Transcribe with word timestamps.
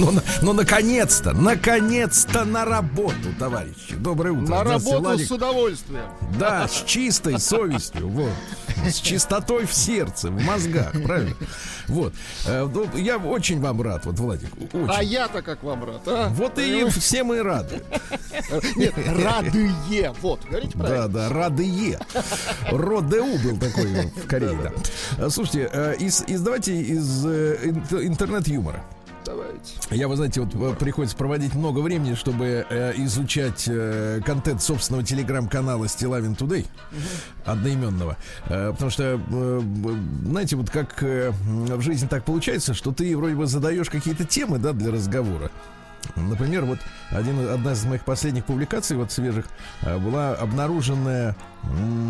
Тудей. 0.00 0.06
Ну, 0.06 0.10
на- 0.12 0.22
ну, 0.42 0.52
наконец-то, 0.52 1.32
наконец-то 1.32 2.44
на 2.44 2.64
работу, 2.64 3.14
товарищи. 3.38 3.94
Доброе 3.96 4.32
утро. 4.32 4.50
На 4.54 4.64
работу 4.64 5.00
Владик. 5.00 5.26
с 5.28 5.30
удовольствием. 5.30 6.04
Да, 6.38 6.66
с 6.68 6.82
чистой 6.84 7.38
совестью, 7.38 8.08
вот. 8.08 8.30
С 8.86 8.94
чистотой 9.00 9.66
в 9.66 9.74
сердце, 9.74 10.28
в 10.30 10.42
мозгах, 10.42 10.92
правильно? 11.04 11.34
Вот. 11.88 12.14
Э, 12.46 12.68
ну, 12.72 12.86
Я 12.96 13.18
очень 13.18 13.60
вам 13.60 13.82
рад, 13.82 14.06
вот, 14.06 14.18
Владик, 14.18 14.50
очень. 14.72 14.86
А 14.88 15.02
я-то 15.02 15.42
как 15.42 15.62
вам 15.62 15.84
рад, 15.84 16.00
а? 16.06 16.28
Вот 16.30 16.58
и 16.58 16.88
все 16.90 17.22
мы 17.24 17.42
рады. 17.42 17.82
Нет, 18.76 18.94
радые. 19.06 20.14
Вот, 20.22 20.40
говорите 20.48 20.72
Да, 20.78 20.84
правильно. 20.84 21.08
да, 21.08 21.28
радые. 21.28 21.98
Родеу 22.70 23.38
был 23.38 23.58
такой 23.58 23.86
в 24.06 24.26
Корее, 24.26 24.72
да. 25.18 25.30
Слушайте, 25.30 25.68
э, 25.72 25.96
из, 25.98 26.22
из- 26.26 26.40
давайте 26.40 26.74
из 26.80 27.26
э, 27.26 27.58
ин- 27.64 27.84
интернет-юмора. 28.06 28.84
Давайте. 29.24 29.74
Я, 29.90 30.08
вы 30.08 30.16
знаете, 30.16 30.40
вот 30.40 30.54
э, 30.54 30.74
приходится 30.76 31.16
проводить 31.16 31.54
много 31.54 31.80
времени, 31.80 32.14
чтобы 32.14 32.66
э, 32.68 32.92
изучать 32.96 33.64
э, 33.68 34.20
контент 34.24 34.62
собственного 34.62 35.04
телеграм-канала 35.04 35.88
Стилавин 35.88 36.34
Тудей 36.34 36.66
одноименного. 37.44 38.16
Э, 38.46 38.72
потому 38.72 38.90
что, 38.90 39.20
э, 39.20 39.60
знаете, 40.24 40.56
вот 40.56 40.70
как 40.70 41.02
э, 41.02 41.30
в 41.30 41.80
жизни 41.82 42.06
так 42.06 42.24
получается, 42.24 42.74
что 42.74 42.92
ты 42.92 43.16
вроде 43.16 43.34
бы 43.34 43.46
задаешь 43.46 43.90
какие-то 43.90 44.24
темы, 44.24 44.58
да, 44.58 44.72
для 44.72 44.90
разговора. 44.90 45.50
Например, 46.16 46.64
вот 46.64 46.78
один, 47.10 47.46
одна 47.48 47.72
из 47.72 47.84
моих 47.84 48.04
последних 48.04 48.46
публикаций, 48.46 48.96
вот 48.96 49.12
свежих, 49.12 49.46
э, 49.82 49.98
была 49.98 50.32
обнаруженная 50.32 51.36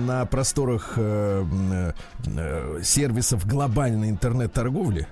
на 0.06 0.24
просторах 0.26 0.92
э, 0.96 1.44
э, 1.72 1.92
э, 2.26 2.80
сервисов 2.82 3.46
глобальной 3.46 4.10
интернет-торговли 4.10 5.08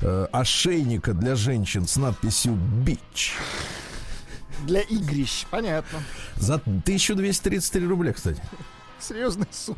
э, 0.00 0.26
ошейника 0.32 1.12
для 1.14 1.34
женщин 1.36 1.86
с 1.86 1.96
надписью 1.96 2.54
«Бич». 2.54 3.34
Для 4.66 4.80
игрищ, 4.80 5.46
понятно. 5.50 6.00
За 6.36 6.54
1233 6.54 7.86
рубля, 7.86 8.12
кстати. 8.12 8.40
Серьезный 8.98 9.46
суд. 9.50 9.76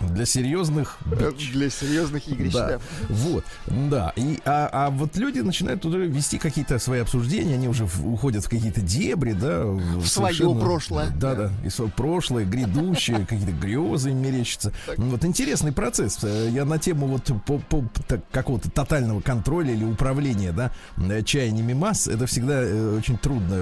Для 0.00 0.26
серьезных 0.26 0.98
бич. 1.06 1.52
Для 1.52 1.70
серьезных 1.70 2.28
игрищ, 2.28 2.52
Да, 2.52 2.68
да. 2.68 2.80
вот, 3.08 3.44
да. 3.66 4.12
И, 4.16 4.38
а, 4.44 4.68
а 4.72 4.90
вот 4.90 5.16
люди 5.16 5.40
начинают 5.40 5.80
туда 5.82 5.98
вести 5.98 6.38
какие-то 6.38 6.78
свои 6.78 7.00
обсуждения, 7.00 7.54
они 7.54 7.68
уже 7.68 7.86
в- 7.86 8.06
уходят 8.06 8.44
в 8.44 8.48
какие-то 8.48 8.80
дебри, 8.80 9.32
да. 9.32 9.64
В, 9.64 10.06
своё 10.06 10.54
прошлое. 10.54 11.08
Да, 11.16 11.34
да, 11.34 11.50
и 11.64 11.70
свое 11.70 11.90
прошлое, 11.90 12.44
грядущее, 12.44 13.26
какие-то 13.26 13.52
грезы 13.52 14.10
им 14.10 14.18
мерещатся. 14.22 14.72
Ну, 14.96 15.10
Вот 15.10 15.24
интересный 15.24 15.72
процесс. 15.72 16.18
Э, 16.22 16.48
Я 16.52 16.64
на 16.64 16.78
тему 16.78 17.06
вот 17.06 17.30
по, 17.46 17.58
по- 17.58 17.84
так, 18.06 18.20
какого-то 18.30 18.70
тотального 18.70 19.20
контроля 19.20 19.72
или 19.72 19.84
управления, 19.84 20.52
да, 20.52 20.70
э, 20.98 21.22
чаяниями 21.22 21.72
масс, 21.72 22.06
это 22.06 22.26
всегда 22.26 22.60
э, 22.62 22.96
очень 22.98 23.16
трудно 23.18 23.54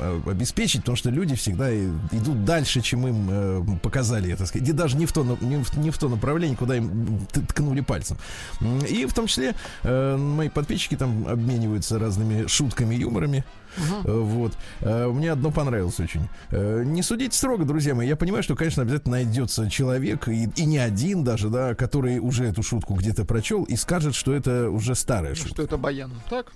э, 0.00 0.20
обеспечить, 0.30 0.80
потому 0.82 0.96
что 0.96 1.10
люди 1.10 1.34
всегда 1.34 1.70
э, 1.70 1.90
идут 2.12 2.44
дальше, 2.44 2.80
чем 2.80 3.06
им 3.06 3.28
э, 3.30 3.64
показали, 3.82 4.32
это 4.32 4.46
сказать, 4.46 4.68
и 4.68 4.72
даже 4.72 4.96
не 4.96 5.06
в 5.06 5.12
то, 5.12 5.24
не 5.40 5.56
в, 5.56 5.71
не 5.76 5.90
в 5.90 5.98
то 5.98 6.08
направление, 6.08 6.56
куда 6.56 6.76
им 6.76 7.26
ткнули 7.48 7.80
пальцем. 7.80 8.16
И 8.88 9.06
в 9.06 9.14
том 9.14 9.26
числе 9.26 9.54
э, 9.82 10.16
мои 10.16 10.48
подписчики 10.48 10.96
там 10.96 11.26
обмениваются 11.26 11.98
разными 11.98 12.46
шутками, 12.46 12.94
юморами. 12.94 13.44
Э, 14.04 14.12
Вот. 14.20 14.52
Э, 14.80 15.08
Мне 15.08 15.32
одно 15.32 15.50
понравилось 15.50 15.98
очень. 16.00 16.28
Э, 16.50 16.82
Не 16.84 17.02
судите 17.02 17.36
строго, 17.36 17.64
друзья 17.64 17.94
мои. 17.94 18.06
Я 18.08 18.16
понимаю, 18.16 18.42
что, 18.42 18.54
конечно, 18.54 18.82
обязательно 18.82 19.12
найдется 19.12 19.70
человек, 19.70 20.28
и, 20.28 20.44
и 20.56 20.64
не 20.66 20.78
один 20.78 21.24
даже, 21.24 21.48
да, 21.48 21.74
который 21.74 22.18
уже 22.18 22.44
эту 22.44 22.62
шутку 22.62 22.94
где-то 22.94 23.24
прочел 23.24 23.64
и 23.64 23.76
скажет, 23.76 24.14
что 24.14 24.34
это 24.34 24.68
уже 24.70 24.94
старая 24.94 25.34
шутка. 25.34 25.50
Что 25.50 25.62
это 25.62 25.76
баян? 25.78 26.12
Так? 26.28 26.52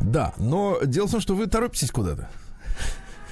Да, 0.00 0.34
но 0.36 0.78
дело 0.84 1.06
в 1.08 1.10
том, 1.12 1.20
что 1.20 1.34
вы 1.34 1.46
торопитесь 1.46 1.90
куда-то. 1.90 2.28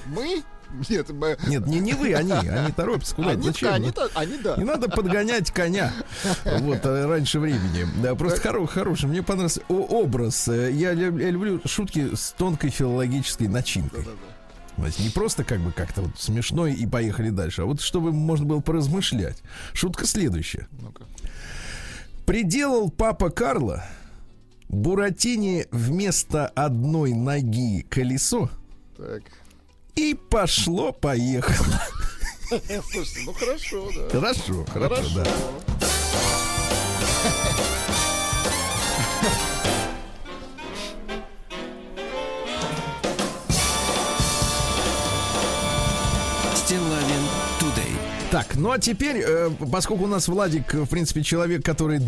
Мы? 0.07 0.41
Нет, 0.89 1.09
мы... 1.09 1.37
Нет, 1.47 1.65
не, 1.67 1.79
не 1.79 1.93
вы, 1.93 2.13
они. 2.13 2.31
Они 2.49 2.71
торопятся 2.71 3.15
куда-то. 3.15 3.33
Они, 3.33 3.43
Зачем? 3.43 3.73
они, 3.73 3.87
Ну, 3.87 3.93
да, 3.95 4.07
они 4.13 4.37
да. 4.37 4.55
Не 4.57 4.63
надо 4.65 4.89
подгонять 4.89 5.51
коня 5.51 5.91
вот 6.45 6.85
э, 6.85 7.05
раньше 7.05 7.39
времени. 7.39 7.85
Да, 8.01 8.15
просто 8.15 8.39
хоро- 8.47 8.67
хороший. 8.67 9.07
Мне 9.09 9.23
понравился 9.23 9.61
о- 9.69 9.85
образ. 10.03 10.47
Э, 10.47 10.71
Я, 10.71 10.91
я 10.91 11.09
люблю 11.09 11.61
шутки 11.65 12.15
с 12.15 12.31
тонкой 12.31 12.69
филологической 12.69 13.47
начинкой. 13.47 14.05
Значит, 14.77 14.99
не 14.99 15.09
просто 15.09 15.43
как 15.43 15.59
бы 15.59 15.71
как-то 15.73 16.03
вот 16.03 16.11
смешно 16.17 16.65
и 16.65 16.85
поехали 16.85 17.31
дальше, 17.31 17.63
а 17.63 17.65
вот 17.65 17.81
чтобы 17.81 18.11
можно 18.13 18.45
было 18.45 18.61
поразмышлять. 18.61 19.41
Шутка 19.73 20.05
следующая. 20.05 20.67
Ну-ка. 20.79 21.03
Приделал 22.25 22.89
папа 22.89 23.29
Карло 23.29 23.83
Буратине 24.69 25.65
вместо 25.71 26.47
одной 26.47 27.13
ноги 27.13 27.85
колесо 27.89 28.49
Так. 28.97 29.23
И 29.99 30.13
пошло-поехало. 30.13 31.81
Слушайте, 32.91 33.19
ну 33.25 33.33
хорошо, 33.33 33.89
да. 33.95 34.09
Хорошо, 34.09 34.65
хорошо, 34.71 34.95
Хорошо. 34.95 35.09
да. 35.15 35.25
Так, 48.31 48.55
ну 48.55 48.69
а 48.69 48.77
теперь, 48.77 49.23
э, 49.25 49.49
поскольку 49.71 50.03
у 50.03 50.07
нас 50.07 50.27
Владик, 50.27 50.75
э, 50.75 50.81
в 50.81 50.87
принципе, 50.87 51.23
человек, 51.23 51.65
который 51.65 51.99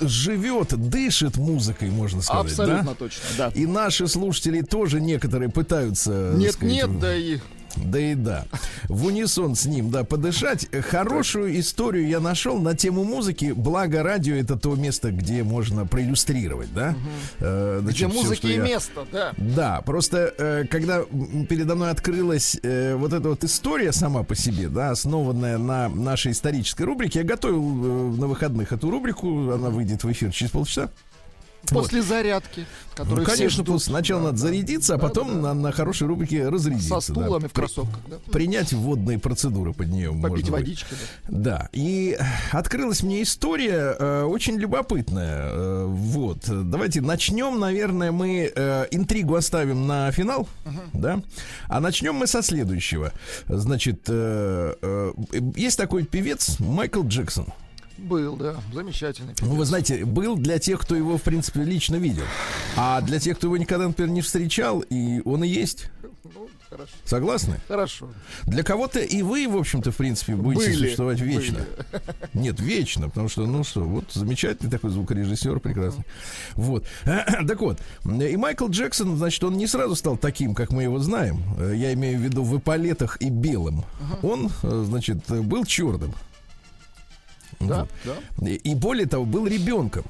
живет, 0.00 0.74
дышит 0.74 1.36
музыкой, 1.36 1.90
можно 1.90 2.20
сказать, 2.20 2.46
Абсолютно 2.46 2.82
да? 2.82 2.94
точно, 2.94 3.22
да. 3.38 3.48
И 3.54 3.64
наши 3.66 4.08
слушатели 4.08 4.62
тоже 4.62 5.00
некоторые 5.00 5.50
пытаются... 5.50 6.30
так 6.32 6.38
Нет, 6.40 6.52
сказать, 6.54 6.74
нет, 6.74 6.98
да 6.98 7.16
и... 7.16 7.38
Да 7.76 7.98
и 7.98 8.14
да. 8.14 8.44
В 8.84 9.06
унисон 9.06 9.54
с 9.54 9.64
ним, 9.66 9.90
да, 9.90 10.04
подышать. 10.04 10.68
Хорошую 10.90 11.58
историю 11.58 12.06
я 12.08 12.20
нашел 12.20 12.58
на 12.60 12.76
тему 12.76 13.04
музыки. 13.04 13.52
Благо, 13.56 14.02
радио 14.02 14.34
это 14.34 14.56
то 14.56 14.74
место, 14.74 15.10
где 15.10 15.42
можно 15.42 15.86
проиллюстрировать, 15.86 16.72
да? 16.74 16.94
Э, 17.40 17.78
значит, 17.82 18.08
Где 18.08 18.18
музыки 18.20 18.36
что 18.40 18.48
и 18.48 18.56
я- 18.56 18.62
место, 18.62 19.06
да. 19.10 19.32
да, 19.36 19.80
просто 19.82 20.34
э, 20.36 20.64
когда 20.70 21.02
передо 21.48 21.74
мной 21.74 21.90
открылась 21.90 22.58
э, 22.62 22.94
вот 22.94 23.12
эта 23.12 23.28
вот 23.30 23.42
история 23.44 23.92
сама 23.92 24.22
по 24.22 24.34
себе, 24.34 24.68
да, 24.68 24.90
основанная 24.90 25.58
на 25.58 25.88
нашей 25.88 26.32
исторической 26.32 26.82
рубрике, 26.82 27.20
я 27.20 27.24
готовил 27.24 27.62
на 27.62 28.26
выходных 28.26 28.72
эту 28.72 28.90
рубрику, 28.90 29.50
она 29.50 29.70
выйдет 29.70 30.04
в 30.04 30.12
эфир 30.12 30.30
через 30.30 30.50
полчаса. 30.52 30.90
После 31.68 32.02
зарядки, 32.02 32.60
Ну, 32.60 32.96
которую 32.96 33.26
конечно, 33.26 33.62
ждут. 33.62 33.82
сначала 33.82 34.20
Да, 34.20 34.26
надо 34.26 34.38
да. 34.38 34.42
зарядиться, 34.48 34.94
а 34.94 34.96
Да, 34.98 35.02
потом 35.08 35.28
да, 35.28 35.34
да. 35.34 35.40
На, 35.40 35.54
на 35.54 35.72
хорошей 35.72 36.06
рубрике 36.06 36.48
разрядиться. 36.48 37.00
Со 37.00 37.14
да. 37.14 37.22
стулами 37.22 37.46
в 37.46 37.52
При- 37.52 37.60
кроссовках, 37.60 38.00
да. 38.08 38.16
Принять 38.30 38.72
водные 38.72 39.18
процедуры 39.18 39.72
под 39.72 39.88
нее. 39.88 40.12
Попить 40.20 40.48
водички, 40.50 40.94
да. 41.28 41.38
Да, 41.42 41.68
и 41.72 42.18
открылась 42.50 43.02
мне 43.02 43.22
история 43.22 43.96
э, 43.98 44.22
очень 44.24 44.56
любопытная. 44.58 45.48
Э, 45.50 45.84
вот, 45.88 46.40
давайте 46.48 47.00
начнем, 47.00 47.58
наверное, 47.58 48.12
мы 48.12 48.52
э, 48.54 48.86
интригу 48.90 49.34
оставим 49.34 49.86
на 49.86 50.10
финал, 50.12 50.48
да, 50.92 51.22
а 51.68 51.80
начнем 51.80 52.14
мы 52.16 52.26
со 52.26 52.42
следующего. 52.42 53.12
Значит, 53.48 54.00
э, 54.08 54.74
э, 54.82 55.12
есть 55.56 55.78
такой 55.78 56.04
певец 56.04 56.58
Майкл 56.58 57.02
Джексон. 57.02 57.46
Был, 58.02 58.36
да. 58.36 58.56
Замечательный. 58.72 59.34
Ну, 59.40 59.54
вы 59.54 59.64
знаете, 59.64 60.04
был 60.04 60.36
для 60.36 60.58
тех, 60.58 60.80
кто 60.80 60.94
его, 60.96 61.18
в 61.18 61.22
принципе, 61.22 61.62
лично 61.62 61.96
видел. 61.96 62.24
А 62.76 63.00
для 63.00 63.18
тех, 63.20 63.38
кто 63.38 63.46
его 63.46 63.56
никогда, 63.56 63.86
например, 63.86 64.10
не 64.12 64.20
встречал, 64.22 64.80
и 64.80 65.20
он 65.24 65.44
и 65.44 65.48
есть. 65.48 65.88
Ну, 66.24 66.48
хорошо. 66.68 66.90
Согласны? 67.04 67.60
Хорошо. 67.68 68.08
Для 68.44 68.64
кого-то 68.64 68.98
и 68.98 69.22
вы, 69.22 69.46
в 69.46 69.56
общем-то, 69.56 69.92
в 69.92 69.96
принципе, 69.96 70.34
будете 70.34 70.66
Были, 70.70 70.76
существовать 70.78 71.20
вечно. 71.20 71.58
были. 71.92 72.02
Нет, 72.44 72.58
вечно, 72.60 73.08
потому 73.08 73.28
что, 73.28 73.46
ну 73.46 73.62
что, 73.62 73.82
вот 73.82 74.04
замечательный 74.12 74.70
такой 74.70 74.90
звукорежиссер, 74.90 75.60
прекрасный. 75.60 76.04
Вот. 76.54 76.84
Так 77.46 77.60
вот, 77.60 77.78
и 78.04 78.36
Майкл 78.36 78.68
Джексон, 78.68 79.16
значит, 79.16 79.44
он 79.44 79.56
не 79.56 79.66
сразу 79.68 79.94
стал 79.94 80.16
таким, 80.16 80.54
как 80.54 80.70
мы 80.72 80.82
его 80.84 80.98
знаем. 80.98 81.42
Э, 81.58 81.72
Я 81.76 81.92
имею 81.92 82.18
в 82.18 82.22
виду 82.22 82.42
в 82.42 82.58
эполетах 82.58 83.16
и 83.20 83.30
белым. 83.30 83.84
Он, 84.22 84.50
э, 84.62 84.84
значит, 84.88 85.18
был 85.28 85.64
черным. 85.64 86.12
Да, 87.68 87.86
да. 88.04 88.48
И 88.48 88.54
и 88.54 88.74
более 88.74 89.06
того, 89.06 89.24
был 89.24 89.46
ребенком. 89.46 90.04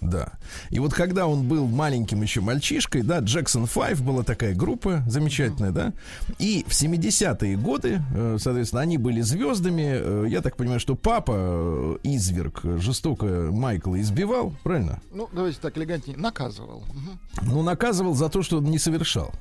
Да. 0.00 0.34
И 0.70 0.78
вот 0.78 0.94
когда 0.94 1.26
он 1.26 1.48
был 1.48 1.66
маленьким 1.66 2.22
еще 2.22 2.40
мальчишкой, 2.40 3.02
да, 3.02 3.18
Джексон 3.18 3.66
5 3.66 4.00
была 4.00 4.22
такая 4.22 4.54
группа 4.54 5.02
замечательная, 5.08 5.72
да, 5.72 5.92
и 6.38 6.64
в 6.68 6.70
70-е 6.70 7.56
годы, 7.56 8.00
э, 8.14 8.36
соответственно, 8.40 8.82
они 8.82 8.96
были 8.96 9.22
звездами. 9.22 9.86
Э, 9.88 10.26
Я 10.28 10.40
так 10.40 10.56
понимаю, 10.56 10.78
что 10.78 10.94
папа 10.94 11.32
э, 11.36 11.96
изверг 12.04 12.60
жестоко 12.78 13.48
Майкла 13.50 14.00
избивал, 14.00 14.52
правильно? 14.62 15.00
Ну, 15.12 15.28
давайте 15.32 15.58
так 15.60 15.76
элегантнее. 15.76 16.16
Наказывал. 16.16 16.84
Мгм. 16.94 17.18
Ну, 17.42 17.62
наказывал 17.62 18.14
за 18.14 18.28
то, 18.28 18.44
что 18.44 18.58
он 18.58 18.66
не 18.66 18.78
совершал. 18.78 19.32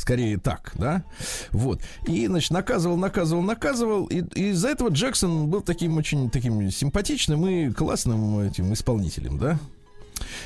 Скорее 0.00 0.38
так, 0.38 0.72
да? 0.76 1.04
Вот. 1.52 1.82
И, 2.06 2.26
значит, 2.26 2.50
наказывал, 2.52 2.96
наказывал, 2.96 3.42
наказывал. 3.42 4.06
И, 4.06 4.22
и 4.34 4.48
из-за 4.50 4.70
этого 4.70 4.88
Джексон 4.88 5.48
был 5.50 5.60
таким 5.60 5.98
очень 5.98 6.30
таким 6.30 6.70
симпатичным 6.70 7.46
и 7.46 7.70
классным 7.70 8.38
этим 8.40 8.72
исполнителем, 8.72 9.36
да? 9.36 9.58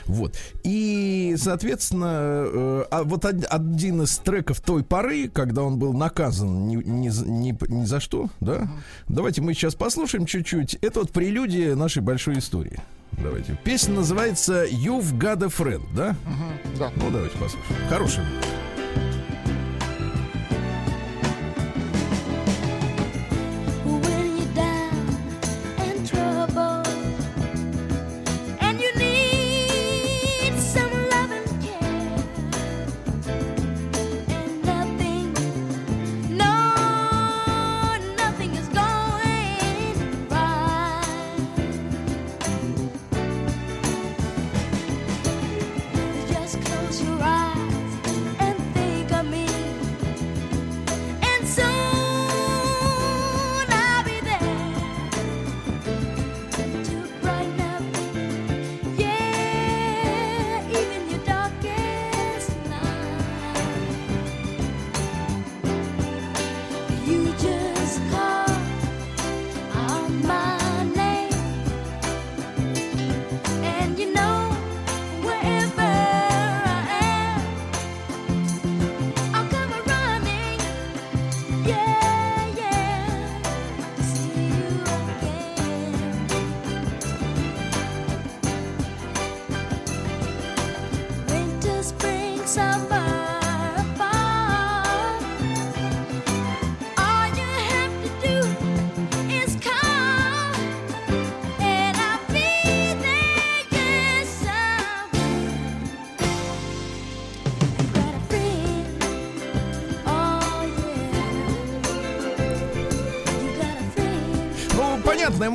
Вот. 0.06 0.36
И, 0.64 1.36
соответственно, 1.38 2.44
э, 2.46 2.84
а 2.90 3.04
вот 3.04 3.24
од- 3.24 3.44
один 3.48 4.02
из 4.02 4.18
треков 4.18 4.60
той 4.60 4.82
поры, 4.82 5.28
когда 5.28 5.62
он 5.62 5.78
был 5.78 5.92
наказан 5.92 6.66
ни, 6.66 6.74
ни, 6.76 7.08
за- 7.08 7.26
ни, 7.28 7.56
ни 7.72 7.84
за 7.84 8.00
что, 8.00 8.28
да? 8.40 8.68
Давайте 9.08 9.40
мы 9.40 9.54
сейчас 9.54 9.76
послушаем 9.76 10.26
чуть-чуть. 10.26 10.74
Это 10.80 11.00
вот 11.00 11.12
прелюдия 11.12 11.76
нашей 11.76 12.02
большой 12.02 12.38
истории. 12.38 12.80
Давайте. 13.22 13.56
Песня 13.62 13.94
называется 13.94 14.64
You've 14.64 15.16
Got 15.16 15.44
a 15.44 15.46
Friend, 15.48 15.82
да? 15.94 16.16
Мгм. 16.24 16.78
Да. 16.78 16.90
Ну, 16.96 17.10
давайте 17.10 17.36
послушаем. 17.38 17.88
Хороший. 17.88 18.24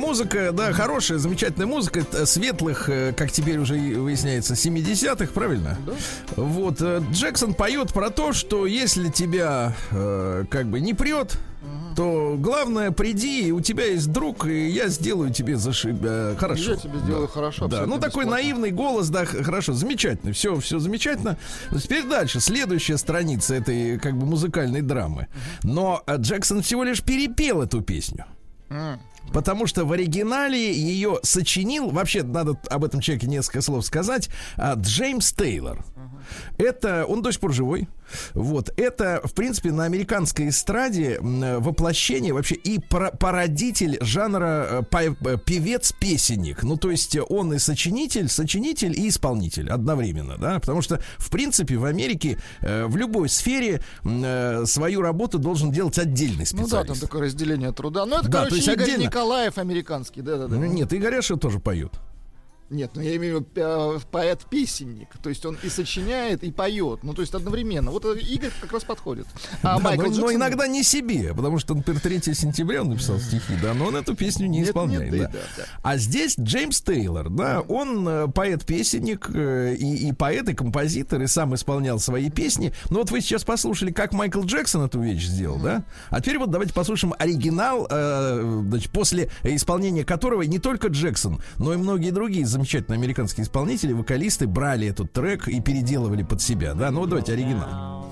Музыка, 0.00 0.50
да, 0.52 0.72
хорошая, 0.72 1.18
замечательная 1.18 1.66
музыка, 1.66 2.04
э, 2.12 2.26
светлых, 2.26 2.88
э, 2.88 3.12
как 3.12 3.30
теперь 3.30 3.58
уже 3.58 3.74
выясняется, 3.74 4.54
70-х, 4.54 5.32
правильно? 5.32 5.78
Да. 5.86 5.92
Вот, 6.36 6.80
э, 6.80 7.02
Джексон 7.12 7.54
поет 7.54 7.92
про 7.92 8.10
то, 8.10 8.32
что 8.32 8.66
если 8.66 9.08
тебя 9.10 9.76
э, 9.90 10.44
как 10.50 10.66
бы 10.66 10.80
не 10.80 10.94
прет, 10.94 11.38
то 11.94 12.36
главное, 12.38 12.90
приди, 12.90 13.48
и 13.48 13.50
у 13.50 13.60
тебя 13.60 13.84
есть 13.84 14.10
друг, 14.10 14.46
и 14.46 14.68
я 14.68 14.88
сделаю 14.88 15.30
тебе 15.30 15.56
зашиб... 15.56 16.00
хорошо. 16.38 16.72
Я 16.72 16.76
тебе 16.76 16.98
сделаю 17.00 17.28
хорошо. 17.28 17.68
Да, 17.68 17.84
ну 17.84 17.96
такой 17.96 18.24
бесплатно. 18.24 18.30
наивный 18.30 18.70
голос, 18.70 19.10
да, 19.10 19.26
хорошо, 19.26 19.74
замечательно, 19.74 20.32
все, 20.32 20.58
все 20.60 20.78
замечательно. 20.78 21.36
Теперь 21.70 22.04
дальше, 22.04 22.40
следующая 22.40 22.96
страница 22.96 23.54
этой 23.54 23.98
как 23.98 24.16
бы 24.16 24.24
музыкальной 24.24 24.80
драмы. 24.80 25.28
Но 25.62 26.02
Джексон 26.10 26.62
всего 26.62 26.84
лишь 26.84 27.02
перепел 27.02 27.60
эту 27.60 27.82
песню. 27.82 28.24
Потому 29.32 29.66
что 29.66 29.84
в 29.84 29.92
оригинале 29.92 30.72
ее 30.72 31.20
сочинил, 31.22 31.90
вообще 31.90 32.22
надо 32.22 32.58
об 32.68 32.84
этом 32.84 33.00
человеке 33.00 33.26
несколько 33.26 33.62
слов 33.62 33.84
сказать, 33.84 34.28
а, 34.56 34.74
Джеймс 34.74 35.32
Тейлор. 35.32 35.84
Это, 36.58 37.06
он 37.06 37.22
до 37.22 37.32
сих 37.32 37.40
пор 37.40 37.52
живой. 37.52 37.88
Вот, 38.34 38.72
это, 38.76 39.20
в 39.24 39.32
принципе, 39.34 39.72
на 39.72 39.84
американской 39.84 40.48
эстраде 40.48 41.18
воплощение 41.20 42.32
вообще 42.32 42.56
и 42.56 42.80
породитель 42.80 43.98
жанра 44.00 44.84
э, 44.92 45.14
э, 45.24 45.36
певец-песенник. 45.44 46.62
Ну, 46.62 46.76
то 46.76 46.90
есть 46.90 47.16
он 47.28 47.54
и 47.54 47.58
сочинитель, 47.58 48.28
сочинитель 48.28 48.98
и 48.98 49.08
исполнитель 49.08 49.70
одновременно, 49.70 50.36
да, 50.38 50.58
потому 50.58 50.82
что, 50.82 51.00
в 51.18 51.30
принципе, 51.30 51.76
в 51.76 51.84
Америке 51.84 52.38
э, 52.62 52.86
в 52.86 52.96
любой 52.96 53.28
сфере 53.28 53.82
свою 54.64 55.02
работу 55.02 55.38
должен 55.38 55.70
делать 55.70 55.98
отдельный 55.98 56.40
Ну 56.40 56.46
специалист. 56.46 56.72
да, 56.72 56.84
там 56.84 56.98
такое 56.98 57.22
разделение 57.22 57.72
труда. 57.72 58.06
Ну 58.06 58.16
это, 58.16 58.28
Да, 58.28 58.42
то 58.42 58.48
короче, 58.48 58.56
есть 58.56 58.68
Игорь 58.68 58.82
отдельно. 58.82 59.09
Николаев 59.10 59.58
американский, 59.58 60.22
да-да-да. 60.22 60.54
Ну, 60.56 60.64
Нет, 60.66 60.92
Игоряша 60.94 61.36
тоже 61.36 61.58
поет. 61.58 61.92
Нет, 62.70 62.92
ну 62.94 63.02
я 63.02 63.16
имею 63.16 63.40
в 63.40 63.56
виду 63.56 64.00
поэт-песенник. 64.12 65.08
То 65.22 65.28
есть 65.28 65.44
он 65.44 65.58
и 65.62 65.68
сочиняет, 65.68 66.44
и 66.44 66.52
поет. 66.52 67.02
Ну, 67.02 67.14
то 67.14 67.20
есть 67.22 67.34
одновременно. 67.34 67.90
Вот 67.90 68.04
э, 68.04 68.18
Игорь 68.20 68.52
как 68.60 68.72
раз 68.72 68.84
подходит. 68.84 69.26
А 69.62 69.76
Да, 69.76 69.78
Майкл 69.80 70.02
но, 70.04 70.08
но 70.08 70.14
Джексон- 70.14 70.34
иногда 70.36 70.66
не 70.68 70.82
себе, 70.84 71.34
потому 71.34 71.58
что, 71.58 71.74
например, 71.74 72.00
3 72.00 72.32
сентября 72.34 72.82
он 72.82 72.90
написал 72.90 73.18
стихи, 73.18 73.54
да, 73.60 73.74
но 73.74 73.86
он 73.86 73.96
эту 73.96 74.14
песню 74.14 74.46
не 74.46 74.60
Нет, 74.60 74.68
исполняет. 74.68 75.12
нет, 75.12 75.22
да. 75.22 75.28
да, 75.28 75.32
да, 75.32 75.62
да. 75.64 75.64
А 75.82 75.96
здесь 75.98 76.36
Джеймс 76.38 76.80
Тейлор, 76.80 77.28
да, 77.28 77.60
он 77.60 78.08
э, 78.08 78.28
поэт-песенник 78.28 79.28
э, 79.34 79.74
и, 79.74 80.08
и 80.08 80.12
поэт, 80.12 80.48
и 80.48 80.54
композитор, 80.54 81.22
и 81.22 81.26
сам 81.26 81.54
исполнял 81.56 81.98
свои 81.98 82.30
песни. 82.30 82.72
Ну 82.90 83.00
вот 83.00 83.10
вы 83.10 83.20
сейчас 83.20 83.42
послушали, 83.42 83.90
как 83.90 84.12
Майкл 84.12 84.42
Джексон 84.42 84.82
эту 84.82 85.00
вещь 85.00 85.24
сделал, 85.24 85.58
да? 85.58 85.84
А 86.10 86.20
теперь 86.20 86.38
вот 86.38 86.50
давайте 86.50 86.72
послушаем 86.72 87.14
оригинал, 87.18 87.86
э, 87.90 88.62
значит, 88.68 88.92
после 88.92 89.30
исполнения 89.42 90.04
которого 90.04 90.42
не 90.42 90.58
только 90.60 90.86
Джексон, 90.88 91.42
но 91.58 91.74
и 91.74 91.76
многие 91.76 92.10
другие 92.10 92.46
замечательные 92.60 92.98
американские 92.98 93.44
исполнители, 93.44 93.92
вокалисты 93.92 94.46
брали 94.46 94.86
этот 94.86 95.12
трек 95.12 95.48
и 95.48 95.60
переделывали 95.60 96.22
под 96.22 96.42
себя, 96.42 96.74
да? 96.74 96.90
Ну 96.90 97.06
давайте 97.06 97.32
оригинал. 97.32 98.06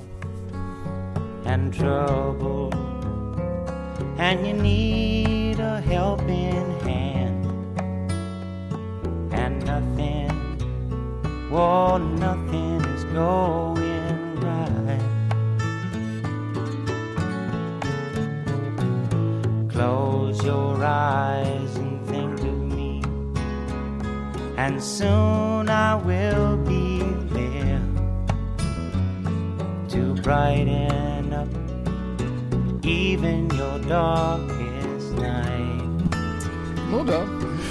right. 14.43 15.03
Close 19.73 20.45
your 20.45 20.85
eyes 20.85 21.48
and 24.59 24.83
soon 24.83 25.69
I 25.71 25.95
will 25.95 26.57
be 26.67 27.01
there 27.33 27.81
to 29.91 30.15
brighten 30.23 31.33
up 31.33 31.49
even 32.85 33.49
your 33.51 33.79
darkest 33.87 35.13
night. 35.17 36.11
Ну 36.91 37.05
да. 37.05 37.25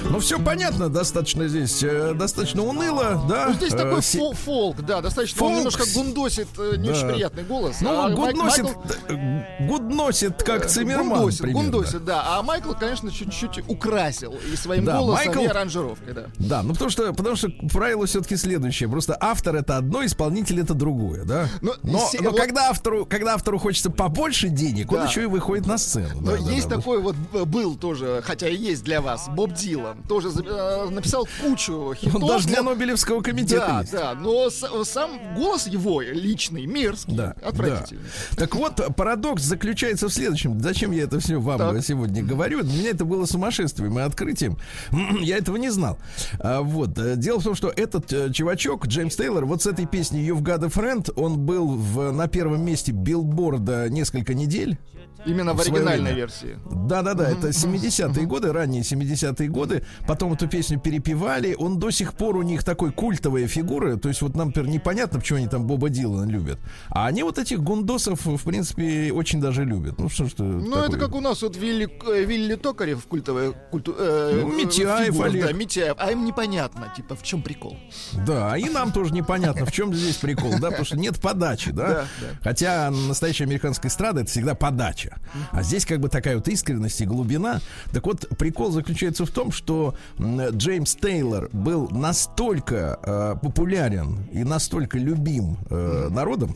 Ну, 0.09 0.19
все 0.19 0.39
понятно, 0.39 0.87
достаточно 0.87 1.49
здесь, 1.49 1.83
э, 1.83 2.13
достаточно 2.13 2.63
уныло, 2.63 3.25
да? 3.27 3.47
Ну, 3.47 3.53
здесь 3.55 3.73
Э, 3.73 3.77
такой 3.77 3.99
фол- 3.99 4.33
фолк, 4.33 4.77
да, 4.81 5.01
достаточно. 5.01 5.43
Он 5.43 5.49
Фолк, 5.49 5.57
немножко 5.57 5.83
гундосит, 5.93 6.47
э, 6.57 6.75
не 6.77 6.87
да. 6.87 6.93
очень 6.93 7.07
приятный 7.09 7.43
голос. 7.43 7.81
Ну, 7.81 7.89
а 7.89 8.07
носит, 8.09 8.63
Майкл- 8.63 8.81
э, 9.09 9.36
гудносит, 9.59 10.43
как 10.43 10.67
Циммерман. 10.67 11.09
Гундосит, 11.19 11.41
примерно. 11.41 11.71
гундосит, 11.71 12.05
да. 12.05 12.23
А 12.37 12.41
Майкл, 12.43 12.73
конечно, 12.73 13.11
чуть-чуть 13.11 13.63
украсил 13.67 14.35
и 14.51 14.55
своим 14.55 14.85
Да, 14.85 14.99
голосом, 14.99 15.27
Майкл- 15.33 15.43
и 15.43 15.47
аранжировкой, 15.47 16.13
да. 16.13 16.25
Да, 16.37 16.63
ну 16.63 16.73
потому 16.73 16.89
что, 16.91 17.13
потому 17.13 17.35
что 17.35 17.49
правило 17.71 18.05
все-таки 18.05 18.35
следующее. 18.35 18.89
Просто 18.89 19.17
автор 19.19 19.55
это 19.55 19.77
одно, 19.77 20.05
исполнитель 20.05 20.59
это 20.61 20.73
другое, 20.73 21.23
да. 21.25 21.47
Ну, 21.61 21.73
но 21.83 21.99
се- 22.07 22.21
но 22.21 22.31
когда 22.33 22.69
автору, 22.69 23.05
когда 23.05 23.33
автору 23.33 23.57
хочется 23.59 23.89
побольше 23.89 24.49
денег, 24.49 24.91
он 24.91 24.99
Да. 24.99 25.05
еще 25.05 25.23
и 25.23 25.25
выходит 25.25 25.65
на 25.65 25.77
сцену. 25.77 26.21
Но 26.21 26.31
Да, 26.31 26.37
да, 26.43 26.51
есть 26.51 26.67
да. 26.69 26.75
такой 26.77 27.01
вот 27.01 27.15
б- 27.15 27.45
был 27.45 27.75
тоже, 27.75 28.21
хотя 28.25 28.47
и 28.47 28.55
есть 28.55 28.83
для 28.83 29.01
вас, 29.01 29.27
Боб 29.29 29.53
Дилан. 29.53 30.03
Тоже 30.03 30.29
э, 30.29 30.89
написал 30.89 31.27
кучу 31.41 31.93
хитов. 31.95 32.15
Он 32.21 32.27
даже 32.27 32.47
для 32.47 32.61
но- 32.61 32.71
Нобелевского 32.71 33.21
комитета 33.21 33.65
Да, 33.67 33.79
есть. 33.81 33.91
да, 33.91 34.13
но 34.13 34.49
с- 34.49 34.83
сам 34.85 35.35
голос 35.35 35.67
его 35.67 36.01
личный, 36.01 36.65
мерзкий, 36.65 37.15
Да, 37.15 37.33
отвратительный. 37.43 38.03
да. 38.31 38.37
Так 38.37 38.55
вот, 38.55 38.81
парадокс 38.95 39.46
заключается 39.47 40.09
в 40.09 40.13
следующем. 40.13 40.59
Зачем 40.61 40.91
я 40.91 41.03
это 41.03 41.19
все 41.19 41.39
вам 41.39 41.57
Так. 41.57 41.83
сегодня 41.83 42.23
говорю? 42.23 42.61
Для 42.63 42.73
меня 42.79 42.89
это 42.91 43.05
было 43.05 43.25
сумасшествием 43.25 43.97
и 43.97 44.01
открытием. 44.01 44.57
Я 45.21 45.37
этого 45.37 45.57
не 45.57 45.69
знал. 45.69 45.97
А, 46.39 46.61
вот. 46.61 46.97
э, 46.99 47.15
Дело 47.15 47.39
в 47.39 47.43
том, 47.43 47.55
что 47.55 47.69
этот 47.75 48.11
э, 48.13 48.31
чувачок, 48.31 48.87
Джеймс 48.87 49.15
Тейлор, 49.15 49.45
вот 49.45 49.63
с 49.63 49.67
этой 49.67 49.85
песней 49.85 50.27
You've 50.27 50.41
Got 50.43 50.63
a 50.65 50.67
Friend, 50.67 51.11
он 51.15 51.39
был 51.39 51.67
в, 51.75 52.11
на 52.11 52.27
первом 52.27 52.63
месте 52.65 52.91
билборда 52.91 53.89
несколько 53.89 54.33
недель. 54.33 54.77
Именно 55.25 55.53
в 55.53 55.61
оригинальной 55.61 56.13
время. 56.13 56.15
версии. 56.15 56.59
Да-да-да, 56.65 57.29
это 57.29 57.49
70-е 57.49 58.25
годы, 58.25 58.53
ранние 58.53 58.83
70-е 58.83 59.49
годы. 59.49 59.83
Потом 60.07 60.33
эту 60.33 60.47
песню 60.47 60.79
перепевали. 60.79 61.55
Он 61.57 61.79
до 61.79 61.91
сих 61.91 62.13
пор 62.13 62.37
у 62.37 62.41
них 62.41 62.63
такой 62.63 62.91
культовая 62.91 63.47
фигура. 63.47 63.97
То 63.97 64.09
есть 64.09 64.21
вот 64.21 64.35
нам, 64.35 64.47
например, 64.47 64.69
непонятно, 64.69 65.19
почему 65.19 65.37
они 65.39 65.47
там 65.47 65.65
Боба 65.67 65.89
Дилана 65.89 66.29
любят. 66.29 66.59
А 66.89 67.07
они 67.07 67.23
вот 67.23 67.37
этих 67.37 67.61
гундосов, 67.61 68.25
в 68.25 68.43
принципе, 68.43 69.11
очень 69.11 69.41
даже 69.41 69.65
любят. 69.65 69.99
Ну 69.99 70.09
что 70.09 70.25
ж 70.25 70.33
Ну, 70.37 70.77
это 70.77 70.97
как 70.97 71.15
у 71.15 71.21
нас 71.21 71.41
вот 71.41 71.57
Вилли, 71.57 71.89
э, 72.07 72.23
Вилли 72.23 72.55
Токарев, 72.55 73.05
культовая 73.07 73.51
культу, 73.51 73.95
э, 73.97 74.41
Ну, 74.41 74.51
э, 74.51 74.55
Митяев 74.55 75.13
фигура, 75.13 75.27
Олег. 75.27 75.45
Да, 75.45 75.51
Митяев. 75.53 75.95
А 75.99 76.11
им 76.11 76.25
непонятно, 76.25 76.91
типа, 76.95 77.15
в 77.15 77.23
чем 77.23 77.41
прикол. 77.41 77.77
Да, 78.25 78.57
и 78.57 78.69
нам 78.69 78.91
тоже 78.91 79.13
непонятно, 79.13 79.65
в 79.65 79.71
чем 79.71 79.93
здесь 79.93 80.15
прикол, 80.17 80.51
да, 80.59 80.67
потому 80.69 80.85
что 80.85 80.97
нет 80.97 81.19
подачи, 81.19 81.71
да? 81.71 81.87
Да, 81.87 82.07
да. 82.21 82.27
Хотя 82.41 82.91
настоящая 82.91 83.45
американская 83.45 83.89
эстрада 83.89 84.21
это 84.21 84.29
всегда 84.29 84.55
подача. 84.55 85.06
А 85.51 85.63
здесь 85.63 85.85
как 85.85 85.99
бы 85.99 86.09
такая 86.09 86.35
вот 86.35 86.47
искренность 86.47 87.01
и 87.01 87.05
глубина. 87.05 87.61
Так 87.91 88.05
вот, 88.05 88.27
прикол 88.37 88.71
заключается 88.71 89.25
в 89.25 89.29
том, 89.31 89.51
что 89.51 89.95
Джеймс 90.19 90.95
Тейлор 90.95 91.49
был 91.53 91.89
настолько 91.89 92.99
э, 93.01 93.35
популярен 93.41 94.27
и 94.31 94.43
настолько 94.43 94.97
любим 94.97 95.57
э, 95.69 96.09
народом, 96.09 96.55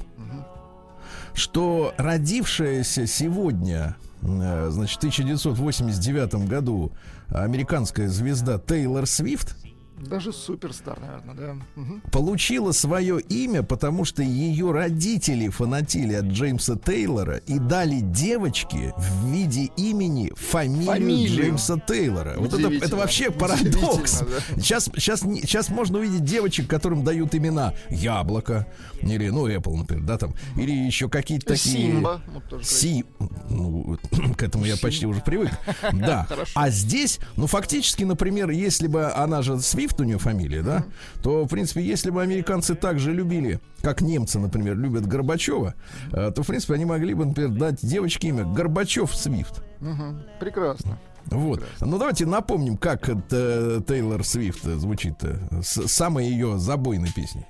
что 1.34 1.94
родившаяся 1.98 3.08
сегодня, 3.08 3.96
э, 4.22 4.70
значит, 4.72 4.96
в 4.96 5.00
1989 5.00 6.48
году 6.48 6.92
американская 7.30 8.08
звезда 8.10 8.60
Тейлор 8.60 9.06
Свифт 9.06 9.56
Даже 10.02 10.34
суперстар, 10.34 11.00
наверное, 11.00 11.36
да. 11.36 11.56
Мгм. 11.76 12.02
получила 12.12 12.72
свое 12.72 13.20
имя, 13.22 13.64
потому 13.64 14.06
что 14.06 14.24
ее 14.24 14.72
родители 14.72 15.50
фанатили 15.50 16.14
от 16.14 16.26
Джеймса 16.26 16.76
Тейлора 16.76 17.38
и 17.38 17.60
дали 17.60 18.00
девочке 18.02 18.94
в 18.98 19.28
виде 19.32 19.70
имени 19.78 20.32
фамилию, 20.36 20.86
Фамилию. 20.86 21.42
Джеймса 21.44 21.80
Тейлора. 21.80 22.36
Вот 22.38 22.54
это, 22.54 22.68
это 22.74 22.96
вообще 22.96 23.32
парадокс. 23.32 24.22
Удивительно, 24.22 24.62
Сейчас, 24.62 24.90
сейчас, 24.96 25.22
сейчас 25.22 25.70
можно 25.70 26.00
увидеть 26.00 26.24
девочек, 26.24 26.68
которым 26.68 27.04
дают 27.04 27.36
имена 27.36 27.74
Яблоко 27.90 28.68
или, 29.02 29.30
ну, 29.30 29.48
Apple, 29.48 29.76
например, 29.76 30.06
да, 30.06 30.18
там, 30.18 30.34
или 30.56 30.72
еще 30.72 31.10
какие-то 31.10 31.48
такие... 31.48 31.92
Симба. 31.92 32.22
тоже 32.50 32.66
Си, 32.66 33.06
ну, 33.50 33.98
к 34.38 34.44
этому 34.44 34.66
я 34.66 34.78
почти 34.78 35.06
уже 35.06 35.22
привык. 35.22 35.52
Да. 35.94 36.28
А 36.54 36.70
здесь, 36.70 37.20
ну, 37.38 37.48
фактически, 37.48 38.04
например, 38.04 38.50
если 38.50 38.88
бы 38.88 39.12
она 39.12 39.42
же 39.42 39.60
Свифт 39.60 39.91
у 40.00 40.04
нее 40.04 40.18
фамилия, 40.18 40.62
да, 40.62 40.86
то, 41.22 41.46
в 41.46 41.50
принципе, 41.50 41.82
если 41.82 42.10
бы 42.10 42.22
американцы 42.22 42.76
так 42.76 43.00
же 43.00 43.12
любили, 43.12 43.60
как 43.82 44.02
немцы, 44.02 44.40
например, 44.40 44.78
любят 44.78 45.06
Горбачева, 45.06 45.76
э, 46.12 46.32
то, 46.34 46.44
в 46.44 46.48
принципе, 46.48 46.76
они 46.76 46.86
могли 46.86 47.14
бы, 47.14 47.26
например, 47.26 47.52
дать 47.52 47.80
девочке 47.82 48.30
имя 48.30 48.46
Горбачев 48.46 49.16
Свифт. 49.16 49.64
Мгм. 49.80 50.24
Прекрасно. 50.40 50.98
Вот. 51.26 51.64
Ну, 51.80 51.98
давайте 51.98 52.26
напомним, 52.26 52.78
как 52.78 53.10
это 53.10 53.84
Тейлор 53.88 54.24
Свифт 54.24 54.64
звучит 54.64 55.16
э, 55.24 55.62
с 55.62 55.88
самой 55.88 56.28
ее 56.28 56.58
забойной 56.58 57.12
песней. 57.12 57.46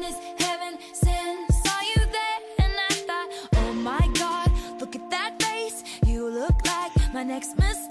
Nice 0.00 0.39
next 7.30 7.56
mistake. 7.56 7.89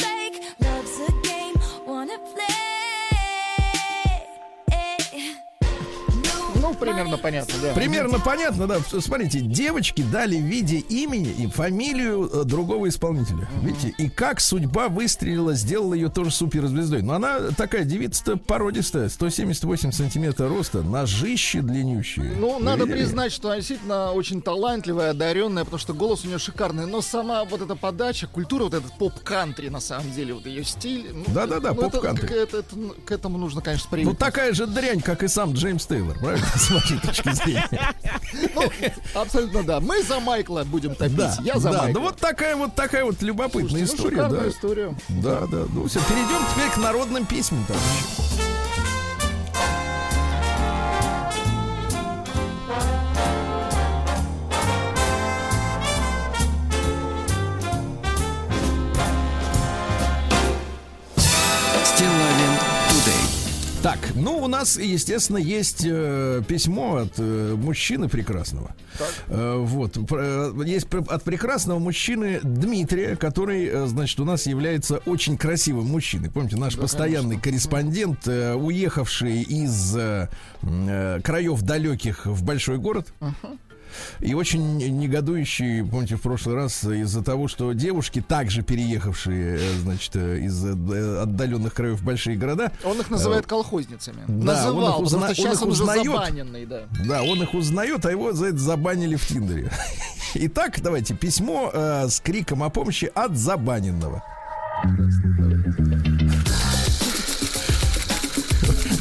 Примерно 6.79 7.17
понятно, 7.17 7.53
да. 7.61 7.73
Примерно 7.73 8.19
понятно, 8.19 8.67
да. 8.67 8.79
Смотрите, 8.99 9.39
девочки 9.41 10.01
дали 10.01 10.37
в 10.37 10.43
виде 10.45 10.77
имени 10.77 11.29
и 11.31 11.47
фамилию 11.47 12.29
э, 12.31 12.43
другого 12.43 12.87
исполнителя. 12.89 13.47
Видите, 13.61 13.93
и 13.97 14.09
как 14.09 14.39
судьба 14.39 14.87
выстрелила, 14.89 15.53
сделала 15.53 15.93
ее 15.93 16.09
тоже 16.09 16.31
суперзвездой. 16.31 17.01
Но 17.01 17.13
она 17.13 17.39
такая 17.57 17.83
девица-то 17.83 18.37
породистая, 18.37 19.09
178 19.09 19.91
сантиметров 19.91 20.49
роста, 20.49 20.81
ножище 20.81 21.61
длиннющие. 21.61 22.33
Ну, 22.37 22.57
Вы 22.59 22.63
надо 22.63 22.85
видели? 22.85 22.97
признать, 23.03 23.31
что 23.31 23.49
она 23.49 23.57
действительно 23.57 24.11
очень 24.11 24.41
талантливая, 24.41 25.11
одаренная, 25.11 25.63
потому 25.65 25.79
что 25.79 25.93
голос 25.93 26.23
у 26.25 26.27
нее 26.27 26.39
шикарный. 26.39 26.85
Но 26.85 27.01
сама 27.01 27.43
вот 27.45 27.61
эта 27.61 27.75
подача, 27.75 28.27
культура, 28.27 28.63
вот 28.65 28.73
этот 28.73 28.91
поп-кантри, 28.97 29.69
на 29.69 29.79
самом 29.79 30.11
деле, 30.11 30.33
вот 30.33 30.45
ее 30.45 30.63
стиль. 30.63 31.07
ну, 31.13 31.23
Да-да-да, 31.27 31.73
ну, 31.73 31.81
это 31.81 31.89
поп-кантри. 31.91 32.27
к- 32.27 32.31
это- 32.31 32.57
это- 32.59 32.75
к 33.05 33.11
этому 33.11 33.37
нужно, 33.37 33.61
конечно, 33.61 33.87
Ну, 33.89 33.95
привыкнуть. 33.95 34.17
такая 34.19 34.53
же 34.53 34.67
дрянь, 34.67 35.01
как 35.01 35.23
и 35.23 35.27
сам 35.27 35.53
Джеймс 35.53 35.85
Тейлор, 35.85 36.17
правильно? 36.19 36.45
С 36.69 36.71
вашей 36.71 36.99
точки 36.99 37.31
зрения. 37.33 37.95
Ну, 38.53 38.71
абсолютно 39.15 39.63
да. 39.63 39.79
Мы 39.79 40.03
за 40.03 40.19
Майкла 40.19 40.63
будем 40.63 40.93
топить. 40.93 41.15
Да, 41.15 41.35
Я 41.43 41.57
за 41.57 41.71
да, 41.71 41.81
Майкла. 41.81 41.99
ну 41.99 42.05
вот 42.05 42.17
такая 42.17 42.55
вот 42.55 42.75
такая 42.75 43.03
вот 43.05 43.23
любопытная 43.23 43.87
Слушайте, 43.87 43.87
ну, 43.87 43.95
история, 43.95 44.15
шикарная 44.15 44.41
да. 44.41 44.49
история. 44.49 44.95
Да, 45.09 45.39
да. 45.51 45.65
Ну 45.73 45.87
все, 45.87 45.99
перейдем 46.01 46.45
теперь 46.53 46.69
к 46.69 46.77
народным 46.77 47.25
письмам, 47.25 47.65
товарищи. 47.65 48.58
Так, 63.81 63.97
ну 64.13 64.37
у 64.39 64.47
нас, 64.47 64.77
естественно, 64.77 65.37
есть 65.37 65.85
э, 65.85 66.41
письмо 66.45 66.97
от 66.97 67.13
э, 67.17 67.55
мужчины 67.57 68.09
прекрасного. 68.09 68.75
Э, 69.27 69.55
вот 69.57 69.93
Пр- 70.05 70.19
э, 70.21 70.53
есть 70.65 70.87
от 70.93 71.23
прекрасного 71.23 71.79
мужчины 71.79 72.41
Дмитрия, 72.43 73.15
который, 73.15 73.67
э, 73.67 73.85
значит, 73.87 74.19
у 74.19 74.25
нас 74.25 74.47
является 74.47 74.97
очень 75.05 75.37
красивым 75.37 75.85
мужчиной. 75.85 76.29
Помните, 76.29 76.57
наш 76.57 76.75
постоянный 76.75 77.39
корреспондент, 77.39 78.27
э, 78.27 78.53
уехавший 78.53 79.43
из 79.43 79.95
э, 79.95 80.27
э, 80.61 81.21
краев 81.23 81.61
далеких 81.61 82.25
в 82.25 82.43
большой 82.43 82.79
город. 82.79 83.13
И 84.19 84.33
очень 84.33 84.77
негодующий, 84.99 85.83
помните, 85.83 86.15
в 86.15 86.21
прошлый 86.21 86.55
раз 86.55 86.83
из-за 86.83 87.23
того, 87.23 87.47
что 87.47 87.73
девушки, 87.73 88.21
также 88.21 88.61
переехавшие, 88.61 89.57
э, 89.59 89.71
значит, 89.81 90.15
э, 90.15 90.39
из 90.39 90.63
э, 90.65 91.21
отдаленных 91.21 91.73
краев 91.73 91.99
в 91.99 92.03
большие 92.03 92.37
города, 92.37 92.71
Он 92.83 92.99
их 92.99 93.09
называет 93.09 93.45
колхозницами. 93.45 94.23
да, 94.27 94.33
он 94.33 94.39
их 94.39 94.45
Называл, 94.45 95.01
узна- 95.03 95.03
потому 95.03 95.07
что 95.07 95.17
он 95.17 95.35
сейчас 95.35 95.55
их 95.55 95.61
он, 95.63 95.69
уже 95.69 95.83
узнает. 95.83 96.05
забаненный, 96.05 96.65
да. 96.65 96.81
Да, 97.05 97.23
он 97.23 97.41
их 97.43 97.53
узнает, 97.53 98.05
а 98.05 98.11
его 98.11 98.33
за 98.33 98.47
это 98.47 98.57
забанили 98.57 99.15
в 99.15 99.25
Тиндере. 99.27 99.71
Итак, 100.35 100.79
давайте 100.81 101.15
письмо 101.15 101.71
э, 101.73 102.07
с 102.09 102.19
криком 102.19 102.63
о 102.63 102.69
помощи 102.69 103.11
от 103.15 103.35
забаненного. 103.37 104.23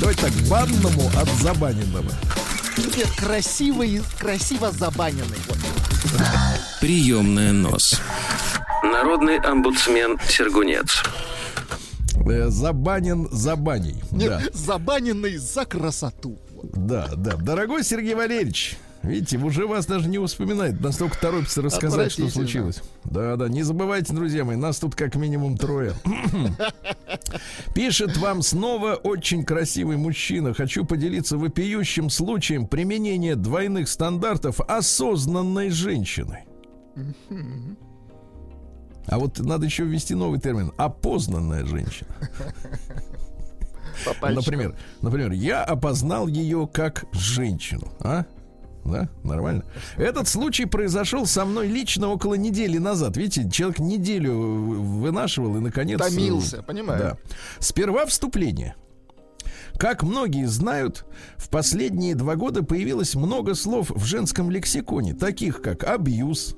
Давайте 0.01 0.23
так, 0.23 0.33
банному 0.49 1.09
от 1.17 1.29
забаненного. 1.43 2.11
Нет, 2.97 3.09
красивый, 3.17 4.03
красиво 4.19 4.71
забаненный. 4.71 5.39
Вот. 5.49 5.59
Приемная 6.81 7.53
нос. 7.53 8.01
Народный 8.83 9.39
омбудсмен 9.39 10.19
Сергунец. 10.29 11.03
Э, 12.31 12.49
забанен 12.49 13.29
забаней. 13.33 13.97
Нет, 14.13 14.29
Да, 14.29 14.43
забаненный 14.53 15.37
за 15.39 15.65
красоту. 15.65 16.39
Да, 16.63 17.09
да. 17.17 17.37
Дорогой 17.37 17.83
Сергей 17.85 18.15
Валерьевич, 18.15 18.77
Видите, 19.03 19.39
уже 19.39 19.67
вас 19.67 19.87
даже 19.87 20.09
не 20.09 20.25
вспоминает. 20.27 20.81
Настолько 20.81 21.19
торопится 21.21 21.63
рассказать, 21.63 22.13
что 22.13 22.29
случилось. 22.29 22.83
Да, 23.05 23.37
да, 23.37 23.49
не 23.49 23.63
забывайте, 23.63 24.13
друзья 24.13 24.45
мои, 24.45 24.57
нас 24.57 24.79
тут 24.79 24.95
как 24.95 25.15
минимум 25.15 25.57
трое. 25.57 25.95
Пишет 27.75 28.17
вам 28.17 28.43
снова 28.43 28.95
очень 28.95 29.45
красивый 29.45 29.97
мужчина. 29.97 30.53
Хочу 30.53 30.85
поделиться 30.85 31.39
вопиющим 31.39 32.11
случаем 32.11 32.67
применения 32.67 33.37
двойных 33.37 33.89
стандартов 33.89 34.61
осознанной 34.61 35.71
женщиной. 35.71 36.45
А 39.07 39.19
вот 39.19 39.39
надо 39.39 39.65
еще 39.65 39.85
ввести 39.85 40.15
новый 40.15 40.41
термин. 40.41 40.73
Опознанная 40.77 41.65
женщина. 41.65 42.11
Например, 44.23 44.77
например, 45.01 45.33
я 45.33 45.65
опознал 45.65 46.27
ее 46.27 46.69
как 46.73 47.05
женщину. 47.13 47.89
А? 48.01 48.27
Да, 48.85 49.09
нормально. 49.23 49.65
Этот 49.97 50.29
случай 50.29 50.65
произошел 50.65 51.27
со 51.27 51.45
мной 51.45 51.69
лично 51.69 52.09
около 52.09 52.35
недели 52.35 52.79
назад. 52.79 53.17
Видите, 53.17 53.51
человек 53.51 53.79
неделю 53.79 54.35
вынашивал 54.35 55.57
и 55.57 55.61
наконец. 55.61 55.99
Томился, 55.99 56.59
э, 56.59 56.63
понимаю. 56.63 56.99
Да. 56.99 57.17
Сперва 57.59 58.07
вступление. 58.07 58.77
Как 59.79 60.03
многие 60.03 60.47
знают, 60.47 61.05
в 61.37 61.49
последние 61.51 62.15
два 62.15 62.35
года 62.35 62.65
появилось 62.65 63.15
много 63.15 63.55
слов 63.55 63.91
в 63.91 64.05
женском 64.05 64.51
лексиконе, 64.51 65.15
таких 65.15 65.63
как 65.63 65.85
абьюз, 65.85 66.57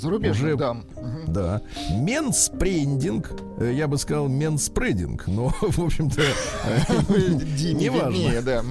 Зарубежных 0.00 0.46
уже- 0.46 0.56
дам. 0.56 0.84
Да, 1.26 1.62
менспрендинг, 1.92 3.32
э, 3.58 3.72
я 3.74 3.86
бы 3.88 3.98
сказал 3.98 4.28
менспрединг, 4.28 5.26
но, 5.26 5.48
в 5.60 5.78
общем-то, 5.78 6.20
Диме 7.56 7.84
неважно. 7.84 8.10
виднее, 8.16 8.40
да. 8.42 8.62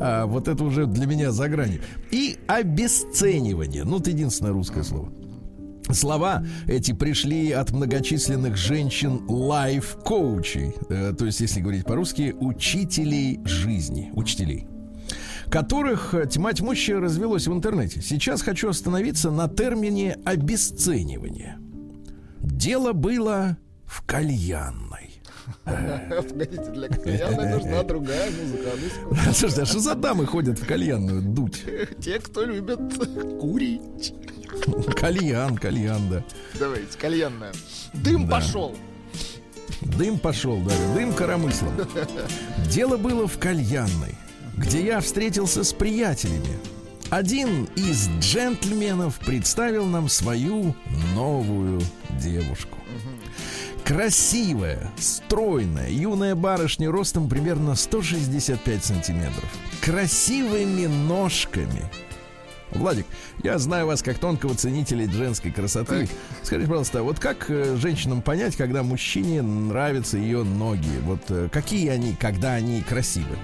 А, 0.00 0.26
вот 0.26 0.48
это 0.48 0.62
уже 0.64 0.86
для 0.86 1.06
меня 1.06 1.32
за 1.32 1.48
гранью. 1.48 1.80
И 2.10 2.38
обесценивание. 2.46 3.84
Ну, 3.84 3.98
это 3.98 4.10
единственное 4.10 4.52
русское 4.52 4.82
слово. 4.82 5.12
Слова 5.92 6.44
эти 6.66 6.92
пришли 6.92 7.52
от 7.52 7.70
многочисленных 7.70 8.56
женщин 8.56 9.22
лайф-коучей, 9.28 10.74
э, 10.88 11.14
то 11.16 11.26
есть, 11.26 11.40
если 11.40 11.60
говорить 11.60 11.84
по-русски, 11.84 12.34
учителей 12.40 13.38
жизни, 13.44 14.10
учителей, 14.14 14.66
которых 15.50 16.14
э, 16.14 16.26
тьма 16.26 16.52
тьмущая 16.52 16.98
развелось 17.00 17.46
в 17.46 17.52
интернете. 17.52 18.00
Сейчас 18.02 18.42
хочу 18.42 18.68
остановиться 18.68 19.30
на 19.30 19.48
термине 19.48 20.18
обесценивание. 20.24 21.58
Дело 22.40 22.92
было 22.92 23.56
в 23.84 24.02
кальянной. 24.02 25.20
Погодите, 25.64 26.70
для 26.72 26.88
кальяна 26.88 27.56
нужна 27.56 27.82
другая 27.84 28.30
музыка. 28.30 28.70
а 28.72 29.26
ну, 29.26 29.32
Слушайте, 29.32 29.62
а 29.62 29.66
что 29.66 29.78
за 29.80 29.94
дамы 29.94 30.26
ходят 30.26 30.58
в 30.58 30.66
кальянную 30.66 31.22
дуть? 31.22 31.64
Те, 32.00 32.18
кто 32.18 32.44
любит 32.44 32.80
курить. 33.40 34.14
Кальян, 34.96 35.56
кальян, 35.56 36.08
да. 36.10 36.24
Давайте, 36.58 36.98
кальянная. 36.98 37.52
Дым 37.94 38.26
Да. 38.26 38.36
пошел. 38.36 38.74
Дым 39.82 40.18
пошел, 40.18 40.60
да, 40.62 40.72
дым 40.94 41.12
коромыслом. 41.12 41.72
Дело 42.70 42.96
было 42.96 43.28
в 43.28 43.38
кальянной, 43.38 44.14
где 44.56 44.84
я 44.84 45.00
встретился 45.00 45.64
с 45.64 45.72
приятелями. 45.72 46.58
Один 47.10 47.68
из 47.76 48.08
джентльменов 48.18 49.18
представил 49.18 49.86
нам 49.86 50.08
свою 50.08 50.74
новую 51.14 51.80
девушку. 52.20 52.78
Красивая, 53.84 54.90
стройная, 54.98 55.88
юная 55.90 56.34
барышня 56.34 56.90
ростом 56.90 57.28
примерно 57.28 57.76
165 57.76 58.84
сантиметров. 58.84 59.48
Красивыми 59.80 60.86
ножками. 60.86 61.84
Владик, 62.72 63.06
я 63.44 63.58
знаю 63.58 63.86
вас 63.86 64.02
как 64.02 64.18
тонкого 64.18 64.56
ценителя 64.56 65.08
женской 65.08 65.52
красоты. 65.52 66.08
Скажите, 66.42 66.66
пожалуйста, 66.66 67.04
вот 67.04 67.20
как 67.20 67.48
э, 67.48 67.76
женщинам 67.76 68.22
понять, 68.22 68.56
когда 68.56 68.82
мужчине 68.82 69.40
нравятся 69.40 70.18
ее 70.18 70.42
ноги? 70.42 70.98
Вот 71.02 71.20
э, 71.28 71.48
какие 71.52 71.88
они, 71.90 72.16
когда 72.16 72.54
они 72.54 72.82
красивы? 72.82 73.38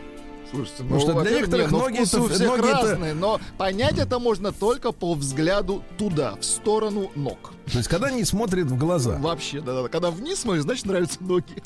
Слушайте, 0.52 0.82
Потому 0.82 1.00
что 1.00 1.20
для 1.22 1.30
некоторых 1.30 1.66
не, 1.70 1.72
ну, 1.72 1.82
ноги 1.84 1.96
это- 1.98 2.06
всех 2.28 2.46
ноги 2.46 2.68
это- 2.68 2.82
разные, 2.90 3.14
но 3.14 3.40
понять 3.58 3.98
это 3.98 4.18
можно 4.18 4.52
только 4.52 4.92
по 4.92 5.14
взгляду 5.14 5.82
туда, 5.98 6.36
в 6.38 6.44
сторону 6.44 7.10
ног. 7.14 7.52
То 7.72 7.78
есть, 7.78 7.88
когда 7.88 8.08
они 8.08 8.22
смотрят 8.24 8.66
в 8.66 8.76
глаза. 8.76 9.16
Вообще, 9.18 9.60
да-да. 9.60 9.88
Когда 9.88 10.10
вниз 10.10 10.40
смотришь, 10.40 10.62
значит 10.62 10.84
нравятся 10.86 11.22
ноги. 11.22 11.62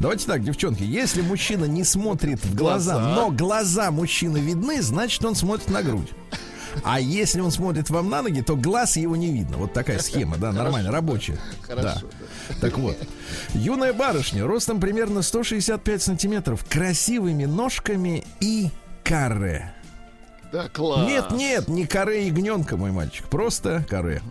Давайте 0.00 0.26
так, 0.26 0.42
девчонки, 0.42 0.82
если 0.82 1.20
мужчина 1.20 1.66
не 1.66 1.84
смотрит 1.84 2.42
в 2.42 2.54
глаза, 2.54 2.94
Глаза. 2.94 3.14
но 3.14 3.30
глаза 3.30 3.90
мужчины 3.90 4.38
видны, 4.38 4.80
значит, 4.82 5.22
он 5.24 5.34
смотрит 5.34 5.68
на 5.68 5.82
грудь. 5.82 6.08
А 6.84 7.00
если 7.00 7.40
он 7.40 7.50
смотрит 7.50 7.90
вам 7.90 8.08
на 8.08 8.22
ноги, 8.22 8.40
то 8.40 8.56
глаз 8.56 8.96
его 8.96 9.16
не 9.16 9.32
видно. 9.32 9.56
Вот 9.58 9.72
такая 9.72 9.98
схема, 9.98 10.36
да, 10.36 10.52
нормально, 10.52 10.90
рабочая. 10.90 11.38
Хорошо. 11.62 12.06
Да. 12.48 12.54
Так 12.60 12.78
вот, 12.78 12.96
юная 13.54 13.92
барышня, 13.92 14.46
ростом 14.46 14.80
примерно 14.80 15.22
165 15.22 16.02
сантиметров, 16.02 16.64
красивыми 16.68 17.44
ножками 17.44 18.24
и 18.40 18.70
каре. 19.04 19.72
Да, 20.52 20.68
класс. 20.68 21.06
Нет, 21.06 21.30
нет, 21.30 21.68
не 21.68 21.86
каре 21.86 22.26
ягненка, 22.26 22.76
мой 22.76 22.90
мальчик, 22.90 23.26
просто 23.28 23.84
каре. 23.88 24.22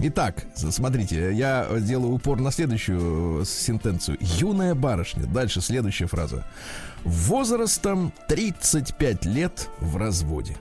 Итак, 0.00 0.44
смотрите, 0.54 1.32
я 1.32 1.68
делаю 1.78 2.14
упор 2.14 2.40
на 2.40 2.50
следующую 2.50 3.42
э, 3.42 3.44
сентенцию. 3.44 4.18
Юная 4.20 4.74
барышня. 4.74 5.24
Дальше 5.26 5.60
следующая 5.60 6.06
фраза. 6.06 6.44
Возрастом 7.04 8.12
35 8.28 9.24
лет 9.24 9.68
в 9.78 9.96
разводе. 9.96 10.56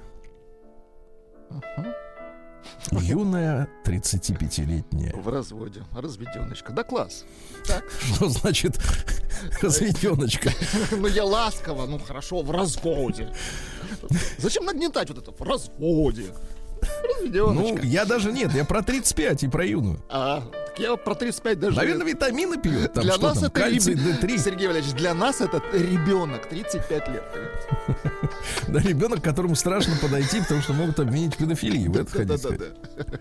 Юная 2.91 3.67
35-летняя. 3.85 5.13
В 5.15 5.27
разводе. 5.27 5.83
Разведеночка. 5.93 6.71
Да 6.71 6.83
класс. 6.83 7.25
Так. 7.67 7.83
Что 8.15 8.29
значит 8.29 8.79
разведеночка? 9.61 10.51
Ну 10.91 11.07
я 11.07 11.25
ласково, 11.25 11.85
ну 11.85 11.99
хорошо, 11.99 12.41
в 12.41 12.51
разводе. 12.51 13.33
Зачем 14.37 14.65
нагнетать 14.65 15.09
вот 15.09 15.17
это? 15.17 15.31
В 15.31 15.41
разводе. 15.41 16.27
Ну, 17.23 17.77
я 17.83 18.05
даже 18.05 18.31
нет, 18.31 18.53
я 18.53 18.65
про 18.65 18.81
35 18.81 19.43
и 19.43 19.47
про 19.47 19.65
юную. 19.65 19.99
А, 20.09 20.41
так 20.41 20.79
я 20.79 20.95
про 20.95 21.15
35 21.15 21.59
даже... 21.59 21.77
Наверное, 21.77 22.05
витамины 22.07 22.57
пьют. 22.57 22.93
Там 22.93 23.03
для 23.03 23.17
нас 23.17 23.35
там, 23.35 23.43
это 23.45 23.49
кальций 23.51 23.93
ребе- 23.93 24.19
D3. 24.19 24.37
Сергей 24.37 24.67
Валерьевич, 24.67 24.95
для 24.95 25.13
нас 25.13 25.41
это 25.41 25.61
ребенок 25.73 26.47
35 26.47 27.07
лет. 27.09 27.23
Да, 28.67 28.79
ребенок, 28.79 29.21
которому 29.23 29.55
страшно 29.55 29.93
подойти, 30.01 30.41
потому 30.41 30.61
что 30.61 30.73
могут 30.73 30.99
обвинить 30.99 31.35
в 31.35 31.37
педофилии. 31.37 31.87
Вы 31.87 32.01
это 32.01 32.11
хотите 32.11 32.37
сказать? 32.37 32.59
Да-да-да. 32.59 33.17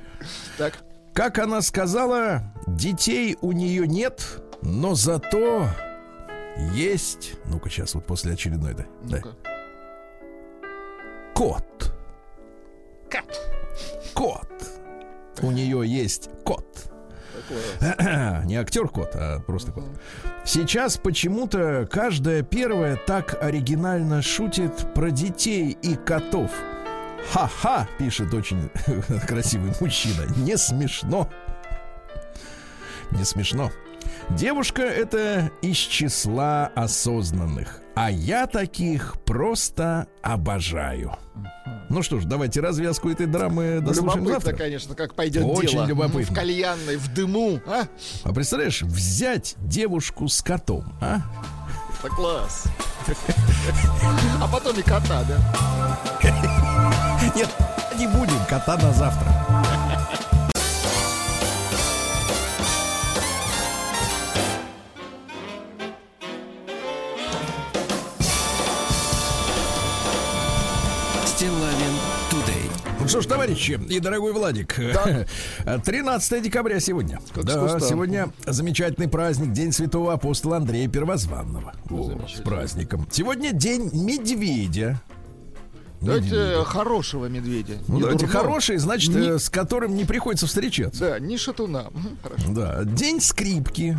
Так, 0.59 0.75
Как 1.12 1.38
она 1.38 1.61
сказала, 1.61 2.53
детей 2.66 3.37
у 3.40 3.53
нее 3.53 3.87
нет, 3.87 4.22
но 4.62 4.94
зато 4.94 5.68
есть. 6.75 7.35
Ну-ка, 7.46 7.68
сейчас 7.70 7.94
вот 7.94 8.07
после 8.07 8.33
очередной, 8.33 8.75
да. 8.75 8.85
да. 9.03 9.16
ну-ка. 9.16 9.37
Кот. 13.12 13.40
Кот. 14.14 14.48
У 15.42 15.51
нее 15.51 15.83
есть 15.87 16.31
кот. 16.44 16.66
Не 18.44 18.57
актер 18.57 18.88
кот, 18.88 19.11
а 19.14 19.40
просто 19.40 19.72
кот. 19.72 19.85
Сейчас 20.46 20.96
почему-то 20.96 21.87
каждая 21.90 22.42
первая 22.42 22.96
так 22.96 23.42
оригинально 23.42 24.22
шутит 24.22 24.94
про 24.94 25.11
детей 25.11 25.77
и 25.83 25.94
котов. 25.94 26.51
Ха-ха, 27.33 27.87
пишет 27.98 28.33
очень 28.33 28.70
красивый 29.29 29.72
мужчина. 29.81 30.25
Не 30.37 30.57
смешно. 30.57 31.29
Не 33.11 33.25
смешно. 33.25 33.70
Девушка 34.31 34.83
это 34.83 35.51
из 35.61 35.77
числа 35.77 36.72
осознанных. 36.75 37.82
А 37.95 38.11
я 38.11 38.47
таких 38.47 39.17
просто 39.25 40.07
обожаю. 40.23 41.15
Ну 41.91 42.03
что 42.03 42.21
ж, 42.21 42.25
давайте 42.25 42.61
развязку 42.61 43.11
этой 43.11 43.27
драмы 43.27 43.81
дослушаем 43.81 44.25
Любопытно, 44.25 44.33
завтра. 44.33 44.57
конечно, 44.57 44.95
как 44.95 45.15
пойдет 45.15 45.45
Очень 45.45 45.73
дело. 45.73 45.87
любопытно. 45.87 46.33
В 46.33 46.35
кальянной, 46.35 46.97
в 46.97 47.13
дыму, 47.13 47.61
а? 47.67 47.83
А 48.25 48.33
представляешь, 48.33 48.81
взять 48.83 49.57
девушку 49.59 50.27
с 50.29 50.41
котом, 50.41 50.85
а? 51.03 51.19
Это 52.01 52.09
класс. 52.15 52.65
А 54.41 54.49
потом 54.49 54.79
и 54.79 54.83
кота, 54.83 55.23
да? 55.25 55.99
Нет, 57.37 57.51
не 57.99 58.07
будем 58.07 58.43
кота 58.49 58.79
на 58.79 58.93
завтра. 58.93 59.29
Что 73.12 73.20
ж, 73.20 73.27
товарищи 73.27 73.79
и 73.90 74.01
дорогой 74.01 74.33
Владик, 74.33 74.75
13 75.85 76.42
декабря 76.42 76.81
сегодня. 76.81 77.20
Как 77.35 77.44
да, 77.44 77.68
с 77.68 77.72
куста. 77.75 77.88
сегодня 77.90 78.31
замечательный 78.46 79.09
праздник, 79.09 79.53
День 79.53 79.72
Святого 79.72 80.14
Апостола 80.14 80.57
Андрея 80.57 80.88
Первозванного. 80.88 81.75
О, 81.90 82.27
с 82.27 82.40
праздником. 82.40 83.07
Сегодня 83.11 83.53
День 83.53 83.90
Медведя. 83.92 85.01
Давайте 86.01 86.31
Медведя. 86.31 86.64
хорошего 86.64 87.27
медведя. 87.27 87.75
Ну, 87.87 87.96
не 87.96 88.01
давайте 88.01 88.27
дурного. 88.27 88.44
хороший, 88.46 88.77
значит, 88.79 89.14
Не- 89.14 89.35
э, 89.35 89.38
с 89.38 89.48
которым 89.51 89.94
не 89.94 90.05
приходится 90.05 90.46
встречаться. 90.46 91.01
Да, 91.11 91.18
не 91.20 91.37
шатуна. 91.37 91.90
Хорошо, 92.22 92.44
Да. 92.48 92.85
День 92.85 93.20
скрипки. 93.20 93.96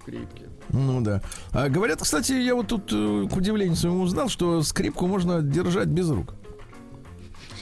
скрипки. 0.00 0.44
Ну 0.70 1.00
да. 1.02 1.20
А 1.52 1.68
говорят, 1.68 2.00
кстати, 2.00 2.32
я 2.32 2.54
вот 2.54 2.68
тут 2.68 2.90
э, 2.92 3.28
к 3.30 3.36
удивлению 3.36 3.76
своему 3.76 4.00
узнал, 4.02 4.28
что 4.28 4.62
скрипку 4.62 5.06
можно 5.06 5.40
держать 5.42 5.88
без 5.88 6.08
рук. 6.10 6.34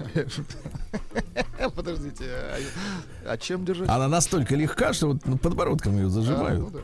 Подождите, 1.74 2.24
а, 2.26 2.58
а 3.32 3.36
чем 3.36 3.64
держать? 3.64 3.88
Она 3.88 4.08
настолько 4.08 4.54
легка, 4.54 4.92
что 4.92 5.08
вот 5.08 5.26
ну, 5.26 5.36
подбородком 5.38 5.96
ее 5.96 6.06
А, 6.06 6.10
зажимают. 6.10 6.74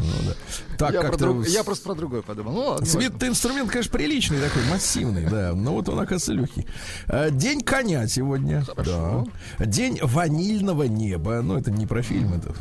Ну. 0.00 0.12
Ну. 0.26 0.76
Так 0.78 0.92
я, 0.92 1.02
про 1.02 1.16
друг- 1.16 1.46
я 1.48 1.62
просто 1.64 1.84
про 1.84 1.94
другое 1.94 2.22
подумал. 2.22 2.52
Ну 2.52 2.60
ладно. 2.60 2.86
Свет 2.86 3.22
инструмент, 3.22 3.70
конечно, 3.70 3.92
приличный 3.92 4.38
такой, 4.40 4.62
массивный, 4.70 5.26
да. 5.26 5.52
Но 5.54 5.72
вот 5.74 5.88
он, 5.88 5.98
оказывается, 5.98 6.32
легкий. 6.32 6.66
А, 7.06 7.30
День 7.30 7.60
коня 7.60 8.06
сегодня. 8.08 8.64
Хорошо. 8.64 9.26
Да. 9.58 9.64
День 9.66 9.98
ванильного 10.02 10.84
неба. 10.84 11.40
Ну, 11.42 11.56
это 11.58 11.70
не 11.70 11.86
про 11.86 12.02
фильм, 12.02 12.32
это. 12.34 12.54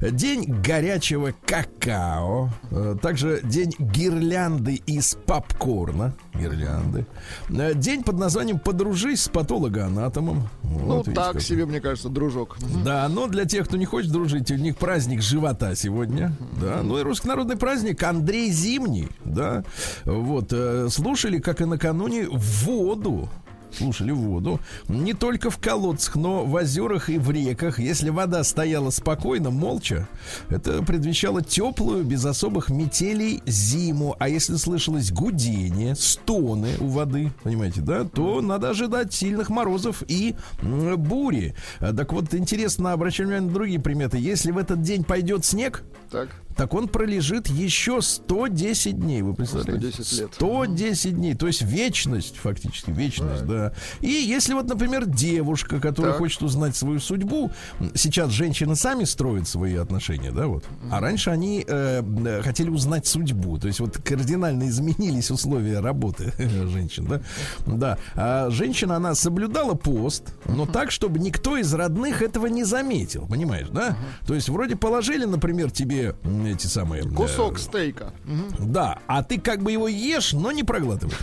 да. 0.00 0.10
День 0.10 0.44
горячего 0.62 1.32
какао. 1.46 2.50
А, 2.70 2.96
Также 2.96 3.40
день 3.44 3.72
гирлянды 3.78 4.74
из 4.86 5.16
попкорна. 5.26 6.14
Гирлянды. 6.34 7.06
А, 7.50 7.74
День 7.74 8.02
под 8.02 8.18
названием 8.18 8.58
«Подружись 8.58 9.22
с 9.22 9.28
патологоанатомом». 9.28 10.48
Ну 10.62 10.78
Вот, 10.78 11.06
видите, 11.06 11.22
так 11.22 11.32
как. 11.34 11.42
себе, 11.42 11.66
мне 11.66 11.80
кажется, 11.80 12.08
дружок. 12.08 12.56
Да, 12.84 13.08
но 13.08 13.26
для 13.26 13.44
тех, 13.44 13.66
кто 13.68 13.76
не 13.76 13.84
хочет 13.84 14.10
дружить, 14.10 14.50
у 14.50 14.54
них 14.56 14.76
праздник 14.76 15.22
живота 15.22 15.74
сегодня. 15.74 16.34
Да, 16.60 16.71
ну 16.82 16.98
и 16.98 17.02
русский 17.02 17.28
народный 17.28 17.56
праздник 17.56 18.02
Андрей 18.02 18.50
Зимний. 18.50 19.08
Да, 19.24 19.64
вот 20.04 20.52
э, 20.52 20.88
слушали, 20.90 21.38
как 21.38 21.60
и 21.60 21.64
накануне, 21.64 22.26
воду. 22.30 23.28
Слушали 23.72 24.10
воду. 24.10 24.60
Не 24.88 25.14
только 25.14 25.50
в 25.50 25.58
колодцах, 25.58 26.16
но 26.16 26.44
в 26.44 26.54
озерах 26.54 27.08
и 27.08 27.18
в 27.18 27.30
реках. 27.30 27.78
Если 27.78 28.10
вода 28.10 28.44
стояла 28.44 28.90
спокойно, 28.90 29.50
молча, 29.50 30.08
это 30.50 30.82
предвещало 30.82 31.42
теплую, 31.42 32.04
без 32.04 32.24
особых 32.24 32.68
метелей 32.68 33.42
зиму. 33.46 34.14
А 34.18 34.28
если 34.28 34.56
слышалось 34.56 35.10
гудение, 35.10 35.94
стоны 35.94 36.76
у 36.80 36.88
воды, 36.88 37.32
понимаете, 37.42 37.80
да, 37.80 38.04
то 38.04 38.42
надо 38.42 38.70
ожидать 38.70 39.14
сильных 39.14 39.48
морозов 39.48 40.02
и 40.06 40.34
бури. 40.60 41.54
Так 41.80 42.12
вот, 42.12 42.34
интересно, 42.34 42.92
обращаем 42.92 43.30
внимание 43.30 43.48
на 43.48 43.54
другие 43.54 43.80
приметы. 43.80 44.18
Если 44.18 44.50
в 44.50 44.58
этот 44.58 44.82
день 44.82 45.02
пойдет 45.02 45.46
снег, 45.46 45.82
Так. 46.10 46.28
Так 46.56 46.74
он 46.74 46.88
пролежит 46.88 47.48
еще 47.48 48.00
110 48.02 48.98
дней, 48.98 49.22
вы 49.22 49.34
представляете? 49.34 49.92
110 49.92 50.20
лет. 50.20 50.34
110 50.34 51.14
дней, 51.14 51.34
то 51.34 51.46
есть 51.46 51.62
вечность, 51.62 52.36
фактически, 52.36 52.90
вечность, 52.90 53.44
да. 53.46 53.72
И 54.00 54.08
если 54.08 54.54
вот, 54.54 54.66
например, 54.68 55.06
девушка, 55.06 55.80
которая 55.80 56.12
Так. 56.12 56.20
хочет 56.20 56.42
узнать 56.42 56.76
свою 56.76 57.00
судьбу, 57.00 57.50
сейчас 57.94 58.30
женщины 58.30 58.76
сами 58.76 59.04
строят 59.04 59.48
свои 59.48 59.76
отношения, 59.76 60.30
да, 60.30 60.46
вот. 60.46 60.64
А 60.90 61.00
раньше 61.00 61.30
они 61.30 61.64
э, 61.66 62.02
э, 62.24 62.42
хотели 62.42 62.68
узнать 62.70 63.06
судьбу, 63.06 63.58
то 63.58 63.66
есть 63.68 63.80
вот 63.80 63.98
кардинально 63.98 64.68
изменились 64.68 65.30
условия 65.30 65.80
работы 65.80 66.32
женщин, 66.38 67.06
да. 67.06 67.20
Да. 67.66 67.98
А 68.14 68.50
женщина, 68.50 68.96
она 68.96 69.14
соблюдала 69.14 69.74
пост, 69.74 70.34
но 70.46 70.66
так, 70.66 70.90
чтобы 70.90 71.18
никто 71.18 71.56
из 71.56 71.72
родных 71.74 72.22
этого 72.22 72.46
не 72.46 72.64
заметил, 72.64 73.26
понимаешь, 73.26 73.68
да? 73.68 73.96
То 74.26 74.34
есть 74.34 74.48
вроде 74.48 74.76
положили, 74.76 75.24
например, 75.24 75.70
тебе 75.70 76.14
эти 76.50 76.66
самые... 76.66 77.04
э, 77.04 77.08
Кусок 77.08 77.58
стейка. 77.58 78.12
Мгм. 78.24 78.72
да, 78.72 78.98
а 79.06 79.22
ты 79.22 79.38
как 79.40 79.62
бы 79.62 79.72
его 79.72 79.88
ешь, 79.88 80.32
но 80.32 80.52
не 80.52 80.62
проглатываешь. 80.64 81.18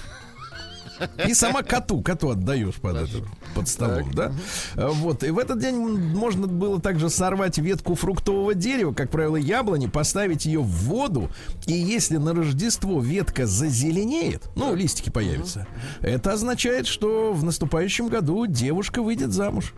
И 1.27 1.34
сама 1.34 1.63
коту, 1.63 2.01
коту 2.01 2.29
отдаешь 2.32 2.75
под 2.75 2.97
это, 2.97 3.25
под 3.55 3.69
столом, 3.69 4.12
да? 4.13 4.34
А, 4.75 4.89
Вот, 4.89 5.23
и 5.23 5.29
в 5.32 5.39
этот 5.39 5.60
день 5.60 5.77
можно 5.77 6.45
было 6.45 6.82
также 6.82 7.10
сорвать 7.10 7.58
ветку 7.58 7.95
фруктового 7.95 8.53
дерева, 8.53 8.93
как 8.93 9.10
правило, 9.10 9.38
яблони, 9.38 9.88
поставить 9.88 10.45
ее 10.45 10.60
в 10.60 10.67
воду, 10.67 11.29
и 11.67 11.71
если 11.73 12.17
на 12.17 12.34
Рождество 12.34 12.99
ветка 12.99 13.45
зазеленеет, 13.47 14.49
ну, 14.58 14.75
листики 14.75 15.10
появятся, 15.10 15.67
это 16.01 16.34
означает, 16.34 16.86
что 16.86 17.32
в 17.32 17.45
наступающем 17.45 18.10
году 18.10 18.45
девушка 18.45 19.01
выйдет 19.01 19.32
замуж. 19.32 19.73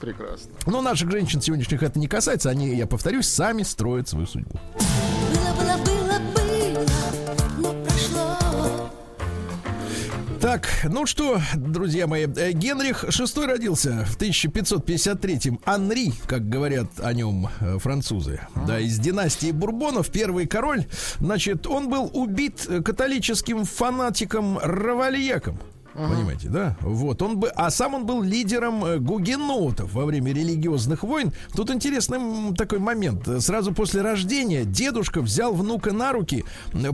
Прекрасно. 0.00 0.52
Но 0.66 0.82
наших 0.82 1.10
женщин 1.10 1.40
сегодняшних 1.40 1.82
это 1.82 1.98
не 1.98 2.08
касается, 2.08 2.50
они, 2.50 2.74
я 2.74 2.86
повторюсь, 2.86 3.28
сами 3.28 3.62
строят 3.62 4.08
свою 4.08 4.26
судьбу. 4.26 4.58
Было, 4.74 5.52
было, 5.54 5.76
было, 5.84 6.18
было, 6.34 6.86
но 7.58 7.84
прошло. 7.84 8.46
Так, 10.40 10.68
ну 10.84 11.06
что, 11.06 11.40
друзья 11.56 12.06
мои, 12.06 12.26
э, 12.26 12.52
Генрих 12.52 13.04
VI 13.04 13.46
родился 13.46 14.04
в 14.04 14.16
1553-м. 14.16 15.60
Анри, 15.64 16.12
как 16.26 16.48
говорят 16.48 16.88
о 17.00 17.12
нем 17.14 17.48
э, 17.60 17.78
французы. 17.78 18.40
Да, 18.66 18.78
из 18.78 18.98
династии 18.98 19.50
Бурбонов, 19.50 20.10
первый 20.10 20.46
король. 20.46 20.84
Значит, 21.18 21.66
он 21.66 21.88
был 21.88 22.10
убит 22.12 22.66
э, 22.68 22.82
католическим 22.82 23.64
фанатиком 23.64 24.58
Равальяком. 24.58 25.58
Понимаете, 25.96 26.48
да? 26.48 26.76
Вот, 26.80 27.22
он 27.22 27.38
бы, 27.38 27.48
а 27.48 27.70
сам 27.70 27.94
он 27.94 28.06
был 28.06 28.22
лидером 28.22 28.84
э, 28.84 28.98
гугенотов 28.98 29.92
во 29.92 30.04
время 30.04 30.32
религиозных 30.32 31.02
войн. 31.02 31.32
Тут 31.54 31.70
интересный 31.70 32.18
такой 32.54 32.78
момент. 32.78 33.28
Сразу 33.40 33.72
после 33.72 34.02
рождения 34.02 34.64
дедушка 34.64 35.22
взял 35.22 35.54
внука 35.54 35.92
на 35.92 36.12
руки, 36.12 36.44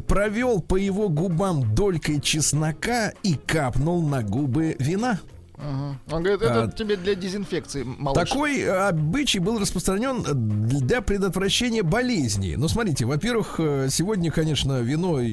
провел 0.06 0.60
по 0.60 0.76
его 0.76 1.08
губам 1.08 1.74
долькой 1.74 2.20
чеснока 2.20 3.12
и 3.22 3.34
капнул 3.34 4.02
на 4.02 4.22
губы 4.22 4.76
вина. 4.78 5.20
Ага. 5.64 5.98
Он 6.10 6.22
говорит, 6.22 6.42
это 6.42 6.64
А, 6.64 6.68
тебе 6.68 6.96
для 6.96 7.14
дезинфекции, 7.14 7.84
малыш. 7.84 8.28
Такой 8.28 8.68
обычай 8.88 9.38
был 9.38 9.58
распространен 9.60 10.24
для 10.68 11.00
предотвращения 11.02 11.82
болезней. 11.82 12.56
Ну, 12.56 12.66
смотрите, 12.68 13.04
во-первых, 13.04 13.56
э, 13.58 13.88
сегодня, 13.90 14.30
конечно, 14.32 14.80
вино 14.80 15.20
э, 15.20 15.28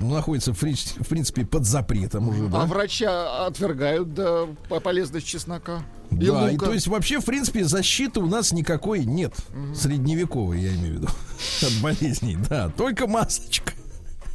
находится, 0.00 0.52
в 0.54 0.58
при- 0.58 0.74
в 0.74 1.08
принципе, 1.08 1.44
под 1.44 1.66
запретом 1.66 2.28
уже, 2.28 2.46
да? 2.48 2.62
А 2.62 2.66
врача 2.66 3.46
отвергают 3.46 4.14
да, 4.14 4.46
по 4.68 4.80
полезность 4.80 5.26
чеснока. 5.26 5.82
И 6.10 6.26
Да, 6.26 6.50
и 6.50 6.56
то 6.56 6.72
есть 6.72 6.86
вообще, 6.86 7.20
в 7.20 7.24
принципе, 7.24 7.64
защиты 7.64 8.20
у 8.20 8.26
нас 8.26 8.52
никакой 8.52 9.04
нет. 9.04 9.34
Средневековой, 9.74 10.60
я 10.60 10.74
имею 10.74 10.94
в 10.94 10.96
виду. 10.98 11.08
От 11.62 11.72
болезней, 11.82 12.38
да. 12.48 12.70
Только 12.76 13.06
масочка. 13.06 13.72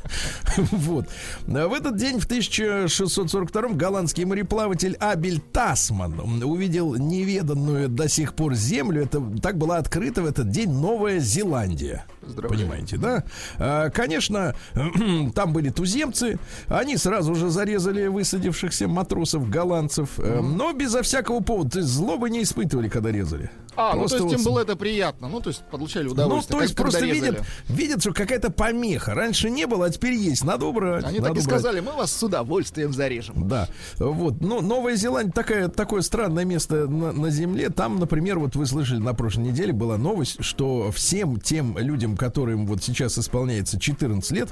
Вот. 0.71 1.07
В 1.47 1.73
этот 1.73 1.97
день, 1.97 2.19
в 2.19 2.25
1642 2.25 3.69
голландский 3.69 4.25
мореплаватель 4.25 4.95
Абель 4.99 5.39
Тасман 5.39 6.43
увидел 6.43 6.95
неведанную 6.95 7.89
до 7.89 8.07
сих 8.09 8.33
пор 8.33 8.53
землю. 8.55 9.03
Это 9.03 9.21
так 9.41 9.57
была 9.57 9.77
открыта 9.77 10.21
в 10.21 10.25
этот 10.25 10.49
день 10.49 10.69
Новая 10.69 11.19
Зеландия. 11.19 12.05
Поздравляю. 12.31 12.61
Понимаете, 12.69 12.97
да? 12.97 13.23
А, 13.57 13.89
Конечно, 13.89 14.55
там 15.35 15.53
были 15.53 15.69
туземцы. 15.69 16.39
Они 16.67 16.97
сразу 16.97 17.35
же 17.35 17.49
зарезали 17.49 18.07
высадившихся 18.07 18.87
матросов, 18.87 19.49
голландцев. 19.49 20.09
э, 20.17 20.39
Но 20.41 20.73
безо 20.73 21.01
всякого 21.03 21.41
повода. 21.41 21.71
То 21.71 21.79
есть 21.79 21.91
злобы 21.91 22.29
не 22.29 22.43
испытывали, 22.43 22.89
когда 22.89 23.11
резали. 23.11 23.51
А, 23.75 23.95
ну 23.95 24.05
то 24.07 24.15
есть 24.15 24.25
вот 24.25 24.33
им 24.33 24.43
было 24.43 24.59
это 24.59 24.75
приятно. 24.75 25.29
Ну, 25.29 25.39
то 25.39 25.49
есть 25.49 25.63
получали 25.71 26.05
ну, 26.05 26.11
удовольствие. 26.11 26.57
то 26.57 26.61
есть 26.63 26.75
как- 26.75 26.83
просто 26.85 27.05
видят, 27.05 27.41
видят, 27.69 28.01
что 28.01 28.11
какая-то 28.13 28.51
помеха. 28.51 29.13
Раньше 29.15 29.49
не 29.49 29.65
было, 29.65 29.85
а 29.85 29.89
теперь 29.89 30.13
есть. 30.13 30.43
Надо 30.43 30.65
убрать. 30.65 31.05
Они 31.05 31.19
надо 31.19 31.29
так 31.33 31.37
и 31.37 31.39
убрать. 31.39 31.43
сказали, 31.61 31.79
мы 31.79 31.93
вас 31.93 32.11
с 32.11 32.21
удовольствием 32.21 32.91
зарежем. 32.93 33.47
Да, 33.47 33.69
вот. 33.97 34.41
Ну, 34.41 34.61
Новая 34.61 34.95
Зеландия 34.95 35.31
такая, 35.31 35.67
такое 35.69 36.01
странное 36.01 36.43
место 36.43 36.87
на, 36.87 37.13
на 37.13 37.29
Земле. 37.29 37.69
Там, 37.69 37.97
например, 37.99 38.39
вот 38.39 38.55
вы 38.57 38.65
слышали 38.65 38.99
на 38.99 39.13
прошлой 39.13 39.45
неделе 39.45 39.71
была 39.71 39.97
новость, 39.97 40.43
что 40.43 40.91
всем 40.91 41.39
тем 41.39 41.77
людям, 41.77 42.17
которым 42.21 42.67
вот 42.67 42.83
сейчас 42.83 43.17
исполняется 43.17 43.79
14 43.79 44.31
лет, 44.31 44.49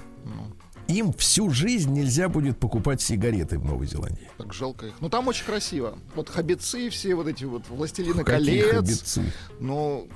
им 0.87 1.13
всю 1.13 1.51
жизнь 1.51 1.91
нельзя 1.93 2.27
будет 2.27 2.57
покупать 2.57 2.99
сигареты 2.99 3.59
в 3.59 3.65
Новой 3.65 3.85
Зеландии. 3.85 4.27
Так 4.39 4.55
жалко 4.55 4.87
их. 4.87 4.93
Ну 5.01 5.09
там 5.09 5.27
очень 5.27 5.45
красиво. 5.45 5.99
Вот 6.15 6.29
хабицы, 6.29 6.89
все 6.89 7.13
вот 7.13 7.27
эти 7.27 7.43
вот 7.43 7.69
властелины 7.69 8.23
Какие 8.23 8.61
колец. 8.63 8.75
хабицы? 8.75 9.33
Ну, 9.59 10.07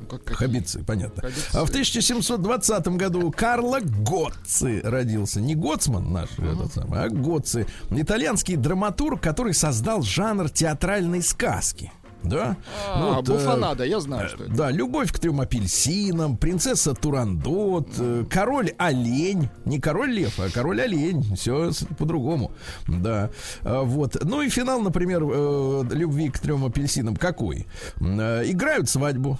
ну, 0.00 0.06
как, 0.06 0.24
какие? 0.24 0.36
Хабицы, 0.36 0.84
понятно. 0.84 1.20
Хабицы. 1.20 1.50
А 1.52 1.66
в 1.66 1.68
1720 1.68 2.88
году 2.88 3.30
Карло 3.30 3.80
Гоцци 3.80 4.80
родился. 4.82 5.42
Не 5.42 5.54
Гоцман 5.54 6.10
наш, 6.10 6.30
этот 6.38 6.72
самый, 6.72 7.04
а 7.04 7.10
Гоцци. 7.10 7.66
Итальянский 7.90 8.56
драматург, 8.56 9.20
который 9.20 9.52
создал 9.52 10.00
жанр 10.00 10.48
театральной 10.48 11.22
сказки. 11.22 11.92
Да? 12.28 12.56
А, 12.88 13.00
Ну 13.00 13.14
вот, 13.14 13.28
э, 13.28 13.32
буфонада, 13.32 13.84
я 13.84 14.00
знаю, 14.00 14.28
что 14.28 14.44
это. 14.44 14.52
Да, 14.52 14.70
любовь 14.70 15.12
к 15.12 15.18
трем 15.18 15.40
апельсинам, 15.40 16.36
принцесса 16.36 16.94
Турандот, 16.94 17.88
э, 17.98 18.24
король 18.30 18.72
олень, 18.78 19.48
не 19.64 19.80
король 19.80 20.10
лев, 20.10 20.38
а 20.40 20.50
король 20.50 20.80
олень, 20.82 21.22
все 21.36 21.70
по-другому, 21.98 22.52
да, 22.88 23.30
А, 23.62 23.82
вот. 23.82 24.16
Ну 24.24 24.42
и 24.42 24.48
финал, 24.48 24.80
например, 24.80 25.22
э, 25.24 25.82
любви 25.92 26.28
к 26.30 26.38
трем 26.38 26.64
апельсинам 26.64 27.16
какой? 27.16 27.66
Э, 28.00 28.42
Играют 28.44 28.88
свадьбу. 28.88 29.38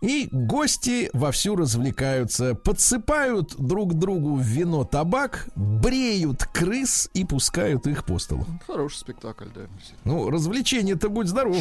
И 0.00 0.28
гости 0.30 1.08
вовсю 1.14 1.56
развлекаются, 1.56 2.54
подсыпают 2.54 3.54
друг 3.56 3.94
другу 3.94 4.34
в 4.34 4.42
вино 4.42 4.84
табак, 4.84 5.48
бреют 5.56 6.44
крыс 6.44 7.08
и 7.14 7.24
пускают 7.24 7.86
их 7.86 8.04
по 8.04 8.18
столу. 8.18 8.44
Хороший 8.66 8.96
спектакль, 8.98 9.46
да. 9.54 9.62
Ну, 10.04 10.28
развлечение-то 10.28 11.08
будь 11.08 11.28
здоров. 11.28 11.56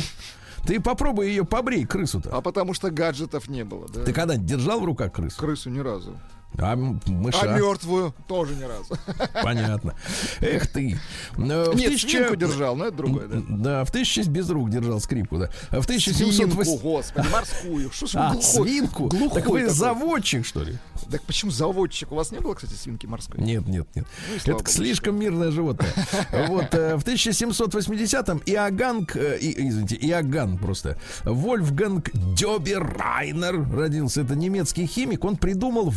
Ты 0.66 0.80
попробуй 0.80 1.28
ее 1.28 1.46
побрей, 1.46 1.86
крысу-то. 1.86 2.30
А 2.32 2.42
потому 2.42 2.74
что 2.74 2.90
гаджетов 2.90 3.50
не 3.50 3.66
было, 3.66 3.88
да? 3.90 4.04
Ты 4.04 4.14
когда 4.14 4.38
держал 4.38 4.80
в 4.80 4.86
руках 4.86 5.12
крысу? 5.12 5.38
Крысу 5.40 5.70
ни 5.70 5.80
разу. 5.80 6.18
А 6.58 6.76
мыша? 6.76 7.40
А 7.42 7.58
мертвую 7.58 8.14
тоже 8.28 8.56
ни 8.56 8.64
разу. 8.64 8.96
Понятно. 9.44 9.96
Эх 10.42 10.68
ты. 10.68 11.00
Э, 11.38 11.72
в 11.72 11.76
Нет, 11.76 11.92
тысяча- 11.92 12.10
свинку 12.18 12.36
держал, 12.36 12.76
но 12.76 12.86
это 12.86 12.98
другое, 12.98 13.28
да. 13.28 13.42
Да, 13.50 13.86
в 13.86 13.90
1000 13.90 14.30
без 14.30 14.50
рук 14.50 14.70
держал 14.70 15.00
скрипку, 15.00 15.38
да. 15.40 15.50
А 15.72 15.82
В 15.82 15.86
Свинку, 15.86 16.10
1708... 16.12 16.80
господи, 16.82 17.28
морскую. 17.32 17.92
Что 17.92 18.08
ж 18.08 18.14
вы 18.14 18.20
А, 18.22 18.32
глухой? 18.34 18.68
свинку? 18.70 19.08
Глухой 19.10 19.42
так 19.42 19.50
вы 19.50 19.60
такой. 19.62 19.74
заводчик, 19.74 20.46
что 20.46 20.64
ли? 20.64 20.78
Так 21.12 21.22
почему 21.24 21.52
заводчик? 21.52 22.12
У 22.12 22.16
вас 22.16 22.32
не 22.32 22.40
было, 22.40 22.54
кстати, 22.54 22.74
свинки 22.74 23.06
морской? 23.08 23.40
Нет, 23.44 23.68
нет, 23.68 23.88
нет. 23.96 24.06
Ну 24.46 24.58
Это 24.58 24.72
слишком 24.72 25.18
мирное 25.20 25.52
животное. 25.52 25.90
Вот 26.48 26.74
э, 26.74 26.96
в 26.98 27.04
1780-м 27.04 28.42
Иоганг, 28.46 29.16
э, 29.16 29.38
извините, 29.40 29.96
Иоганн 29.96 30.58
просто, 30.58 30.98
Вольфганг 31.24 32.12
Дёберайнер 32.14 33.68
родился. 33.76 34.22
Это 34.22 34.36
немецкий 34.36 34.86
химик. 34.86 35.24
Он 35.26 35.36
придумал 35.38 35.90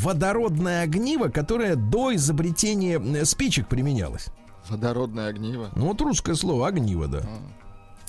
водородное 0.47 0.83
огниво, 0.83 1.29
которое 1.29 1.77
до 1.77 2.15
изобретения 2.15 3.25
спичек 3.25 3.69
применялось. 3.69 4.29
Водородное 4.69 5.29
огниво. 5.29 5.71
Ну 5.75 5.89
вот 5.89 6.01
русское 6.01 6.35
слово 6.35 6.69
огниво, 6.69 7.07
да. 7.07 7.23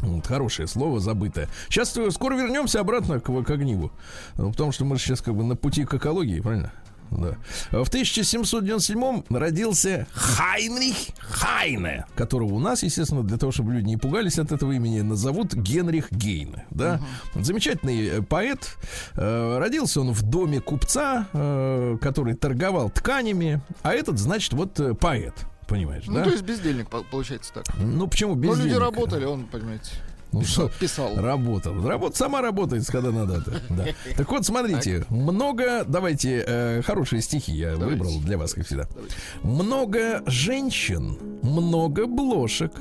Вот, 0.01 0.27
хорошее 0.27 0.67
слово, 0.67 0.99
забытое. 0.99 1.49
Сейчас 1.69 1.97
э, 1.97 2.11
скоро 2.11 2.35
вернемся 2.35 2.79
обратно 2.79 3.19
к, 3.19 3.25
к 3.25 3.49
огниву. 3.49 3.91
Ну, 4.35 4.51
Потому 4.51 4.71
что 4.71 4.85
мы 4.85 4.99
сейчас 4.99 5.21
как 5.21 5.35
бы 5.35 5.43
на 5.43 5.55
пути 5.55 5.85
к 5.85 5.95
экологии, 5.95 6.39
правильно? 6.39 6.71
Да. 7.11 7.37
В 7.71 7.87
1797 7.89 9.23
родился 9.29 10.07
Хайнрих 10.13 10.95
Хайне, 11.19 12.05
которого 12.15 12.53
у 12.53 12.59
нас, 12.59 12.83
естественно, 12.83 13.23
для 13.23 13.37
того, 13.37 13.51
чтобы 13.51 13.73
люди 13.73 13.85
не 13.87 13.97
пугались 13.97 14.39
от 14.39 14.51
этого 14.51 14.71
имени, 14.73 15.01
назовут 15.01 15.53
Генрих 15.53 16.11
Гейне. 16.11 16.65
Да? 16.69 16.99
Замечательный 17.35 18.07
э, 18.07 18.21
поэт. 18.21 18.77
Э, 19.15 19.57
Родился 19.59 20.01
он 20.01 20.11
в 20.11 20.21
доме 20.23 20.59
купца, 20.61 21.27
э, 21.33 21.97
который 22.01 22.33
торговал 22.35 22.89
тканями, 22.89 23.61
а 23.83 23.93
этот, 23.93 24.19
значит, 24.19 24.53
вот 24.53 24.79
поэт. 24.99 25.33
Понимаешь, 25.67 26.03
Ну, 26.07 26.13
да? 26.15 26.23
то 26.23 26.29
есть 26.29 26.43
бездельник, 26.43 26.89
по- 26.89 27.03
получается 27.03 27.51
так. 27.53 27.65
Ну 27.77 28.07
почему 28.07 28.35
без 28.35 28.57
Ну, 28.57 28.63
люди 28.63 28.75
работали, 28.75 29.25
он, 29.25 29.45
понимаете, 29.47 29.91
Ну, 30.31 30.43
что, 30.43 30.69
писал. 30.79 31.15
Работал. 31.15 31.87
Работа 31.87 32.17
сама 32.17 32.41
работает, 32.41 32.85
когда 32.87 33.11
надо. 33.11 33.43
Да. 33.69 33.85
Так 34.15 34.29
вот, 34.31 34.45
смотрите, 34.45 35.05
много, 35.09 35.83
давайте, 35.87 36.43
э, 36.45 36.81
хорошие 36.81 37.21
стихи 37.21 37.51
я 37.53 37.75
Давайте. 37.75 37.91
выбрал 37.91 38.19
для 38.21 38.37
вас, 38.37 38.53
как 38.53 38.65
всегда. 38.65 38.87
Давайте. 38.93 39.15
Много 39.43 40.23
женщин, 40.25 41.17
много 41.41 42.07
блошек. 42.07 42.71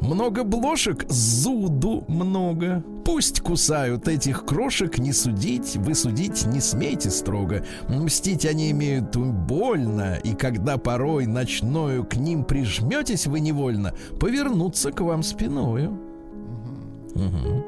Много 0.00 0.44
блошек, 0.44 1.04
зуду 1.08 2.04
много. 2.08 2.82
Пусть 3.04 3.40
кусают 3.40 4.08
этих 4.08 4.46
крошек, 4.46 4.98
не 4.98 5.12
судить, 5.12 5.76
вы 5.76 5.94
судить 5.94 6.46
не 6.46 6.60
смейте 6.60 7.10
строго. 7.10 7.64
Мстить 7.88 8.46
они 8.46 8.70
имеют 8.70 9.16
больно, 9.16 10.18
и 10.22 10.34
когда 10.34 10.78
порой 10.78 11.26
ночною 11.26 12.04
к 12.04 12.16
ним 12.16 12.44
прижметесь 12.44 13.26
вы 13.26 13.40
невольно, 13.40 13.94
повернуться 14.18 14.90
к 14.90 15.00
вам 15.00 15.22
спиною. 15.22 15.98
Мгм. 17.14 17.64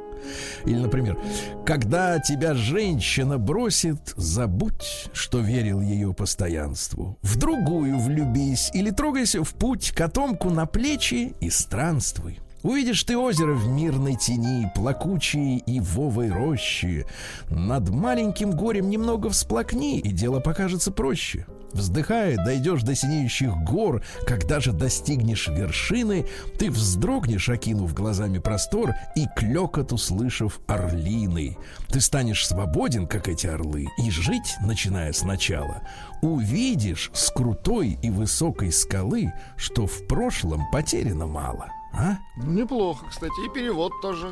Или, 0.64 0.78
например, 0.78 1.18
когда 1.64 2.18
тебя 2.18 2.54
женщина 2.54 3.38
бросит, 3.38 4.12
забудь, 4.16 5.08
что 5.12 5.40
верил 5.40 5.80
ее 5.80 6.12
постоянству. 6.14 7.18
В 7.22 7.36
другую 7.36 7.98
влюбись 7.98 8.70
или 8.74 8.90
трогайся 8.90 9.42
в 9.44 9.54
путь, 9.54 9.92
котомку 9.92 10.50
на 10.50 10.66
плечи 10.66 11.34
и 11.40 11.50
странствуй. 11.50 12.40
Увидишь 12.62 13.02
ты 13.02 13.16
озеро 13.16 13.54
в 13.54 13.66
мирной 13.66 14.14
тени, 14.14 14.70
плакучие 14.74 15.58
и 15.58 15.80
вовой 15.80 16.30
рощи. 16.30 17.06
Над 17.50 17.88
маленьким 17.88 18.52
горем 18.52 18.88
немного 18.88 19.30
всплакни, 19.30 19.98
и 19.98 20.12
дело 20.12 20.38
покажется 20.38 20.92
проще. 20.92 21.46
Вздыхая, 21.72 22.36
дойдешь 22.36 22.82
до 22.82 22.94
синеющих 22.94 23.56
гор, 23.58 24.02
когда 24.26 24.60
же 24.60 24.72
достигнешь 24.72 25.48
вершины, 25.48 26.26
ты 26.58 26.70
вздрогнешь, 26.70 27.48
окинув 27.48 27.94
глазами 27.94 28.38
простор, 28.38 28.94
и 29.16 29.26
клекот 29.36 29.92
услышав 29.92 30.60
орлины. 30.66 31.56
Ты 31.88 32.00
станешь 32.00 32.46
свободен, 32.46 33.06
как 33.06 33.28
эти 33.28 33.46
орлы, 33.46 33.86
и 33.98 34.10
жить, 34.10 34.56
начиная 34.60 35.12
сначала, 35.12 35.82
увидишь 36.20 37.10
с 37.14 37.30
крутой 37.30 37.98
и 38.02 38.10
высокой 38.10 38.70
скалы, 38.72 39.32
что 39.56 39.86
в 39.86 40.06
прошлом 40.06 40.70
потеряно 40.70 41.26
мало. 41.26 41.68
А? 41.94 42.16
Неплохо, 42.36 43.06
кстати. 43.10 43.32
И 43.46 43.50
перевод 43.54 43.92
тоже. 44.00 44.30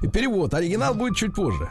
И 0.00 0.06
перевод. 0.08 0.54
Оригинал 0.54 0.94
будет 0.94 1.16
чуть 1.16 1.34
позже. 1.34 1.68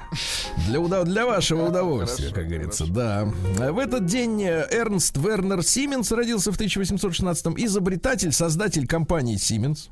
Для, 0.68 0.80
уда- 0.80 1.04
для 1.04 1.26
вашего 1.26 1.68
удовольствия, 1.70 2.26
Хорошо, 2.30 2.36
как 2.42 2.48
говорится. 2.50 2.86
Да. 2.88 3.26
В 3.72 3.80
этот 3.80 4.06
день 4.06 4.44
э, 4.44 4.68
Эрнст 4.72 5.18
Вернер 5.18 5.64
Сименс 5.64 6.12
родился 6.12 6.52
в 6.52 6.60
1816-м. 6.60 7.56
Изобретатель, 7.58 8.32
создатель 8.32 8.86
компании 8.86 9.38
Siemens. 9.38 9.90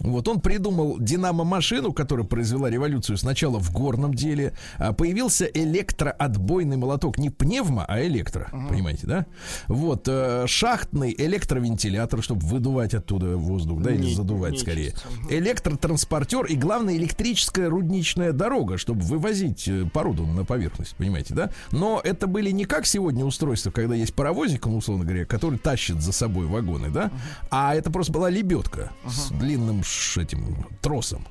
Вот 0.00 0.28
он 0.28 0.40
придумал 0.40 0.98
динамо-машину, 0.98 1.92
которая 1.92 2.26
произвела 2.26 2.68
революцию 2.68 3.16
сначала 3.16 3.58
в 3.58 3.72
горном 3.72 4.12
деле. 4.14 4.54
А 4.78 4.92
Появился 4.92 5.46
электроотбойный 5.46 6.76
молоток. 6.76 7.18
Не 7.18 7.30
пневмо, 7.30 7.84
а 7.88 8.02
электро. 8.04 8.48
Понимаете, 8.68 9.06
да? 9.06 9.26
Вот. 9.68 10.06
э, 10.08 10.44
Шахтный 10.46 11.14
электровентилятор, 11.16 12.22
чтобы 12.22 12.46
выдувать 12.46 12.94
оттуда 12.94 13.36
воздух, 13.36 13.80
да, 13.82 13.92
или 13.92 14.12
задувать 14.12 14.57
нечисть. 14.66 14.98
скорее. 14.98 15.38
Электротранспортер 15.40 16.46
и, 16.46 16.56
главное, 16.56 16.96
электрическая 16.96 17.68
рудничная 17.68 18.32
дорога, 18.32 18.78
чтобы 18.78 19.02
вывозить 19.02 19.68
э, 19.68 19.84
породу 19.92 20.26
на 20.26 20.44
поверхность, 20.44 20.96
понимаете, 20.96 21.34
да? 21.34 21.50
Но 21.70 22.00
это 22.02 22.26
были 22.26 22.50
не 22.50 22.64
как 22.64 22.86
сегодня 22.86 23.24
устройства, 23.24 23.70
когда 23.70 23.94
есть 23.94 24.14
паровозик, 24.14 24.66
ну, 24.66 24.76
условно 24.76 25.04
говоря, 25.04 25.24
который 25.24 25.58
тащит 25.58 26.00
за 26.00 26.12
собой 26.12 26.46
вагоны, 26.46 26.90
да? 26.90 27.10
А 27.50 27.74
это 27.74 27.90
просто 27.90 28.12
была 28.12 28.30
лебедка 28.30 28.90
с 29.06 29.30
длинным 29.30 29.82
этим 30.16 30.66
тросом. 30.80 31.26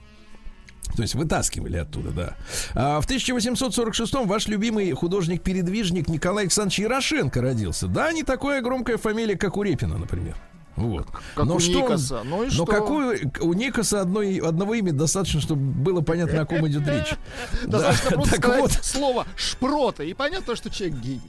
То 0.95 1.01
есть 1.01 1.15
вытаскивали 1.15 1.77
оттуда, 1.77 2.11
да. 2.11 2.35
А 2.73 3.01
в 3.01 3.07
1846-м 3.07 4.27
ваш 4.27 4.47
любимый 4.47 4.91
художник-передвижник 4.91 6.07
Николай 6.07 6.45
Александрович 6.45 6.79
Ярошенко 6.79 7.41
родился. 7.41 7.87
Да, 7.87 8.11
не 8.11 8.23
такая 8.23 8.61
громкая 8.61 8.97
фамилия, 8.97 9.35
как 9.35 9.57
у 9.57 9.63
Репина, 9.63 9.97
например. 9.97 10.35
Вот. 10.77 11.07
Как 11.35 11.45
Но 11.45 11.55
у 11.55 11.59
что 11.59 11.79
он- 11.79 11.85
Никоса. 11.85 12.21
Ну 12.23 12.43
и 12.43 12.45
но 12.45 12.51
что? 12.51 12.65
какую 12.65 13.31
у 13.41 13.53
Никоса 13.53 14.01
одной, 14.01 14.37
одного 14.37 14.75
имя 14.75 14.93
достаточно, 14.93 15.41
чтобы 15.41 15.61
было 15.61 16.01
понятно, 16.01 16.41
о 16.41 16.45
ком 16.45 16.67
идет 16.67 16.87
речь. 16.87 17.15
Достаточно 17.65 18.09
Да, 18.11 18.15
просто 18.15 18.31
так 18.35 18.43
сказать 18.45 18.61
вот. 18.61 18.85
слово 18.85 19.27
шпрота, 19.35 20.03
и 20.03 20.13
понятно, 20.13 20.55
что 20.55 20.69
человек 20.69 20.99
гений. 20.99 21.21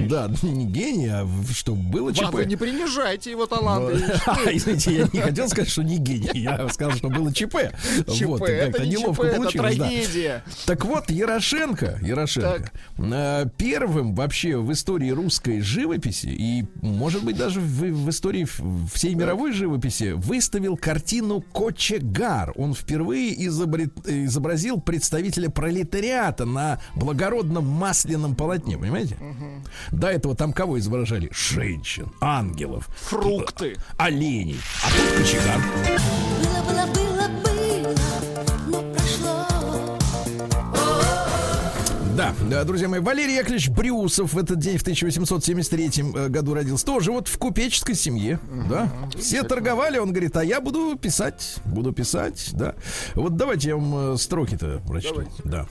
Да, 0.00 0.30
не 0.42 0.64
гений, 0.66 1.08
а 1.08 1.26
что 1.52 1.74
было 1.74 2.12
ЧП. 2.12 2.32
вы 2.32 2.44
не 2.46 2.56
принижайте 2.56 3.30
его 3.30 3.42
Ну, 3.42 3.46
таланты. 3.46 4.04
а, 4.26 4.36
Извините, 4.50 4.94
я 4.96 5.08
не 5.12 5.20
хотел 5.20 5.48
сказать, 5.48 5.70
что 5.70 5.82
не 5.82 5.98
гений. 5.98 6.30
Я 6.40 6.68
сказал, 6.70 6.96
что 6.96 7.08
было 7.08 7.32
ЧП. 7.32 7.56
ЧП, 8.12 8.42
это 8.42 8.86
не 8.86 8.96
ЧП, 8.96 9.20
это 9.20 9.50
трагедия. 9.50 10.42
Так 10.66 10.84
вот, 10.84 11.10
Ярошенко, 11.10 11.98
Ярошенко 12.02 12.70
э, 12.98 13.44
первым 13.56 14.14
вообще 14.14 14.56
в 14.56 14.72
истории 14.72 15.10
русской 15.10 15.60
живописи 15.60 16.26
и, 16.26 16.64
может 16.80 17.22
быть, 17.22 17.36
даже 17.36 17.60
в, 17.60 18.08
истории 18.10 18.44
всей 18.96 19.14
мировой 19.14 19.52
живописи 19.52 20.12
выставил 20.12 20.76
картину 20.78 21.42
Кочегар. 21.42 22.52
Он 22.56 22.72
впервые 22.74 23.34
изобрет- 23.46 24.08
изобразил 24.08 24.80
представителя 24.80 25.50
пролетариата 25.50 26.46
на 26.46 26.80
благородном 26.94 27.66
масляном 27.66 28.34
полотне, 28.34 28.78
понимаете? 28.78 29.18
До 29.92 30.06
этого 30.08 30.34
там 30.34 30.54
кого 30.54 30.78
изображали? 30.78 31.30
Женщин, 31.32 32.10
ангелов, 32.22 32.88
Фрукты. 33.02 33.76
оленей. 33.98 34.58
А 34.82 34.88
тут 34.88 35.18
Кочегар. 35.18 35.60
Было, 36.42 36.62
было, 36.62 36.86
было, 36.94 37.05
Да, 42.26 42.46
да, 42.48 42.64
друзья 42.64 42.88
мои, 42.88 43.00
Валерий 43.00 43.36
Яковлевич 43.36 43.68
Брюсов 43.68 44.32
в 44.32 44.38
этот 44.38 44.58
день 44.58 44.78
в 44.78 44.82
1873 44.82 45.90
э, 46.14 46.28
году 46.28 46.54
родился. 46.54 46.84
Тоже 46.84 47.12
вот 47.12 47.28
в 47.28 47.38
купеческой 47.38 47.94
семье, 47.94 48.40
да. 48.68 48.90
Все 49.16 49.42
торговали, 49.42 49.98
он 49.98 50.10
говорит, 50.10 50.36
а 50.36 50.44
я 50.44 50.60
буду 50.60 50.96
писать, 50.96 51.56
буду 51.64 51.92
писать, 51.92 52.50
да. 52.52 52.74
Вот 53.14 53.36
давайте 53.36 53.68
я 53.68 53.76
вам 53.76 54.14
э, 54.14 54.16
строки-то 54.16 54.80
прочту. 54.86 55.24
Да. 55.44 55.66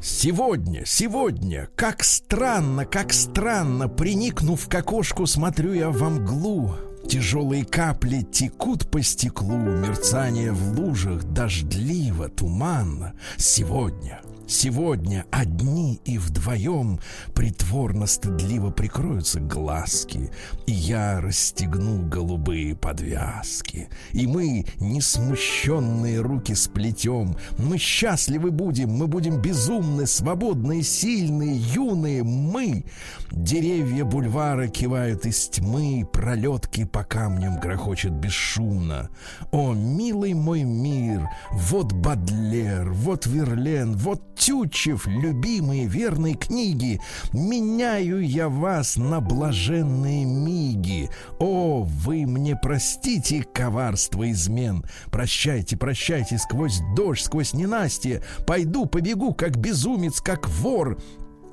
Сегодня, 0.00 0.84
сегодня, 0.84 1.68
как 1.76 2.04
странно, 2.04 2.84
как 2.84 3.12
странно, 3.12 3.88
приникнув 3.88 4.68
к 4.68 4.74
окошку, 4.74 5.26
смотрю 5.26 5.72
я 5.72 5.90
во 5.90 6.10
мглу. 6.10 6.76
Тяжелые 7.08 7.64
капли 7.64 8.22
текут 8.22 8.90
по 8.90 9.02
стеклу, 9.02 9.56
мерцание 9.56 10.52
в 10.52 10.78
лужах, 10.78 11.24
дождливо, 11.24 12.28
туманно. 12.28 13.12
Сегодня, 13.36 14.22
Сегодня 14.46 15.24
одни 15.30 16.00
и 16.04 16.18
вдвоем 16.18 17.00
притворно-стыдливо 17.32 18.70
прикроются 18.72 19.40
глазки, 19.40 20.30
и 20.66 20.72
я 20.72 21.20
расстегну 21.20 22.06
голубые 22.06 22.76
подвязки. 22.76 23.88
И 24.12 24.26
мы, 24.26 24.66
не 24.78 25.00
смущенные 25.00 26.20
руки 26.20 26.54
сплетем, 26.54 27.36
мы 27.58 27.78
счастливы 27.78 28.50
будем, 28.50 28.90
мы 28.90 29.06
будем 29.06 29.40
безумны, 29.40 30.06
свободные, 30.06 30.82
сильные, 30.82 31.56
юные, 31.56 32.22
мы. 32.22 32.84
Деревья 33.30 34.04
бульвара 34.04 34.68
кивают 34.68 35.24
из 35.24 35.48
тьмы, 35.48 36.06
пролетки 36.12 36.84
по 36.84 37.02
камням 37.02 37.58
грохочет 37.60 38.12
бесшумно. 38.12 39.08
О, 39.52 39.72
милый 39.72 40.34
мой 40.34 40.64
мир, 40.64 41.28
вот 41.50 41.92
Бадлер, 41.92 42.92
вот 42.92 43.26
Верлен, 43.26 43.96
вот 43.96 44.33
Тютчев, 44.36 45.06
любимые 45.06 45.86
верные 45.86 46.34
книги. 46.34 47.00
Меняю 47.32 48.20
я 48.20 48.48
вас 48.48 48.96
на 48.96 49.20
блаженные 49.20 50.24
миги. 50.24 51.10
О, 51.38 51.82
вы 51.82 52.26
мне 52.26 52.56
простите 52.56 53.44
коварство 53.44 54.30
измен. 54.30 54.84
Прощайте, 55.10 55.76
прощайте 55.76 56.38
сквозь 56.38 56.80
дождь, 56.96 57.24
сквозь 57.24 57.54
ненастье. 57.54 58.22
Пойду, 58.46 58.86
побегу, 58.86 59.34
как 59.34 59.56
безумец, 59.56 60.20
как 60.20 60.48
вор. 60.48 60.98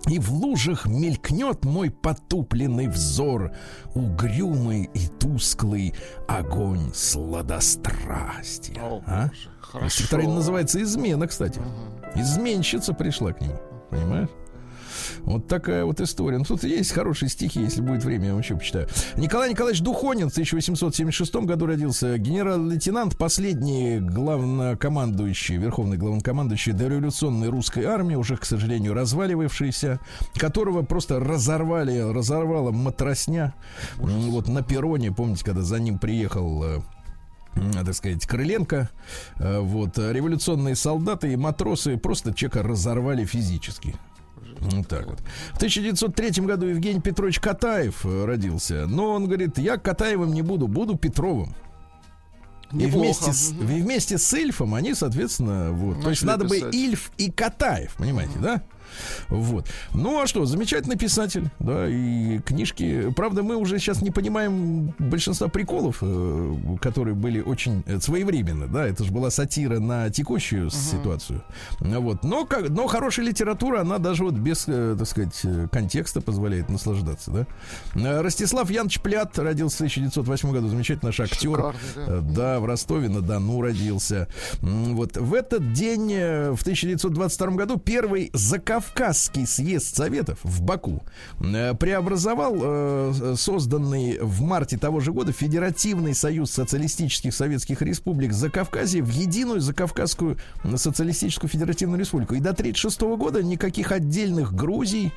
И 0.07 0.17
в 0.17 0.31
лужах 0.31 0.87
мелькнет 0.87 1.63
мой 1.63 1.91
потупленный 1.91 2.87
взор, 2.87 3.51
Угрюмый 3.93 4.89
и 4.93 5.07
тусклый 5.07 5.93
огонь 6.27 6.91
сладострастия. 6.93 8.81
О, 8.81 9.03
а? 9.05 9.27
боже, 9.27 9.50
хорошо. 9.71 9.89
Стихотворение 9.89 10.35
называется 10.35 10.81
«Измена», 10.81 11.27
кстати. 11.27 11.61
Изменщица 12.15 12.93
пришла 12.93 13.31
к 13.33 13.41
нему, 13.41 13.59
понимаешь? 13.89 14.29
Вот 15.23 15.47
такая 15.47 15.85
вот 15.85 16.01
история. 16.01 16.37
Ну, 16.37 16.43
тут 16.43 16.63
есть 16.63 16.91
хорошие 16.91 17.29
стихи, 17.29 17.61
если 17.61 17.81
будет 17.81 18.03
время, 18.03 18.25
я 18.27 18.31
вам 18.31 18.41
еще 18.41 18.55
почитаю. 18.55 18.87
Николай 19.15 19.49
Николаевич 19.51 19.81
Духонин 19.81 20.29
в 20.29 20.31
1876 20.33 21.35
году 21.45 21.65
родился. 21.67 22.17
Генерал-лейтенант, 22.17 23.17
последний 23.17 23.99
главнокомандующий, 23.99 25.57
верховный 25.57 25.97
главнокомандующий 25.97 26.73
дореволюционной 26.73 27.49
русской 27.49 27.85
армии, 27.85 28.15
уже, 28.15 28.35
к 28.37 28.45
сожалению, 28.45 28.93
разваливавшийся, 28.93 29.99
которого 30.35 30.81
просто 30.83 31.19
разорвали, 31.19 31.99
разорвала 31.99 32.71
матросня. 32.71 33.53
М, 33.99 34.31
Вот 34.31 34.47
на 34.47 34.61
перроне, 34.63 35.11
помните, 35.11 35.45
когда 35.45 35.61
за 35.61 35.79
ним 35.79 35.99
приехал 35.99 36.63
э, 36.63 36.79
так 37.55 37.93
сказать, 37.93 38.25
Крыленко, 38.25 38.89
э, 39.37 39.59
вот, 39.59 39.97
э, 39.97 40.13
революционные 40.13 40.75
солдаты 40.75 41.33
и 41.33 41.35
матросы 41.35 41.97
просто 41.97 42.33
человека 42.33 42.63
разорвали 42.63 43.25
физически. 43.25 43.95
Вот 44.59 44.87
так 44.87 45.07
вот. 45.07 45.19
В 45.53 45.57
1903 45.57 46.45
году 46.45 46.67
Евгений 46.67 47.01
Петрович 47.01 47.39
Катаев 47.39 48.05
э, 48.05 48.25
родился. 48.25 48.85
Но 48.87 49.11
он 49.11 49.25
говорит, 49.25 49.57
я 49.57 49.77
Катаевым 49.77 50.33
не 50.33 50.41
буду, 50.41 50.67
буду 50.67 50.95
Петровым. 50.95 51.55
И 52.71 52.85
вместе, 52.85 53.33
с, 53.33 53.51
и 53.51 53.81
вместе 53.81 54.17
с 54.17 54.33
Ильфом 54.33 54.75
они, 54.75 54.93
соответственно, 54.93 55.71
вот. 55.71 56.01
То 56.01 56.09
есть 56.09 56.23
Начали 56.23 56.27
надо 56.27 56.45
бы 56.45 56.55
писать. 56.55 56.73
Ильф 56.73 57.11
и 57.17 57.29
Катаев, 57.29 57.95
понимаете, 57.95 58.33
да? 58.39 58.63
Вот. 59.29 59.67
Ну 59.93 60.21
а 60.21 60.27
что, 60.27 60.45
замечательный 60.45 60.97
писатель, 60.97 61.49
да, 61.59 61.87
и 61.87 62.39
книжки. 62.39 63.11
Правда, 63.15 63.43
мы 63.43 63.55
уже 63.55 63.79
сейчас 63.79 64.01
не 64.01 64.11
понимаем 64.11 64.93
большинства 64.99 65.47
приколов, 65.47 65.97
э, 66.01 66.55
которые 66.81 67.15
были 67.15 67.41
очень 67.41 67.83
э, 67.85 67.99
своевременны, 67.99 68.67
да. 68.67 68.87
Это 68.87 69.03
же 69.03 69.11
была 69.11 69.29
сатира 69.29 69.79
на 69.79 70.09
текущую 70.09 70.69
ситуацию. 70.69 71.43
Ну, 71.79 72.01
Вот. 72.01 72.23
Но, 72.23 72.45
как, 72.45 72.69
но 72.69 72.87
хорошая 72.87 73.25
литература, 73.25 73.81
она 73.81 73.97
даже 73.97 74.23
вот 74.23 74.33
без, 74.33 74.65
э, 74.67 74.95
так 74.97 75.07
сказать, 75.07 75.41
контекста 75.71 76.21
позволяет 76.21 76.69
наслаждаться, 76.69 77.31
да. 77.93 78.21
Ростислав 78.21 78.69
Янович 78.69 79.01
Плят 79.01 79.37
родился 79.39 79.77
в 79.77 79.81
1908 79.81 80.51
году, 80.51 80.67
замечательный 80.67 81.07
наш 81.09 81.19
актер. 81.19 81.55
Шикарный, 81.55 81.79
да. 81.95 82.19
Да, 82.21 82.59
в 82.59 82.65
Ростове-на-Дону 82.65 83.61
родился. 83.61 84.27
М, 84.61 84.95
Вот 84.95 85.17
в 85.17 85.33
этот 85.33 85.73
день, 85.73 86.07
в 86.09 86.61
1922 86.61 87.47
году, 87.55 87.77
первый 87.77 88.29
Закавказский 88.81 89.45
съезд 89.45 89.95
Советов 89.95 90.39
в 90.41 90.61
Баку 90.63 91.03
э, 91.39 91.75
преобразовал 91.75 92.55
э, 92.59 93.35
созданный 93.37 94.17
в 94.19 94.41
марте 94.41 94.77
того 94.77 94.99
же 94.99 95.13
года 95.13 95.31
Федеративный 95.31 96.15
союз 96.15 96.49
социалистических 96.51 97.31
советских 97.31 97.83
республик 97.83 98.33
Закавказья 98.33 99.03
в 99.03 99.09
единую 99.09 99.61
Закавказскую 99.61 100.37
социалистическую 100.75 101.47
федеративную 101.49 101.99
республику. 101.99 102.33
И 102.33 102.39
до 102.39 102.51
1936 102.51 103.01
года 103.19 103.43
никаких 103.43 103.91
отдельных 103.91 104.53
Грузий, 104.53 105.13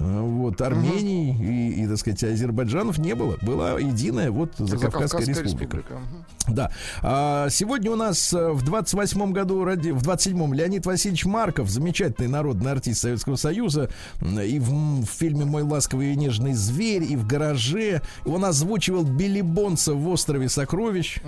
вот, 0.00 0.60
Армении 0.62 1.36
и, 1.38 1.82
и, 1.82 1.86
так 1.86 1.98
сказать, 1.98 2.24
Азербайджанов 2.24 2.96
не 2.98 3.14
было. 3.14 3.36
Была 3.42 3.78
единая 3.78 4.30
вот 4.30 4.54
Закавказская, 4.56 5.26
республика. 5.26 5.94
Мгм. 5.94 6.54
Да. 6.54 6.72
А, 7.02 7.48
сегодня 7.50 7.90
у 7.90 7.96
нас 7.96 8.32
э, 8.32 8.50
в 8.50 8.64
28-м 8.64 9.32
году, 9.34 9.58
в 9.58 9.66
27-м 9.66 10.54
Леонид 10.54 10.86
Васильевич 10.86 11.26
Марков, 11.26 11.68
замечательный 11.68 12.28
народный 12.28 12.72
артист 12.72 13.02
Советского 13.02 13.36
Союза, 13.36 13.90
и 14.22 14.58
в, 14.58 14.70
в 15.02 15.06
фильме 15.06 15.44
«Мой 15.44 15.62
ласковый 15.62 16.14
и 16.14 16.16
нежный 16.16 16.54
зверь», 16.54 17.04
и 17.04 17.14
в 17.14 17.26
«Гараже». 17.26 18.00
Он 18.24 18.46
озвучивал 18.46 19.04
Билли 19.04 19.42
Бонса 19.42 19.92
в 19.92 20.08
«Острове 20.08 20.48
сокровищ». 20.48 21.18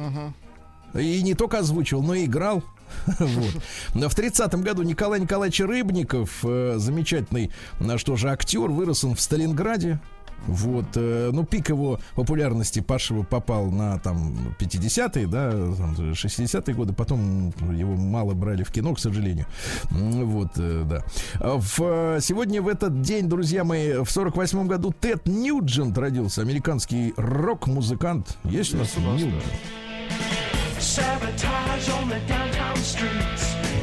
И 0.94 1.22
не 1.22 1.34
только 1.34 1.58
озвучивал, 1.58 2.02
но 2.02 2.14
и 2.14 2.24
играл. 2.24 2.62
Вот. 3.18 4.12
В 4.12 4.18
30-м 4.18 4.62
году 4.62 4.82
Николай 4.82 5.20
Николаевич 5.20 5.60
Рыбников, 5.60 6.44
э, 6.44 6.74
замечательный, 6.76 7.50
на 7.80 7.98
что 7.98 8.16
же 8.16 8.30
актер, 8.30 8.68
вырос 8.68 9.04
он 9.04 9.14
в 9.14 9.20
Сталинграде. 9.20 10.00
Вот, 10.46 10.86
э, 10.96 11.30
ну, 11.32 11.44
пик 11.44 11.68
его 11.68 12.00
популярности 12.14 12.80
Пашева 12.80 13.22
попал 13.22 13.70
на 13.70 13.98
там 13.98 14.54
50-е, 14.58 15.26
да, 15.26 15.50
там, 15.50 15.94
60-е 15.94 16.74
годы, 16.74 16.92
потом 16.92 17.52
его 17.72 17.94
мало 17.94 18.34
брали 18.34 18.64
в 18.64 18.72
кино, 18.72 18.94
к 18.94 18.98
сожалению. 18.98 19.46
Вот, 19.90 20.50
э, 20.56 20.84
да. 20.84 21.04
В, 21.38 22.16
э, 22.16 22.18
сегодня 22.20 22.60
в 22.60 22.68
этот 22.68 23.02
день, 23.02 23.28
друзья 23.28 23.62
мои, 23.62 23.92
в 23.92 24.08
48-м 24.08 24.66
году 24.66 24.92
Тед 24.98 25.26
Ньюджент 25.26 25.96
родился, 25.96 26.42
американский 26.42 27.14
рок-музыкант. 27.16 28.36
Есть 28.44 28.74
у 28.74 28.78
нас 28.78 28.96
Ньюджент? 28.96 29.44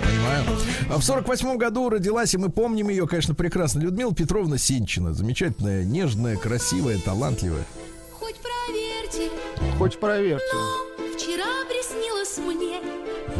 Понимаю. 0.02 0.43
А 0.89 0.97
в 0.97 1.04
48 1.04 1.58
году 1.58 1.89
родилась, 1.89 2.34
и 2.34 2.38
мы 2.38 2.49
помним 2.49 2.89
ее, 2.89 3.08
конечно, 3.08 3.36
прекрасно, 3.36 3.80
Людмила 3.82 4.13
Петровна 4.13 4.58
Сенчина. 4.58 5.13
Замечательная, 5.13 5.84
нежная, 5.84 6.36
красивая, 6.38 6.97
талантливая. 6.99 7.63
Хоть 8.12 8.36
проверьте, 8.38 9.32
Хоть 9.78 9.99
проверьте. 9.99 10.43
но 10.54 11.13
вчера 11.15 11.45
приснилось 11.69 12.38
мне, 12.39 12.80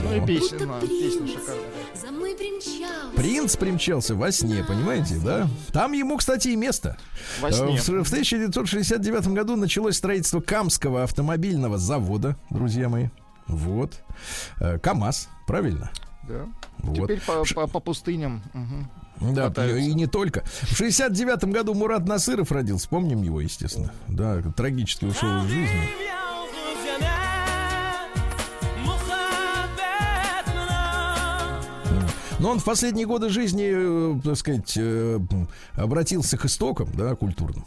Ну 0.03 0.15
и 0.23 0.25
песня, 0.27 0.59
песня 0.59 0.79
принц 0.79 1.31
шикарная. 1.31 1.63
за 1.99 2.12
мной 2.12 2.35
примчался. 2.35 3.15
Принц 3.15 3.55
примчался 3.57 4.15
во 4.15 4.31
сне, 4.31 4.63
понимаете, 4.67 5.15
да? 5.23 5.47
Там 5.73 5.93
ему, 5.93 6.17
кстати, 6.17 6.49
и 6.49 6.55
место. 6.55 6.97
Во 7.41 7.51
сне. 7.51 7.75
Э, 7.77 8.03
в 8.03 8.07
1969 8.07 9.27
году 9.29 9.55
началось 9.55 9.97
строительство 9.97 10.39
Камского 10.39 11.03
автомобильного 11.03 11.77
завода, 11.79 12.38
друзья 12.51 12.89
мои. 12.89 13.07
Вот. 13.49 14.01
Э, 14.59 14.79
КАМАЗ, 14.79 15.27
правильно? 15.47 15.91
Да. 16.27 16.45
Вот. 16.79 16.95
Теперь 16.95 17.19
по, 17.21 17.43
по- 17.55 17.67
по 17.67 17.79
пустыням. 17.79 18.41
Мгм. 18.53 18.89
Да, 19.33 19.47
катаются. 19.49 19.79
и 19.89 19.93
не 19.93 20.07
только. 20.07 20.43
В 20.45 20.75
69 20.77 21.43
году 21.45 21.73
Мурат 21.73 22.07
Насыров 22.07 22.51
родился, 22.53 22.88
помним 22.88 23.21
его, 23.21 23.41
естественно. 23.41 23.91
Да, 24.07 24.41
трагически 24.55 25.05
ушел 25.05 25.43
из 25.43 25.49
жизни. 25.49 25.89
Но 32.39 32.52
он 32.52 32.60
в 32.60 32.63
последние 32.63 33.06
годы 33.06 33.30
жизни, 33.30 33.69
э, 33.69 34.19
так 34.23 34.38
сказать, 34.38 34.73
э, 34.78 35.19
обратился 35.75 36.38
к 36.38 36.45
истокам, 36.45 36.89
да, 36.93 37.15
культурным. 37.15 37.65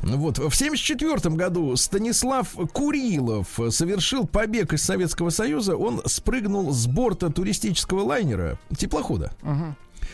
Вот. 0.00 0.38
В 0.38 0.54
1974 0.54 1.34
году 1.34 1.74
Станислав 1.76 2.54
Курилов 2.72 3.48
совершил 3.70 4.26
побег 4.26 4.72
из 4.72 4.82
Советского 4.82 5.30
Союза. 5.30 5.76
Он 5.76 6.02
спрыгнул 6.06 6.72
с 6.72 6.86
борта 6.86 7.30
туристического 7.30 8.02
лайнера, 8.02 8.58
теплохода, 8.76 9.32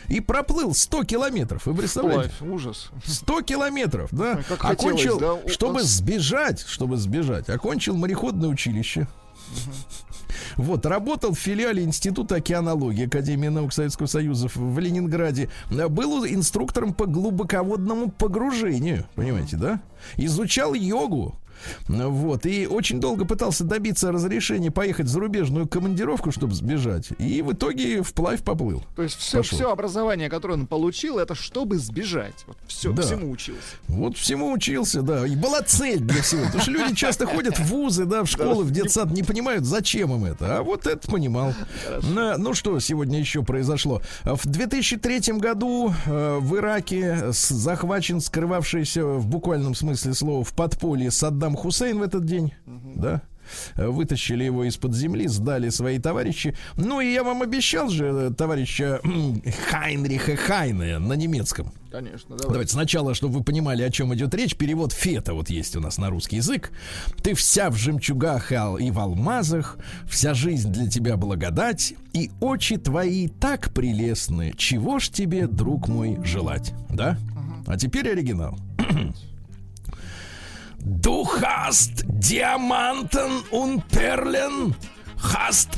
и 0.08 0.20
проплыл 0.20 0.74
100 0.74 1.04
километров. 1.04 1.66
Вы 1.66 1.74
представляете? 1.74 2.32
Ой, 2.40 2.48
ужас. 2.50 2.90
100 3.04 3.42
километров, 3.42 4.08
да? 4.12 4.42
Как 4.48 4.64
окончил, 4.64 5.18
да, 5.18 5.38
чтобы 5.48 5.82
сбежать, 5.82 6.60
чтобы 6.66 6.96
сбежать, 6.96 7.48
окончил 7.50 7.96
мореходное 7.96 8.48
училище. 8.48 9.06
Вот, 10.56 10.86
работал 10.86 11.32
в 11.34 11.38
филиале 11.38 11.82
Института 11.84 12.36
океанологии 12.36 13.06
Академии 13.06 13.48
наук 13.48 13.72
Советского 13.72 14.06
Союза 14.06 14.48
в- 14.54 14.78
Ленинграде. 14.78 15.48
Э, 15.70 15.88
Был 15.88 16.24
инструктором 16.26 16.94
по 16.94 17.06
глубоководному 17.06 18.10
погружению, 18.10 19.06
понимаете, 19.14 19.56
да? 19.56 19.80
Изучал 20.16 20.74
йогу. 20.74 21.34
Вот. 21.88 22.46
И 22.46 22.66
очень 22.66 23.00
долго 23.00 23.24
пытался 23.24 23.64
добиться 23.64 24.12
разрешения 24.12 24.70
поехать 24.70 25.06
в 25.06 25.08
зарубежную 25.08 25.66
командировку, 25.68 26.30
чтобы 26.32 26.54
сбежать. 26.54 27.08
И 27.18 27.42
в 27.42 27.52
итоге 27.52 28.02
вплавь 28.02 28.42
поплыл. 28.42 28.82
То 28.96 29.02
есть 29.02 29.16
все, 29.18 29.38
Пошел. 29.38 29.58
все 29.58 29.72
образование, 29.72 30.28
которое 30.28 30.54
он 30.54 30.66
получил, 30.66 31.18
это 31.18 31.34
чтобы 31.34 31.78
сбежать. 31.78 32.34
Вот 32.46 32.56
все, 32.66 32.92
Да. 32.92 33.02
всему 33.02 33.30
учился. 33.30 33.60
Вот 33.88 34.16
всему 34.16 34.52
учился, 34.52 35.02
да. 35.02 35.26
И 35.26 35.34
была 35.36 35.62
цель 35.62 36.00
для 36.00 36.22
всего. 36.22 36.44
Потому 36.44 36.62
что 36.62 36.70
люди 36.70 36.94
часто 36.94 37.26
ходят 37.26 37.58
в 37.58 37.64
вузы, 37.66 38.04
да, 38.04 38.24
в 38.24 38.26
школы, 38.28 38.64
в 38.64 38.70
детсад, 38.70 39.10
не 39.10 39.22
понимают, 39.22 39.64
зачем 39.64 40.12
им 40.14 40.24
это. 40.24 40.58
А 40.58 40.62
вот 40.62 40.86
это 40.86 41.10
понимал. 41.10 41.54
Ну 42.02 42.54
что 42.54 42.78
сегодня 42.80 43.18
еще 43.18 43.42
произошло? 43.42 44.02
В 44.24 44.46
2003 44.46 45.34
году 45.38 45.92
э, 46.06 46.38
в 46.40 46.56
Ираке 46.56 47.26
захвачен 47.32 48.20
скрывавшийся 48.20 49.04
в 49.04 49.26
буквальном 49.26 49.74
смысле 49.74 50.14
слова 50.14 50.44
в 50.44 50.52
подполье 50.54 51.10
Саддам 51.10 51.47
Хусейн 51.56 51.98
в 51.98 52.02
этот 52.02 52.24
день. 52.24 52.52
Да? 52.96 53.22
Э, 53.76 53.88
Вытащили 53.88 54.44
его 54.44 54.64
из-под 54.64 54.94
земли, 54.94 55.26
сдали 55.26 55.70
свои 55.70 55.98
товарищи. 55.98 56.54
Ну 56.76 57.00
и 57.00 57.12
я 57.12 57.24
вам 57.24 57.42
обещал 57.42 57.88
же 57.88 58.06
э, 58.06 58.30
товарища 58.36 59.00
м, 59.04 59.42
Хайнриха 59.70 60.36
Хайне 60.36 60.98
на 60.98 61.14
немецком. 61.14 61.72
Конечно, 61.90 62.36
давай. 62.36 62.52
Давайте 62.52 62.72
сначала, 62.72 63.14
чтобы 63.14 63.38
вы 63.38 63.44
понимали, 63.44 63.82
о 63.82 63.90
чем 63.90 64.14
идет 64.14 64.34
речь, 64.34 64.54
перевод 64.56 64.92
фета 64.92 65.32
вот 65.32 65.48
есть 65.48 65.74
у 65.76 65.80
нас 65.80 65.96
на 65.96 66.10
русский 66.10 66.36
язык. 66.36 66.70
Ты 67.22 67.34
вся 67.34 67.70
в 67.70 67.76
жемчугах 67.76 68.52
и 68.52 68.90
в 68.90 68.98
алмазах, 68.98 69.78
вся 70.06 70.34
жизнь 70.34 70.70
для 70.70 70.88
тебя 70.88 71.16
благодать, 71.16 71.94
и 72.12 72.30
очи 72.40 72.76
твои 72.76 73.28
так 73.28 73.72
прелестны. 73.72 74.52
Чего 74.56 74.98
ж 74.98 75.08
тебе, 75.08 75.46
друг 75.46 75.88
мой, 75.88 76.18
желать? 76.22 76.74
Да? 76.90 77.16
А 77.66 77.78
теперь 77.78 78.10
оригинал. 78.10 78.58
Du 80.84 81.28
hast 81.42 82.04
Diamanten 82.06 83.42
und 83.50 83.86
Perlen, 83.88 84.74
hast, 85.20 85.70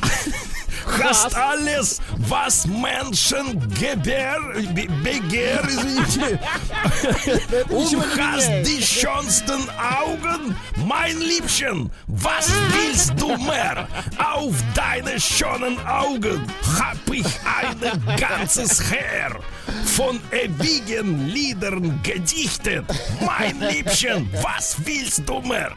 hast 1.03 1.35
alles, 1.35 2.01
was 2.19 2.67
Menschen 2.67 3.59
gebär, 3.75 4.37
be, 4.75 4.87
begehren, 5.03 6.05
und 7.71 8.19
hast 8.19 8.51
die 8.67 8.83
schönsten 8.83 9.69
Augen. 9.79 10.55
Mein 10.87 11.19
Liebchen, 11.19 11.91
was 12.07 12.53
willst 12.73 13.15
du 13.17 13.37
mehr? 13.39 13.89
Auf 14.19 14.55
deine 14.75 15.19
schönen 15.19 15.79
Augen 15.87 16.47
hab 16.79 16.99
ich 17.11 17.27
ein 17.45 18.17
ganzes 18.19 18.83
Heer. 18.91 19.41
Von 19.85 20.21
ewigen 20.33 21.29
Liedern 21.29 22.01
gedichtet. 22.03 22.85
Mein 23.21 23.61
Liebchen, 23.61 24.29
was 24.43 24.77
willst 24.85 25.29
du 25.29 25.41
mehr? 25.43 25.73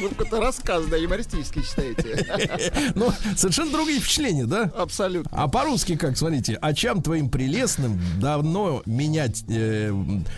Будто 0.00 0.14
какой-то 0.14 0.40
рассказ, 0.40 0.86
да, 0.86 0.96
юмористический 0.96 1.62
читаете. 1.62 2.92
Ну, 2.94 3.12
совершенно 3.36 3.72
другие 3.72 4.00
впечатления, 4.00 4.46
да? 4.46 4.70
Абсолютно. 4.76 5.30
А 5.32 5.48
по-русски 5.48 5.96
как, 5.96 6.16
смотрите, 6.16 6.54
очам 6.54 7.02
твоим 7.02 7.28
прелестным 7.28 8.00
давно 8.20 8.82
менять... 8.86 9.44
э, 9.48 9.92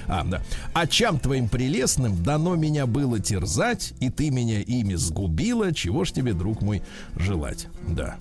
а, 0.07 0.25
да. 0.25 0.43
Очам 0.73 1.19
твоим 1.19 1.49
прелестным 1.49 2.23
дано 2.23 2.57
меня 2.57 2.87
было 2.87 3.21
терзать, 3.21 3.93
и 4.01 4.11
ты 4.11 4.31
меня 4.31 4.61
ими 4.61 4.95
сгубила, 4.95 5.75
чего 5.75 6.05
ж 6.05 6.13
тебе, 6.13 6.33
друг 6.33 6.63
мой, 6.63 6.83
желать? 7.17 7.69
Да. 7.89 8.17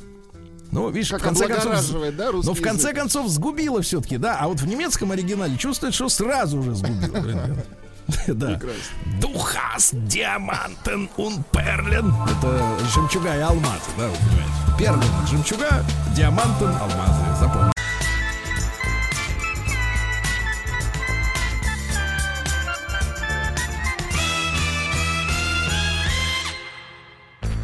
Ну, 0.72 0.90
видишь, 0.90 1.10
Как 1.10 1.22
в 1.22 1.24
конце 1.24 1.48
концов... 1.48 1.74
да, 2.16 2.32
Но 2.32 2.54
в 2.54 2.62
конце 2.62 2.90
язык? 2.90 2.96
концов 2.96 3.28
сгубила 3.30 3.82
все-таки, 3.82 4.18
да. 4.18 4.38
А 4.40 4.48
вот 4.48 4.60
в 4.62 4.68
немецком 4.68 5.12
оригинале 5.12 5.58
чувствует, 5.58 5.94
что 5.94 6.10
сразу 6.10 6.62
же 6.62 6.76
сгубила. 6.76 7.56
Да. 8.28 8.60
Hast 9.22 9.94
Diamanten 10.08 11.08
und 11.18 11.44
Perlen. 11.52 12.12
Это 12.28 12.76
жемчуга 12.92 13.36
и 13.36 13.40
алмазы, 13.40 13.92
да, 14.00 14.08
вы 14.08 14.16
понимаете. 14.16 14.78
Перлин, 14.80 15.28
жемчуга, 15.28 15.86
диамантен, 16.16 16.70
алмазы. 16.70 17.40
Запомни. 17.40 17.72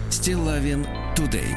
Стилавин 0.10 0.86
Тудей. 1.16 1.56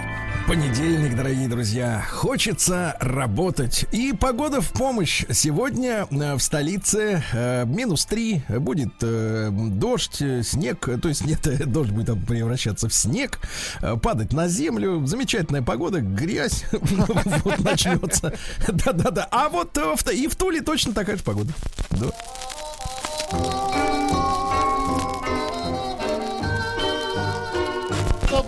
Понедельник, 0.48 1.14
дорогие 1.14 1.46
друзья. 1.46 2.02
Хочется 2.10 2.96
работать. 3.00 3.84
И 3.92 4.14
погода 4.18 4.62
в 4.62 4.70
помощь. 4.70 5.26
Сегодня 5.30 6.06
э, 6.10 6.34
в 6.36 6.40
столице 6.40 7.22
э, 7.34 7.66
минус 7.66 8.06
3. 8.06 8.44
Будет 8.58 8.94
э, 9.02 9.50
дождь, 9.52 10.22
э, 10.22 10.42
снег. 10.42 10.88
То 11.02 11.08
есть 11.10 11.26
нет, 11.26 11.40
дождь 11.70 11.90
будет 11.90 12.26
превращаться 12.26 12.88
в 12.88 12.94
снег. 12.94 13.40
э, 13.82 13.96
Падать 14.02 14.32
на 14.32 14.48
землю. 14.48 15.04
Замечательная 15.04 15.60
погода. 15.60 16.00
Грязь 16.00 16.64
начнется. 17.58 18.32
Да-да-да. 18.68 19.28
А 19.30 19.50
вот 19.50 19.76
и 20.10 20.28
в 20.28 20.34
Туле 20.34 20.62
точно 20.62 20.94
такая 20.94 21.18
же 21.18 21.22
погода. 21.24 21.52
Да. 21.90 22.06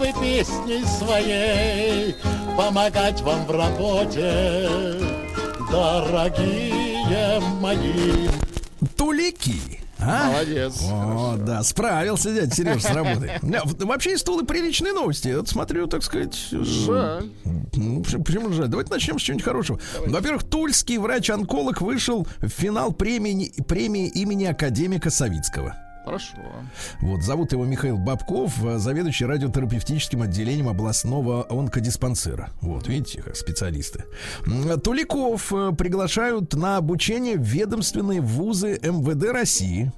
Чтобы 0.01 0.13
песней 0.21 0.85
своей 0.87 2.15
помогать 2.57 3.21
вам 3.21 3.45
в 3.45 3.51
работе, 3.51 4.69
дорогие 5.71 7.41
мои. 7.61 8.29
Тулики. 8.97 9.81
А? 9.99 10.31
Молодец. 10.31 10.81
О, 10.91 11.37
да, 11.39 11.63
справился 11.63 12.33
дядя 12.33 12.55
Сереж 12.55 12.83
с 12.83 12.87
работой. 12.95 13.33
Вообще 13.85 14.15
из 14.15 14.23
Тулы 14.23 14.47
приличные 14.47 14.95
новости. 14.95 15.35
Вот 15.37 15.49
смотрю, 15.49 15.87
так 15.87 16.03
сказать. 16.03 16.35
Жаль. 16.51 17.29
Ну, 17.75 18.03
почему- 18.03 18.25
почему 18.25 18.53
жаль? 18.53 18.69
Давайте 18.69 18.91
начнем 18.91 19.19
с 19.19 19.23
чего-нибудь 19.23 19.45
хорошего. 19.45 19.79
Во-первых, 20.07 20.45
тульский 20.45 20.97
врач-онколог 20.97 21.83
вышел 21.83 22.27
в 22.41 22.49
финал 22.49 22.93
премии, 22.93 23.53
премии 23.69 24.09
имени 24.09 24.45
академика 24.45 25.11
Савицкого. 25.11 25.77
Хорошо. 26.11 26.37
Вот, 27.01 27.23
зовут 27.23 27.53
его 27.53 27.65
Михаил 27.65 27.97
Бабков, 27.97 28.65
э, 28.65 28.79
заведующий 28.79 29.27
радиотерапевтическим 29.27 30.23
отделением 30.23 30.69
областного 30.69 31.47
онкодиспансера. 31.49 32.51
Вот, 32.61 32.89
видите, 32.89 33.23
как 33.23 33.37
специалисты. 33.37 34.05
М, 34.45 34.81
Туликов 34.81 35.53
э, 35.53 35.71
приглашают 35.71 36.55
на 36.55 36.79
обучение 36.79 37.37
в 37.37 37.43
ведомственные 37.43 38.21
вузы 38.21 38.81
МВД 38.83 39.31
России. 39.31 39.93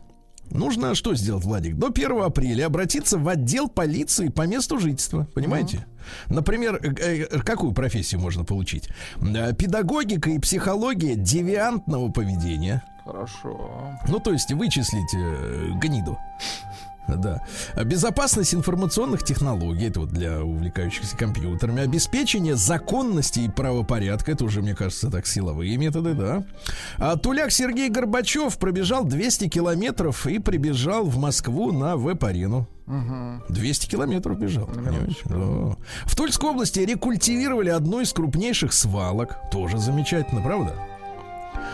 Нужно 0.51 0.95
что 0.95 1.15
сделать, 1.15 1.45
Владик? 1.45 1.77
До 1.77 1.87
1 1.87 2.23
апреля 2.25 2.67
обратиться 2.67 3.17
в 3.17 3.27
отдел 3.27 3.69
полиции 3.69 4.29
по 4.29 4.47
месту 4.47 4.79
жительства. 4.79 5.27
Понимаете? 5.33 5.87
Например, 6.29 6.79
э, 6.83 6.93
э, 6.93 7.39
какую 7.41 7.73
профессию 7.73 8.21
можно 8.21 8.45
получить? 8.45 8.91
Э, 9.23 9.55
Педагогика 9.55 10.29
и 10.29 10.39
психология 10.39 11.15
девиантного 11.15 12.11
поведения. 12.13 12.83
Хорошо. 13.05 13.99
Ну, 14.09 14.19
то 14.19 14.33
есть 14.33 14.53
вычислить 14.53 15.15
э, 15.15 15.71
гниду. 15.75 16.19
Да. 17.09 17.43
Безопасность 17.85 18.55
информационных 18.55 19.25
технологий, 19.25 19.89
это 19.89 20.01
вот 20.01 20.11
для 20.11 20.43
увлекающихся 20.43 21.17
компьютерами. 21.17 21.83
Обеспечение 21.83 22.57
законности 22.57 23.41
и 23.41 23.49
правопорядка, 23.49 24.33
это 24.33 24.45
уже, 24.45 24.63
мне 24.63 24.75
кажется, 24.75 25.11
так 25.11 25.27
силовые 25.27 25.77
методы, 25.77 26.15
да. 26.15 26.45
А 26.99 27.17
Туляк 27.17 27.51
Сергей 27.51 27.89
Горбачев 27.89 28.57
пробежал 28.59 29.05
200 29.05 29.49
километров 29.49 30.27
и 30.27 30.39
прибежал 30.39 31.05
в 31.05 31.19
Москву 31.19 31.73
на 31.73 31.97
веб-арену. 31.97 32.69
200 33.49 33.89
километров 33.89 34.39
бежал. 34.39 34.67
понимаете? 34.67 35.17
Да. 35.25 35.77
В 36.05 36.17
Тульской 36.17 36.51
области 36.51 36.81
рекультивировали 36.81 37.71
одну 37.71 38.01
из 38.01 38.13
крупнейших 38.13 38.73
свалок. 38.73 39.39
Тоже 39.51 39.79
замечательно, 39.79 40.41
правда? 40.43 40.75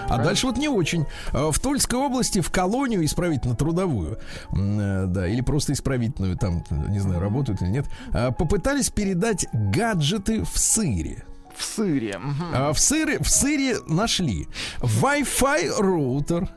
А 0.08 0.18
дальше 0.18 0.46
вот 0.46 0.56
не 0.56 0.68
очень. 0.68 1.06
А, 1.32 1.50
В 1.50 1.58
Тульской 1.58 1.98
области 1.98 2.40
в 2.40 2.50
колонию 2.50 3.04
исправительно-трудовую, 3.04 4.18
э, 4.52 5.04
да, 5.06 5.26
или 5.26 5.40
просто 5.40 5.72
исправительную, 5.72 6.36
там, 6.36 6.64
не 6.88 7.00
знаю, 7.00 7.20
работают 7.20 7.62
или 7.62 7.70
нет, 7.70 7.86
а, 8.12 8.30
попытались 8.30 8.90
передать 8.90 9.46
гаджеты 9.52 10.44
в 10.44 10.58
сыре. 10.58 11.24
В 11.58 11.64
сыре. 11.64 12.20
А 12.54 12.72
в 12.72 12.78
сыре, 12.78 13.18
в 13.18 13.28
сыре 13.28 13.78
нашли 13.88 14.46
Wi-Fi 14.80 15.70
роутер, 15.78 16.48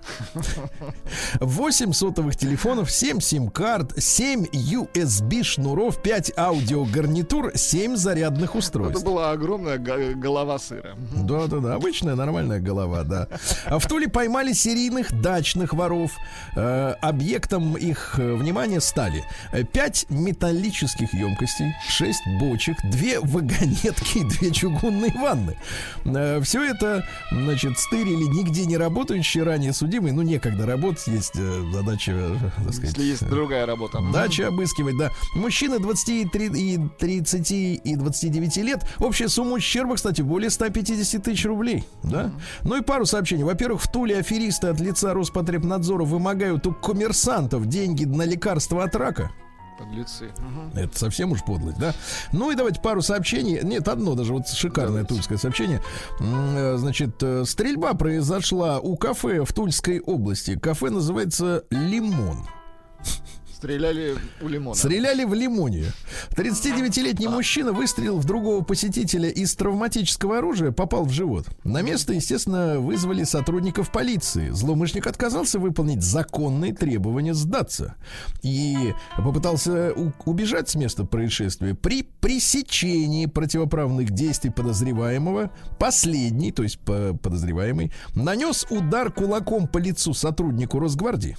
8 1.40 1.92
сотовых 1.94 2.36
телефонов, 2.36 2.92
7 2.92 3.20
сим-карт, 3.20 3.94
7 3.98 4.46
USB 4.54 5.44
шнуров, 5.44 6.02
5 6.02 6.34
аудиогарнитур, 6.38 7.52
7 7.56 7.96
зарядных 7.96 8.52
Это 8.52 8.60
устройств. 8.60 9.04
была 9.04 9.32
огромная 9.32 9.78
голова 9.80 10.60
сыра. 10.60 10.96
Мгм. 10.96 11.28
Да, 11.28 11.48
да, 11.48 11.58
да, 11.58 11.76
обычная 11.76 12.16
нормальная 12.16 12.60
голова, 12.60 13.04
да. 13.04 13.28
А 13.66 13.80
в 13.80 13.88
Туле 13.88 14.08
поймали 14.08 14.54
серийных 14.54 15.20
дачных 15.22 15.74
воров. 15.74 16.12
Э, 16.56 16.94
объектом 17.02 17.76
их 17.76 18.16
э, 18.20 18.36
внимания 18.36 18.82
стали 18.82 19.24
э, 19.52 19.64
пять 19.64 20.06
металлических 20.10 21.12
емкостей, 21.14 21.74
шесть 21.90 22.22
бочек, 22.40 22.78
две 22.84 23.20
вагонетки 23.20 24.20
и 24.20 24.24
две 24.26 24.52
чугунные 24.52 24.91
умные 24.92 25.12
ванны. 25.14 26.44
Все 26.44 26.64
это, 26.64 27.06
значит, 27.32 27.78
стырили 27.80 28.24
нигде 28.24 28.66
не 28.66 28.78
работающие 28.78 29.44
ранее 29.44 29.74
судимые. 29.74 30.14
Ну, 30.14 30.22
некогда 30.22 30.66
работать, 30.66 31.08
есть 31.08 31.34
э, 31.36 31.64
задача, 31.74 32.12
э, 32.14 32.36
так 32.66 32.74
сказать. 32.74 32.98
Если 32.98 33.04
есть 33.04 33.28
другая 33.30 33.66
работа. 33.66 34.00
Дача 34.14 34.48
обыскивать, 34.48 34.98
да. 34.98 35.10
Мужчины 35.36 35.80
20 35.80 36.10
и 36.10 36.26
три- 36.26 36.74
и 36.76 36.80
30 37.00 37.52
и 37.52 37.96
29 37.96 38.58
лет. 38.58 38.86
Общая 39.00 39.30
сумма 39.30 39.54
ущерба, 39.54 39.96
кстати, 39.96 40.22
более 40.22 40.50
150 40.50 41.24
тысяч 41.24 41.46
рублей. 41.46 41.86
Да? 42.04 42.32
Ну 42.64 42.78
и 42.78 42.82
пару 42.82 43.06
сообщений. 43.06 43.44
Во-первых, 43.44 43.82
в 43.82 43.92
Туле 43.92 44.18
аферисты 44.18 44.68
от 44.68 44.80
лица 44.80 45.14
Роспотребнадзора 45.14 46.04
вымогают 46.04 46.68
у 46.68 46.74
коммерсантов 46.74 47.66
деньги 47.68 48.06
на 48.06 48.24
лекарства 48.24 48.84
от 48.84 48.96
рака. 48.96 49.32
Подлецы. 49.82 50.30
Это 50.76 50.98
совсем 50.98 51.32
уж 51.32 51.44
подлость, 51.44 51.80
да? 51.80 51.94
Ну 52.32 52.52
и 52.52 52.56
давайте 52.56 52.80
пару 52.82 53.02
сообщений. 53.02 53.60
Нет, 53.64 53.88
одно 53.88 54.16
даже 54.16 54.34
вот 54.34 54.48
шикарное 54.48 55.04
тульское 55.04 55.38
сообщение. 55.38 55.82
Э, 56.20 56.76
Значит, 56.78 57.22
э, 57.22 57.44
стрельба 57.46 57.94
произошла 57.94 58.80
у 58.80 58.96
кафе 58.96 59.44
в 59.44 59.54
Тульской 59.54 60.00
области. 60.00 60.58
Кафе 60.58 60.90
называется 60.90 61.64
«Лимон». 61.72 62.48
Стреляли 63.62 64.18
у 64.42 64.48
лимона. 64.48 64.76
Стреляли 64.76 65.24
в 65.24 65.36
лимоне. 65.36 65.86
39-летний 66.32 67.28
мужчина 67.28 67.72
выстрелил 67.72 68.18
в 68.18 68.26
другого 68.26 68.64
посетителя 68.64 69.30
из 69.30 69.54
травматического 69.54 70.40
оружия, 70.40 70.72
попал 70.72 71.06
в 71.06 71.12
живот. 71.12 71.46
На 71.64 71.84
место, 71.84 72.14
естественно, 72.14 72.80
вызвали 72.80 73.24
сотрудников 73.24 73.92
полиции. 73.92 74.50
Злоумышленник 74.50 75.06
отказался 75.06 75.60
выполнить 75.60 76.02
законные 76.02 76.74
требования 76.74 77.36
сдаться. 77.36 77.94
И 78.42 78.96
попытался 79.16 79.94
убежать 80.26 80.68
с 80.70 80.74
места 80.74 81.06
происшествия. 81.06 81.76
При 81.76 82.02
пресечении 82.02 83.28
противоправных 83.28 84.10
действий 84.10 84.50
подозреваемого 84.50 85.52
последний, 85.78 86.52
то 86.52 86.64
есть 86.64 86.80
по- 86.80 87.14
подозреваемый, 87.14 87.92
нанес 88.16 88.66
удар 88.72 89.12
кулаком 89.12 89.68
по 89.68 89.78
лицу 89.78 90.16
сотруднику 90.16 90.80
Росгвардии. 90.80 91.38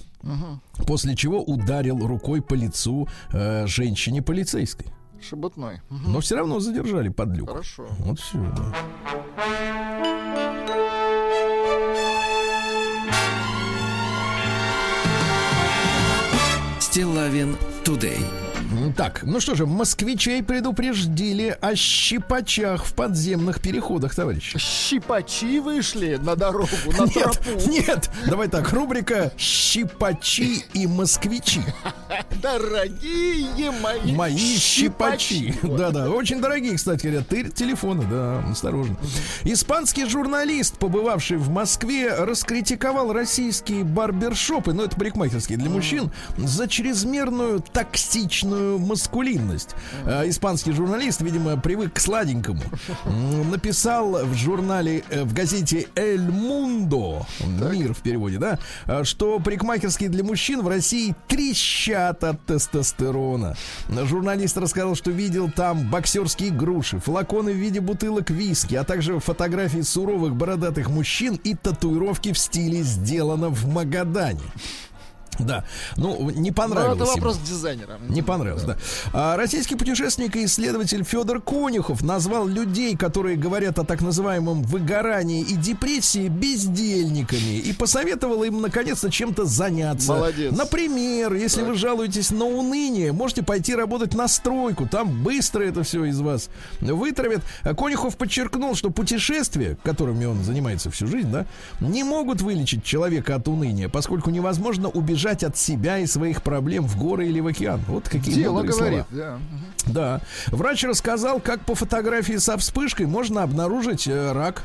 После 0.87 1.15
чего 1.15 1.41
ударил 1.41 2.05
рукой 2.05 2.41
по 2.41 2.53
лицу 2.55 3.07
э, 3.31 3.67
женщине 3.67 4.21
полицейской. 4.21 4.87
Шебутной. 5.21 5.81
Но 5.89 6.19
все 6.19 6.35
равно 6.35 6.59
задержали 6.59 7.09
подлюку. 7.09 7.51
Хорошо. 7.51 7.87
Вот 7.99 8.19
все, 8.19 8.39
да. 8.55 8.73
Стилавин 16.79 17.57
Today. 17.83 18.52
Так, 18.95 19.23
ну 19.23 19.39
что 19.39 19.55
же, 19.55 19.65
москвичей 19.65 20.43
предупредили 20.43 21.57
о 21.61 21.75
щипачах 21.75 22.85
в 22.85 22.93
подземных 22.93 23.61
переходах, 23.61 24.15
товарищи. 24.15 24.57
Щипачи 24.59 25.59
вышли 25.59 26.19
на 26.21 26.35
дорогу, 26.35 26.69
на 26.97 27.03
Нет, 27.03 27.13
тропу. 27.13 27.69
нет, 27.69 28.09
давай 28.27 28.47
так, 28.47 28.71
рубрика 28.71 29.31
«Щипачи 29.37 30.63
и 30.73 30.87
москвичи». 30.87 31.61
Дорогие 32.41 33.71
мои, 33.71 34.13
Мои 34.13 34.37
щипачи. 34.37 35.55
Да-да, 35.63 36.09
очень 36.09 36.39
дорогие, 36.41 36.75
кстати 36.75 37.07
говоря. 37.07 37.23
Телефоны, 37.49 38.05
да, 38.09 38.43
осторожно. 38.51 38.95
Испанский 39.43 40.05
журналист, 40.05 40.77
побывавший 40.77 41.37
в 41.37 41.49
Москве, 41.49 42.13
раскритиковал 42.13 43.11
российские 43.13 43.83
барбершопы, 43.83 44.73
ну 44.73 44.83
это 44.83 44.95
парикмахерские 44.95 45.57
для 45.57 45.69
мужчин, 45.69 46.11
за 46.37 46.67
чрезмерную 46.67 47.59
токсичную 47.61 48.62
маскулинность. 48.79 49.75
А, 50.05 50.27
Испанский 50.27 50.71
журналист, 50.71 51.21
видимо, 51.21 51.57
привык 51.57 51.93
к 51.93 51.99
сладенькому. 51.99 52.61
Написал 53.49 54.25
в 54.25 54.33
журнале, 54.35 55.03
э, 55.09 55.23
в 55.23 55.33
газете 55.33 55.87
«Эль 55.95 56.29
Мундо», 56.29 57.25
мир 57.45 57.93
в 57.93 58.01
переводе, 58.01 58.37
да, 58.37 58.59
а, 58.85 59.03
что 59.03 59.39
парикмахерские 59.39 60.09
для 60.09 60.23
мужчин 60.23 60.61
в 60.61 60.67
России 60.67 61.15
трещат 61.27 62.23
от 62.23 62.45
тестостерона. 62.45 63.55
Журналист 63.89 64.57
рассказал, 64.57 64.95
что 64.95 65.11
видел 65.11 65.51
там 65.51 65.89
боксерские 65.89 66.51
груши, 66.51 66.99
флаконы 66.99 67.53
в 67.53 67.57
виде 67.57 67.79
бутылок 67.79 68.29
виски, 68.29 68.75
а 68.75 68.83
также 68.83 69.19
фотографии 69.19 69.81
суровых 69.81 70.35
бородатых 70.35 70.89
мужчин 70.89 71.39
и 71.43 71.55
татуировки 71.55 72.33
в 72.33 72.37
стиле 72.37 72.83
«сделано 72.83 73.49
в 73.49 73.67
Магадане». 73.67 74.41
Да, 75.39 75.63
ну, 75.97 76.29
не 76.29 76.49
Ну, 76.49 76.55
понравилось 76.55 76.95
это 76.95 77.03
ему. 77.05 77.13
вопрос 77.15 77.37
дизайнера. 77.39 77.99
Не 78.07 78.21
понравилось, 78.21 78.63
да. 78.63 78.77
А, 79.13 79.37
российский 79.37 79.75
путешественник 79.75 80.35
и 80.35 80.45
исследователь 80.45 81.03
Федор 81.03 81.41
Конюхов 81.41 82.01
назвал 82.01 82.47
людей, 82.47 82.95
которые 82.95 83.37
говорят 83.37 83.79
о 83.79 83.83
так 83.83 84.01
называемом 84.01 84.63
выгорании 84.63 85.41
и 85.41 85.55
депрессии, 85.55 86.27
бездельниками 86.27 87.57
и 87.59 87.73
посоветовал 87.73 88.43
им 88.43 88.61
наконец-то 88.61 89.09
чем-то 89.11 89.45
заняться. 89.45 90.13
Молодец. 90.13 90.53
Например, 90.55 91.33
если 91.33 91.61
вы 91.63 91.75
жалуетесь 91.75 92.31
на 92.31 92.45
уныние, 92.45 93.11
можете 93.11 93.43
пойти 93.43 93.75
работать 93.75 94.13
на 94.13 94.27
стройку. 94.27 94.87
Там 94.87 95.23
быстро 95.23 95.63
это 95.63 95.83
все 95.83 96.05
из 96.05 96.19
вас 96.19 96.49
вытравят. 96.81 97.41
Конюхов 97.77 98.17
подчеркнул, 98.17 98.75
что 98.75 98.89
путешествия, 98.89 99.77
которыми 99.83 100.25
он 100.25 100.43
занимается 100.43 100.89
всю 100.91 101.07
жизнь, 101.07 101.31
да, 101.31 101.45
не 101.79 102.03
могут 102.03 102.41
вылечить 102.41 102.83
человека 102.83 103.35
от 103.35 103.47
уныния, 103.47 103.89
поскольку 103.89 104.29
невозможно 104.29 104.89
убежать 104.89 105.22
от 105.25 105.57
себя 105.57 105.99
и 105.99 106.05
своих 106.05 106.41
проблем 106.43 106.85
в 106.85 106.97
горы 106.97 107.27
или 107.27 107.39
в 107.39 107.47
океан. 107.47 107.81
Вот 107.87 108.09
какие 108.09 108.35
Дело 108.35 108.57
мудрые 108.57 108.73
слова. 108.73 108.89
говорит, 108.89 109.05
да. 109.11 109.39
Да. 109.85 110.21
Врач 110.47 110.83
рассказал, 110.83 111.39
как 111.39 111.61
по 111.65 111.75
фотографии 111.75 112.37
со 112.37 112.57
вспышкой 112.57 113.05
можно 113.05 113.43
обнаружить 113.43 114.07
э, 114.07 114.31
рак. 114.31 114.63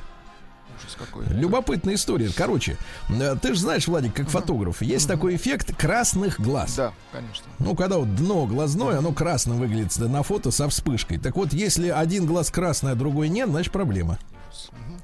Любопытная 1.30 1.94
история. 1.94 2.30
Короче, 2.34 2.76
э, 3.08 3.36
ты 3.40 3.54
же 3.54 3.60
знаешь, 3.60 3.86
Владик, 3.88 4.14
как 4.14 4.28
фотограф, 4.28 4.82
есть 4.82 5.08
такой 5.08 5.36
эффект 5.36 5.76
красных 5.76 6.40
глаз. 6.40 6.74
Да, 6.76 6.92
конечно. 7.12 7.46
Ну, 7.58 7.74
когда 7.74 7.98
вот 7.98 8.14
дно 8.14 8.46
глазное, 8.46 8.98
оно 8.98 9.12
красным 9.12 9.58
выглядит 9.58 9.96
на 9.98 10.22
фото 10.22 10.50
со 10.50 10.68
вспышкой. 10.68 11.18
Так 11.18 11.36
вот, 11.36 11.52
если 11.52 11.88
один 11.88 12.26
глаз 12.26 12.50
красный, 12.50 12.92
а 12.92 12.94
другой 12.94 13.28
нет, 13.28 13.48
значит 13.48 13.72
проблема. 13.72 14.18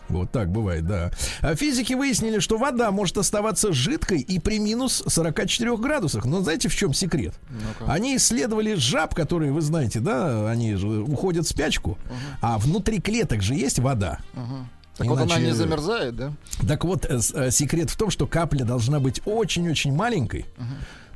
Вот 0.09 0.31
так 0.31 0.51
бывает, 0.51 0.87
да. 0.87 1.11
А 1.41 1.55
физики 1.55 1.95
выяснили, 1.95 2.39
что 2.39 2.59
вода 2.59 2.91
может 2.91 3.17
оставаться 3.19 3.73
жидкой 3.73 4.21
и 4.21 4.39
при 4.39 4.59
минус 4.59 5.03
44 5.07 5.77
градусах. 5.79 6.25
Но 6.25 6.41
знаете, 6.43 6.69
в 6.69 6.77
чем 6.77 6.93
секрет? 6.93 7.35
Ну-ка. 7.51 7.91
Они 7.91 8.17
исследовали 8.17 8.75
жаб, 8.75 9.15
которые, 9.15 9.53
вы 9.53 9.61
знаете, 9.63 10.01
да, 10.01 10.51
они 10.51 10.75
же 10.75 10.87
уходят 11.03 11.47
в 11.47 11.49
спячку, 11.49 11.99
а 12.41 12.59
внутри 12.59 13.01
клеток 13.01 13.43
же 13.43 13.55
есть 13.55 13.79
вода. 13.79 14.19
Так 14.97 15.09
вот 15.09 15.17
она 15.19 15.25
Иначе- 15.35 15.47
не 15.47 15.53
замерзает, 15.53 16.15
да? 16.15 16.33
Так 16.69 16.85
вот, 16.85 17.05
э, 17.05 17.19
э, 17.35 17.51
секрет 17.51 17.91
в 17.91 17.97
том, 17.97 18.11
что 18.11 18.29
капля 18.29 18.65
должна 18.65 19.01
быть 19.01 19.21
очень-очень 19.25 19.93
маленькой, 19.93 20.47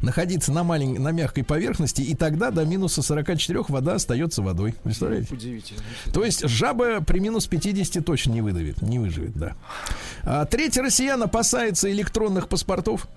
находиться 0.02 0.52
на, 0.52 0.64
малень... 0.64 0.98
на 0.98 1.10
мягкой 1.10 1.44
поверхности, 1.44 2.02
и 2.02 2.14
тогда 2.14 2.50
до 2.50 2.64
минуса 2.64 3.02
44 3.02 3.64
вода 3.68 3.94
остается 3.94 4.42
водой. 4.42 4.74
Представляете? 4.82 5.34
Удивительно. 5.34 5.80
То 6.12 6.24
есть 6.24 6.46
жаба 6.48 7.00
при 7.00 7.20
минус 7.20 7.46
50 7.46 8.04
точно 8.04 8.32
не 8.32 8.42
выдавит, 8.42 8.82
не 8.82 8.98
выживет, 8.98 9.34
да. 9.34 9.54
А, 10.22 10.44
треть 10.44 10.76
россиян 10.76 11.22
опасается 11.22 11.90
электронных 11.90 12.48
паспортов. 12.48 13.08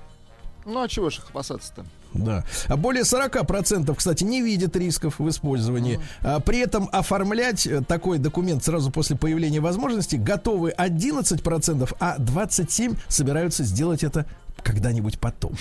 Ну 0.65 0.81
а 0.81 0.87
чего 0.87 1.09
же 1.09 1.19
их 1.19 1.29
опасаться-то? 1.29 1.85
Да. 2.13 2.43
А 2.67 2.77
более 2.77 3.03
40%, 3.03 3.95
кстати, 3.95 4.23
не 4.23 4.41
видят 4.41 4.75
рисков 4.75 5.19
в 5.19 5.29
использовании. 5.29 5.99
А 6.21 6.39
при 6.39 6.59
этом 6.59 6.89
оформлять 6.91 7.65
э, 7.65 7.81
такой 7.81 8.17
документ 8.17 8.63
сразу 8.63 8.91
после 8.91 9.15
появления 9.15 9.59
возможности 9.59 10.17
готовы 10.17 10.73
11%, 10.77 11.95
а 11.99 12.17
27% 12.17 12.97
собираются 13.07 13.63
сделать 13.63 14.03
это 14.03 14.25
когда-нибудь 14.63 15.19
потом. 15.19 15.53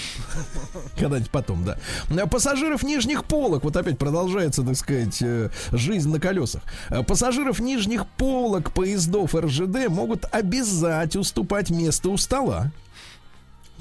Когда-нибудь 0.99 1.31
потом, 1.31 1.65
да. 1.65 1.79
А 2.11 2.27
Пассажиров 2.27 2.83
нижних 2.83 3.25
полок, 3.25 3.65
вот 3.65 3.77
опять 3.77 3.99
продолжается, 3.99 4.63
так 4.63 4.77
сказать, 4.77 5.21
э, 5.23 5.51
жизнь 5.73 6.11
на 6.11 6.21
колесах. 6.21 6.63
А 6.89 7.03
Пассажиров 7.03 7.61
нижних 7.61 8.07
полок 8.07 8.73
поездов 8.73 9.35
РЖД 9.35 9.89
могут 9.89 10.25
обязать 10.33 11.17
уступать 11.17 11.71
место 11.71 12.11
у 12.11 12.17
стола. 12.17 12.71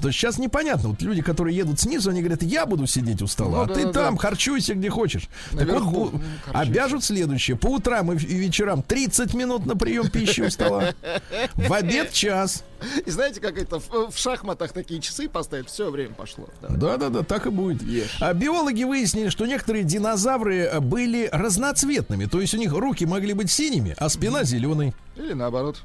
То 0.00 0.08
есть 0.08 0.18
сейчас 0.18 0.38
непонятно. 0.38 0.90
Вот 0.90 1.02
люди, 1.02 1.22
которые 1.22 1.56
едут 1.56 1.80
снизу, 1.80 2.10
они 2.10 2.20
говорят, 2.20 2.42
я 2.42 2.66
буду 2.66 2.86
сидеть 2.86 3.22
у 3.22 3.26
стола, 3.26 3.58
Ну 3.58 3.62
а 3.62 3.66
да, 3.66 3.74
ты 3.74 3.84
да, 3.86 3.92
там, 3.92 4.16
да. 4.16 4.20
харчуйся 4.20 4.74
где 4.74 4.90
хочешь. 4.90 5.28
Наверху, 5.52 5.80
Так 5.80 5.84
вот, 5.84 6.12
ну, 6.14 6.20
обяжут 6.52 7.04
следующее. 7.04 7.56
По 7.56 7.66
утрам 7.68 8.12
и 8.12 8.16
вечерам 8.16 8.82
30 8.82 9.34
минут 9.34 9.66
на 9.66 9.76
прием 9.76 10.08
пищи 10.08 10.40
у 10.42 10.50
стола. 10.50 10.94
В 11.54 11.72
обед 11.72 12.12
час. 12.12 12.64
И 13.04 13.10
знаете, 13.10 13.40
как 13.40 13.58
это 13.58 13.78
в, 13.78 14.10
в 14.10 14.16
шахматах 14.16 14.72
такие 14.72 15.00
часы 15.00 15.28
поставить, 15.28 15.68
все 15.68 15.90
время 15.90 16.14
пошло. 16.14 16.48
Давай. 16.62 16.78
Да, 16.78 16.96
да, 16.96 17.08
да, 17.10 17.22
так 17.22 17.46
и 17.46 17.50
будет. 17.50 17.82
Ешь. 17.82 18.16
А 18.20 18.32
биологи 18.32 18.84
выяснили, 18.84 19.28
что 19.28 19.46
некоторые 19.46 19.84
динозавры 19.84 20.60
э, 20.60 20.80
были 20.80 21.28
разноцветными. 21.30 22.24
То 22.24 22.40
есть 22.40 22.54
у 22.54 22.56
них 22.56 22.72
руки 22.72 23.04
могли 23.04 23.34
быть 23.34 23.50
синими, 23.50 23.94
а 23.98 24.08
спина 24.08 24.44
зеленой. 24.44 24.94
Или 25.20 25.34
наоборот. 25.34 25.82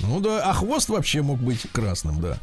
Ну 0.00 0.20
да, 0.20 0.42
а 0.48 0.54
хвост 0.54 0.88
вообще 0.88 1.20
мог 1.22 1.38
быть 1.38 1.66
красным, 1.72 2.20
да. 2.20 2.38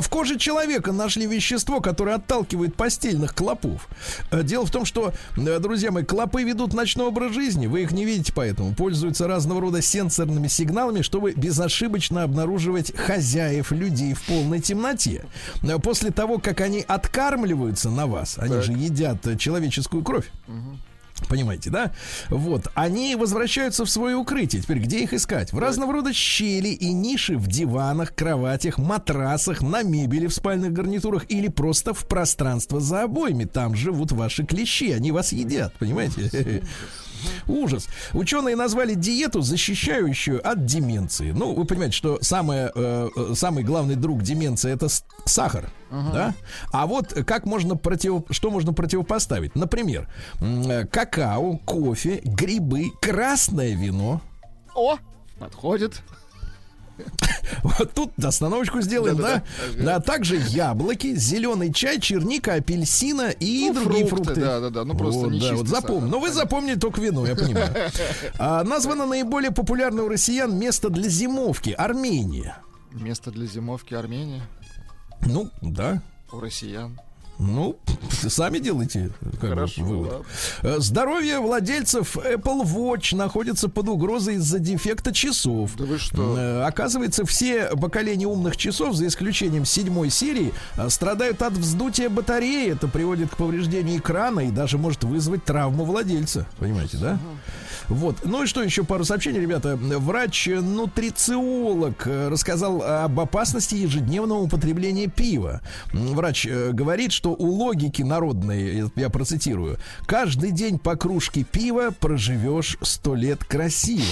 В 0.00 0.08
коже 0.08 0.38
человека 0.38 0.92
нашли 0.92 1.26
вещество, 1.26 1.80
которое 1.80 2.16
отталкивает 2.16 2.74
постельных 2.74 3.34
клопов. 3.34 3.88
Э, 4.30 4.42
Дело 4.42 4.64
в 4.66 4.70
том, 4.70 4.84
что, 4.84 5.12
э, 5.36 5.58
друзья 5.58 5.90
мои, 5.90 6.04
клопы 6.04 6.42
ведут 6.42 6.72
ночной 6.72 7.08
образ 7.08 7.32
жизни, 7.34 7.66
вы 7.66 7.82
их 7.82 7.92
не 7.92 8.04
видите 8.04 8.32
поэтому, 8.34 8.74
пользуются 8.74 9.28
разного 9.28 9.60
рода 9.60 9.82
сенсорными 9.82 10.48
сигналами, 10.48 11.02
чтобы 11.02 11.32
безошибочно 11.32 12.22
обнаруживать 12.22 12.96
хозяев 12.96 13.70
людей 13.70 14.14
в 14.14 14.22
полной 14.22 14.60
темноте. 14.60 15.24
Э, 15.62 15.78
После 15.78 16.10
того, 16.10 16.38
как 16.38 16.60
они 16.62 16.80
откармливаются 16.86 17.90
на 17.90 18.06
вас, 18.06 18.38
они 18.38 18.60
же 18.62 18.72
едят 18.72 19.38
человеческую 19.38 20.02
кровь. 20.02 20.30
Понимаете, 21.28 21.70
да? 21.70 21.92
Вот. 22.28 22.68
Они 22.74 23.14
возвращаются 23.16 23.84
в 23.84 23.90
свое 23.90 24.16
укрытие. 24.16 24.62
Теперь 24.62 24.78
где 24.78 25.02
их 25.04 25.12
искать? 25.12 25.52
В 25.52 25.58
разного 25.58 25.92
рода 25.92 26.12
щели 26.12 26.68
и 26.68 26.92
ниши 26.92 27.36
в 27.36 27.46
диванах, 27.46 28.14
кроватях, 28.14 28.78
матрасах, 28.78 29.62
на 29.62 29.82
мебели 29.82 30.26
в 30.26 30.34
спальных 30.34 30.72
гарнитурах 30.72 31.24
или 31.28 31.48
просто 31.48 31.94
в 31.94 32.06
пространство 32.06 32.80
за 32.80 33.04
обоями. 33.04 33.44
Там 33.44 33.74
живут 33.74 34.12
ваши 34.12 34.44
клещи, 34.44 34.90
они 34.90 35.12
вас 35.12 35.32
едят, 35.32 35.72
понимаете? 35.78 36.62
Ужас. 37.46 37.88
Ученые 38.12 38.56
назвали 38.56 38.94
диету, 38.94 39.40
защищающую 39.40 40.46
от 40.46 40.64
деменции. 40.64 41.32
Ну, 41.32 41.54
вы 41.54 41.64
понимаете, 41.64 41.96
что 41.96 42.18
самое, 42.22 42.70
э, 42.74 43.08
э, 43.14 43.34
самый 43.34 43.64
главный 43.64 43.96
друг 43.96 44.22
деменции 44.22 44.72
это 44.72 44.88
сахар. 45.24 45.70
Да? 45.90 46.34
А 46.72 46.86
вот 46.86 47.12
как 47.26 47.46
можно 47.46 47.76
против... 47.76 48.24
что 48.30 48.50
можно 48.50 48.72
противопоставить? 48.72 49.54
Например, 49.54 50.08
э, 50.40 50.86
какао, 50.86 51.58
кофе, 51.58 52.20
грибы, 52.24 52.90
красное 53.00 53.74
вино. 53.74 54.20
О, 54.74 54.96
подходит. 55.38 56.02
Вот 57.62 57.92
тут 57.94 58.12
остановочку 58.24 58.80
сделаем, 58.80 59.16
да? 59.16 59.42
Да-да-да. 59.76 59.96
А 59.96 60.00
также 60.00 60.36
яблоки, 60.36 61.14
зеленый 61.16 61.72
чай, 61.72 62.00
черника, 62.00 62.54
апельсина 62.54 63.30
и 63.30 63.70
Ну, 63.70 63.84
другие 63.84 64.06
фрукты, 64.06 64.24
фрукты. 64.26 64.40
да-да-да, 64.40 64.84
ну, 64.84 64.96
просто 64.96 65.26
не 65.28 65.40
да, 65.40 65.54
вот 65.54 65.68
запомни. 65.68 66.00
сахар, 66.00 66.10
Ну 66.10 66.20
вы 66.20 66.32
запомнили 66.32 66.74
только 66.78 67.00
вино, 67.00 67.26
я 67.26 67.34
понимаю. 67.34 67.68
А, 68.38 68.64
названо 68.64 69.06
наиболее 69.06 69.50
популярное 69.50 70.04
у 70.04 70.08
россиян 70.08 70.56
место 70.56 70.90
для 70.90 71.08
зимовки 71.08 71.70
Армения. 71.70 72.56
Место 72.92 73.30
для 73.30 73.46
зимовки 73.46 73.94
Армения 73.94 74.42
Ну, 75.26 75.50
да. 75.62 76.02
у 76.32 76.40
россиян. 76.40 77.00
Ну, 77.38 77.76
сами 78.28 78.58
делайте 78.58 79.10
как 79.40 79.50
Хорошо, 79.50 79.82
вывод. 79.82 80.12
ладно. 80.12 80.26
Э, 80.62 80.76
Здоровье 80.78 81.40
владельцев 81.40 82.16
Apple 82.16 82.62
Watch 82.64 83.14
находится 83.16 83.68
под 83.68 83.88
угрозой 83.88 84.36
из-за 84.36 84.58
дефекта 84.60 85.12
часов. 85.12 85.72
Да 85.76 85.84
вы 85.84 85.98
что? 85.98 86.36
Э, 86.38 86.62
Оказывается, 86.64 87.24
все 87.26 87.70
поколения 87.76 88.26
умных 88.26 88.56
часов, 88.56 88.94
за 88.94 89.06
исключением 89.08 89.64
седьмой 89.64 90.10
серии, 90.10 90.52
э, 90.76 90.88
страдают 90.90 91.42
от 91.42 91.54
вздутия 91.54 92.08
батареи. 92.08 92.70
Это 92.70 92.86
приводит 92.88 93.30
к 93.30 93.36
повреждению 93.36 93.98
экрана 93.98 94.40
и 94.40 94.50
даже 94.50 94.78
может 94.78 95.02
вызвать 95.04 95.44
травму 95.44 95.84
владельца. 95.84 96.46
Понимаете, 96.58 96.96
да? 96.98 97.18
Вот. 97.88 98.16
Ну 98.24 98.44
и 98.44 98.46
что 98.46 98.62
еще 98.62 98.84
пару 98.84 99.04
сообщений, 99.04 99.40
ребята. 99.40 99.76
Врач-нутрициолог 99.76 102.06
рассказал 102.06 102.82
об 102.82 103.18
опасности 103.20 103.74
ежедневного 103.74 104.38
употребления 104.40 105.06
пива. 105.08 105.60
Врач 105.92 106.46
говорит, 106.46 107.12
что 107.12 107.23
у 107.32 107.46
логики 107.46 108.02
народной, 108.02 108.90
я 108.96 109.08
процитирую, 109.10 109.78
каждый 110.06 110.50
день 110.50 110.78
по 110.78 110.96
кружке 110.96 111.44
пива 111.44 111.90
проживешь 111.98 112.76
сто 112.82 113.14
лет 113.14 113.44
красиво. 113.44 114.04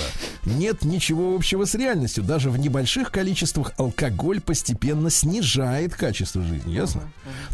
Нет 0.45 0.85
ничего 0.85 1.35
общего 1.35 1.65
с 1.65 1.75
реальностью. 1.75 2.25
Даже 2.25 2.51
в 2.51 2.59
небольших 2.59 3.11
количествах 3.11 3.73
алкоголь 3.77 4.41
постепенно 4.41 5.11
снижает 5.11 5.95
качество 5.95 6.43
жизни. 6.43 6.73
Ясно? 6.73 7.03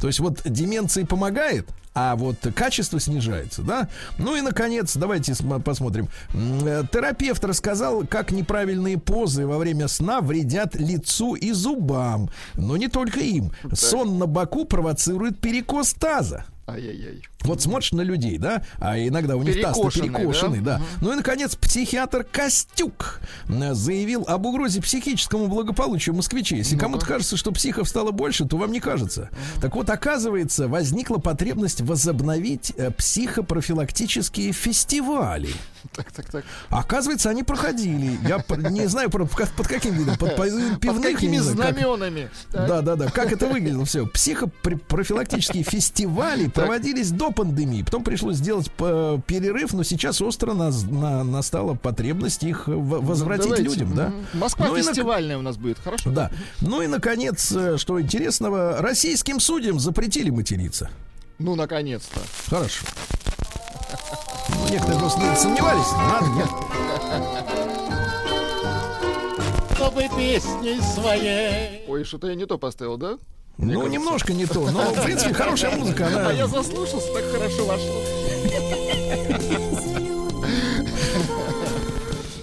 То 0.01 0.07
есть 0.07 0.21
вот 0.21 0.43
деменции 0.45 1.03
помогает, 1.05 1.69
а 2.01 2.15
вот 2.15 2.37
качество 2.55 3.01
снижается, 3.01 3.63
да? 3.63 3.89
Ну 4.19 4.37
и, 4.37 4.41
наконец, 4.41 4.97
давайте 4.97 5.35
см- 5.35 5.61
посмотрим. 5.63 6.09
Э, 6.33 6.85
Терапевт 6.93 7.45
рассказал, 7.45 8.07
как 8.07 8.31
неправильные 8.31 8.99
позы 8.99 9.47
во 9.49 9.59
время 9.59 9.89
сна 9.89 10.21
вредят 10.21 10.77
лицу 10.77 11.35
и 11.35 11.51
зубам. 11.51 12.31
Но 12.55 12.77
не 12.77 12.87
только 12.87 13.19
им. 13.19 13.51
Сон 13.73 14.17
на 14.19 14.27
боку 14.27 14.65
провоцирует 14.65 15.41
перекос 15.41 15.93
таза. 15.95 16.45
Ай-яй-яй. 16.69 17.23
Вот 17.45 17.63
смотришь 17.63 17.93
на 17.93 18.03
людей, 18.03 18.37
да, 18.37 18.63
а 18.79 18.99
иногда 18.99 19.37
у 19.37 19.43
них 19.43 19.61
таз 19.63 19.79
Перекошенный, 19.79 20.61
да. 20.61 20.79
да? 20.79 20.85
Ну 21.01 21.13
и, 21.13 21.17
наконец, 21.17 21.57
психиатр 21.57 22.25
Костюк 22.25 23.21
э, 23.49 23.73
заявил 23.73 24.25
об 24.27 24.45
угрозе 24.45 24.83
психическому 24.83 25.49
благополучию 25.49 26.15
москвичей. 26.15 26.59
Если 26.59 26.77
кому-то 26.77 27.07
кажется, 27.07 27.39
что 27.39 27.53
психов 27.53 27.89
стало 27.89 28.11
больше, 28.11 28.45
то 28.45 28.59
вам 28.59 28.71
не 28.71 28.81
кажется. 28.81 29.31
Так 29.63 29.77
вот, 29.77 29.89
оказывается, 29.89 30.69
возникла 30.69 31.17
потребность 31.17 31.81
возобновить 31.81 32.75
э, 32.77 32.91
психопрофилактические 32.91 34.53
фестивали. 34.53 35.49
Так, 35.99 36.13
так, 36.13 36.27
так. 36.31 36.45
Оказывается, 36.71 37.29
они 37.31 37.43
проходили. 37.43 38.19
Я 38.27 38.45
не 38.71 38.87
знаю, 38.87 39.11
под 39.11 39.67
каким 39.67 39.95
видом, 39.95 40.17
под, 40.17 40.37
пивных, 40.37 41.03
какими 41.03 41.39
знаменами? 41.39 42.31
Да, 42.53 42.83
да, 42.83 42.95
да. 42.95 43.11
Как 43.11 43.33
это 43.33 43.47
выглядело 43.49 43.85
все? 43.85 44.07
Психопрофилактические 44.07 45.65
фестивали 45.65 46.49
проводились 46.49 47.11
до 47.11 47.33
пандемии. 47.33 47.83
Потом 47.83 48.05
пришлось 48.05 48.37
сделать 48.37 48.71
перерыв, 48.73 49.73
но 49.73 49.83
сейчас 49.83 50.21
остро 50.23 50.53
нас- 50.55 50.85
на- 50.85 51.25
настала 51.25 51.75
потребность 51.75 52.45
их 52.45 52.65
возвратить 52.69 53.59
людям, 53.59 53.95
да? 53.95 54.13
Москва 54.35 54.69
Ну 54.69 54.77
фестивальная 54.77 55.39
у 55.39 55.43
нас 55.43 55.57
будет, 55.57 55.79
хорошо? 55.79 56.11
Да. 56.11 56.31
Ну 56.61 56.83
и, 56.83 56.87
наконец, 56.87 57.51
э, 57.53 57.77
что 57.79 58.01
интересного, 58.01 58.77
российским 58.81 59.41
судьям 59.41 59.81
запретили 59.81 60.31
материться. 60.31 60.91
Ну, 61.39 61.55
наконец-то. 61.55 62.21
Хорошо. 62.49 62.85
Ну, 64.49 64.69
некоторые 64.71 64.99
просто 65.01 65.19
наверное, 65.19 65.41
сомневались. 65.41 65.93
Надо, 65.93 66.27
нет. 66.37 66.49
Чтобы 69.75 70.03
песней 70.17 70.81
своей 70.83 71.83
Ой, 71.89 72.05
что-то 72.05 72.27
я 72.29 72.35
не 72.35 72.47
то 72.47 72.59
поставил, 72.59 72.97
да? 72.97 73.19
Мне 73.57 73.75
Ну, 73.75 73.81
кажется. 73.81 73.99
немножко 73.99 74.33
не 74.35 74.47
то. 74.47 74.71
Но, 74.71 74.83
в 74.93 75.03
принципе, 75.03 75.35
хорошая 75.35 75.77
музыка. 75.77 76.07
А 76.29 76.33
я 76.33 76.45
Она... 76.45 76.63
заслушался, 76.63 77.13
так 77.13 77.25
хорошо 77.31 77.67
вошло. 77.67 78.03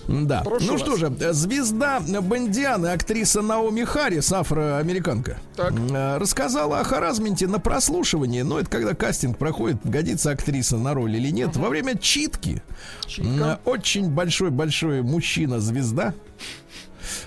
Да. 0.07 0.41
Прошу 0.41 0.65
ну 0.65 0.71
вас. 0.73 0.81
что 0.81 0.95
же, 0.97 1.11
звезда 1.33 1.99
Бондианы, 1.99 2.87
актриса 2.87 3.41
Наоми 3.41 3.83
Харрис, 3.83 4.31
афроамериканка, 4.31 5.37
Так. 5.55 5.73
э, 5.73 6.17
рассказала 6.17 6.79
о 6.79 6.83
харазменте 6.83 7.47
на 7.47 7.59
прослушивании. 7.59 8.41
Но 8.41 8.59
это 8.59 8.69
когда 8.69 8.93
кастинг 8.93 9.37
проходит, 9.37 9.77
годится 9.83 10.31
актриса 10.31 10.77
на 10.77 10.93
роль 10.93 11.15
или 11.15 11.29
нет. 11.29 11.55
Во 11.55 11.69
время 11.69 11.97
читки 11.97 12.61
Читка. 13.07 13.59
э, 13.65 13.69
очень 13.69 14.09
большой-большой 14.09 15.01
мужчина-звезда 15.01 16.13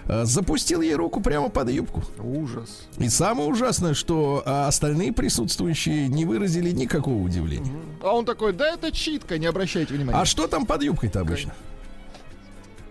э, 0.06 0.24
запустил 0.24 0.80
ей 0.80 0.94
руку 0.94 1.20
прямо 1.20 1.48
под 1.48 1.70
юбку. 1.70 2.02
Ужас. 2.18 2.86
И 2.98 3.08
самое 3.08 3.48
ужасное, 3.48 3.94
что 3.94 4.42
э, 4.44 4.50
остальные 4.66 5.12
присутствующие 5.12 6.08
не 6.08 6.24
выразили 6.24 6.70
никакого 6.70 7.22
удивления. 7.22 7.72
А 8.02 8.12
он 8.14 8.24
такой, 8.24 8.52
да 8.52 8.72
это 8.74 8.92
читка, 8.92 9.38
не 9.38 9.46
обращайте 9.46 9.94
внимания. 9.94 10.18
А 10.20 10.24
что 10.24 10.46
там 10.46 10.66
под 10.66 10.82
юбкой-то 10.82 11.20
обычно? 11.20 11.52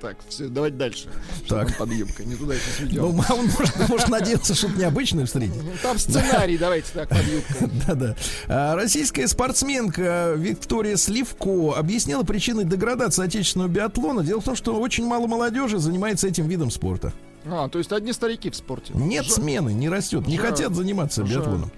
Так, 0.02 0.18
все, 0.30 0.48
давайте 0.48 0.78
дальше. 0.78 1.10
Что 1.46 1.56
Так. 1.56 1.78
под 1.78 1.92
юбкой, 1.92 2.26
не 2.28 2.36
туда 2.36 2.54
сейчас 2.56 2.80
ведем. 2.82 3.02
Ну, 3.02 3.08
он 3.30 3.46
может, 3.48 3.90
может 3.90 4.10
надеяться 4.10 4.54
что-то 4.54 4.78
необычное 4.80 5.26
встретить. 5.26 5.82
Там 5.82 5.98
сценарий, 5.98 6.58
давайте 6.58 6.88
так, 6.94 7.10
под 7.10 7.24
юбкой. 7.24 7.70
Да-да. 7.88 8.16
А, 8.48 8.76
Российская 8.76 9.28
спортсменка 9.28 10.34
Виктория 10.38 10.98
Сливко 10.98 11.74
объяснила 11.76 12.24
причины 12.24 12.64
деградации 12.64 13.26
отечественного 13.26 13.70
биатлона. 13.70 14.24
Дело 14.24 14.42
в 14.42 14.46
том, 14.46 14.56
что 14.56 14.80
очень 14.80 15.06
мало 15.06 15.26
молодежи 15.28 15.80
занимается 15.80 16.28
этим 16.28 16.48
видом 16.48 16.70
спорта. 16.70 17.12
А, 17.50 17.70
то 17.70 17.78
есть 17.78 17.92
одни 17.92 18.14
старики 18.14 18.50
в 18.50 18.56
спорте. 18.56 18.94
Нет 18.96 19.26
Жаль. 19.26 19.34
смены, 19.34 19.74
не 19.74 19.90
растет, 19.90 20.28
не 20.28 20.38
Жаль. 20.38 20.48
хотят 20.48 20.76
заниматься 20.76 21.26
Жаль. 21.26 21.38
биатлоном. 21.38 21.72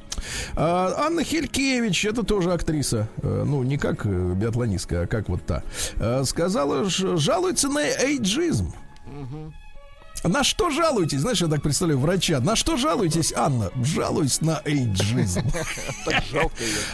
А, 0.55 1.05
Анна 1.05 1.24
Хелькевич, 1.24 2.05
это 2.05 2.24
тоже 2.24 2.51
актриса, 2.53 3.07
э, 3.22 3.43
ну 3.45 3.63
не 3.63 3.78
как 3.78 4.05
э, 4.05 4.34
биатлонистка, 4.36 5.01
а 5.03 5.07
как 5.07 5.30
вот 5.30 5.45
та, 5.45 5.63
э, 5.95 6.24
сказала, 6.26 6.86
жалуется 6.89 7.70
на 7.70 7.80
эйджизм. 7.80 8.74
На 10.24 10.43
что 10.43 10.70
жалуетесь? 10.70 11.20
Знаешь, 11.20 11.41
я 11.41 11.47
так 11.47 11.61
представляю 11.61 11.99
врача. 11.99 12.39
На 12.39 12.55
что 12.55 12.78
жалуетесь, 12.78 13.34
Анна? 13.34 13.72
Жалуюсь 13.84 14.41
на 14.41 14.61
эйджизм. 14.65 15.41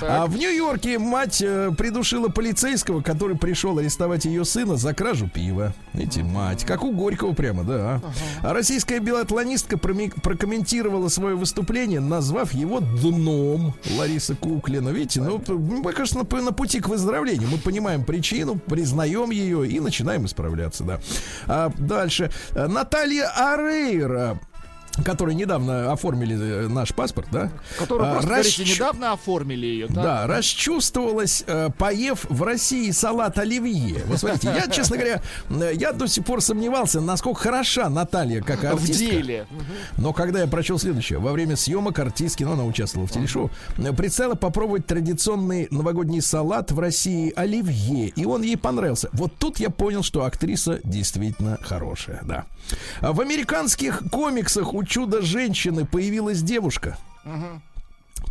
А 0.02 0.26
в 0.28 0.38
Нью-Йорке 0.38 1.00
мать 1.00 1.42
э, 1.42 1.72
придушила 1.78 2.28
полицейского, 2.30 3.02
который 3.02 3.38
пришел 3.38 3.78
арестовать 3.78 4.26
ее 4.26 4.46
сына 4.46 4.76
за 4.76 4.94
кражу 4.94 5.28
пива. 5.28 5.74
Видите, 5.94 6.24
мать. 6.24 6.64
Как 6.66 6.84
у 6.84 6.92
Горького 6.92 7.34
прямо, 7.34 7.64
да. 7.64 8.02
А 8.42 8.54
российская 8.54 9.00
биатлонистка 9.00 9.78
прокомментировала 9.78 11.10
свое 11.10 11.36
выступление, 11.36 12.00
назвав 12.00 12.54
его 12.54 12.80
дном. 12.80 13.74
Лариса 13.98 14.36
Куклина. 14.36 14.90
Видите, 14.90 15.22
ну, 15.22 15.42
мы, 15.48 15.92
кажется, 15.94 16.20
на, 16.20 16.52
пути 16.52 16.80
к 16.80 16.88
выздоровлению. 16.88 17.50
Мы 17.50 17.58
понимаем 17.58 18.04
причину, 18.04 18.56
признаем 18.56 19.32
ее 19.32 19.68
и 19.68 19.80
начинаем 19.80 20.26
исправляться, 20.26 20.84
да. 20.84 21.00
А 21.48 21.72
дальше. 21.78 22.32
Э, 22.52 22.68
Наталья 23.16 23.54
Арейра 23.54 24.40
которые 25.04 25.36
недавно 25.36 25.92
оформили 25.92 26.36
э, 26.40 26.68
наш 26.68 26.94
паспорт, 26.94 27.28
да? 27.32 27.52
Которую 27.78 28.10
А, 28.10 28.14
просто, 28.14 28.30
расч- 28.30 28.34
говорите, 28.34 28.64
недавно 28.76 29.12
оформили 29.14 29.66
ее, 29.66 29.88
да? 29.88 30.04
да, 30.04 30.28
расчувствовалась, 30.28 31.44
э, 31.48 31.70
поев 31.78 32.26
в 32.30 32.42
России 32.44 32.90
салат 32.92 33.38
оливье. 33.38 34.04
Вот 34.08 34.20
смотрите, 34.20 34.48
я, 34.56 34.68
честно 34.68 34.98
говоря, 34.98 35.22
э, 35.50 35.72
я 35.76 35.92
до 35.92 36.08
сих 36.08 36.24
пор 36.26 36.42
сомневался, 36.42 37.02
насколько 37.02 37.42
хороша 37.42 37.90
Наталья 37.90 38.42
как 38.42 38.62
В 38.62 38.66
артистка. 38.66 38.94
деле. 39.06 39.48
Но 39.98 40.14
когда 40.14 40.40
я 40.42 40.48
прочел 40.48 40.80
следующее, 40.80 41.20
во 41.20 41.32
время 41.32 41.56
съемок 41.56 41.98
артистки, 42.00 42.44
ну, 42.44 42.54
она 42.54 42.64
участвовала 42.64 43.08
в 43.08 43.12
телешоу, 43.12 43.52
представила 43.98 44.36
попробовать 44.36 44.86
традиционный 44.86 45.68
новогодний 45.72 46.22
салат 46.22 46.72
в 46.72 46.80
России 46.80 47.34
оливье, 47.36 48.08
и 48.10 48.26
он 48.26 48.42
ей 48.44 48.58
понравился. 48.58 49.10
Вот 49.14 49.34
тут 49.38 49.60
я 49.60 49.70
понял, 49.70 50.04
что 50.04 50.24
актриса 50.26 50.80
действительно 50.84 51.58
хорошая, 51.62 52.22
да. 52.24 52.46
А 53.02 53.14
в 53.14 53.22
американских 53.22 54.02
комиксах 54.12 54.74
у 54.74 54.84
чудо-женщины 54.86 55.86
появилась 55.86 56.42
девушка. 56.42 56.98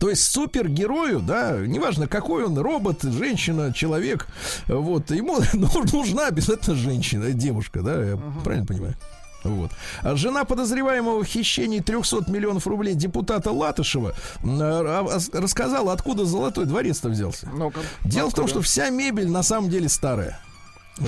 То 0.01 0.11
есть 0.11 0.25
супергерою, 0.25 1.21
да, 1.21 1.59
неважно 1.59 2.09
какой 2.09 2.45
он, 2.45 2.59
робот, 2.59 3.03
женщина, 3.03 3.73
человек, 3.73 4.27
вот, 4.67 5.11
ему 5.11 5.39
ну, 5.53 5.69
нужна 5.93 6.27
обязательно 6.27 6.77
женщина, 6.77 7.31
девушка, 7.31 7.81
да, 7.81 8.03
я 8.03 8.19
правильно 8.43 8.67
понимаю? 8.67 8.97
Вот. 9.45 9.71
А 10.03 10.17
жена 10.17 10.45
подозреваемого 10.45 11.23
в 11.23 11.27
хищении 11.27 11.81
300 11.81 12.31
миллионов 12.31 12.67
рублей 12.67 12.95
депутата 12.95 13.53
Латышева 13.53 14.15
а, 14.43 15.07
а, 15.07 15.39
рассказала, 15.39 15.93
откуда 15.93 16.25
золотой 16.25 16.65
дворец-то 16.65 17.11
взялся. 17.11 17.49
Ну-ка, 17.53 17.81
Дело 18.05 18.31
в 18.31 18.35
том, 18.35 18.49
что 18.49 18.63
вся 18.63 18.89
мебель 18.89 19.31
на 19.31 19.43
самом 19.43 19.69
деле 19.69 19.89
старая. 19.89 20.41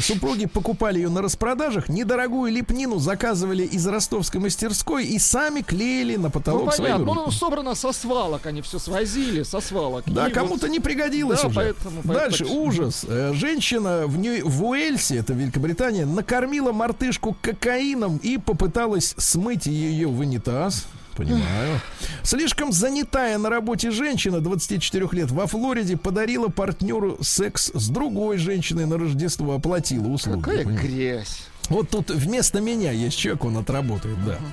Супруги 0.01 0.47
покупали 0.47 0.99
ее 0.99 1.09
на 1.09 1.23
распродажах, 1.23 1.89
недорогую 1.89 2.51
лепнину 2.53 2.99
заказывали 2.99 3.63
из 3.65 3.87
ростовской 3.87 4.41
мастерской 4.41 5.05
и 5.07 5.19
сами 5.21 5.61
клеили 5.61 6.17
на 6.17 6.29
потолок 6.29 6.65
Ну, 6.65 6.71
понятно. 6.83 7.05
Ну, 7.05 7.15
руками. 7.15 7.33
собрано 7.35 7.75
со 7.77 7.93
свалок. 7.93 8.47
Они 8.47 8.63
все 8.63 8.79
свозили 8.81 9.45
со 9.45 9.61
свалок. 9.61 10.03
Да, 10.07 10.29
кому-то 10.31 10.63
вот- 10.67 10.71
не 10.71 10.81
пригодилось 10.81 11.41
Да, 11.41 11.47
уже. 11.49 11.55
поэтому- 11.57 12.03
поэтому 12.05 12.15
Дальше 12.15 12.45
ужас. 12.47 13.05
Э, 13.09 13.33
Женщина 13.35 14.07
в, 14.07 14.19
Нью- 14.19 14.47
в 14.49 14.65
Уэльсе, 14.65 15.19
это 15.19 15.35
Великобритания, 15.35 16.05
накормила 16.05 16.73
мартышку 16.73 17.37
кокаином 17.41 18.17
и 18.19 18.39
попыталась 18.39 19.15
смыть 19.17 19.67
ее 19.67 20.09
в 20.09 20.19
унитаз. 20.19 20.87
Понимаю. 21.17 21.81
Слишком 22.23 22.73
занятая 22.73 23.39
на 23.39 23.49
работе 23.49 23.91
женщина 23.91 24.41
24 24.41 25.09
лет 25.13 25.31
во 25.31 25.47
Флориде 25.47 25.97
подарила 25.97 26.49
партнеру 26.49 27.17
секс 27.23 27.71
с 27.73 27.89
другой 27.89 28.37
женщиной 28.37 28.87
на 28.87 28.99
Рождество, 28.99 29.55
оплатила 29.55 30.09
услуги. 30.09 30.41
Какая 30.43 30.65
Понимаете? 30.65 30.87
грязь. 30.89 31.43
Вот 31.71 31.91
тут 31.91 32.11
вместо 32.11 32.61
меня 32.61 32.93
есть 32.93 33.19
человек, 33.19 33.45
он 33.45 33.57
отработает, 33.57 34.23
да. 34.25 34.39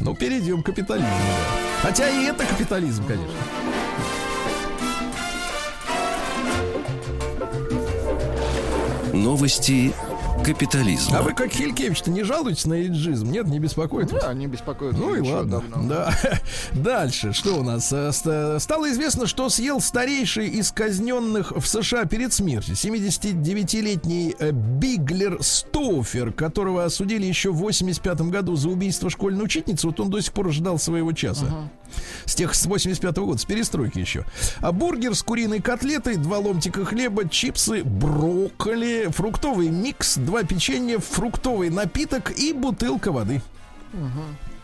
Ну, 0.00 0.14
перейдем 0.14 0.62
к 0.62 0.66
капитализму. 0.66 1.08
да. 1.08 1.88
Хотя 1.88 2.08
и 2.08 2.24
это 2.24 2.44
капитализм, 2.46 3.04
конечно. 3.06 3.34
Новости 9.12 9.92
капитализма. 10.46 11.18
А 11.18 11.22
вы 11.22 11.32
как 11.34 11.50
Хилькевич-то 11.50 12.10
не 12.10 12.22
жалуетесь 12.22 12.66
на 12.66 12.74
эйджизм? 12.74 13.30
Нет, 13.32 13.48
не 13.48 13.58
беспокоит 13.58 14.12
вас? 14.12 14.22
Да, 14.22 14.28
они 14.30 14.46
беспокоят. 14.46 14.96
Ну 14.96 15.14
и 15.16 15.20
ладно. 15.20 15.60
давно. 15.60 15.88
Да. 15.88 16.14
Дальше, 16.72 17.32
что 17.32 17.56
у 17.58 17.62
нас? 17.64 17.92
Э, 17.92 18.12
ст- 18.12 18.62
Стало 18.62 18.90
известно, 18.92 19.26
что 19.26 19.48
съел 19.48 19.80
старейший 19.80 20.46
из 20.48 20.70
казненных 20.70 21.50
в 21.50 21.66
США 21.66 22.04
перед 22.04 22.32
смертью 22.32 22.76
79-летний 22.76 24.36
э, 24.38 24.52
Биглер 24.52 25.42
Стоуфер, 25.42 26.32
которого 26.32 26.84
осудили 26.84 27.26
еще 27.26 27.50
в 27.50 27.56
85 27.56 28.20
году 28.22 28.54
за 28.54 28.68
убийство 28.68 29.10
школьной 29.10 29.44
учительницы. 29.44 29.88
Вот 29.88 29.98
он 29.98 30.10
до 30.10 30.20
сих 30.20 30.32
пор 30.32 30.52
ждал 30.52 30.78
своего 30.78 31.12
часа. 31.12 31.68
С 32.24 32.34
тех 32.34 32.54
с 32.54 32.66
85 32.66 33.16
года, 33.18 33.38
с 33.38 33.44
перестройки 33.44 33.98
еще. 33.98 34.24
А 34.60 34.72
бургер 34.72 35.14
с 35.14 35.22
куриной 35.22 35.60
котлетой, 35.60 36.16
два 36.16 36.38
ломтика 36.38 36.84
хлеба, 36.84 37.28
чипсы, 37.28 37.82
брокколи, 37.84 39.08
фруктовый 39.10 39.68
микс, 39.68 40.16
два 40.16 40.42
печенья, 40.42 40.98
фруктовый 40.98 41.70
напиток 41.70 42.30
и 42.38 42.52
бутылка 42.52 43.12
воды. 43.12 43.42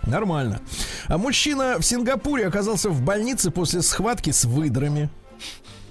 Нормально. 0.06 0.60
А 1.06 1.16
мужчина 1.16 1.76
в 1.78 1.82
Сингапуре 1.84 2.46
оказался 2.46 2.90
в 2.90 3.02
больнице 3.02 3.50
после 3.50 3.82
схватки 3.82 4.30
с 4.30 4.44
выдрами. 4.44 5.08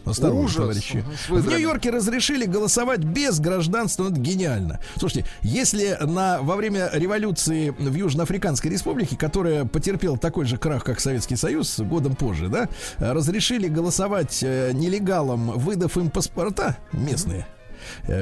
Осторожно, 0.05 0.41
Ужас. 0.41 0.55
товарищи. 0.55 1.03
В. 1.29 1.47
Нью-Йорке 1.47 1.89
разрешили 1.91 2.45
голосовать 2.45 2.99
без 2.99 3.39
гражданства. 3.39 4.09
Это 4.09 4.19
гениально. 4.19 4.79
Слушайте, 4.97 5.27
если 5.41 5.97
на, 6.01 6.41
во 6.41 6.55
время 6.55 6.89
революции 6.93 7.69
в 7.69 7.93
Южноафриканской 7.93 8.71
республике, 8.71 9.15
которая 9.15 9.65
потерпела 9.65 10.17
такой 10.17 10.45
же 10.45 10.57
крах, 10.57 10.83
как 10.83 10.99
Советский 10.99 11.35
Союз, 11.35 11.79
годом 11.79 12.15
позже, 12.15 12.49
да, 12.49 12.67
разрешили 12.97 13.67
голосовать 13.67 14.39
э, 14.43 14.71
нелегалам, 14.73 15.51
выдав 15.51 15.97
им 15.97 16.09
паспорта 16.09 16.77
местные, 16.91 17.41
э, 17.41 17.60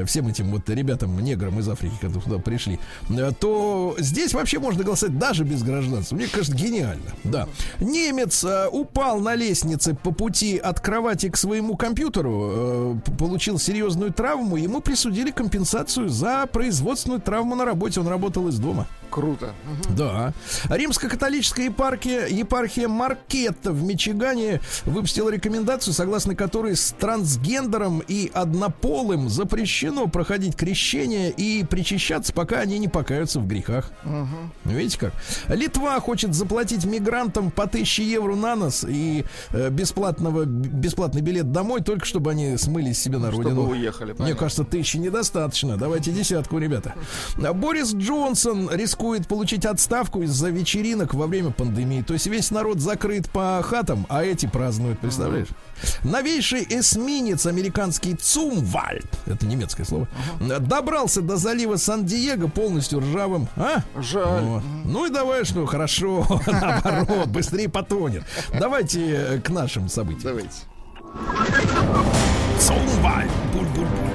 всем 0.06 0.28
этим 0.28 0.52
вот 0.52 0.70
ребятам, 0.70 1.20
неграм 1.20 1.60
из 1.60 1.70
Африки, 1.70 1.96
которые 1.96 2.22
туда 2.22 2.40
пришли, 2.40 2.80
э, 3.10 3.32
то 3.40 3.96
здесь 4.00 4.34
вообще 4.34 4.60
можно 4.60 4.84
голосовать 4.84 5.18
даже 5.18 5.44
без 5.44 5.64
гражданства. 5.64 6.16
Мне 6.16 6.28
кажется, 6.28 6.56
гениально. 6.56 7.12
Да. 7.24 7.48
Немец 7.80 8.44
э, 8.44 8.68
упал 8.72 9.20
на 9.20 9.36
лестнице 9.36 9.94
по 9.94 10.12
пути 10.12 10.58
от 10.58 10.80
кровати 10.80 11.30
к 11.30 11.38
своему 11.38 11.76
компьютеру, 11.76 12.96
э, 13.08 13.12
получил 13.18 13.60
серьезную 13.60 14.14
травму, 14.14 14.58
ему 14.58 14.82
присудили 14.82 15.32
компенсацию 15.32 16.10
за 16.10 16.46
производственную 16.48 17.22
травму 17.22 17.56
на 17.56 17.66
работе. 17.66 18.00
Он 18.00 18.08
работал 18.08 18.48
из 18.48 18.60
дома. 18.60 18.88
Круто. 19.10 19.54
Мгм. 19.66 19.96
Да. 19.96 20.34
Римско-католическая 20.70 21.66
епархия, 21.66 22.28
епархия 22.28 22.88
Маркетта 22.88 23.72
в 23.72 23.84
Мичигане 23.84 24.62
выпустила 24.86 25.30
рекомендацию, 25.30 25.94
согласно 25.94 26.36
которой 26.36 26.76
с 26.76 26.92
трансгендером 27.00 28.00
и 28.08 28.32
однополым 28.34 29.30
запрещено 29.30 30.08
проходить 30.08 30.56
крещение 30.56 31.32
и 31.32 31.64
причащаться, 31.64 32.34
пока 32.34 32.60
они 32.60 32.78
не 32.80 32.88
покаются 32.88 33.40
в 33.40 33.48
грехах. 33.48 33.92
Видите 34.66 35.00
как? 35.00 35.14
Литва 35.48 36.00
хочет 36.00 36.34
заплатить 36.36 36.86
мигрантам 36.86 37.52
по 37.52 37.64
1000 37.64 38.04
евро 38.04 38.36
на 38.36 38.56
нос 38.56 38.86
и 38.88 39.26
э, 39.52 39.70
бесплатного, 39.70 40.46
бесплатный 40.46 41.22
билет 41.22 41.52
домой, 41.52 41.82
только 41.82 42.06
чтобы 42.06 42.32
они 42.32 42.58
смылись 42.58 43.00
себе 43.02 43.18
на 43.18 43.32
Чтобы 43.32 43.44
родину. 43.46 43.70
уехали. 43.70 44.10
Мне 44.12 44.18
понятно. 44.18 44.40
кажется, 44.40 44.64
тысячи 44.64 44.98
недостаточно. 44.98 45.78
Давайте 45.78 46.12
десятку, 46.12 46.58
ребята. 46.60 46.94
Борис 47.38 47.94
Джонсон 47.94 48.70
рискует 48.72 48.99
получить 49.28 49.66
отставку 49.66 50.22
из-за 50.24 50.50
вечеринок 50.50 51.14
во 51.14 51.28
время 51.28 51.52
пандемии. 51.52 52.02
То 52.02 52.14
есть 52.14 52.28
весь 52.28 52.52
народ 52.52 52.80
закрыт 52.80 53.30
по 53.30 53.62
хатам, 53.64 54.06
а 54.10 54.24
эти 54.24 54.46
празднуют, 54.46 55.00
представляешь? 55.00 55.48
Новейший 56.04 56.66
эсминец 56.70 57.46
американский 57.46 58.16
Цумвальд, 58.16 59.08
это 59.26 59.46
немецкое 59.46 59.86
слово, 59.86 60.08
добрался 60.60 61.22
до 61.22 61.38
залива 61.38 61.78
Сан-Диего 61.78 62.48
полностью 62.48 63.00
ржавым. 63.00 63.48
А? 63.56 63.84
Жаль. 63.98 64.44
Вот. 64.44 64.64
Ну 64.86 65.06
и 65.06 65.10
давай, 65.10 65.46
что 65.46 65.66
хорошо, 65.66 66.28
наоборот, 66.48 67.28
быстрее 67.30 67.70
потонет. 67.70 68.24
Давайте 68.60 69.02
э, 69.16 69.40
к 69.42 69.50
нашим 69.50 69.88
событиям. 69.88 70.24
Давайте. 70.24 70.58
Цумвальд. 72.60 73.32
Буль-буль-буль. 73.54 74.09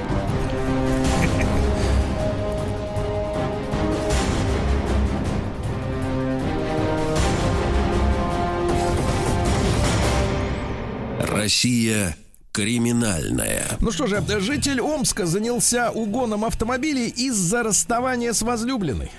Россия 11.42 12.16
криминальная. 12.52 13.64
Ну 13.80 13.90
что 13.90 14.06
же, 14.06 14.22
житель 14.40 14.80
Омска 14.80 15.26
занялся 15.26 15.90
угоном 15.90 16.44
автомобилей 16.44 17.08
из-за 17.08 17.62
расставания 17.62 18.32
с 18.32 18.42
возлюбленной. 18.42 19.10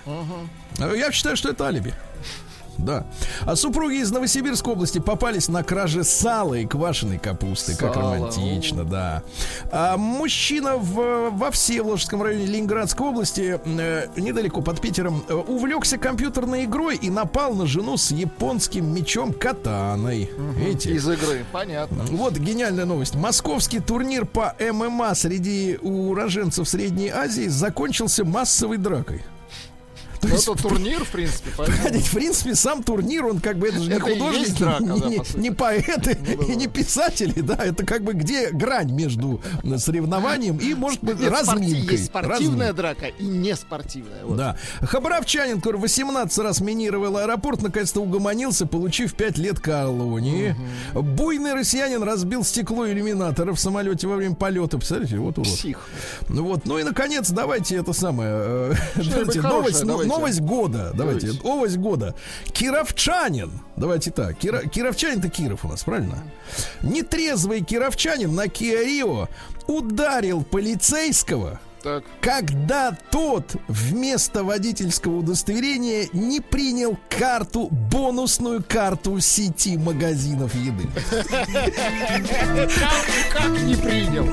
Э, 0.80 0.94
Я 0.96 1.12
считаю, 1.12 1.36
что 1.36 1.50
это 1.50 1.66
алиби. 1.68 1.94
Да. 2.78 3.06
А 3.46 3.56
супруги 3.56 3.96
из 3.96 4.12
Новосибирской 4.12 4.74
области 4.74 5.00
попались 5.00 5.48
на 5.48 5.64
краже 5.64 6.04
сала 6.04 6.56
и 6.56 6.66
квашеной 6.66 7.18
капусты. 7.18 7.76
Как 7.76 7.94
Сало, 7.94 8.16
романтично, 8.16 8.84
да. 8.84 9.24
А 9.72 9.98
мужчина 9.98 10.78
в, 10.78 11.30
во 11.32 11.52
Всеволожском 11.52 12.22
районе 12.22 12.46
Ленинградской 12.46 13.08
области, 13.08 13.60
э, 13.64 14.08
недалеко 14.16 14.62
под 14.62 14.82
Питером, 14.82 15.24
э, 15.28 15.34
увлекся 15.34 15.98
компьютерной 15.98 16.66
игрой 16.66 16.96
и 16.96 17.10
напал 17.10 17.54
на 17.54 17.66
жену 17.66 17.98
с 17.98 18.12
японским 18.12 18.94
мечом 18.94 19.34
катаной. 19.34 20.30
Видите? 20.58 20.92
Из 20.92 21.08
игры, 21.08 21.46
понятно. 21.52 22.04
Вот 22.12 22.34
гениальная 22.34 22.86
новость. 22.86 23.16
Московский 23.16 23.80
турнир 23.80 24.26
по 24.26 24.56
ММА 24.60 25.16
среди 25.16 25.78
уроженцев 25.82 26.68
Средней 26.68 27.10
Азии 27.10 27.48
закончился 27.48 28.26
массовой 28.26 28.78
дракой. 28.78 29.24
Ну, 30.30 30.36
это 30.54 30.62
турнир, 30.62 31.04
в 31.04 31.10
принципе, 31.10 31.50
поэтому... 31.58 32.00
В 32.00 32.12
принципе, 32.12 32.56
сам 32.56 32.84
турнир, 32.84 33.26
он 33.26 33.40
как 33.40 33.58
бы, 33.58 33.68
это 33.68 33.80
же 33.80 33.92
не 33.92 34.00
художники, 34.00 34.60
драка, 34.60 34.84
не, 34.84 35.18
да, 35.18 35.24
по 35.24 35.38
не 35.38 35.52
поэты 35.52 36.18
и 36.48 36.56
не 36.56 36.68
писатели, 36.68 37.42
да, 37.42 37.56
это 37.56 37.86
как 37.86 38.04
бы 38.04 38.14
где 38.14 38.50
грань 38.52 38.92
между 38.92 39.42
соревнованием 39.78 40.58
и, 40.58 40.74
может 40.74 41.04
быть, 41.04 41.20
Нет, 41.20 41.32
разминкой. 41.32 41.96
Есть 41.96 42.06
спортивная 42.06 42.72
Разминкой. 42.72 42.74
драка 42.74 43.08
и 43.08 43.26
не 43.26 43.56
спортивная. 43.56 44.24
вот. 44.26 44.38
Да. 44.38 44.58
Хабаровчанин, 44.82 45.58
который 45.58 45.82
18 45.82 46.38
раз 46.40 46.62
минировал 46.62 47.18
аэропорт, 47.18 47.62
наконец-то 47.62 48.02
угомонился, 48.02 48.66
получив 48.66 49.14
5 49.14 49.38
лет 49.38 49.60
колонии. 49.60 50.56
Буйный 50.94 51.54
россиянин 51.54 52.04
разбил 52.04 52.44
стекло 52.44 52.88
иллюминатора 52.88 53.54
в 53.54 53.60
самолете 53.60 54.08
во 54.08 54.16
время 54.16 54.36
полета. 54.36 54.78
Представляете, 54.78 55.18
вот 55.18 55.38
урод. 55.38 55.48
Псих. 55.54 55.80
Ну 56.30 56.44
вот, 56.44 56.66
ну 56.66 56.78
и 56.80 56.84
наконец, 56.84 57.30
давайте 57.30 57.76
это 57.76 57.94
самое. 57.94 58.30
э, 58.32 58.74
давайте, 58.96 59.42
новость, 59.42 59.82
ну, 59.84 59.88
давайте. 59.88 60.10
Новость 60.18 60.42
года. 60.42 60.92
Давайте, 60.94 61.28
Давайте. 61.28 61.48
новость 61.48 61.78
года. 61.78 62.16
Кировчанин. 62.52 63.52
Давайте 63.76 64.12
так. 64.12 64.38
Кира, 64.38 64.60
Кировчанин-то 64.64 65.30
Киров 65.30 65.66
у 65.66 65.68
нас, 65.68 65.84
правильно? 65.84 66.24
Нетрезвый 66.82 67.62
кировчанин 67.62 68.34
на 68.34 68.46
Rio 68.46 69.28
ударил 69.68 70.44
полицейского, 70.44 71.60
Так. 71.84 72.04
когда 72.22 72.96
тот 73.12 73.56
вместо 73.68 74.44
водительского 74.44 75.18
удостоверения 75.18 76.08
не 76.14 76.40
принял 76.40 76.98
карту, 77.10 77.68
бонусную 77.70 78.64
карту 78.64 79.20
сети 79.20 79.78
магазинов 79.78 80.54
еды. 80.56 80.88
Как 83.32 83.50
не 83.64 83.76
принял? 83.76 84.28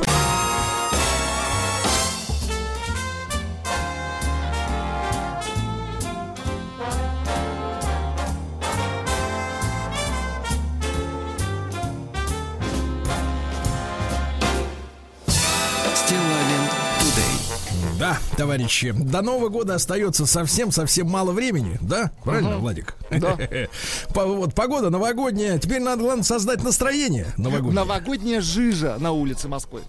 Да, 18.03 18.19
товарищи, 18.37 18.93
до 18.93 19.23
Нового 19.23 19.49
года 19.49 19.77
остается 19.77 20.27
совсем-совсем 20.27 21.09
мало 21.09 21.31
времени, 21.31 21.79
да? 21.81 22.11
Правильно, 22.25 22.59
Владик? 22.59 22.97
Да. 23.13 23.39
По- 24.13 24.25
Вот 24.25 24.57
погода 24.57 24.91
новогодняя. 24.91 25.57
Теперь 25.57 25.81
надо, 25.81 26.03
главное, 26.03 26.25
создать 26.25 26.65
настроение 26.65 27.29
новогоднее. 27.37 27.75
Новогодняя 27.75 28.41
жижа 28.41 28.97
на 28.99 29.13
улице 29.13 29.47
Москвы. 29.47 29.83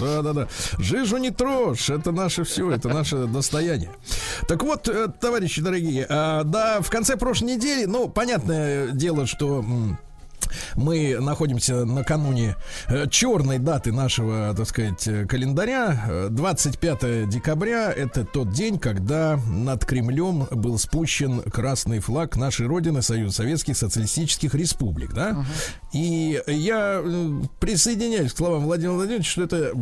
Да, 0.00 0.22
да, 0.22 0.32
да. 0.32 0.48
Жижу 0.78 1.18
не 1.18 1.30
трожь, 1.30 1.90
это 1.90 2.12
наше 2.12 2.44
все, 2.44 2.70
это 2.70 2.88
наше 2.88 3.26
достояние. 3.26 3.90
Так 4.48 4.62
вот, 4.62 4.88
э, 4.88 5.08
товарищи 5.20 5.60
дорогие, 5.60 6.06
а, 6.08 6.44
да, 6.44 6.80
в 6.80 6.88
конце 6.88 7.18
прошлой 7.18 7.56
недели, 7.56 7.84
ну, 7.84 8.08
понятное 8.08 8.88
дело, 8.92 9.26
что 9.26 9.62
мы 10.76 11.18
находимся 11.20 11.84
накануне 11.84 12.56
э, 12.88 13.06
черной 13.10 13.58
даты 13.58 13.92
нашего, 13.92 14.54
так 14.56 14.68
сказать, 14.68 15.06
э, 15.06 15.26
календаря. 15.26 16.04
Э, 16.08 16.28
25 16.30 17.28
декабря 17.28 17.92
это 17.92 18.24
тот 18.24 18.50
день, 18.52 18.78
когда 18.78 19.38
над 19.48 19.84
Кремлем 19.84 20.46
был 20.50 20.78
спущен 20.78 21.40
красный 21.42 22.00
флаг 22.00 22.36
нашей 22.36 22.66
Родины, 22.66 23.02
Союза 23.02 23.34
Советских 23.36 23.76
Социалистических 23.76 24.54
Республик, 24.54 25.12
да? 25.12 25.44
И 25.92 26.40
я 26.46 27.00
э, 27.04 27.30
присоединяюсь 27.60 28.32
к 28.32 28.36
словам 28.36 28.64
Владимира 28.64 28.94
Владимировича, 28.94 29.30
что 29.30 29.42
это 29.42 29.72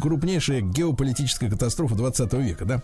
крупнейшая 0.00 0.60
геополитическая 0.60 1.50
катастрофа 1.50 1.94
20 1.94 2.32
века, 2.34 2.64
да? 2.64 2.82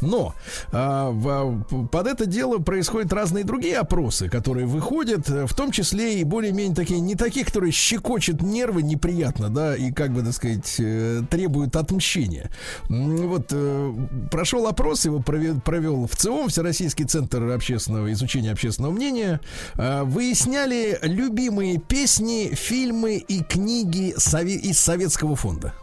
Но 0.00 0.34
а, 0.72 1.10
в- 1.10 1.86
под 1.90 2.06
это 2.06 2.26
дело 2.26 2.58
происходят 2.58 3.12
разные 3.12 3.44
другие 3.44 3.78
опросы, 3.78 4.28
которые 4.28 4.66
выходят, 4.66 5.28
э, 5.30 5.46
в 5.46 5.54
том 5.54 5.70
числе 5.70 6.20
и 6.20 6.24
более-менее 6.24 6.74
такие, 6.78 7.00
не 7.00 7.16
такие, 7.16 7.44
которые 7.44 7.72
щекочут 7.72 8.40
нервы 8.40 8.82
неприятно, 8.82 9.50
да, 9.50 9.76
и 9.76 9.90
как 9.90 10.12
бы, 10.12 10.22
так 10.22 10.32
сказать, 10.32 10.76
э, 10.78 11.22
требуют 11.28 11.74
отмщения. 11.74 12.50
Вот 12.88 13.48
э, 13.50 13.94
прошел 14.30 14.66
опрос, 14.68 15.04
его 15.04 15.18
прове- 15.18 15.60
провел 15.60 16.06
в 16.06 16.14
ЦИОМ, 16.14 16.48
Всероссийский 16.48 17.04
центр 17.04 17.42
общественного 17.50 18.12
изучения 18.12 18.52
общественного 18.52 18.92
мнения. 18.92 19.40
А, 19.74 20.04
Выясняли 20.04 20.98
любимые 21.02 21.78
песни, 21.78 22.50
фильмы 22.54 23.16
и 23.16 23.42
книги 23.42 24.10
из 24.10 24.78
Советского 24.78 25.34
фонда. 25.34 25.74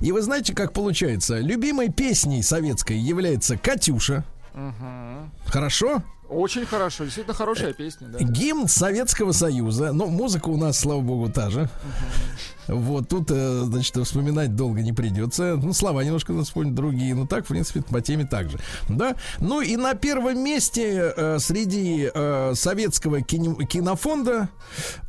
И 0.00 0.10
вы 0.10 0.22
знаете, 0.22 0.54
как 0.54 0.72
получается? 0.72 1.38
Любимой 1.38 1.88
песней 1.88 2.42
советской 2.42 2.98
является 2.98 3.56
«Катюша». 3.56 4.24
Хорошо? 5.46 6.02
Очень 6.32 6.64
хорошо, 6.64 7.04
действительно 7.04 7.34
хорошая 7.34 7.72
песня, 7.74 8.08
да. 8.08 8.18
Гимн 8.18 8.66
Советского 8.66 9.32
Союза. 9.32 9.92
Ну, 9.92 10.06
музыка 10.06 10.48
у 10.48 10.56
нас, 10.56 10.78
слава 10.78 11.00
богу, 11.00 11.28
та 11.30 11.50
же. 11.50 11.68
Вот 12.68 13.08
тут, 13.08 13.30
э, 13.30 13.62
значит, 13.64 13.96
вспоминать 13.96 14.54
долго 14.54 14.82
не 14.82 14.92
придется. 14.92 15.56
Ну, 15.56 15.72
слова 15.72 16.02
немножко 16.02 16.32
надо 16.32 16.44
вспомнить 16.44 16.74
другие. 16.74 17.14
Но 17.14 17.26
так, 17.26 17.44
в 17.44 17.48
принципе, 17.48 17.82
по 17.82 18.00
теме 18.00 18.24
так 18.24 18.50
же. 18.50 18.58
Да? 18.88 19.16
Ну 19.40 19.60
и 19.60 19.76
на 19.76 19.94
первом 19.94 20.42
месте 20.42 21.12
э, 21.14 21.38
среди 21.38 22.10
э, 22.12 22.52
советского 22.54 23.20
кино- 23.20 23.56
кинофонда 23.64 24.48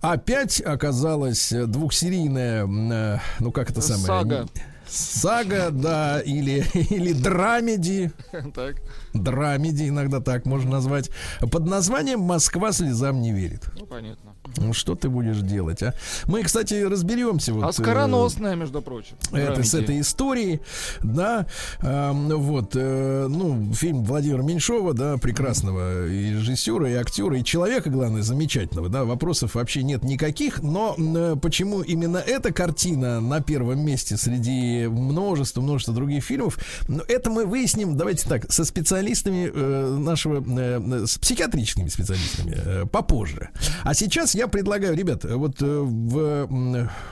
опять 0.01 0.61
оказалась 0.61 1.51
двухсерийная, 1.51 2.65
э, 2.65 3.19
ну 3.39 3.51
как 3.51 3.69
это 3.69 3.81
самое? 3.81 4.05
Сага. 4.05 4.47
Сага, 4.93 5.71
да, 5.71 6.21
или, 6.21 6.63
или 6.93 7.13
драмеди. 7.13 8.11
Так, 8.53 8.75
Драмеди, 9.13 9.89
иногда 9.89 10.19
так 10.19 10.45
можно 10.45 10.71
назвать. 10.71 11.09
Под 11.39 11.65
названием 11.65 12.19
«Москва 12.19 12.71
слезам 12.71 13.21
не 13.21 13.31
верит». 13.31 13.69
ну 13.79 13.87
понятно. 13.87 14.32
Ну, 14.57 14.73
что 14.73 14.95
ты 14.95 15.09
будешь 15.09 15.37
делать, 15.37 15.83
а? 15.83 15.93
Мы, 16.25 16.43
кстати, 16.43 16.75
разберемся. 16.83 17.53
Вот, 17.53 17.63
А 17.63 17.71
скороносная, 17.71 18.55
между 18.55 18.81
прочим. 18.81 19.15
э, 19.31 19.37
это, 19.37 19.63
с 19.63 19.73
этой 19.73 19.99
историей, 19.99 20.61
да, 21.01 21.45
Эм, 21.81 22.29
вот, 22.29 22.75
э, 22.75 23.27
ну, 23.29 23.73
фильм 23.73 24.03
Владимира 24.03 24.41
Меньшова, 24.41 24.93
да, 24.93 25.17
прекрасного 25.17 26.07
и 26.07 26.31
режиссера, 26.31 26.89
и 26.89 26.93
актера, 26.93 27.37
и 27.37 27.43
человека, 27.43 27.89
главное, 27.89 28.21
замечательного, 28.21 28.89
да, 28.89 29.03
вопросов 29.03 29.55
вообще 29.55 29.83
нет 29.83 30.03
никаких, 30.03 30.61
но 30.61 30.95
э, 30.97 31.35
почему 31.41 31.81
именно 31.81 32.17
эта 32.17 32.51
картина 32.53 33.19
на 33.19 33.41
первом 33.41 33.85
месте 33.85 34.17
среди 34.17 34.87
множества-множества 34.87 35.93
других 35.93 36.23
фильмов, 36.23 36.57
ну, 36.87 37.01
это 37.07 37.29
мы 37.29 37.45
выясним, 37.45 37.97
давайте 37.97 38.27
так, 38.27 38.51
со 38.51 38.65
специалистами 38.65 39.51
э, 39.53 39.97
нашего, 39.99 40.41
э, 40.41 41.05
с 41.05 41.17
психиатрическими 41.17 41.89
специалистами 41.89 42.53
э, 42.55 42.85
попозже. 42.85 43.49
А 43.83 43.93
сейчас 43.93 44.35
я 44.35 44.42
предлагаю, 44.47 44.95
ребят, 44.95 45.23
вот 45.25 45.61
э, 45.61 45.65
в, 45.65 46.47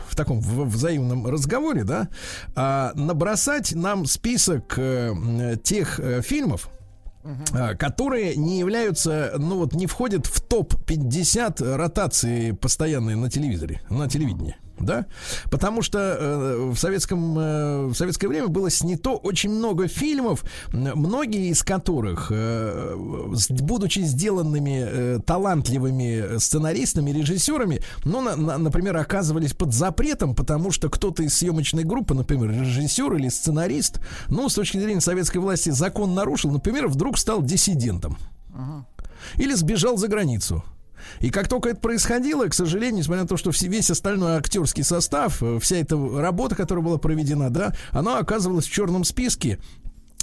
в 0.07 0.15
таком 0.15 0.41
в- 0.41 0.65
взаимном 0.69 1.27
разговоре, 1.27 1.83
да, 1.83 2.09
а, 2.55 2.91
набросать 2.95 3.73
нам 3.73 4.05
список 4.05 4.75
э, 4.77 5.55
тех 5.63 5.99
э, 5.99 6.21
фильмов, 6.21 6.69
а, 7.53 7.75
которые 7.75 8.35
не 8.35 8.59
являются, 8.59 9.33
ну 9.37 9.57
вот 9.57 9.73
не 9.73 9.87
входят 9.87 10.25
в 10.25 10.41
топ-50 10.41 11.75
ротации 11.75 12.51
постоянной 12.51 13.15
на 13.15 13.29
телевизоре, 13.29 13.81
на 13.89 14.09
телевидении. 14.09 14.55
Да? 14.81 15.05
Потому 15.49 15.81
что 15.81 15.99
э, 15.99 16.71
в, 16.73 16.77
советском, 16.77 17.37
э, 17.37 17.85
в 17.87 17.95
советское 17.95 18.27
время 18.27 18.47
было 18.47 18.69
снято 18.69 19.11
очень 19.11 19.49
много 19.51 19.87
фильмов, 19.87 20.43
многие 20.71 21.49
из 21.49 21.63
которых, 21.63 22.27
э, 22.31 22.95
будучи 23.49 23.99
сделанными 23.99 24.85
э, 24.87 25.19
талантливыми 25.25 26.37
сценаристами, 26.39 27.11
режиссерами, 27.11 27.81
ну, 28.05 28.21
на- 28.21 28.35
на- 28.35 28.57
например, 28.57 28.97
оказывались 28.97 29.53
под 29.53 29.73
запретом, 29.73 30.35
потому 30.35 30.71
что 30.71 30.89
кто-то 30.89 31.23
из 31.23 31.33
съемочной 31.35 31.83
группы, 31.83 32.13
например, 32.13 32.51
режиссер 32.51 33.13
или 33.15 33.29
сценарист, 33.29 33.99
ну, 34.27 34.49
с 34.49 34.53
точки 34.55 34.77
зрения 34.77 35.01
советской 35.01 35.37
власти, 35.37 35.69
закон 35.69 36.13
нарушил, 36.13 36.51
например, 36.51 36.87
вдруг 36.87 37.17
стал 37.17 37.41
диссидентом. 37.41 38.17
Или 39.37 39.53
сбежал 39.53 39.97
за 39.97 40.07
границу. 40.07 40.63
И 41.19 41.29
как 41.29 41.47
только 41.47 41.69
это 41.69 41.79
происходило, 41.79 42.45
к 42.47 42.53
сожалению, 42.53 42.99
несмотря 42.99 43.23
на 43.23 43.27
то, 43.27 43.37
что 43.37 43.51
весь 43.51 43.91
остальной 43.91 44.37
актерский 44.37 44.83
состав, 44.83 45.41
э, 45.41 45.59
вся 45.59 45.77
эта 45.77 45.95
работа, 45.97 46.55
которая 46.55 46.83
была 46.83 46.97
проведена, 46.97 47.49
да, 47.49 47.73
она 47.91 48.17
оказывалась 48.19 48.65
в 48.65 48.71
черном 48.71 49.03
списке. 49.03 49.59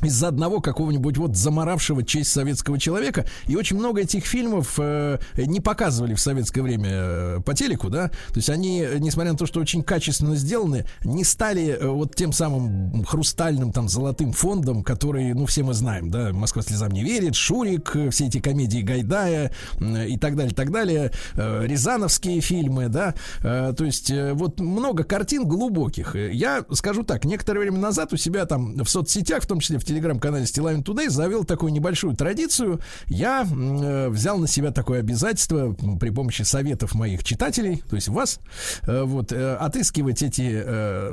Из-за 0.03 0.29
одного 0.29 0.61
какого-нибудь 0.61 1.17
вот 1.19 1.37
заморавшего 1.37 2.03
честь 2.05 2.33
советского 2.33 2.79
человека. 2.79 3.27
И 3.47 3.57
очень 3.57 3.77
много 3.77 4.03
этих 4.03 4.25
фильмов 4.25 4.75
э, 4.79 5.19
не 5.37 5.61
показывали 5.61 6.15
в 6.15 6.21
советское 6.21 6.63
время 6.63 6.89
э, 6.91 7.41
по 7.45 7.55
телеку, 7.55 7.91
да. 7.91 8.09
То 8.09 8.37
есть 8.37 8.51
они, 8.51 8.87
несмотря 8.99 9.33
на 9.33 9.39
то, 9.39 9.47
что 9.47 9.61
очень 9.61 9.83
качественно 9.83 10.37
сделаны, 10.37 10.87
не 11.05 11.25
стали 11.25 11.79
э, 11.79 11.87
вот 11.87 12.15
тем 12.15 12.33
самым 12.33 13.05
хрустальным 13.05 13.73
там 13.73 13.89
золотым 13.89 14.33
фондом, 14.33 14.83
который, 14.83 15.35
ну, 15.35 15.47
все 15.47 15.63
мы 15.63 15.75
знаем, 15.75 16.11
да, 16.11 16.33
«Москва 16.33 16.63
слезам 16.63 16.91
не 16.91 17.03
верит», 17.03 17.35
«Шурик», 17.35 17.95
э, 17.97 18.11
все 18.11 18.27
эти 18.27 18.41
комедии 18.41 18.81
Гайдая 18.81 19.53
э, 19.81 20.09
и 20.09 20.17
так 20.19 20.37
далее, 20.37 20.55
так 20.55 20.71
далее, 20.71 21.13
э, 21.35 21.67
Рязановские 21.67 22.41
фильмы, 22.41 22.89
да. 22.89 23.15
Э, 23.43 23.73
то 23.77 23.85
есть 23.85 24.11
э, 24.11 24.33
вот 24.35 24.61
много 24.61 25.05
картин 25.05 25.45
глубоких. 25.47 26.17
Э, 26.17 26.33
Я 26.33 26.65
скажу 26.73 27.03
так, 27.03 27.25
некоторое 27.25 27.61
время 27.61 27.79
назад 27.79 28.13
у 28.13 28.17
себя 28.17 28.47
там 28.47 28.77
в 28.77 28.89
соцсетях, 28.89 29.43
в 29.43 29.47
том 29.47 29.61
числе 29.61 29.79
в 29.79 29.85
телеграм-канале 29.89 30.47
Стилавин 30.47 30.81
Today, 30.81 31.09
завел 31.09 31.45
такую 31.45 31.73
небольшую 31.73 32.15
традицию. 32.15 32.81
Я 33.07 33.45
э, 33.45 34.09
взял 34.09 34.39
на 34.39 34.47
себя 34.47 34.71
такое 34.71 35.01
обязательство 35.01 35.75
при 35.99 36.11
помощи 36.11 36.43
советов 36.43 36.95
моих 36.95 37.25
читателей, 37.25 37.83
то 37.89 37.97
есть 37.97 38.09
вас, 38.09 38.39
э, 38.83 39.03
вот, 39.03 39.33
э, 39.33 39.55
отыскивать 39.57 40.23
эти 40.23 40.63
э, 40.65 41.13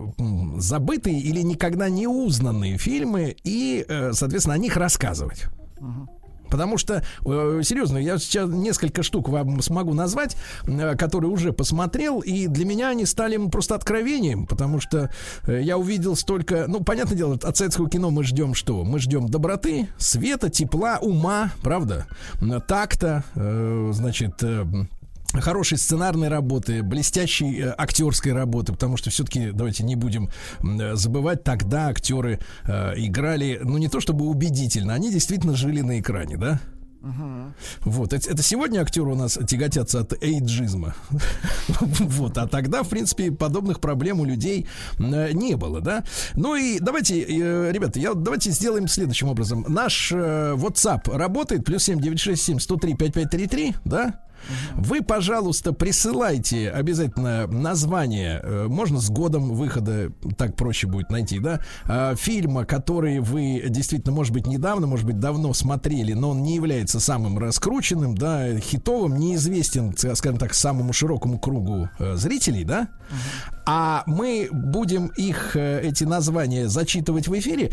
забытые 0.58 1.20
или 1.20 1.42
никогда 1.42 1.90
не 1.90 2.08
узнанные 2.08 2.78
фильмы 2.78 3.36
и, 3.44 3.86
э, 3.88 4.12
соответственно, 4.14 4.56
о 4.56 4.60
них 4.60 4.76
рассказывать. 4.78 5.46
Потому 6.50 6.78
что, 6.78 7.04
э, 7.26 7.62
серьезно, 7.64 7.98
я 7.98 8.18
сейчас 8.18 8.50
несколько 8.50 9.04
штук 9.04 9.30
вам 9.30 9.62
смогу 9.62 9.94
назвать, 9.94 10.36
э, 10.68 10.96
которые 10.96 11.32
уже 11.32 11.54
посмотрел, 11.54 12.20
и 12.20 12.48
для 12.48 12.66
меня 12.66 12.90
они 12.90 13.06
стали 13.06 13.38
просто 13.50 13.76
откровением, 13.76 14.46
потому 14.46 14.80
что 14.80 15.10
э, 15.48 15.62
я 15.62 15.78
увидел 15.78 16.16
столько, 16.16 16.66
ну, 16.68 16.84
понятное 16.84 17.18
дело, 17.18 17.40
от 17.42 17.58
советского 17.58 17.90
кино 17.90 18.12
мы 18.12 18.24
ждем 18.24 18.54
что? 18.54 18.84
Мы 18.84 19.00
ждем 19.00 19.28
доброты, 19.28 19.88
света, 19.98 20.50
тепла, 20.50 21.00
ума, 21.02 21.52
правда, 21.62 22.06
э, 23.36 23.92
значит, 23.94 24.44
хорошей 25.42 25.78
сценарной 25.78 26.28
работы, 26.28 26.84
блестящей 26.84 27.62
э, 27.62 27.76
актерской 27.78 28.34
работы, 28.34 28.74
потому 28.74 28.98
что 28.98 29.10
все-таки, 29.10 29.52
давайте 29.52 29.84
не 29.84 29.96
будем 29.96 30.30
э, 30.62 30.96
забывать, 30.96 31.44
тогда 31.44 31.88
актеры 31.88 32.40
э, 32.64 32.94
играли, 32.98 33.60
ну 33.64 33.78
не 33.78 33.88
то 33.88 34.00
чтобы 34.00 34.26
убедительно, 34.26 34.94
они 34.94 35.12
действительно 35.12 35.56
жили 35.56 35.82
на 35.82 36.00
экране, 36.00 36.38
да? 36.38 36.60
Вот, 37.82 38.14
это, 38.14 38.32
это 38.32 38.42
сегодня 38.42 38.80
актеры 38.82 39.12
у 39.12 39.16
нас 39.16 39.38
тяготятся 39.48 40.00
от 40.02 40.24
эйджизма. 40.24 40.96
Вот, 42.00 42.38
а 42.38 42.48
тогда, 42.48 42.84
в 42.84 42.90
принципе, 42.90 43.32
подобных 43.32 43.80
проблем 43.80 44.20
у 44.20 44.26
людей 44.26 44.68
э, 44.98 45.32
не 45.34 45.56
было, 45.56 45.82
да? 45.82 46.04
Ну 46.36 46.56
и 46.56 46.80
давайте, 46.80 47.22
э, 47.22 47.72
ребята, 47.72 48.00
я, 48.00 48.14
давайте 48.14 48.52
сделаем 48.52 48.88
следующим 48.88 49.28
образом. 49.28 49.66
Наш 49.68 50.12
э, 50.12 50.54
WhatsApp 50.56 51.16
работает, 51.16 51.66
плюс 51.66 51.84
7967 51.84 52.60
103 52.60 52.94
5533, 52.96 53.76
да? 53.86 54.25
Вы, 54.76 55.02
пожалуйста, 55.02 55.74
присылайте 55.74 56.70
обязательно 56.70 57.48
название, 57.48 58.42
э, 58.44 58.68
можно 58.68 59.00
с 59.00 59.10
годом 59.10 59.54
выхода, 59.54 60.12
так 60.38 60.56
проще 60.56 60.88
будет 60.88 61.10
найти, 61.10 61.40
да, 61.40 61.62
э, 61.86 62.16
фильма, 62.18 62.66
который 62.66 63.20
вы 63.20 63.64
действительно, 63.68 64.14
может 64.14 64.34
быть, 64.34 64.48
недавно, 64.48 64.88
может 64.88 65.06
быть, 65.06 65.20
давно 65.20 65.54
смотрели, 65.54 66.14
но 66.14 66.32
он 66.32 66.44
не 66.44 66.56
является 66.56 67.00
самым 67.00 67.38
раскрученным, 67.40 68.16
да, 68.16 68.58
хитовым, 68.60 69.18
неизвестен, 69.18 69.94
скажем 69.98 70.38
так, 70.38 70.54
самому 70.54 70.94
широкому 70.94 71.40
кругу 71.40 71.90
э, 72.00 72.16
зрителей, 72.16 72.64
да, 72.64 72.90
а 73.66 74.04
мы 74.06 74.50
будем 74.52 75.08
их, 75.08 75.56
э, 75.56 75.82
эти 75.82 76.04
названия 76.04 76.68
зачитывать 76.68 77.28
в 77.28 77.38
эфире, 77.40 77.72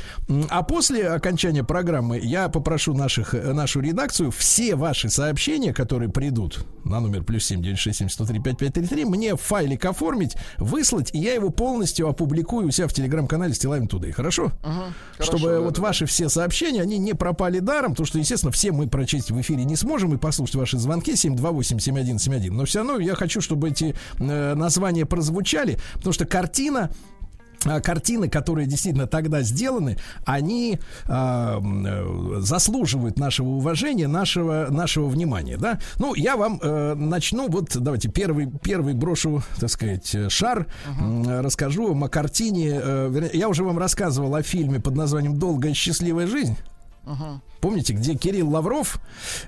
а 0.49 0.62
после 0.62 1.09
окончания 1.09 1.64
программы 1.64 2.18
я 2.18 2.49
попрошу 2.49 2.95
наших, 2.95 3.34
э, 3.34 3.53
нашу 3.53 3.80
редакцию 3.80 4.30
все 4.30 4.74
ваши 4.74 5.11
сообщения, 5.11 5.74
которые 5.74 6.11
придут 6.11 6.64
на 6.84 7.01
номер 7.01 7.22
плюс 7.22 7.45
7967 7.45 8.09
103 8.09 8.40
5533, 8.40 9.05
мне 9.05 9.36
файлик 9.36 9.84
оформить, 9.84 10.36
выслать, 10.59 11.11
и 11.14 11.18
я 11.18 11.34
его 11.34 11.51
полностью 11.51 12.09
опубликую 12.09 12.68
у 12.68 12.70
себя 12.70 12.88
в 12.88 12.93
телеграм-канале 12.93 13.55
Стилавин 13.55 13.86
Тудей. 13.86 14.12
Хорошо? 14.12 14.53
Хорошо, 14.62 14.93
Чтобы 15.18 15.49
да, 15.49 15.61
вот 15.61 15.74
да, 15.74 15.82
ваши 15.82 16.07
все 16.07 16.28
сообщения, 16.28 16.82
они 16.82 16.99
не 16.99 17.14
пропали 17.14 17.59
даром, 17.59 17.93
потому 17.93 18.07
что, 18.07 18.18
естественно, 18.18 18.53
все 18.53 18.72
мы 18.72 18.88
прочесть 18.88 19.30
в 19.30 19.40
эфире 19.40 19.64
не 19.64 19.76
сможем 19.76 20.14
и 20.14 20.18
послушать 20.18 20.57
ваши 20.57 20.78
звонки 20.78 21.12
728-7171. 21.12 22.51
Но 22.51 22.64
все 22.64 22.78
равно 22.80 22.99
я 22.99 23.14
хочу, 23.14 23.40
чтобы 23.40 23.68
эти 23.68 23.95
э, 24.18 24.55
названия 24.55 25.07
прозвучали, 25.07 25.78
потому 25.94 26.12
что 26.12 26.24
картина 26.24 26.90
а, 27.64 27.80
картины, 27.80 28.28
которые 28.28 28.66
действительно 28.66 29.06
тогда 29.06 29.42
сделаны, 29.42 29.96
они 30.24 30.80
а, 31.06 31.60
э, 31.60 32.40
заслуживают 32.40 33.18
нашего 33.18 33.50
уважения, 33.50 34.08
нашего, 34.08 34.66
нашего 34.70 35.06
внимания, 35.08 35.56
да. 35.56 35.78
Ну, 35.98 36.14
я 36.14 36.36
вам 36.36 36.58
э, 36.60 36.94
начну, 36.94 37.48
вот 37.48 37.76
давайте 37.76 38.08
первый, 38.08 38.50
первый 38.62 38.94
брошу, 38.94 39.42
так 39.60 39.70
сказать, 39.70 40.14
э, 40.14 40.28
шар, 40.28 40.66
э, 40.86 41.40
расскажу 41.40 41.88
вам 41.88 42.04
о 42.04 42.08
картине, 42.08 42.80
э, 42.82 43.30
я 43.32 43.48
уже 43.48 43.62
вам 43.62 43.78
рассказывал 43.78 44.34
о 44.34 44.42
фильме 44.42 44.80
под 44.80 44.96
названием 44.96 45.38
«Долгая 45.38 45.74
счастливая 45.74 46.26
жизнь». 46.26 46.56
Помните, 47.62 47.92
где 47.92 48.14
Кирилл 48.16 48.50
Лавров, 48.50 48.98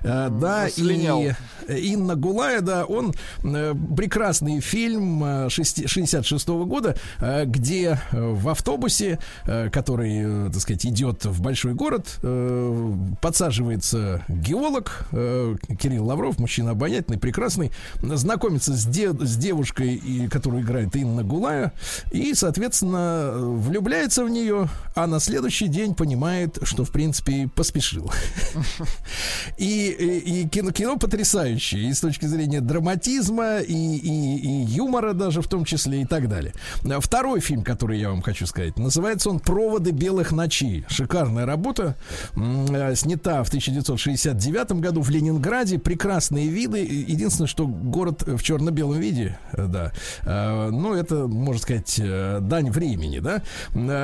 э, 0.01 0.29
да, 0.31 0.69
слинял. 0.69 1.21
и 1.21 1.33
э, 1.67 1.77
Инна 1.79 2.15
Гулая, 2.15 2.61
да, 2.61 2.85
он 2.85 3.13
э, 3.43 3.75
прекрасный 3.97 4.61
фильм 4.61 5.21
э, 5.21 5.49
66 5.49 6.47
года, 6.47 6.95
э, 7.19 7.43
где 7.45 7.99
э, 8.13 8.31
в 8.31 8.47
автобусе, 8.47 9.19
э, 9.45 9.69
который, 9.69 10.47
э, 10.47 10.49
так 10.49 10.61
сказать, 10.61 10.85
идет 10.85 11.25
в 11.25 11.41
большой 11.41 11.73
город, 11.73 12.19
э, 12.23 12.93
подсаживается 13.21 14.23
геолог 14.29 15.07
э, 15.11 15.55
Кирилл 15.77 16.05
Лавров, 16.05 16.39
мужчина 16.39 16.71
обаятельный, 16.71 17.19
прекрасный, 17.19 17.71
знакомится 18.01 18.71
с, 18.73 18.85
де- 18.85 19.11
с 19.11 19.35
девушкой, 19.35 19.95
и, 19.95 20.29
которую 20.29 20.63
играет 20.63 20.95
Инна 20.95 21.23
Гулая, 21.23 21.73
и, 22.11 22.33
соответственно, 22.33 23.33
влюбляется 23.35 24.23
в 24.23 24.29
нее, 24.29 24.69
а 24.95 25.05
на 25.05 25.19
следующий 25.19 25.67
день 25.67 25.95
понимает, 25.95 26.59
что, 26.63 26.85
в 26.85 26.91
принципе, 26.91 27.49
поспешил. 27.53 28.04
И, 29.57 29.87
и- 29.89 30.41
и 30.41 30.47
кино, 30.49 30.71
кино 30.71 30.97
потрясающее 30.97 31.89
и 31.89 31.93
с 31.93 31.99
точки 32.01 32.25
зрения 32.25 32.61
драматизма, 32.61 33.59
и, 33.59 33.73
и- 33.73 34.37
и 34.39 34.63
юмора 34.65 35.13
даже 35.13 35.41
в 35.41 35.47
том 35.47 35.63
числе 35.65 36.01
и 36.01 36.05
так 36.05 36.27
далее. 36.27 36.53
Второй 36.99 37.39
фильм, 37.39 37.63
который 37.63 37.99
я 37.99 38.09
вам 38.09 38.21
хочу 38.21 38.45
сказать, 38.47 38.77
называется 38.77 39.29
он 39.29 39.39
«Проводы 39.39 39.91
белых 39.91 40.31
ночей». 40.31 40.85
Шикарная 40.89 41.45
работа, 41.45 41.95
э, 42.35 42.95
снята 42.95 43.43
в 43.43 43.49
1969 43.49 44.79
году 44.81 45.01
в 45.01 45.09
Ленинграде. 45.09 45.79
Прекрасные 45.79 46.47
виды. 46.47 46.79
Единственное, 46.79 47.47
что 47.47 47.65
город 47.67 48.23
в 48.25 48.41
черно-белом 48.43 48.99
виде, 48.99 49.37
э, 49.53 49.67
да. 49.67 49.91
Э, 50.23 50.69
Ну, 50.71 50.93
это, 50.93 51.27
можно 51.27 51.61
сказать, 51.61 51.99
дань 52.41 52.69
времени, 52.71 53.19
да. 53.19 53.41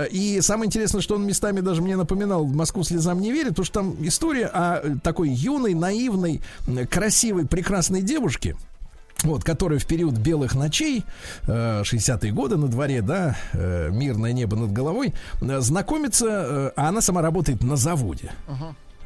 И 0.06 0.40
самое 0.42 0.68
интересное, 0.68 1.02
что 1.02 1.16
он 1.16 1.26
местами 1.26 1.60
даже 1.60 1.82
мне 1.82 1.96
напоминал 1.96 2.46
«Москву 2.46 2.84
слезам 2.84 3.20
не 3.20 3.32
верит», 3.32 3.50
потому 3.50 3.66
что 3.66 3.74
там 3.82 3.91
история 4.02 4.48
о 4.48 4.80
э, 4.82 4.96
такой 5.04 5.30
юной, 5.30 5.74
наивной, 5.74 6.42
красивой, 6.90 7.46
прекрасной 7.46 8.02
девушке, 8.02 8.56
вот, 9.24 9.44
которая 9.44 9.80
в 9.80 9.86
период 9.86 10.18
белых 10.18 10.56
ночей, 10.56 11.04
э, 11.48 11.82
60-е 11.84 12.32
годы 12.32 12.58
на 12.58 12.68
дворе, 12.68 13.02
да, 13.02 13.38
э, 13.54 13.90
мирное 13.92 14.34
небо 14.34 14.56
над 14.56 14.72
головой, 14.72 15.14
э, 15.42 15.60
знакомится, 15.60 16.26
э, 16.28 16.72
а 16.76 16.90
она 16.90 17.02
сама 17.02 17.22
работает 17.22 17.64
на 17.64 17.76
заводе. 17.76 18.32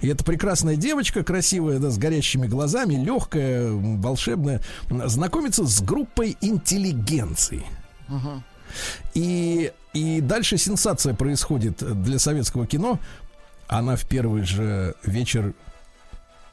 И 0.01 0.07
эта 0.07 0.23
прекрасная 0.23 0.75
девочка, 0.75 1.23
красивая, 1.23 1.79
да, 1.79 1.89
с 1.89 1.97
горящими 1.97 2.47
глазами, 2.47 2.95
легкая, 2.95 3.71
волшебная, 3.71 4.61
знакомится 4.89 5.65
с 5.65 5.81
группой 5.81 6.37
интеллигенции. 6.41 7.63
И, 9.13 9.71
и 9.93 10.21
дальше 10.21 10.57
сенсация 10.57 11.13
происходит 11.13 11.77
для 12.03 12.19
советского 12.19 12.67
кино. 12.67 12.99
Она 13.67 13.95
в 13.95 14.05
первый 14.05 14.43
же 14.43 14.95
вечер 15.03 15.53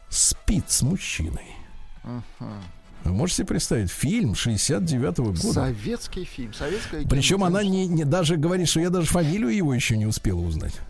спит 0.09 0.65
с 0.71 0.83
мужчиной. 0.83 1.57
Вы 3.05 3.13
можете 3.13 3.45
представить? 3.45 3.91
Фильм 3.91 4.33
69-го 4.33 5.33
года. 5.33 5.53
Советский 5.53 6.25
фильм, 6.25 6.55
советское 6.55 7.01
кино, 7.01 7.11
Причем 7.11 7.43
она 7.43 7.65
не, 7.65 7.87
не 7.89 8.05
даже 8.05 8.37
говорит, 8.37 8.69
что 8.69 8.81
я 8.81 8.91
даже 8.91 9.09
фамилию 9.09 9.51
его 9.55 9.75
еще 9.75 9.97
не 9.97 10.07
успела 10.07 10.39
узнать. 10.41 10.81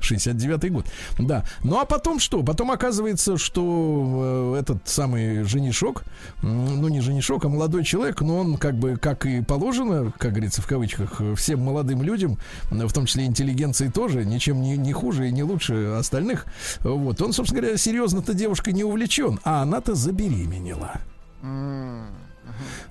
69-й 0.00 0.70
год. 0.70 0.86
Да. 1.18 1.44
Ну 1.64 1.78
а 1.78 1.84
потом 1.84 2.18
что? 2.18 2.42
Потом 2.42 2.70
оказывается, 2.70 3.36
что 3.36 4.54
э, 4.54 4.60
этот 4.60 4.88
самый 4.88 5.42
женишок, 5.44 6.04
ну 6.42 6.88
не 6.88 7.00
женишок, 7.00 7.44
а 7.44 7.48
молодой 7.48 7.84
человек, 7.84 8.20
но 8.20 8.38
он 8.38 8.56
как 8.56 8.74
бы, 8.74 8.96
как 8.96 9.26
и 9.26 9.42
положено, 9.42 10.12
как 10.18 10.32
говорится 10.32 10.62
в 10.62 10.66
кавычках, 10.66 11.20
всем 11.36 11.60
молодым 11.60 12.02
людям, 12.02 12.38
в 12.70 12.92
том 12.92 13.06
числе 13.06 13.26
интеллигенции 13.26 13.88
тоже, 13.88 14.24
ничем 14.24 14.60
не, 14.62 14.76
не 14.76 14.92
хуже 14.92 15.28
и 15.28 15.32
не 15.32 15.42
лучше 15.42 15.96
остальных. 15.98 16.46
Вот. 16.80 17.20
Он, 17.22 17.32
собственно 17.32 17.62
говоря, 17.62 17.76
серьезно-то 17.78 18.34
девушкой 18.34 18.72
не 18.72 18.84
увлечен, 18.84 19.40
а 19.44 19.62
она-то 19.62 19.94
забеременела. 19.94 21.00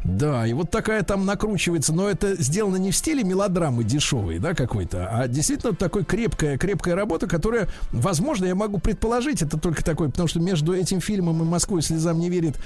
М, 0.03 0.17
Да, 0.17 0.47
и 0.47 0.53
вот 0.53 0.71
такая 0.71 1.03
там 1.03 1.25
накручивается, 1.25 1.93
но 1.93 2.09
это 2.09 2.41
сделано 2.41 2.77
не 2.77 2.91
в 2.91 2.95
стиле 2.95 3.23
мелодрамы 3.23 3.83
дешевой, 3.83 4.39
да, 4.39 4.53
какой-то, 4.53 5.07
а 5.11 5.27
действительно 5.27 5.73
такой 5.73 6.05
крепкая, 6.05 6.57
крепкая 6.57 6.95
работа, 6.95 7.27
которая, 7.27 7.67
возможно, 7.91 8.45
я 8.45 8.55
могу 8.55 8.79
предположить, 8.79 9.41
это 9.41 9.57
только 9.59 9.83
такой, 9.83 10.09
потому 10.09 10.27
что 10.27 10.39
между 10.39 10.73
этим 10.73 11.01
фильмом 11.01 11.41
и 11.41 11.45
Москвой 11.45 11.81
слезам 11.81 12.19
не 12.19 12.29
верит 12.29 12.57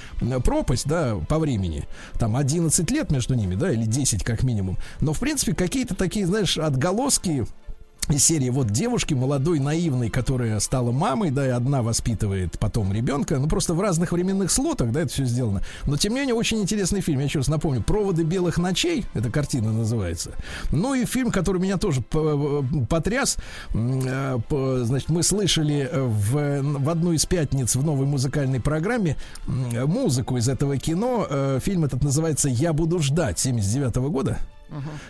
пропасть, 0.44 0.88
да, 0.88 1.16
по 1.28 1.40
времени. 1.40 1.88
Там 2.20 2.36
11 2.36 2.90
лет 2.92 3.12
между 3.12 3.34
ними, 3.34 3.56
да, 3.56 3.72
или 3.72 3.86
10 3.86 4.24
как 4.24 4.44
минимум. 4.44 4.78
Но, 5.00 5.14
в 5.14 5.20
принципе, 5.20 5.54
какие-то 5.54 5.96
такие, 5.96 6.26
знаешь, 6.26 6.58
отголоски 6.58 7.46
из 8.10 8.26
серии 8.26 8.50
вот 8.50 8.68
девушки 8.72 9.14
молодой, 9.14 9.60
наивной, 9.60 10.10
которая 10.10 10.60
стала 10.60 10.92
мамой, 10.92 11.30
да, 11.32 11.46
и 11.48 11.50
одна 11.50 11.82
воспитывает 11.82 12.58
потом 12.60 12.92
ребенка, 12.92 13.38
ну 13.38 13.48
просто 13.48 13.74
в 13.74 13.80
разных 13.80 14.12
временных 14.12 14.52
слотах, 14.52 14.92
да, 14.92 15.02
это 15.02 15.14
все 15.14 15.24
сделано. 15.24 15.62
Но 15.86 15.96
тем 15.98 16.14
не 16.14 16.20
менее 16.22 16.36
очень 16.36 16.60
интересный 16.60 17.02
фильм. 17.02 17.20
Я 17.20 17.26
еще 17.26 17.40
раз 17.40 17.48
напомню, 17.48 17.82
"Проводы 17.84 18.24
белых 18.24 18.58
ночей" 18.58 19.06
эта 19.14 19.30
картина 19.32 19.72
называется. 19.72 20.32
Ну 20.72 20.94
и 20.94 21.06
фильм, 21.06 21.32
который 21.32 21.62
меня 21.62 21.78
тоже 21.78 22.02
п- 22.02 22.64
потряс. 22.90 23.38
Э, 23.74 24.40
Значит, 24.84 25.10
мы 25.10 25.24
слышали 25.24 25.90
в, 25.94 26.62
в 26.62 26.90
одну 26.90 27.14
из 27.14 27.26
пятниц 27.26 27.76
в 27.76 27.84
новой 27.84 28.06
музыкальной 28.06 28.60
программе 28.60 29.16
музыку 29.48 30.38
из 30.38 30.50
этого 30.50 30.78
кино. 30.78 31.28
Э, 31.30 31.60
Фильм 31.64 31.86
этот 31.86 32.04
называется 32.04 32.50
"Я 32.50 32.74
буду 32.74 33.00
ждать" 33.00 33.40
79 33.40 33.96
года 34.10 34.38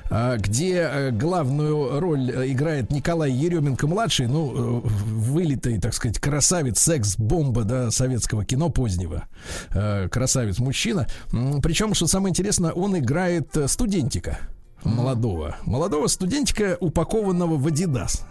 а, 0.10 0.38
где 0.38 0.76
э, 0.82 1.12
главную 1.12 2.00
роль 2.00 2.32
э, 2.32 2.52
играет 2.52 2.92
Николай 2.92 3.32
Еременко 3.32 3.88
младший, 3.88 4.28
ну 4.28 4.82
э, 4.84 4.88
вылитый, 4.88 5.80
так 5.80 5.94
сказать, 5.94 6.20
красавец, 6.20 6.80
секс-бомба, 6.80 7.64
да, 7.64 7.92
советского 7.92 8.46
кино 8.46 8.70
позднего, 8.70 9.28
красавец 9.70 10.60
мужчина. 10.60 11.08
М, 11.32 11.62
Причем, 11.62 11.94
что 11.94 12.08
самое 12.08 12.32
интересное, 12.32 12.72
он 12.72 12.98
играет 12.98 13.56
студентика 13.68 14.40
молодого. 14.84 15.58
Молодого 15.66 16.08
студентика, 16.08 16.78
упакованного 16.80 17.58
в 17.58 17.68
Адидас. 17.68 18.26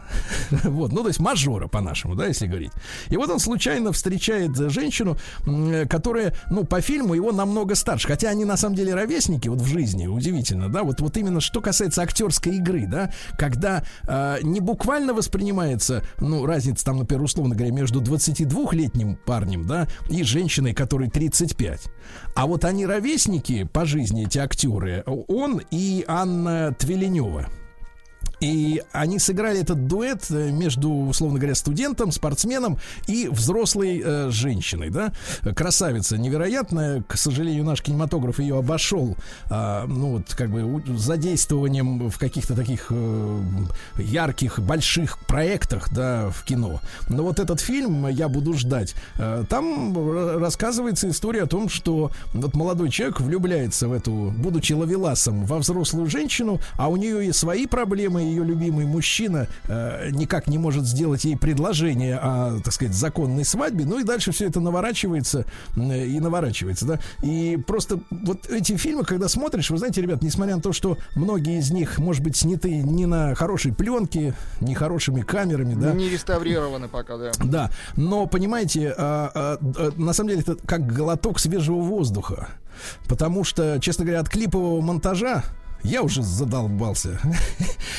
Вот, 0.65 0.93
ну, 0.93 1.03
то 1.03 1.09
есть 1.09 1.21
мажора, 1.21 1.69
по-нашему, 1.69 2.15
да, 2.15 2.27
если 2.27 2.47
говорить. 2.47 2.73
И 3.09 3.17
вот 3.17 3.31
он 3.31 3.39
случайно 3.39 3.93
встречает 3.93 4.57
женщину, 4.57 5.17
м, 5.47 5.89
которая, 5.89 6.35
ну, 6.51 6.65
по 6.65 6.81
фильму 6.81 7.15
его 7.15 7.33
намного 7.33 7.75
старше. 7.75 8.09
Хотя 8.09 8.31
они 8.31 8.45
на 8.45 8.57
самом 8.57 8.75
деле 8.75 8.95
ровесники, 8.95 9.49
вот 9.49 9.61
в 9.61 9.67
жизни, 9.67 10.07
удивительно, 10.07 10.69
да. 10.69 10.83
Вот, 10.83 11.01
вот 11.01 11.17
именно 11.17 11.41
что 11.41 11.61
касается 11.61 12.03
актерской 12.03 12.57
игры, 12.57 12.87
да, 12.87 13.13
когда 13.39 13.85
э, 14.07 14.39
не 14.43 14.61
буквально 14.61 15.15
воспринимается, 15.15 16.03
ну, 16.19 16.47
разница 16.47 16.85
там, 16.85 16.99
например, 16.99 17.23
условно 17.23 17.55
говоря, 17.55 17.73
между 17.73 18.01
22-летним 18.01 19.17
парнем, 19.25 19.67
да, 19.67 19.87
и 20.09 20.23
женщиной, 20.23 20.75
которой 20.75 21.09
35. 21.09 21.83
А 22.35 22.47
вот 22.47 22.65
они 22.65 22.87
ровесники 22.87 23.65
по 23.65 23.85
жизни, 23.85 24.27
эти 24.27 24.39
актеры, 24.39 25.05
он 25.07 25.63
и 25.71 26.05
Анна 26.09 26.40
Твеленева. 26.79 27.49
И 28.41 28.83
они 28.93 29.19
сыграли 29.19 29.61
этот 29.61 29.87
дуэт 29.87 30.27
э, 30.31 30.51
между, 30.51 30.91
условно 30.91 31.39
говоря, 31.39 31.55
студентом, 31.55 32.11
спортсменом 32.13 32.79
и 33.07 33.29
взрослой 33.29 34.03
э, 34.05 34.31
женщиной, 34.31 34.91
да. 34.91 35.13
Красавица 35.55 36.17
невероятная. 36.19 37.03
К 37.07 37.17
сожалению, 37.17 37.65
наш 37.65 37.83
кинематограф 37.83 38.39
ее 38.39 38.59
обошел, 38.59 39.17
а, 39.51 39.87
ну 39.87 40.13
вот 40.13 40.35
как 40.35 40.51
бы 40.51 40.83
задействованием 40.97 42.09
в 42.11 42.19
каких-то 42.19 42.55
таких 42.55 42.87
э, 42.91 43.43
ярких, 43.99 44.59
больших 44.61 45.19
проектах, 45.27 45.93
да, 45.93 46.31
в 46.31 46.45
кино. 46.45 46.81
Но 47.09 47.25
вот 47.25 47.41
этот 47.41 47.61
фильм 47.61 48.07
«Я 48.09 48.29
буду 48.29 48.55
ждать», 48.55 48.95
э, 49.19 49.45
там 49.49 50.39
рассказывается 50.39 51.09
история 51.11 51.43
о 51.43 51.47
том, 51.47 51.69
что 51.69 52.11
вот 52.33 52.55
молодой 52.55 52.91
человек 52.91 53.21
влюбляется 53.21 53.89
в 53.89 53.93
эту, 53.93 54.33
будучи 54.37 54.73
ловеласом, 54.73 55.45
во 55.45 55.59
взрослую 55.59 56.07
женщину, 56.07 56.61
а 56.77 56.89
у 56.89 56.97
нее 56.97 57.27
и 57.27 57.33
свои 57.33 57.67
проблемы, 57.67 58.30
ее 58.31 58.45
любимый 58.45 58.87
мужчина 58.87 59.47
э, 59.69 60.11
никак 60.13 60.47
не 60.47 60.59
может 60.59 60.85
сделать 60.85 61.25
ей 61.25 61.37
предложение 61.37 62.17
о, 62.17 62.61
так 62.63 62.73
сказать, 62.73 62.95
законной 62.95 63.45
свадьбе. 63.45 63.85
Ну 63.85 63.99
и 64.01 64.05
дальше 64.05 64.33
все 64.33 64.47
это 64.47 64.61
наворачивается 64.61 65.45
э, 65.77 66.07
и 66.07 66.21
наворачивается, 66.21 66.87
да. 66.87 66.99
И 67.23 67.59
просто 67.67 68.01
вот 68.11 68.49
эти 68.49 68.77
фильмы, 68.77 69.05
когда 69.05 69.29
смотришь, 69.29 69.71
вы 69.71 69.79
знаете, 69.79 70.01
ребят, 70.03 70.23
несмотря 70.23 70.57
на 70.57 70.63
то, 70.63 70.73
что 70.73 70.97
многие 71.15 71.59
из 71.59 71.71
них, 71.71 71.99
может 71.99 72.23
быть, 72.23 72.37
сняты 72.37 72.83
не 72.83 73.07
на 73.07 73.35
хорошей 73.35 73.73
пленке, 73.73 74.35
не 74.61 74.75
хорошими 74.75 75.23
камерами, 75.23 75.75
да, 75.75 75.93
Не 75.93 76.09
реставрированы 76.09 76.89
пока, 76.89 77.17
да. 77.17 77.33
да, 77.43 77.71
но 77.97 78.27
понимаете, 78.27 78.95
а, 78.97 79.59
а, 79.61 79.93
на 79.97 80.13
самом 80.13 80.31
деле 80.31 80.43
это 80.43 80.57
как 80.67 80.87
глоток 80.87 81.39
свежего 81.39 81.81
воздуха. 81.81 82.49
Потому 83.09 83.45
что, 83.45 83.79
честно 83.81 84.05
говоря, 84.05 84.21
от 84.21 84.29
клипового 84.29 84.81
монтажа 84.81 85.45
я 85.83 86.03
уже 86.03 86.23
задолбался. 86.23 87.19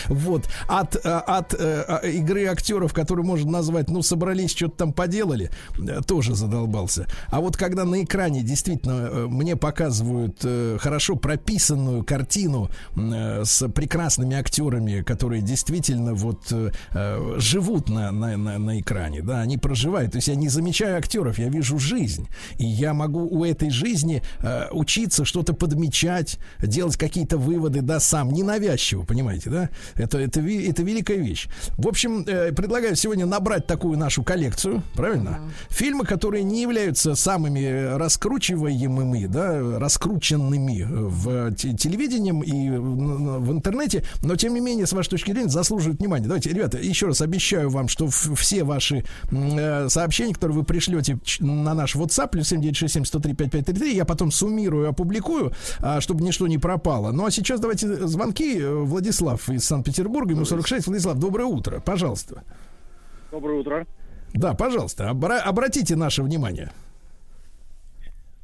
Вот. 0.07 0.47
От, 0.67 0.97
а, 1.05 1.19
от 1.19 1.53
э, 1.53 1.85
а, 1.87 1.97
игры 2.07 2.45
актеров, 2.45 2.93
которые 2.93 3.25
можно 3.25 3.51
назвать, 3.51 3.89
ну, 3.89 4.01
собрались, 4.01 4.51
что-то 4.51 4.77
там 4.77 4.93
поделали, 4.93 5.51
э, 5.77 6.01
тоже 6.05 6.35
задолбался. 6.35 7.07
А 7.27 7.39
вот 7.39 7.55
когда 7.55 7.85
на 7.85 8.03
экране 8.03 8.41
действительно 8.41 9.09
э, 9.11 9.27
мне 9.27 9.55
показывают 9.55 10.39
э, 10.43 10.77
хорошо 10.79 11.15
прописанную 11.15 12.03
картину 12.03 12.69
э, 12.95 13.43
с 13.45 13.67
прекрасными 13.69 14.35
актерами, 14.35 15.01
которые 15.01 15.41
действительно 15.41 16.13
вот 16.13 16.51
э, 16.51 16.71
э, 16.93 17.35
живут 17.37 17.89
на, 17.89 18.11
на, 18.11 18.37
на, 18.37 18.57
на 18.57 18.79
экране, 18.79 19.21
да, 19.21 19.41
они 19.41 19.57
проживают. 19.57 20.11
То 20.11 20.17
есть 20.17 20.27
я 20.27 20.35
не 20.35 20.49
замечаю 20.49 20.97
актеров, 20.97 21.39
я 21.39 21.49
вижу 21.49 21.79
жизнь. 21.79 22.27
И 22.57 22.65
я 22.65 22.93
могу 22.93 23.27
у 23.27 23.45
этой 23.45 23.69
жизни 23.69 24.21
э, 24.39 24.67
учиться 24.71 25.25
что-то 25.25 25.53
подмечать, 25.53 26.39
делать 26.59 26.97
какие-то 26.97 27.37
выводы, 27.37 27.70
да, 27.79 27.99
сам, 27.99 28.31
ненавязчиво, 28.31 29.03
понимаете, 29.03 29.49
да? 29.49 29.69
Это, 29.95 30.19
это, 30.19 30.41
это 30.41 30.83
великая 30.83 31.17
вещь. 31.17 31.47
В 31.77 31.87
общем, 31.87 32.23
э, 32.27 32.51
предлагаю 32.51 32.95
сегодня 32.95 33.25
набрать 33.25 33.67
такую 33.67 33.97
нашу 33.97 34.23
коллекцию, 34.23 34.83
правильно? 34.95 35.39
Фильмы, 35.69 36.05
которые 36.05 36.43
не 36.43 36.61
являются 36.61 37.15
самыми 37.15 37.59
э, 37.61 37.97
раскручиваемыми, 37.97 39.27
да, 39.27 39.79
раскрученными 39.79 40.85
в 40.89 41.53
те- 41.55 41.73
телевидением 41.73 42.41
и 42.41 42.69
в, 42.77 43.39
в 43.39 43.51
интернете, 43.51 44.03
но 44.23 44.35
тем 44.35 44.53
не 44.53 44.59
менее, 44.59 44.85
с 44.87 44.93
вашей 44.93 45.09
точки 45.11 45.31
зрения, 45.31 45.49
заслуживают 45.49 45.99
внимания. 45.99 46.25
Давайте, 46.25 46.49
ребята, 46.49 46.77
еще 46.77 47.07
раз 47.07 47.21
обещаю 47.21 47.69
вам, 47.69 47.87
что 47.87 48.07
в- 48.07 48.35
все 48.35 48.63
ваши 48.63 49.03
э, 49.31 49.87
сообщения, 49.89 50.33
которые 50.33 50.57
вы 50.57 50.63
пришлете 50.63 51.19
на 51.39 51.73
наш 51.73 51.95
WhatsApp, 51.95 52.29
плюс 52.29 52.47
7967 52.49 53.05
103 53.05 53.33
5533, 53.33 53.95
я 53.95 54.05
потом 54.05 54.31
суммирую, 54.31 54.89
опубликую, 54.89 55.51
а, 55.79 56.01
чтобы 56.01 56.23
ничто 56.23 56.47
не 56.47 56.57
пропало. 56.57 57.11
Ну 57.11 57.25
а 57.25 57.31
сейчас 57.31 57.59
давайте 57.61 57.87
звонки. 58.07 58.59
Э, 58.59 58.73
Владислав 58.73 59.47
из 59.49 59.63
Санкт-Петербурга, 59.65 60.31
ему 60.33 60.45
46. 60.45 60.87
Владислав, 60.87 61.17
доброе 61.19 61.45
утро, 61.45 61.79
пожалуйста. 61.79 62.43
Доброе 63.31 63.59
утро. 63.59 63.85
Да, 64.33 64.53
пожалуйста, 64.53 65.09
обра- 65.09 65.39
обратите 65.39 65.95
наше 65.95 66.23
внимание. 66.23 66.71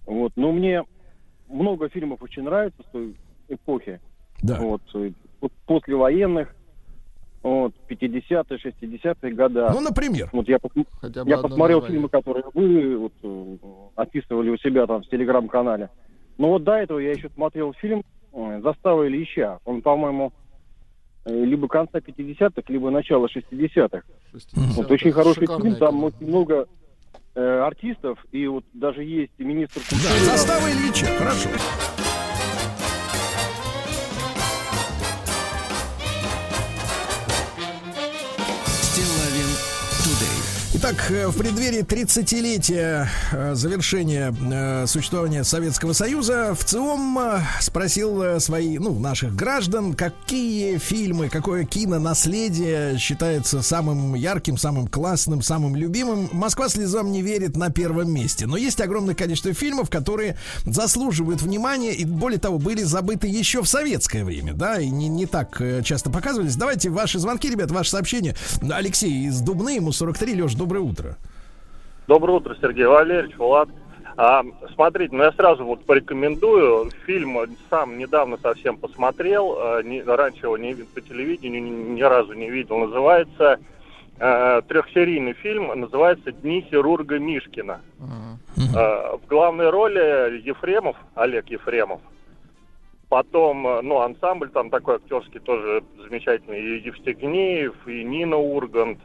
Вот, 0.05 0.31
ну 0.35 0.51
мне 0.51 0.83
много 1.49 1.89
фильмов 1.89 2.21
очень 2.21 2.43
нравится 2.43 2.81
с 2.83 2.91
той 2.91 3.15
эпохи. 3.49 3.99
Да. 4.41 4.59
Вот, 4.59 4.81
э, 4.93 5.11
вот 5.41 5.51
послевоенных, 5.65 6.53
вот, 7.43 7.73
50-е, 7.89 8.57
60-е 8.57 9.33
года. 9.33 9.69
Ну, 9.73 9.81
например. 9.81 10.29
вот 10.33 10.47
я, 10.47 10.57
пос- 10.57 10.85
я 11.25 11.37
посмотрел 11.37 11.79
название. 11.81 11.87
фильмы, 11.87 12.09
которые 12.09 12.45
вы 12.53 12.97
вот, 12.97 13.13
э, 13.23 13.57
описывали 13.95 14.49
у 14.49 14.57
себя 14.57 14.85
там 14.87 15.01
в 15.01 15.09
телеграм-канале. 15.09 15.89
Но 16.37 16.49
вот 16.49 16.63
до 16.63 16.73
этого 16.73 16.99
я 16.99 17.11
еще 17.11 17.29
смотрел 17.29 17.73
фильм 17.73 18.03
«Застава 18.61 19.07
Ильича». 19.07 19.59
Он, 19.65 19.81
по-моему, 19.81 20.31
э, 21.25 21.43
либо 21.43 21.67
конца 21.67 21.99
50-х, 21.99 22.63
либо 22.67 22.89
начала 22.91 23.27
60-х. 23.27 24.03
60-х. 24.33 24.73
Вот 24.75 24.91
очень 24.91 25.11
хороший 25.11 25.47
фильм, 25.47 25.75
там 25.75 26.03
очень 26.03 26.27
много 26.27 26.67
э, 27.35 27.59
артистов, 27.59 28.23
и 28.31 28.45
вот 28.47 28.63
даже 28.73 29.03
есть 29.03 29.31
министр 29.37 29.81
Да, 29.91 30.31
застава 30.31 30.69
Ильича, 30.69 31.05
хорошо. 31.17 31.49
Итак, 40.89 41.11
э, 41.11 41.27
в 41.27 41.37
преддверии 41.37 41.81
30-летия 41.81 43.09
э, 43.33 43.55
завершения 43.55 44.33
э, 44.39 44.87
существования 44.87 45.43
Советского 45.43 45.91
Союза 45.91 46.55
в 46.57 46.63
ЦИОМ 46.63 47.19
спросил 47.59 48.39
свои, 48.39 48.77
ну, 48.77 48.97
наших 48.97 49.35
граждан, 49.35 49.95
какие 49.95 50.77
фильмы, 50.77 51.27
какое 51.27 51.65
кинонаследие 51.65 52.97
считается 52.99 53.61
самым 53.61 54.15
ярким, 54.15 54.57
самым 54.57 54.87
классным, 54.87 55.41
самым 55.41 55.75
любимым. 55.75 56.29
Москва 56.31 56.69
слезам 56.69 57.11
не 57.11 57.21
верит 57.21 57.57
на 57.57 57.69
первом 57.69 58.09
месте. 58.09 58.45
Но 58.45 58.55
есть 58.55 58.79
огромное 58.79 59.13
количество 59.15 59.53
фильмов, 59.53 59.89
которые 59.89 60.37
заслуживают 60.63 61.41
внимания 61.41 61.95
и, 61.95 62.05
более 62.05 62.39
того, 62.39 62.59
были 62.59 62.83
забыты 62.83 63.27
еще 63.27 63.61
в 63.61 63.67
советское 63.67 64.23
время, 64.23 64.53
да, 64.53 64.79
и 64.79 64.89
не, 64.89 65.09
не 65.09 65.25
так 65.25 65.61
часто 65.83 66.09
показывались. 66.09 66.55
Давайте 66.55 66.89
ваши 66.89 67.19
звонки, 67.19 67.49
ребят, 67.49 67.71
ваши 67.71 67.89
сообщения. 67.89 68.37
Алексей 68.71 69.27
из 69.27 69.41
Дубны, 69.41 69.71
ему 69.75 69.91
43. 69.91 70.43
Леш, 70.43 70.55
доброе 70.77 70.79
утро. 70.79 71.17
Доброе 72.07 72.33
утро, 72.33 72.55
Сергей 72.61 72.85
Валерьевич, 72.85 73.35
Влад. 73.37 73.69
А, 74.15 74.43
смотрите, 74.73 75.15
ну 75.15 75.23
я 75.23 75.31
сразу 75.33 75.65
вот 75.65 75.85
порекомендую. 75.85 76.89
Фильм 77.05 77.37
сам 77.69 77.97
недавно 77.97 78.37
совсем 78.37 78.77
посмотрел. 78.77 79.55
а, 79.59 79.81
не- 79.83 80.01
раньше 80.01 80.45
его 80.45 80.57
не 80.57 80.73
по 80.75 81.01
телевидению, 81.01 81.61
ни, 81.63 81.69
ни 81.95 82.01
разу 82.01 82.33
не 82.33 82.49
видел. 82.49 82.77
Называется 82.77 83.59
э, 84.19 84.61
трехсерийный 84.67 85.33
фильм, 85.33 85.67
называется 85.79 86.31
«Дни 86.31 86.61
хирурга 86.61 87.19
Мишкина». 87.19 87.81
А, 88.75 89.17
в 89.17 89.27
главной 89.27 89.69
роли 89.69 90.41
Ефремов, 90.43 90.95
Олег 91.15 91.47
Ефремов. 91.49 92.01
Потом, 93.09 93.67
э, 93.67 93.81
ну, 93.81 93.99
ансамбль 94.01 94.49
там 94.49 94.69
такой 94.69 94.95
актерский 94.95 95.39
тоже 95.39 95.83
замечательный. 96.01 96.59
И 96.59 96.81
Евстигнеев, 96.85 97.75
и 97.87 98.03
Нина 98.03 98.37
Ургант. 98.37 98.99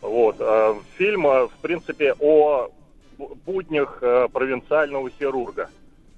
Вот. 0.00 0.36
а, 0.40 0.76
Фильм, 0.96 1.26
э, 1.26 1.46
в 1.46 1.52
принципе, 1.62 2.14
о 2.18 2.68
бу- 3.18 3.36
буднях 3.46 3.98
э, 4.02 4.28
провинциального 4.32 5.10
хирурга. 5.10 5.68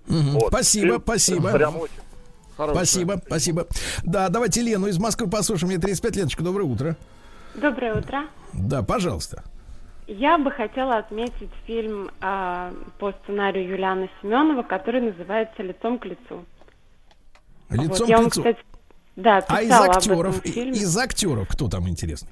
Мгм. 0.07 0.31
Вот. 0.35 0.49
Спасибо, 0.49 0.87
Фильм 0.87 1.01
спасибо. 1.03 1.53
Прям 1.53 1.77
очень. 1.77 1.95
Хорошая. 2.57 2.85
Спасибо, 2.85 3.23
спасибо. 3.27 3.67
Да, 4.05 4.29
давайте 4.29 4.61
Лену 4.61 4.87
из 4.87 4.99
Москвы 4.99 5.29
послушаем. 5.29 5.73
Мне 5.73 5.81
35 5.81 6.17
леточка, 6.17 6.43
доброе 6.43 6.65
утро. 6.65 6.97
Доброе 7.55 7.95
утро. 7.99 8.25
Да, 8.53 8.83
пожалуйста. 8.83 9.43
Я 10.07 10.37
бы 10.37 10.51
хотела 10.51 10.99
отметить 10.99 11.51
фильм 11.67 12.11
а, 12.21 12.73
по 12.99 13.13
сценарию 13.23 13.67
Юлианы 13.69 14.11
Семенова, 14.21 14.63
который 14.63 15.01
называется 15.01 15.63
«Лицом 15.63 15.99
к 15.99 16.05
лицу». 16.05 16.45
Лицом 17.71 17.89
Вот, 17.89 17.99
к 18.07 18.09
вам, 18.11 18.25
лицу. 18.27 18.41
кстати, 18.43 18.59
да, 19.17 19.39
А 19.49 19.63
из 19.63 19.71
актеров, 19.71 20.45
из 20.45 20.97
актеров 20.99 21.49
кто 21.49 21.69
там 21.69 21.89
интересный? 21.89 22.31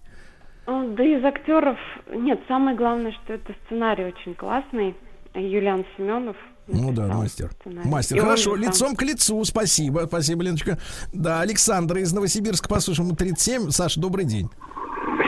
Ну, 0.70 0.94
Да 0.94 1.02
из 1.02 1.24
актеров... 1.24 1.76
Нет, 2.14 2.40
самое 2.46 2.76
главное, 2.76 3.10
что 3.12 3.32
это 3.34 3.52
сценарий 3.66 4.04
очень 4.04 4.34
классный. 4.36 4.94
Юлиан 5.34 5.84
Семенов. 5.96 6.36
Ну 6.68 6.92
да, 6.92 7.08
мастер. 7.08 7.50
сценарий. 7.60 7.88
Мастер, 7.88 8.16
И 8.16 8.20
хорошо, 8.20 8.52
там- 8.52 8.60
лицом 8.60 8.94
к 8.94 9.02
лицу, 9.02 9.44
спасибо, 9.44 10.04
спасибо, 10.06 10.44
Леночка. 10.44 10.78
Да, 11.12 11.40
Александр 11.40 11.96
из 11.96 12.12
Новосибирска, 12.12 12.68
послушаем, 12.68 13.08
ему 13.08 13.16
37. 13.16 13.70
Саша, 13.70 14.00
добрый 14.00 14.24
день. 14.24 14.48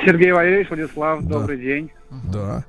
Сергей 0.05 0.31
Валерьевич, 0.31 0.69
Владислав, 0.71 1.23
Да. 1.25 1.39
добрый 1.41 1.59
день. 1.59 1.91
Да. 2.33 2.65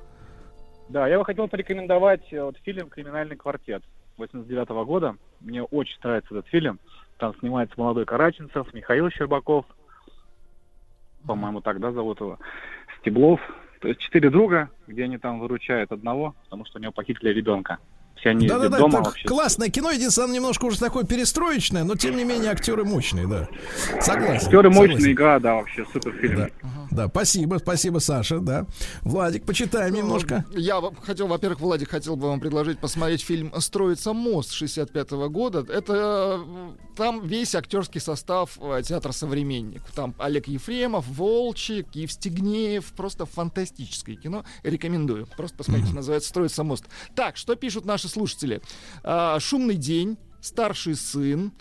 Да, 0.90 1.08
я 1.08 1.20
бы 1.20 1.26
хотел 1.26 1.48
порекомендовать 1.48 2.22
э, 2.32 2.42
вот 2.44 2.58
фильм 2.64 2.90
«Криминальный 2.90 3.36
квартет» 3.36 3.84
89 4.18 4.70
года. 4.86 5.16
Мне 5.42 5.62
очень 5.64 5.98
нравится 6.04 6.30
этот 6.32 6.48
фильм. 6.48 6.80
Там 7.20 7.36
снимается 7.40 7.76
молодой 7.78 8.06
Караченцев, 8.06 8.74
Михаил 8.74 9.10
Щербаков. 9.12 9.66
По-моему, 11.26 11.62
тогда 11.62 11.92
зовут 11.92 12.20
его. 12.20 12.40
Стеблов. 13.00 13.40
То 13.82 13.90
есть 13.90 14.00
четыре 14.00 14.30
друга, 14.30 14.70
где 14.88 15.04
они 15.04 15.18
там 15.18 15.40
выручают 15.40 15.92
одного, 15.92 16.36
потому 16.46 16.66
что 16.66 16.80
у 16.80 16.82
него 16.82 16.94
похитили 16.94 17.30
ребенка. 17.30 17.80
Все 18.16 18.30
они 18.30 18.46
из 18.46 18.50
Да-да-да, 18.52 18.78
дома 18.78 19.00
это 19.00 19.10
вообще. 19.10 19.28
классное 19.28 19.70
кино, 19.70 19.92
единственное, 19.92 20.26
оно 20.26 20.36
немножко 20.36 20.66
уже 20.66 20.80
такое 20.80 21.04
перестроечное, 21.04 21.84
но 21.84 21.96
тем 21.96 22.16
не 22.16 22.24
менее 22.24 22.52
актеры 22.52 22.86
мощные, 22.86 23.28
да. 23.28 23.48
Согласен. 24.02 24.46
Актеры 24.48 24.74
согласен. 24.74 25.12
игра, 25.12 25.40
да, 25.40 25.56
вообще 25.56 25.86
супер 25.92 26.12
фильм. 26.22 26.38
Да. 26.38 26.50
Да, 26.92 27.08
спасибо, 27.08 27.58
спасибо, 27.58 27.98
Саша, 28.00 28.40
да. 28.40 28.66
Владик, 29.02 29.46
почитаем 29.46 29.94
немножко. 29.96 30.46
Я 30.52 30.82
хотел, 31.02 31.28
во-первых, 31.28 31.60
Владик, 31.60 31.90
хотел 31.90 32.16
бы 32.16 32.28
вам 32.28 32.40
предложить 32.40 32.80
посмотреть 32.80 33.24
фильм 33.24 33.52
«Строится 33.60 34.14
мост» 34.14 34.52
65 34.52 35.12
года. 35.30 35.66
Это 35.68 36.40
э, 36.46 36.72
там 36.96 37.26
весь 37.26 37.56
актерский 37.56 38.00
состав 38.00 38.58
э, 38.62 38.82
театра 38.84 39.12
«Современник». 39.12 39.82
Там 39.96 40.14
Олег 40.20 40.48
Ефремов, 40.48 41.08
Волчик, 41.08 41.88
Евстигнеев. 41.94 42.86
Просто 42.94 43.26
фантастическое 43.26 44.16
кино. 44.16 44.46
Рекомендую. 44.64 45.28
Просто 45.36 45.58
посмотрите, 45.58 45.94
называется 45.94 46.30
«Строится 46.30 46.64
мост». 46.64 46.86
Так, 47.16 47.38
что 47.38 47.56
пишут 47.56 47.86
наши 47.86 48.03
слушатели? 48.10 48.62
А, 49.04 49.40
«Шумный 49.40 49.76
день», 49.76 50.18
«Старший 50.42 50.96
сын», 50.96 51.54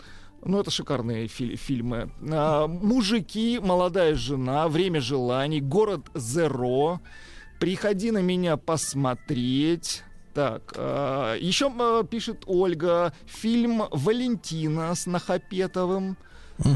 ну, 0.45 0.59
это 0.59 0.71
шикарные 0.71 1.27
фи- 1.27 1.55
фильмы. 1.55 2.11
А, 2.31 2.67
«Мужики», 2.67 3.59
«Молодая 3.63 4.15
жена», 4.15 4.67
«Время 4.67 4.99
желаний», 4.99 5.61
«Город 5.61 6.01
Зеро», 6.15 6.99
«Приходи 7.59 8.11
на 8.11 8.21
меня 8.21 8.57
посмотреть». 8.57 10.03
Так, 10.33 10.73
а, 10.75 11.37
еще 11.37 11.71
а, 11.79 12.03
пишет 12.03 12.43
Ольга, 12.45 13.13
фильм 13.25 13.83
«Валентина» 13.91 14.93
с 14.95 15.05
Нахапетовым, 15.05 16.17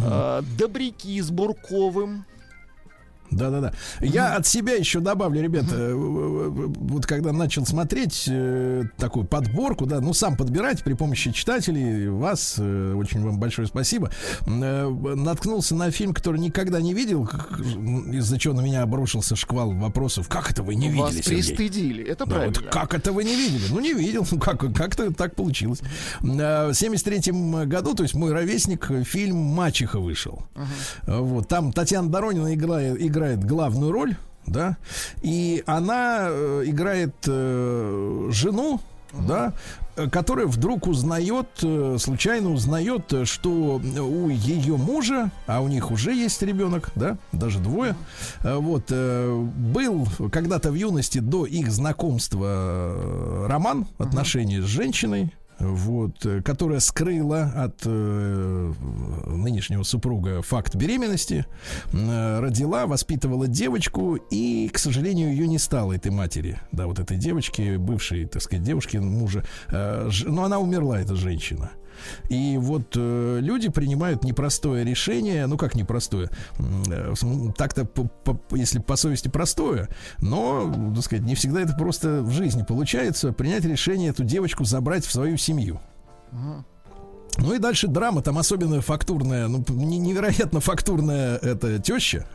а, 0.04 0.42
«Добряки» 0.58 1.20
с 1.20 1.30
Бурковым. 1.32 2.26
Да-да-да. 3.32 3.74
Я 4.02 4.36
от 4.36 4.48
себя 4.48 4.74
еще 4.76 5.00
добавлю, 5.00 5.42
ребят, 5.42 5.66
э, 5.72 5.94
вот 5.94 7.06
когда 7.06 7.34
начал 7.34 7.66
смотреть 7.66 8.26
э, 8.28 8.84
такую 8.98 9.26
подборку, 9.26 9.86
да, 9.86 10.00
ну 10.00 10.14
сам 10.14 10.38
подбирать 10.38 10.84
при 10.84 10.94
помощи 10.94 11.32
читателей, 11.32 12.08
вас, 12.10 12.56
э, 12.58 12.94
очень 12.94 13.22
вам 13.22 13.40
большое 13.40 13.68
спасибо, 13.68 14.12
э, 14.46 14.88
наткнулся 15.16 15.76
на 15.76 15.92
фильм, 15.92 16.14
который 16.14 16.40
никогда 16.40 16.80
не 16.82 16.94
видел, 16.94 17.30
из-за 18.14 18.40
чего 18.40 18.54
на 18.54 18.62
меня 18.62 18.82
обрушился 18.84 19.36
шквал 19.36 19.72
вопросов. 19.72 20.28
Как 20.30 20.52
это 20.52 20.64
вы 20.64 20.76
не 20.76 20.90
Вас 20.90 21.12
видели, 21.14 21.22
Сергей? 21.24 21.44
пристыдили, 21.44 22.04
это 22.06 22.26
Да, 22.26 22.32
правильно. 22.36 22.54
вот 22.62 22.70
как 22.70 22.94
это 22.94 23.12
вы 23.12 23.24
не 23.24 23.36
видели? 23.36 23.64
Ну, 23.72 23.80
не 23.80 23.94
видел. 23.94 24.26
Ну, 24.32 24.40
как, 24.40 24.60
как-то 24.74 25.14
так 25.14 25.36
получилось. 25.36 25.82
В 26.22 26.74
73 26.74 27.32
году, 27.66 27.94
то 27.94 28.04
есть 28.04 28.16
мой 28.16 28.32
ровесник, 28.32 28.90
фильм 29.06 29.38
«Мачеха» 29.38 30.00
вышел. 30.00 30.44
Вот, 31.06 31.48
там 31.48 31.72
Татьяна 31.72 32.10
Доронина 32.10 32.54
играет, 32.54 33.02
играет 33.18 33.44
главную 33.44 33.92
роль, 33.92 34.16
да, 34.46 34.78
и 35.22 35.64
она 35.66 36.28
э, 36.30 36.64
играет 36.66 37.16
э, 37.28 38.30
жену, 38.32 38.80
да, 39.12 39.54
э, 39.96 40.08
которая 40.10 40.46
вдруг 40.46 40.88
узнает, 40.88 41.48
э, 41.64 41.98
случайно 42.00 42.52
узнает, 42.52 43.14
что 43.24 43.82
у 43.82 44.30
ее 44.30 44.78
мужа, 44.78 45.32
а 45.48 45.62
у 45.62 45.68
них 45.68 45.90
уже 45.92 46.14
есть 46.14 46.42
ребенок, 46.44 46.92
да, 46.96 47.18
даже 47.32 47.60
двое, 47.60 47.96
э, 48.44 48.56
вот, 48.56 48.92
был 48.92 50.08
когда-то 50.32 50.72
в 50.72 50.76
юности 50.76 51.18
до 51.20 51.46
их 51.46 51.72
знакомства 51.72 53.48
роман, 53.50 53.88
отношения 53.98 54.62
с 54.62 54.66
женщиной, 54.66 55.34
вот, 55.60 56.26
э, 56.26 56.42
которая 56.42 56.80
скрыла 56.80 57.52
от 57.56 57.82
э, 57.86 58.74
нынешнего 59.28 59.84
супруга 59.84 60.42
факт 60.42 60.76
беременности, 60.76 61.46
э, 61.94 62.40
родила, 62.40 62.86
воспитывала 62.88 63.48
девочку, 63.48 64.16
и, 64.16 64.70
к 64.70 64.78
сожалению, 64.80 65.32
ее 65.32 65.48
не 65.48 65.58
стало, 65.60 65.94
этой 65.94 66.12
матери, 66.12 66.60
да, 66.72 66.88
вот 66.88 67.00
этой 67.00 67.18
девочки, 67.18 67.78
бывшей, 67.78 68.26
так 68.26 68.42
сказать, 68.42 68.64
девушки 68.64 68.98
мужа, 68.98 69.44
э, 69.70 70.08
ж- 70.10 70.26
но 70.28 70.44
она 70.44 70.60
умерла, 70.60 71.00
эта 71.00 71.16
женщина. 71.16 71.72
И 72.30 72.58
вот 72.58 72.94
э, 72.96 73.40
люди 73.42 73.70
принимают 73.70 74.24
непростое 74.24 74.84
решение, 74.84 75.48
ну 75.48 75.58
как 75.58 75.76
непростое, 75.76 76.30
э, 76.90 77.14
так-то, 77.58 77.86
по- 77.86 78.04
по- 78.08 78.56
если 78.56 78.80
по 78.80 78.96
совести 78.96 79.28
простое, 79.28 79.90
но, 80.20 80.92
так 80.94 81.04
сказать, 81.04 81.26
не 81.26 81.36
всегда 81.36 81.62
это 81.62 81.74
просто 81.74 82.22
в 82.22 82.32
жизни 82.32 82.64
получается, 82.68 83.32
принять 83.34 83.66
решение 83.66 84.10
эту 84.10 84.24
девочку 84.24 84.64
забрать 84.64 85.06
в 85.06 85.12
свою 85.12 85.38
семью. 85.38 85.80
Ну 87.40 87.54
и 87.54 87.60
дальше 87.60 87.88
драма, 87.88 88.22
там 88.22 88.38
особенно 88.38 88.82
фактурная, 88.82 89.48
ну, 89.48 89.64
невероятно 89.70 90.60
фактурная 90.60 91.38
эта 91.38 91.80
теща, 91.80 92.28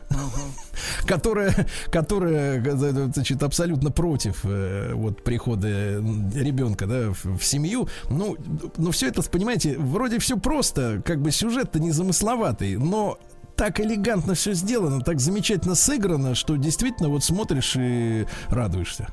которая, 1.05 1.67
которая, 1.91 2.63
э, 2.63 3.09
значит, 3.13 3.43
абсолютно 3.43 3.91
против 3.91 4.41
э, 4.43 4.93
вот 4.93 5.23
прихода 5.23 5.67
ребенка, 5.67 6.85
да, 6.85 7.11
в, 7.11 7.37
в 7.37 7.43
семью. 7.43 7.87
Ну, 8.09 8.37
ну, 8.77 8.91
все 8.91 9.07
это, 9.07 9.21
понимаете, 9.23 9.77
вроде 9.77 10.19
все 10.19 10.37
просто, 10.37 11.01
как 11.05 11.21
бы 11.21 11.31
сюжет-то 11.31 11.79
незамысловатый, 11.79 12.77
но 12.77 13.19
так 13.63 13.79
элегантно 13.79 14.33
все 14.33 14.51
сделано, 14.51 14.99
так 14.99 15.21
замечательно 15.21 15.75
сыграно, 15.75 16.35
что 16.35 16.57
действительно 16.57 17.07
вот 17.07 17.23
смотришь 17.23 17.77
и 17.77 18.25
радуешься. 18.49 19.07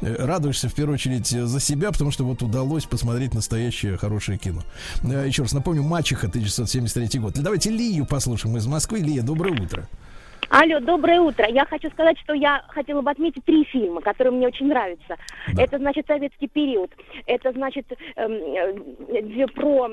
Э, 0.00 0.24
Радуешься 0.24 0.68
в 0.68 0.74
первую 0.76 0.94
очередь 0.94 1.32
э, 1.32 1.44
за 1.44 1.58
себя, 1.58 1.90
потому 1.90 2.12
что 2.12 2.22
вот 2.22 2.40
удалось 2.40 2.84
посмотреть 2.84 3.34
настоящее 3.34 3.96
хорошее 3.96 4.38
кино. 4.38 4.60
Э, 5.02 5.26
Еще 5.26 5.42
раз 5.42 5.52
напомню, 5.52 5.82
Мачеха 5.82 6.28
1973 6.28 7.18
год. 7.18 7.34
Давайте 7.34 7.70
Лию 7.70 8.06
послушаем 8.06 8.56
из 8.56 8.68
Москвы. 8.68 9.00
Лия, 9.00 9.22
доброе 9.22 9.60
утро. 9.60 9.88
Алло, 10.50 10.78
доброе 10.78 11.20
утро. 11.20 11.44
Я 11.48 11.64
хочу 11.64 11.90
сказать, 11.90 12.16
что 12.20 12.32
я 12.32 12.62
хотела 12.68 13.02
бы 13.02 13.10
отметить 13.10 13.44
три 13.44 13.64
фильма, 13.64 14.00
которые 14.00 14.32
мне 14.32 14.46
очень 14.46 14.68
нравятся. 14.68 15.16
Это, 15.58 15.78
значит, 15.78 16.06
советский 16.06 16.46
период. 16.46 16.92
Это, 17.26 17.50
значит, 17.50 17.86
эм, 18.14 18.32
э, 18.32 19.20
где 19.22 19.48
про 19.48 19.90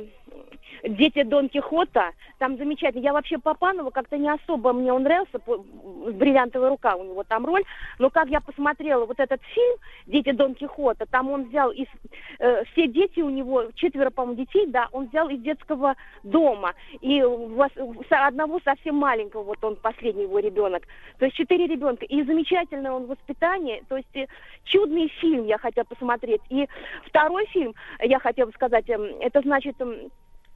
Дети 0.83 1.23
Дон 1.23 1.47
Кихота, 1.49 2.11
там 2.39 2.57
замечательно. 2.57 3.01
Я 3.01 3.13
вообще 3.13 3.37
Папанова 3.37 3.89
как-то 3.89 4.17
не 4.17 4.29
особо 4.29 4.73
мне 4.73 4.91
он 4.91 5.03
нравился, 5.03 5.39
бриллиантовая 5.45 6.69
рука 6.69 6.95
у 6.95 7.03
него 7.05 7.23
там 7.23 7.45
роль, 7.45 7.63
но 7.99 8.09
как 8.09 8.27
я 8.27 8.41
посмотрела 8.41 9.05
вот 9.05 9.19
этот 9.19 9.41
фильм 9.43 9.77
Дети 10.07 10.31
Дон 10.31 10.55
Кихота, 10.55 11.05
там 11.05 11.29
он 11.31 11.45
взял 11.45 11.71
из 11.71 11.87
э, 12.39 12.63
все 12.65 12.87
дети 12.87 13.21
у 13.21 13.29
него 13.29 13.71
четверо, 13.75 14.09
по-моему, 14.09 14.41
детей, 14.41 14.67
да, 14.67 14.89
он 14.91 15.07
взял 15.07 15.29
из 15.29 15.39
детского 15.41 15.95
дома. 16.23 16.73
И 16.99 17.23
вас- 17.23 17.71
со- 18.09 18.27
одного 18.27 18.59
совсем 18.63 18.95
маленького, 18.95 19.43
вот 19.43 19.63
он 19.63 19.77
последний 19.77 20.23
его 20.23 20.39
ребенок, 20.39 20.83
то 21.17 21.25
есть 21.25 21.37
четыре 21.37 21.67
ребенка. 21.67 22.05
И 22.05 22.23
замечательное 22.23 22.91
он 22.91 23.05
воспитание, 23.05 23.83
то 23.87 23.95
есть 23.95 24.15
э, 24.15 24.27
чудный 24.65 25.07
фильм 25.07 25.45
я 25.45 25.57
хотела 25.57 25.85
посмотреть. 25.85 26.41
И 26.49 26.67
второй 27.05 27.45
фильм 27.47 27.73
я 28.01 28.19
хотела 28.19 28.51
сказать, 28.51 28.89
эм, 28.89 29.03
это 29.21 29.41
значит 29.41 29.79
эм, 29.79 30.11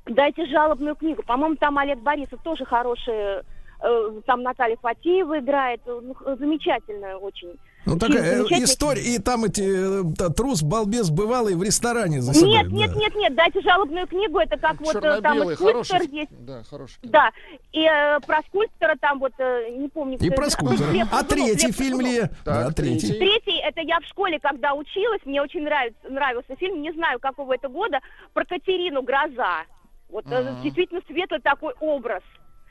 Дайте 0.10 0.46
жалобную 0.48 0.96
книгу. 0.96 1.24
По-моему, 1.24 1.56
там 1.56 1.78
Олег 1.78 2.00
Борисов 2.00 2.40
тоже 2.44 2.66
хороший. 2.66 3.44
э, 3.82 4.22
Там 4.26 4.44
Наталья 4.44 4.78
Фатеева 4.78 5.40
играет. 5.40 5.82
Ну, 5.86 6.16
замечательная 6.40 7.18
очень. 7.18 7.58
Ну, 7.86 7.98
такая 7.98 8.42
э, 8.42 8.44
история, 8.64 9.02
и 9.02 9.18
там 9.18 9.46
эти 9.46 9.62
э, 9.62 10.04
та- 10.18 10.28
трус, 10.30 10.62
балбес 10.62 11.10
бывалый 11.10 11.56
в 11.56 11.64
ресторане 11.64 12.22
заседает. 12.22 12.68
Нет, 12.68 12.72
нет, 12.74 12.94
да. 12.94 13.00
нет, 13.00 13.16
нет, 13.16 13.36
дайте 13.36 13.62
жалобную 13.62 14.08
книгу, 14.08 14.40
это 14.40 14.58
как 14.58 14.82
вот 14.82 14.96
э, 14.96 15.22
там 15.22 15.38
и 15.50 15.56
скульптор 15.56 15.84
хороший. 16.00 16.08
есть. 16.12 16.32
Да, 16.46 16.64
хороший. 16.70 17.00
кино. 17.00 17.12
Да, 17.14 17.32
и 17.72 17.84
э, 17.86 18.20
про 18.28 18.42
скульптора 18.50 18.96
там 19.00 19.20
вот, 19.20 19.32
э, 19.38 19.70
не 19.78 19.88
помню, 19.88 20.18
И 20.20 20.30
про 20.32 20.50
скульптора. 20.50 20.92
Глеб 20.92 21.08
А 21.14 21.24
третий 21.24 21.72
фильм 21.72 22.02
ли? 22.02 22.24
Да, 22.44 22.72
третий. 22.72 23.14
Третий, 23.14 23.58
это 23.64 23.80
я 23.80 24.02
в 24.02 24.04
школе, 24.06 24.38
когда 24.42 24.74
училась, 24.74 25.22
мне 25.24 25.42
очень 25.42 25.64
нравится, 25.64 25.98
нравился 26.10 26.58
фильм, 26.58 26.82
не 26.82 26.92
знаю, 26.92 27.20
какого 27.22 27.54
это 27.54 27.70
года, 27.70 28.00
про 28.34 28.44
Катерину 28.44 29.02
«Гроза». 29.02 29.64
Вот 30.10 30.26
Ага. 30.28 30.56
действительно 30.64 31.02
светлый 31.08 31.42
такой 31.42 31.74
образ. 31.80 32.24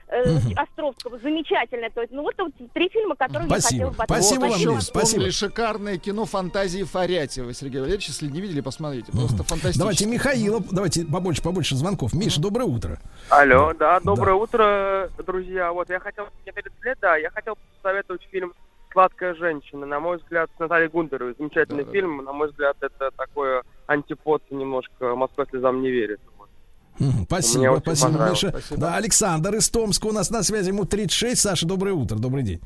э, 0.08 0.38
Островского, 0.54 1.18
замечательно. 1.18 1.90
То 1.90 2.00
есть, 2.00 2.12
ну 2.12 2.22
вот, 2.22 2.34
вот 2.38 2.52
три 2.72 2.88
фильма, 2.90 3.16
которые 3.16 3.48
я 3.48 3.54
хотела 3.56 3.90
бы 3.90 4.02
отметить. 4.04 4.38
Вот 4.38 4.56
еще 4.56 4.76
вспомнили 4.78 5.30
шикарное 5.30 5.98
кино 5.98 6.24
фантазии 6.26 6.84
Фарятьева, 6.84 7.52
Сергей 7.52 7.80
Валерьевич. 7.80 8.06
Если 8.06 8.28
не 8.28 8.40
видели, 8.40 8.60
посмотрите. 8.60 9.10
Просто 9.10 9.38
фантастически. 9.42 9.78
Давайте 9.80 10.06
Михаила, 10.06 10.62
давайте 10.70 11.04
побольше, 11.04 11.42
побольше 11.42 11.74
звонков. 11.74 12.14
Миша, 12.14 12.40
доброе 12.40 12.66
утро. 12.66 13.00
Алло, 13.30 13.72
да, 13.74 13.98
доброе 13.98 14.36
утро, 14.36 15.10
друзья. 15.26 15.72
Вот 15.72 15.90
я 15.90 15.98
хотел, 15.98 16.28
не 16.46 16.52
перед 16.52 16.72
лет, 16.84 16.98
да, 17.00 17.16
я 17.16 17.30
хотел 17.30 17.58
посоветовать 17.82 18.22
фильм 18.30 18.54
«Сладкая 18.92 19.34
женщина». 19.34 19.86
На 19.86 19.98
мой 19.98 20.18
взгляд, 20.18 20.48
с 20.56 20.58
Натальей 20.60 20.88
Гундаровой. 20.88 21.34
Замечательный 21.36 21.84
фильм. 21.84 22.24
На 22.24 22.32
мой 22.32 22.48
взгляд, 22.50 22.76
это 22.80 23.10
такое 23.16 23.64
антипод 23.88 24.40
немножко 24.50 25.16
«Москва 25.16 25.46
слезам 25.50 25.82
не 25.82 25.90
верит». 25.90 26.20
Спасибо, 27.26 27.78
спасибо. 27.80 28.28
Миша. 28.30 28.48
Спасибо. 28.50 28.80
Да, 28.80 28.96
Александр 28.96 29.54
из 29.54 29.68
Томска 29.70 30.06
у 30.06 30.12
нас 30.12 30.30
на 30.30 30.42
связи, 30.42 30.68
ему 30.68 30.84
36. 30.84 31.40
Саша, 31.40 31.66
доброе 31.66 31.92
утро, 31.92 32.16
добрый 32.16 32.42
день. 32.42 32.60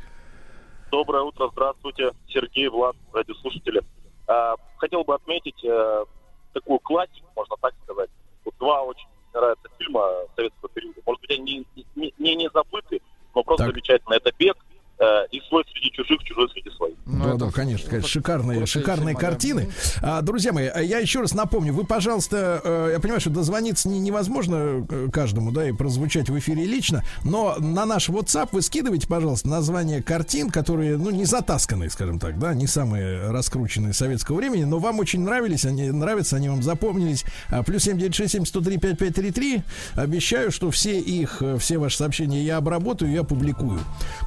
Доброе 0.91 1.23
утро, 1.23 1.49
здравствуйте, 1.53 2.11
Сергей, 2.29 2.69
Влад, 2.69 2.97
радиослушатели. 3.13 3.81
А, 4.27 4.55
хотел 4.77 5.05
бы 5.05 5.15
отметить 5.15 5.65
э, 5.65 6.05
такую 6.53 6.81
классику, 6.81 7.27
можно 7.37 7.57
так 7.61 7.75
сказать. 7.85 8.11
Вот 8.45 8.55
два 8.59 8.83
очень 8.83 9.07
нравятся 9.33 9.69
фильма 9.79 10.09
советского 10.35 10.69
периода. 10.71 11.01
Может 11.07 11.21
быть, 11.21 11.31
они 11.39 11.67
не, 11.77 11.87
не, 11.95 12.15
не, 12.19 12.35
не 12.35 12.51
забыты, 12.53 13.01
но 13.35 13.43
просто 13.45 13.67
Так. 13.67 13.75
замечательно. 13.75 14.15
Это 14.15 14.33
«Бег» 14.37 14.57
э, 15.01 15.27
и 15.33 15.41
«Свой 15.49 15.65
среди 15.73 15.91
чужих, 15.91 16.23
чужой 16.25 16.49
среди 16.51 16.71
своих». 16.77 16.95
да, 17.07 17.35
да, 17.35 17.51
конечно, 17.51 17.89
конечно, 17.89 18.09
шикарные, 18.09 18.67
шикарные 18.67 19.17
картины. 19.17 19.71
А, 20.03 20.23
друзья 20.23 20.53
мои, 20.53 20.67
а 20.67 20.81
я 20.81 20.99
еще 20.99 21.21
раз 21.21 21.35
напомню, 21.35 21.73
вы, 21.73 21.85
пожалуйста, 21.85 22.61
э, 22.63 22.91
я 22.93 23.01
понимаю, 23.01 23.21
что 23.21 23.31
дозвониться 23.31 23.89
не- 23.89 23.99
невозможно 23.99 24.87
э, 24.89 25.09
каждому, 25.13 25.51
да, 25.53 25.69
и 25.69 25.73
прозвучать 25.73 26.29
в 26.29 26.39
эфире 26.39 26.65
лично, 26.65 27.03
но 27.25 27.57
на 27.59 27.85
наш 27.87 28.09
WhatsApp 28.09 28.51
вы 28.53 28.63
скидывайте, 28.63 29.07
пожалуйста, 29.07 29.49
название 29.49 30.03
картин, 30.03 30.51
которые, 30.51 30.97
ну, 30.97 31.11
не 31.11 31.25
затасканные, 31.25 31.91
скажем 31.91 32.19
так, 32.19 32.39
да, 32.39 32.55
не 32.55 32.67
самые 32.67 33.31
раскрученные 33.31 33.93
советского 33.93 34.37
времени, 34.37 34.65
но 34.65 34.79
вам 34.79 34.99
очень 34.99 35.21
нравились, 35.23 35.65
они 35.65 35.91
нравятся, 35.91 36.37
они 36.37 36.49
вам 36.49 36.63
запомнились. 36.63 37.25
А, 37.49 37.63
плюс 37.63 37.83
7967 37.85 38.45
103 38.45 38.79
5533. 38.79 39.63
Обещаю, 39.95 40.51
что 40.51 40.71
все 40.71 40.99
их, 41.01 41.43
э, 41.43 41.59
все 41.59 41.79
ваши 41.79 41.97
сообщения 41.97 42.43
я 42.43 42.57
обработаю 42.59 43.13
и 43.13 43.17
опубликую 43.17 43.81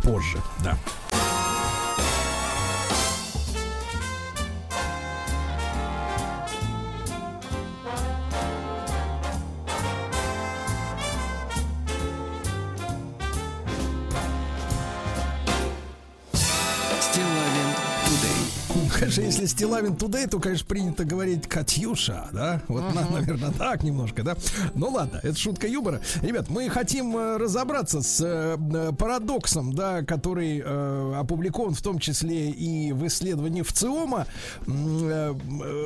позже, 0.03 0.37
да. 0.63 0.77
Конечно, 19.15 19.41
если 19.43 19.45
Стилавин 19.45 19.95
Тудей, 19.95 20.27
то, 20.27 20.39
конечно, 20.39 20.65
принято 20.67 21.05
говорить 21.05 21.47
Катюша, 21.47 22.27
да? 22.31 22.61
Вот, 22.67 22.83
на- 22.93 23.09
наверное, 23.11 23.51
так 23.51 23.83
немножко, 23.83 24.23
да? 24.23 24.35
Ну 24.73 24.89
ладно, 24.89 25.19
это 25.23 25.37
шутка 25.37 25.67
юмора. 25.67 26.01
Ребят, 26.21 26.49
мы 26.49 26.69
хотим 26.69 27.15
э, 27.17 27.37
разобраться 27.37 28.01
с 28.01 28.19
э, 28.21 28.57
э, 28.73 28.91
парадоксом, 28.97 29.73
да, 29.73 30.01
который 30.01 30.61
э, 30.63 31.13
опубликован 31.19 31.73
в 31.73 31.81
том 31.81 31.99
числе 31.99 32.49
и 32.51 32.91
в 32.91 33.05
исследовании 33.07 33.61
ВЦИОМа. 33.61 34.25
Э, 34.67 35.33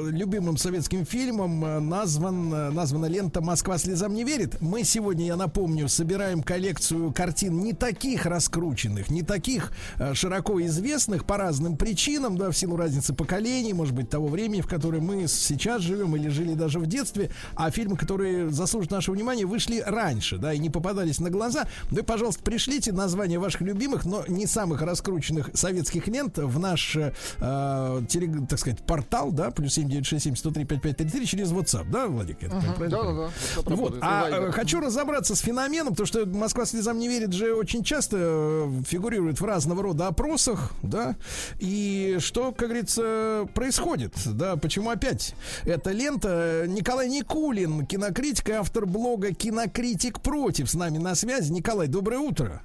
любимым 0.09 0.57
советским 0.57 1.05
фильмом 1.05 1.89
назван, 1.89 2.73
названа 2.73 3.05
лента 3.07 3.41
«Москва 3.41 3.77
слезам 3.77 4.13
не 4.13 4.23
верит». 4.23 4.61
Мы 4.61 4.83
сегодня, 4.83 5.25
я 5.25 5.35
напомню, 5.35 5.87
собираем 5.89 6.41
коллекцию 6.43 7.11
картин 7.13 7.59
не 7.59 7.73
таких 7.73 8.25
раскрученных, 8.25 9.09
не 9.09 9.23
таких 9.23 9.71
э, 9.97 10.13
широко 10.13 10.61
известных 10.65 11.25
по 11.25 11.37
разным 11.37 11.77
причинам, 11.77 12.37
да, 12.37 12.51
в 12.51 12.57
силу 12.57 12.77
разницы 12.77 13.13
поколений, 13.17 13.73
может 13.73 13.93
быть, 13.93 14.09
того 14.09 14.27
времени, 14.27 14.61
в 14.61 14.67
которое 14.67 15.01
мы 15.01 15.27
сейчас 15.27 15.81
живем 15.81 16.15
или 16.15 16.29
жили 16.29 16.53
даже 16.53 16.79
в 16.79 16.85
детстве, 16.87 17.31
а 17.55 17.69
фильмы, 17.71 17.97
которые 17.97 18.49
заслуживают 18.49 18.91
нашего 18.91 19.15
внимания, 19.15 19.45
вышли 19.45 19.83
раньше, 19.85 20.37
да, 20.37 20.53
и 20.53 20.59
не 20.59 20.69
попадались 20.69 21.19
на 21.19 21.29
глаза. 21.29 21.65
Вы, 21.89 22.03
пожалуйста, 22.03 22.43
пришлите 22.43 22.91
название 22.91 23.39
ваших 23.39 23.61
любимых, 23.61 24.05
но 24.05 24.23
не 24.27 24.45
самых 24.45 24.81
раскрученных 24.81 25.49
советских 25.53 26.07
лент 26.07 26.37
в 26.37 26.59
наш, 26.59 26.95
э, 26.95 27.13
э, 27.39 28.01
теле- 28.07 28.45
так 28.47 28.59
сказать, 28.59 28.81
портал, 28.85 29.31
да, 29.31 29.51
плюс 29.51 29.73
7967 29.73 30.35
103 30.35 30.65
5533 30.65 31.25
через 31.25 31.51
WhatsApp, 31.51 31.89
да, 31.89 32.07
Владик? 32.07 32.37
Я 32.43 32.49
так 32.49 32.63
Мгм, 32.63 32.73
правильно 32.75 32.97
да-да-да, 32.97 33.09
понимаю? 33.11 33.31
WhatsApp 33.55 33.75
Вот, 33.75 33.97
а 34.01 34.29
Viber. 34.29 34.49
э, 34.49 34.51
хочу 34.51 34.79
разобраться 34.79 35.35
с 35.35 35.39
феноменом, 35.39 35.89
потому 35.93 36.05
что 36.07 36.25
Москва 36.25 36.65
слезам 36.65 36.99
не 36.99 37.07
верит 37.07 37.33
же 37.33 37.53
очень 37.55 37.83
часто 37.83 38.17
э, 38.19 38.71
фигурирует 38.87 39.39
в 39.41 39.45
разного 39.45 39.81
рода 39.83 40.07
опросах, 40.07 40.71
да, 40.83 41.15
и 41.59 42.17
что, 42.19 42.51
как 42.51 42.67
говорится, 42.69 43.06
происходит, 43.53 44.13
да, 44.25 44.55
почему 44.55 44.89
опять 44.89 45.35
эта 45.65 45.91
лента 45.91 46.65
Николай 46.67 47.09
Никулин, 47.09 47.85
кинокритик 47.85 48.49
и 48.49 48.53
автор 48.53 48.85
блога 48.85 49.33
«Кинокритик 49.33 50.21
против» 50.21 50.69
с 50.69 50.73
нами 50.73 50.97
на 50.97 51.15
связи. 51.15 51.51
Николай, 51.51 51.87
доброе 51.87 52.19
утро. 52.19 52.61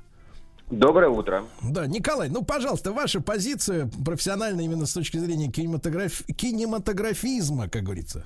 Доброе 0.71 1.11
утро. 1.11 1.45
Да, 1.63 1.87
Николай, 1.87 2.31
ну, 2.31 2.43
пожалуйста, 2.43 2.93
ваша 2.93 3.21
позиция 3.21 3.91
профессиональная 4.07 4.65
именно 4.65 4.87
с 4.87 4.95
точки 4.95 5.19
зрения 5.19 5.51
кинематограф... 5.51 6.23
кинематографизма, 6.35 7.69
как 7.69 7.83
говорится. 7.83 8.25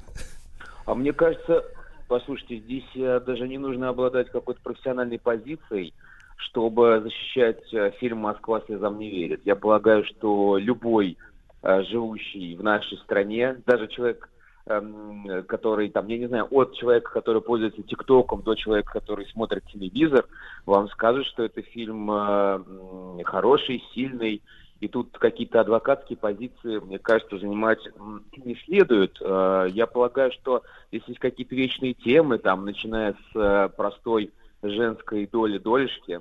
А 0.85 0.95
мне 0.95 1.13
кажется, 1.13 1.65
послушайте, 2.07 2.59
здесь 2.59 2.85
э, 2.95 3.21
даже 3.27 3.49
не 3.49 3.59
нужно 3.59 3.89
обладать 3.89 4.31
какой-то 4.31 4.61
профессиональной 4.63 5.19
позицией, 5.19 5.93
чтобы 6.37 7.01
защищать 7.03 7.63
э, 7.73 7.91
фильм 7.99 8.19
«Москва 8.19 8.61
слезам 8.67 8.99
не 9.01 9.11
верит». 9.11 9.41
Я 9.45 9.57
полагаю, 9.57 10.05
что 10.05 10.57
любой 10.57 11.13
э, 11.13 11.36
живущий 11.63 12.57
в 12.57 12.63
нашей 12.63 12.99
стране, 12.99 13.57
даже 13.67 13.89
человек, 13.89 14.29
эм, 14.67 15.45
который 15.47 15.89
там, 15.91 16.07
я 16.09 16.19
не 16.19 16.27
знаю, 16.27 16.47
от 16.51 16.75
человека, 16.75 17.11
который 17.13 17.43
пользуется 17.43 17.83
ТикТоком, 17.83 18.43
до 18.43 18.55
человека, 18.55 18.93
который 18.93 19.27
смотрит 19.27 19.65
телевизор, 19.67 20.27
вам 20.65 20.89
скажет, 20.91 21.27
что 21.27 21.43
это 21.45 21.63
фильм 21.63 22.11
э, 22.11 23.23
хороший, 23.25 23.83
сильный, 23.95 24.43
и 24.81 24.89
тут 24.89 25.17
какие-то 25.19 25.61
адвокатские 25.61 26.19
позиции, 26.19 26.79
мне 26.79 26.99
кажется, 26.99 27.39
занимать 27.39 27.81
не 28.37 28.55
следует. 28.67 29.17
Э, 29.21 29.69
Я 29.71 29.87
полагаю, 29.87 30.33
что 30.33 30.63
если 30.91 31.13
есть 31.13 31.21
какие-то 31.21 31.55
вечные 31.55 31.95
темы, 31.95 32.39
там, 32.39 32.65
начиная 32.65 33.15
с 33.15 33.37
э, 33.37 33.69
простой 33.75 34.33
женской 34.63 35.27
доли 35.27 35.59
долечки, 35.59 36.21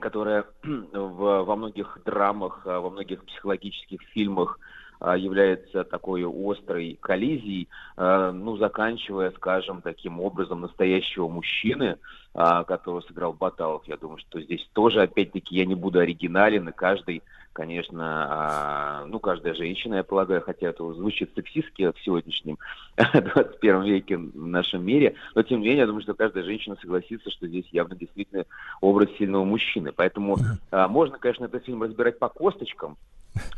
которая 0.00 0.44
в, 0.62 1.42
во 1.42 1.56
многих 1.56 1.98
драмах, 2.04 2.62
э, 2.64 2.78
во 2.78 2.90
многих 2.90 3.24
психологических 3.24 4.00
фильмах 4.12 4.58
э, 5.00 5.14
является 5.18 5.84
такой 5.84 6.24
острой 6.24 6.98
коллизией, 7.00 7.68
э, 7.96 8.30
ну, 8.32 8.56
заканчивая, 8.56 9.32
скажем, 9.32 9.82
таким 9.82 10.20
образом 10.20 10.60
настоящего 10.60 11.28
мужчины, 11.28 11.98
которого 12.34 13.00
сыграл 13.00 13.32
Баталов. 13.32 13.88
Я 13.88 13.96
думаю, 13.96 14.18
что 14.18 14.42
здесь 14.42 14.68
тоже, 14.74 15.00
опять-таки, 15.00 15.56
я 15.56 15.64
не 15.64 15.74
буду 15.74 16.00
оригинален, 16.00 16.68
и 16.68 16.72
каждый 16.72 17.22
конечно, 17.56 18.26
а, 18.28 19.04
ну, 19.06 19.18
каждая 19.18 19.54
женщина, 19.54 19.94
я 19.94 20.04
полагаю, 20.04 20.42
хотя 20.42 20.68
это 20.68 20.92
звучит 20.92 21.30
сексистски 21.34 21.90
в 21.90 22.04
сегодняшнем 22.04 22.58
21 22.96 23.82
веке 23.84 24.18
в 24.18 24.46
нашем 24.46 24.84
мире, 24.84 25.14
но 25.34 25.42
тем 25.42 25.60
не 25.60 25.68
менее, 25.68 25.80
я 25.80 25.86
думаю, 25.86 26.02
что 26.02 26.12
каждая 26.12 26.44
женщина 26.44 26.76
согласится, 26.78 27.30
что 27.30 27.48
здесь 27.48 27.64
явно 27.72 27.96
действительно 27.96 28.44
образ 28.82 29.08
сильного 29.18 29.44
мужчины. 29.44 29.90
Поэтому 29.90 30.36
а, 30.70 30.86
можно, 30.86 31.16
конечно, 31.18 31.46
этот 31.46 31.64
фильм 31.64 31.82
разбирать 31.82 32.18
по 32.18 32.28
косточкам, 32.28 32.98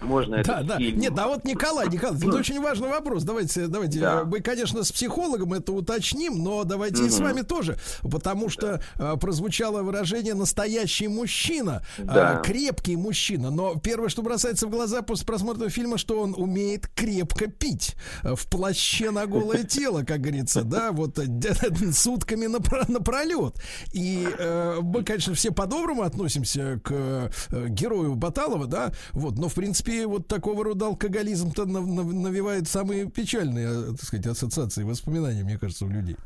можно 0.02 0.42
Да, 0.42 0.60
этот 0.60 0.66
да. 0.66 0.78
фильм... 0.78 0.98
Нет, 0.98 1.12
а 1.18 1.28
вот 1.28 1.44
Николай, 1.44 1.88
Николай, 1.88 2.16
это 2.16 2.36
очень 2.36 2.60
важный 2.60 2.88
вопрос. 2.88 3.24
Давайте, 3.24 3.66
давайте. 3.66 4.00
Да. 4.00 4.20
э, 4.20 4.24
Мы, 4.24 4.40
конечно, 4.40 4.82
с 4.82 4.92
психологом 4.92 5.52
это 5.54 5.72
уточним, 5.72 6.42
но 6.42 6.64
давайте 6.64 7.04
и 7.04 7.08
с 7.08 7.18
вами 7.18 7.42
тоже, 7.42 7.76
потому 8.10 8.48
что 8.48 8.80
э, 8.98 9.16
прозвучало 9.20 9.82
выражение 9.82 10.34
настоящий 10.34 11.08
мужчина, 11.08 11.82
э, 11.98 12.02
Да. 12.04 12.42
крепкий 12.44 12.96
мужчина. 12.96 13.50
Но 13.50 13.76
первое, 13.88 14.10
что 14.10 14.20
бросается 14.20 14.66
в 14.66 14.70
глаза 14.70 15.00
после 15.00 15.24
просмотра 15.24 15.70
фильма, 15.70 15.96
что 15.96 16.20
он 16.20 16.34
умеет 16.36 16.88
крепко 16.88 17.46
пить 17.46 17.96
э, 18.22 18.34
в 18.36 18.44
плаще 18.46 19.10
на 19.10 19.26
голое 19.26 19.64
тело, 19.78 20.02
как 20.02 20.20
говорится, 20.20 20.62
да, 20.62 20.92
вот 20.92 21.18
э, 21.18 21.24
д- 21.26 21.54
сутками 21.92 22.44
напро- 22.44 22.84
напролет. 22.92 23.54
И 23.94 24.28
э, 24.38 24.80
мы, 24.82 25.04
конечно, 25.04 25.32
все 25.32 25.52
по-доброму 25.52 26.02
относимся 26.02 26.78
к 26.84 26.90
э, 26.92 27.30
герою 27.70 28.14
Баталова, 28.14 28.66
да, 28.66 28.92
вот, 29.12 29.38
но 29.38 29.48
в 29.48 29.54
принципе 29.54 30.06
вот 30.06 30.28
такого 30.28 30.64
рода 30.64 30.84
алкоголизм-то 30.88 31.64
нав- 31.64 31.86
нав- 31.86 32.12
навевает 32.12 32.68
самые 32.68 33.06
печальные, 33.10 33.68
э, 33.70 33.92
так 33.92 34.04
сказать, 34.04 34.26
ассоциации, 34.26 34.82
воспоминания, 34.82 35.44
мне 35.44 35.56
кажется, 35.58 35.86
у 35.86 35.88
людей. 35.88 36.16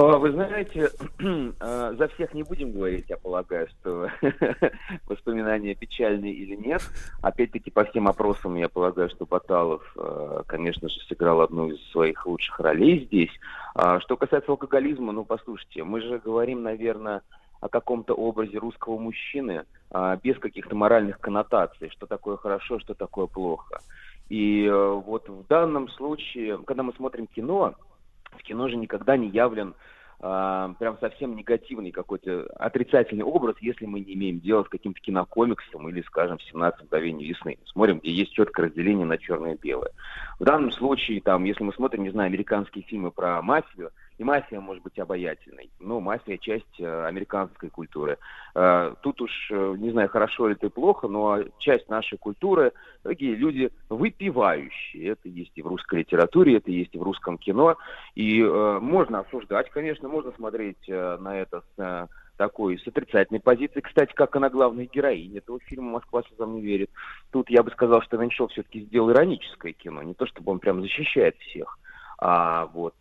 А, 0.00 0.16
Вы 0.16 0.32
знаете, 0.32 0.88
э, 1.60 1.92
за 1.98 2.08
всех 2.08 2.32
не 2.32 2.42
будем 2.42 2.72
говорить, 2.72 3.04
я 3.10 3.18
полагаю, 3.18 3.68
что 3.68 4.08
воспоминания 5.06 5.74
печальные 5.74 6.32
или 6.32 6.56
нет. 6.56 6.80
Опять-таки, 7.20 7.70
по 7.70 7.84
всем 7.84 8.08
опросам, 8.08 8.56
я 8.56 8.70
полагаю, 8.70 9.10
что 9.10 9.26
Баталов, 9.26 9.82
э, 9.96 10.42
конечно 10.46 10.88
же, 10.88 10.98
сыграл 11.06 11.42
одну 11.42 11.68
из 11.68 11.90
своих 11.90 12.24
лучших 12.24 12.58
ролей 12.60 13.04
здесь. 13.04 13.30
А 13.74 14.00
Что 14.00 14.16
касается 14.16 14.50
алкоголизма, 14.50 15.12
ну, 15.12 15.26
послушайте, 15.26 15.84
мы 15.84 16.00
же 16.00 16.18
говорим, 16.18 16.62
наверное, 16.62 17.20
о 17.60 17.68
каком-то 17.68 18.14
образе 18.14 18.56
русского 18.56 18.96
мужчины 18.96 19.64
а, 19.90 20.16
без 20.16 20.38
каких-то 20.38 20.74
моральных 20.74 21.20
коннотаций, 21.20 21.90
что 21.90 22.06
такое 22.06 22.38
хорошо, 22.38 22.78
что 22.78 22.94
такое 22.94 23.26
плохо. 23.26 23.82
И 24.30 24.64
э, 24.64 25.02
вот 25.04 25.28
в 25.28 25.46
данном 25.46 25.90
случае, 25.90 26.56
когда 26.64 26.82
мы 26.82 26.94
смотрим 26.94 27.26
кино, 27.26 27.74
в 28.32 28.42
кино 28.42 28.68
же 28.68 28.76
никогда 28.76 29.16
не 29.16 29.28
явлен 29.28 29.74
а, 30.22 30.74
прям 30.78 30.98
совсем 30.98 31.34
негативный 31.34 31.92
какой-то 31.92 32.46
отрицательный 32.58 33.24
образ, 33.24 33.56
если 33.60 33.86
мы 33.86 34.00
не 34.00 34.14
имеем 34.14 34.40
дела 34.40 34.64
с 34.64 34.68
каким-то 34.68 35.00
кинокомиксом 35.00 35.88
или, 35.88 36.02
скажем, 36.02 36.36
в 36.36 36.42
17 36.42 36.84
мгновений 36.84 37.26
весны. 37.26 37.58
Смотрим, 37.66 38.00
где 38.00 38.10
есть 38.10 38.32
четкое 38.32 38.66
разделение 38.66 39.06
на 39.06 39.16
черное 39.16 39.54
и 39.54 39.58
белое. 39.58 39.92
В 40.38 40.44
данном 40.44 40.72
случае, 40.72 41.22
там, 41.22 41.44
если 41.44 41.64
мы 41.64 41.72
смотрим, 41.72 42.02
не 42.02 42.10
знаю, 42.10 42.26
американские 42.26 42.84
фильмы 42.84 43.10
про 43.10 43.40
мафию, 43.40 43.92
и 44.20 44.24
мафия 44.24 44.60
может 44.60 44.82
быть 44.82 44.98
обаятельной, 44.98 45.70
но 45.80 45.98
мафия 45.98 46.36
часть 46.36 46.78
э, 46.78 47.06
американской 47.06 47.70
культуры. 47.70 48.18
Э, 48.54 48.94
тут 49.00 49.18
уж, 49.22 49.30
э, 49.50 49.74
не 49.78 49.92
знаю, 49.92 50.10
хорошо 50.10 50.48
ли 50.48 50.52
это 50.52 50.68
плохо, 50.68 51.08
но 51.08 51.38
часть 51.58 51.88
нашей 51.88 52.18
культуры, 52.18 52.72
такие 53.02 53.34
люди 53.34 53.70
выпивающие. 53.88 55.12
Это 55.12 55.26
есть 55.30 55.52
и 55.54 55.62
в 55.62 55.66
русской 55.66 56.00
литературе, 56.00 56.58
это 56.58 56.70
есть 56.70 56.94
и 56.94 56.98
в 56.98 57.02
русском 57.02 57.38
кино. 57.38 57.76
И 58.14 58.42
можно 58.42 59.20
осуждать, 59.20 59.70
конечно, 59.70 60.06
можно 60.06 60.32
смотреть 60.32 60.86
на 60.86 61.38
это 61.38 61.62
с 61.76 62.08
такой, 62.36 62.78
с 62.78 62.86
отрицательной 62.86 63.40
позиции. 63.40 63.80
Кстати, 63.80 64.12
как 64.12 64.36
она 64.36 64.50
главная 64.50 64.84
героиня 64.84 65.38
этого 65.38 65.60
фильма 65.60 65.92
«Москва 65.92 66.22
слезам 66.28 66.56
не 66.56 66.60
верит». 66.60 66.90
Тут 67.30 67.48
я 67.48 67.62
бы 67.62 67.70
сказал, 67.70 68.02
что 68.02 68.18
Меньшов 68.18 68.50
все-таки 68.50 68.82
сделал 68.82 69.10
ироническое 69.12 69.72
кино. 69.72 70.02
Не 70.02 70.12
то, 70.12 70.26
чтобы 70.26 70.52
он 70.52 70.58
прям 70.58 70.82
защищает 70.82 71.38
всех, 71.38 71.78
а 72.18 72.66
вот 72.66 72.94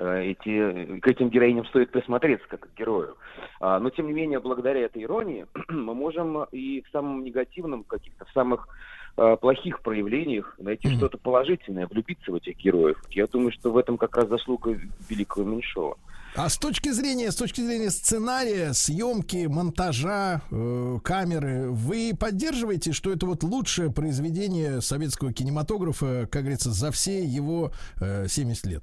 эти, 0.00 1.00
к 1.00 1.06
этим 1.06 1.28
героиням 1.28 1.66
стоит 1.66 1.90
присмотреться 1.90 2.46
как 2.48 2.60
к 2.60 2.78
герою. 2.78 3.16
А, 3.60 3.78
но, 3.78 3.90
тем 3.90 4.06
не 4.06 4.12
менее, 4.12 4.40
благодаря 4.40 4.80
этой 4.80 5.02
иронии 5.02 5.46
мы 5.68 5.94
можем 5.94 6.44
и 6.52 6.82
в 6.82 6.90
самом 6.90 7.24
негативном, 7.24 7.84
каких-то 7.84 8.24
в 8.24 8.30
самых 8.32 8.68
э, 9.16 9.36
плохих 9.40 9.80
проявлениях 9.80 10.54
найти 10.58 10.88
что-то 10.96 11.18
положительное, 11.18 11.86
влюбиться 11.86 12.32
в 12.32 12.36
этих 12.36 12.56
героев. 12.56 13.02
Я 13.10 13.26
думаю, 13.26 13.52
что 13.52 13.70
в 13.70 13.76
этом 13.76 13.98
как 13.98 14.16
раз 14.16 14.28
заслуга 14.28 14.78
великого 15.08 15.44
Меньшова. 15.44 15.96
А 16.34 16.48
с 16.48 16.56
точки 16.56 16.88
зрения, 16.88 17.30
с 17.30 17.36
точки 17.36 17.60
зрения 17.60 17.90
сценария, 17.90 18.72
съемки, 18.72 19.46
монтажа, 19.46 20.40
э, 20.50 20.98
камеры, 21.04 21.68
вы 21.68 22.12
поддерживаете, 22.18 22.92
что 22.92 23.12
это 23.12 23.26
вот 23.26 23.42
лучшее 23.42 23.92
произведение 23.92 24.80
советского 24.80 25.34
кинематографа, 25.34 26.26
как 26.30 26.42
говорится, 26.42 26.70
за 26.70 26.90
все 26.90 27.22
его 27.22 27.72
э, 28.00 28.28
70 28.28 28.64
лет? 28.64 28.82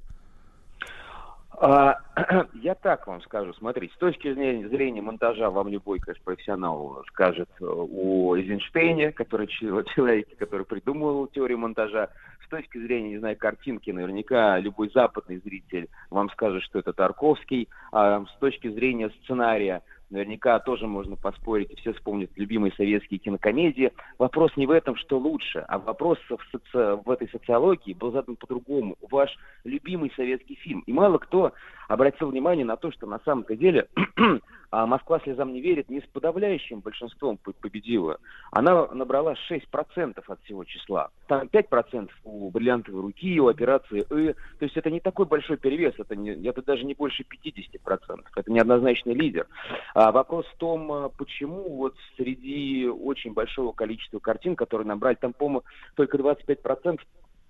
А, 1.62 1.98
я 2.54 2.74
так 2.74 3.06
вам 3.06 3.20
скажу, 3.20 3.52
смотрите, 3.52 3.92
с 3.94 3.98
точки 3.98 4.32
зрения, 4.32 4.66
зрения 4.68 5.02
монтажа 5.02 5.50
вам 5.50 5.68
любой, 5.68 5.98
конечно, 5.98 6.24
профессионал 6.24 7.04
скажет 7.08 7.50
э, 7.60 7.64
о 7.66 8.34
Эйзенштейне, 8.34 9.12
который 9.12 9.46
че- 9.46 9.84
человеке, 9.94 10.34
который 10.38 10.64
придумал 10.64 11.26
теорию 11.26 11.58
монтажа. 11.58 12.08
С 12.46 12.48
точки 12.48 12.78
зрения, 12.78 13.10
не 13.10 13.18
знаю, 13.18 13.36
картинки, 13.36 13.90
наверняка 13.90 14.58
любой 14.58 14.90
западный 14.94 15.36
зритель 15.44 15.88
вам 16.08 16.30
скажет, 16.30 16.62
что 16.62 16.78
это 16.78 16.94
Тарковский. 16.94 17.68
А 17.92 18.24
с 18.24 18.38
точки 18.40 18.68
зрения 18.70 19.10
сценария, 19.22 19.82
наверняка 20.10 20.58
тоже 20.58 20.86
можно 20.86 21.16
поспорить, 21.16 21.70
и 21.70 21.76
все 21.76 21.92
вспомнят 21.92 22.30
любимые 22.36 22.72
советские 22.72 23.18
кинокомедии. 23.18 23.92
Вопрос 24.18 24.52
не 24.56 24.66
в 24.66 24.70
этом, 24.70 24.96
что 24.96 25.18
лучше, 25.18 25.64
а 25.68 25.78
вопрос 25.78 26.18
в, 26.28 26.38
соци- 26.52 27.02
в 27.04 27.10
этой 27.10 27.28
социологии 27.28 27.94
был 27.94 28.12
задан 28.12 28.36
по-другому. 28.36 28.96
Ваш 29.10 29.36
любимый 29.64 30.12
советский 30.16 30.56
фильм. 30.56 30.80
И 30.86 30.92
мало 30.92 31.18
кто 31.18 31.52
обратил 31.88 32.30
внимание 32.30 32.64
на 32.64 32.76
то, 32.76 32.90
что 32.92 33.06
на 33.06 33.20
самом-то 33.24 33.56
деле 33.56 33.88
а 34.70 34.86
Москва 34.86 35.18
слезам 35.20 35.52
не 35.52 35.60
верит 35.60 35.88
не 35.88 36.00
с 36.00 36.04
подавляющим 36.12 36.80
большинством 36.80 37.38
по- 37.38 37.52
победила. 37.52 38.18
Она 38.52 38.86
набрала 38.88 39.34
6% 39.50 40.22
от 40.26 40.42
всего 40.42 40.64
числа. 40.64 41.10
Там 41.26 41.48
5% 41.48 42.10
у 42.24 42.50
бриллиантовой 42.50 43.02
руки, 43.02 43.40
у 43.40 43.48
операции 43.48 44.06
«Э». 44.10 44.34
То 44.58 44.64
есть 44.64 44.76
это 44.76 44.90
не 44.90 45.00
такой 45.00 45.26
большой 45.26 45.56
перевес, 45.56 45.94
это, 45.98 46.14
не, 46.14 46.30
это 46.46 46.62
даже 46.62 46.84
не 46.84 46.94
больше 46.94 47.24
50%. 47.24 48.20
Это 48.36 48.52
неоднозначный 48.52 49.14
лидер. 49.14 49.46
А 49.94 50.12
вопрос 50.12 50.46
в 50.46 50.56
том, 50.56 50.92
а, 50.92 51.08
почему 51.08 51.76
вот 51.76 51.94
среди 52.16 52.86
очень 52.86 53.32
большого 53.32 53.72
количества 53.72 54.18
картин, 54.20 54.54
которые 54.54 54.86
набрали, 54.86 55.16
там, 55.16 55.32
по-моему, 55.32 55.64
только 55.96 56.16
25% 56.16 57.00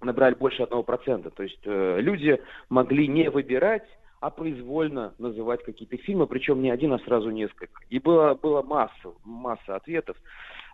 набрали 0.00 0.34
больше 0.34 0.62
одного 0.62 0.82
процента. 0.82 1.30
То 1.30 1.42
есть 1.42 1.60
э, 1.64 2.00
люди 2.00 2.40
могли 2.70 3.06
не 3.06 3.28
выбирать, 3.28 3.84
а 4.20 4.28
произвольно 4.30 5.14
называть 5.18 5.64
какие-то 5.64 5.96
фильмы, 5.96 6.26
причем 6.26 6.62
не 6.62 6.70
один, 6.70 6.92
а 6.92 6.98
сразу 7.00 7.30
несколько. 7.30 7.82
И 7.88 7.98
было, 7.98 8.34
было 8.34 8.62
масса, 8.62 9.14
масса 9.24 9.76
ответов. 9.76 10.16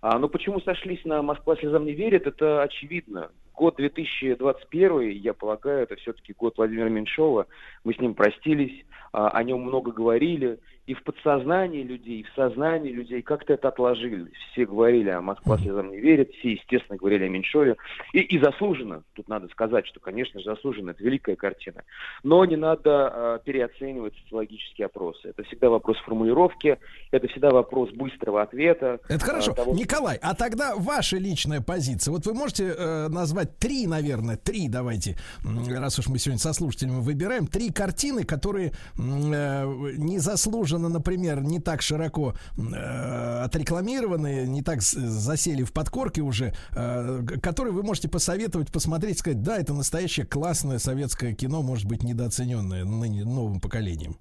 А, 0.02 0.18
но 0.18 0.28
почему 0.28 0.60
сошлись 0.60 1.04
на 1.04 1.22
«Москва 1.22 1.56
слезам 1.56 1.84
не 1.84 1.92
верит», 1.92 2.26
это 2.26 2.62
очевидно. 2.62 3.30
Год 3.56 3.76
2021, 3.76 5.10
я 5.10 5.32
полагаю, 5.32 5.84
это 5.84 5.96
все-таки 5.96 6.34
год 6.34 6.58
Владимира 6.58 6.90
Меньшова. 6.90 7.46
Мы 7.84 7.94
с 7.94 7.98
ним 7.98 8.14
простились, 8.14 8.84
а, 9.12 9.30
о 9.30 9.42
нем 9.42 9.62
много 9.62 9.92
говорили. 9.92 10.58
И 10.86 10.94
в 10.94 11.02
подсознании 11.02 11.82
людей, 11.82 12.20
и 12.20 12.22
в 12.22 12.32
сознании 12.36 12.92
людей 12.92 13.20
как-то 13.20 13.54
это 13.54 13.68
отложилось. 13.68 14.30
Все 14.52 14.64
говорили 14.66 15.08
о 15.08 15.20
«Москва 15.20 15.58
слезам 15.58 15.90
не 15.90 15.98
верит», 15.98 16.30
все, 16.34 16.52
естественно, 16.52 16.96
говорили 16.96 17.24
о 17.24 17.28
Меньшове. 17.28 17.76
И, 18.12 18.20
и 18.20 18.38
заслуженно, 18.38 19.02
тут 19.14 19.28
надо 19.28 19.48
сказать, 19.48 19.84
что, 19.88 19.98
конечно 19.98 20.38
же, 20.38 20.46
заслуженно, 20.46 20.90
это 20.90 21.02
великая 21.02 21.34
картина. 21.34 21.82
Но 22.22 22.44
не 22.44 22.54
надо 22.54 22.82
а, 22.84 23.38
переоценивать 23.38 24.14
социологические 24.22 24.86
опросы. 24.86 25.30
Это 25.30 25.42
всегда 25.42 25.70
вопрос 25.70 25.96
формулировки, 26.04 26.78
это 27.10 27.26
всегда 27.28 27.50
вопрос 27.50 27.90
быстрого 27.90 28.42
ответа. 28.42 29.00
Это 29.08 29.24
а, 29.24 29.26
хорошо. 29.26 29.54
того, 29.54 29.74
Николай, 29.74 30.18
а 30.22 30.36
тогда 30.36 30.74
ваша 30.76 31.16
личная 31.16 31.60
позиция. 31.60 32.12
Вот 32.12 32.26
вы 32.26 32.34
можете 32.34 32.74
э, 32.78 33.08
назвать 33.08 33.45
три, 33.46 33.86
наверное, 33.86 34.36
три, 34.36 34.68
давайте, 34.68 35.16
раз 35.42 35.98
уж 35.98 36.08
мы 36.08 36.18
сегодня 36.18 36.40
со 36.40 36.52
слушателями 36.52 37.00
выбираем, 37.00 37.46
три 37.46 37.70
картины, 37.70 38.24
которые 38.24 38.72
э, 38.96 39.92
незаслуженно, 39.96 40.88
например, 40.88 41.42
не 41.42 41.60
так 41.60 41.82
широко 41.82 42.34
э, 42.56 43.42
отрекламированы, 43.44 44.46
не 44.46 44.62
так 44.62 44.82
засели 44.82 45.62
в 45.62 45.72
подкорке 45.72 46.22
уже, 46.22 46.54
э, 46.72 47.24
которые 47.42 47.72
вы 47.72 47.82
можете 47.82 48.08
посоветовать, 48.08 48.70
посмотреть, 48.70 49.18
сказать, 49.18 49.42
да, 49.42 49.58
это 49.58 49.74
настоящее 49.74 50.26
классное 50.26 50.78
советское 50.78 51.34
кино, 51.34 51.62
может 51.62 51.86
быть, 51.86 52.02
недооцененное 52.02 52.84
ныне 52.84 53.24
новым 53.24 53.60
поколением. 53.60 54.16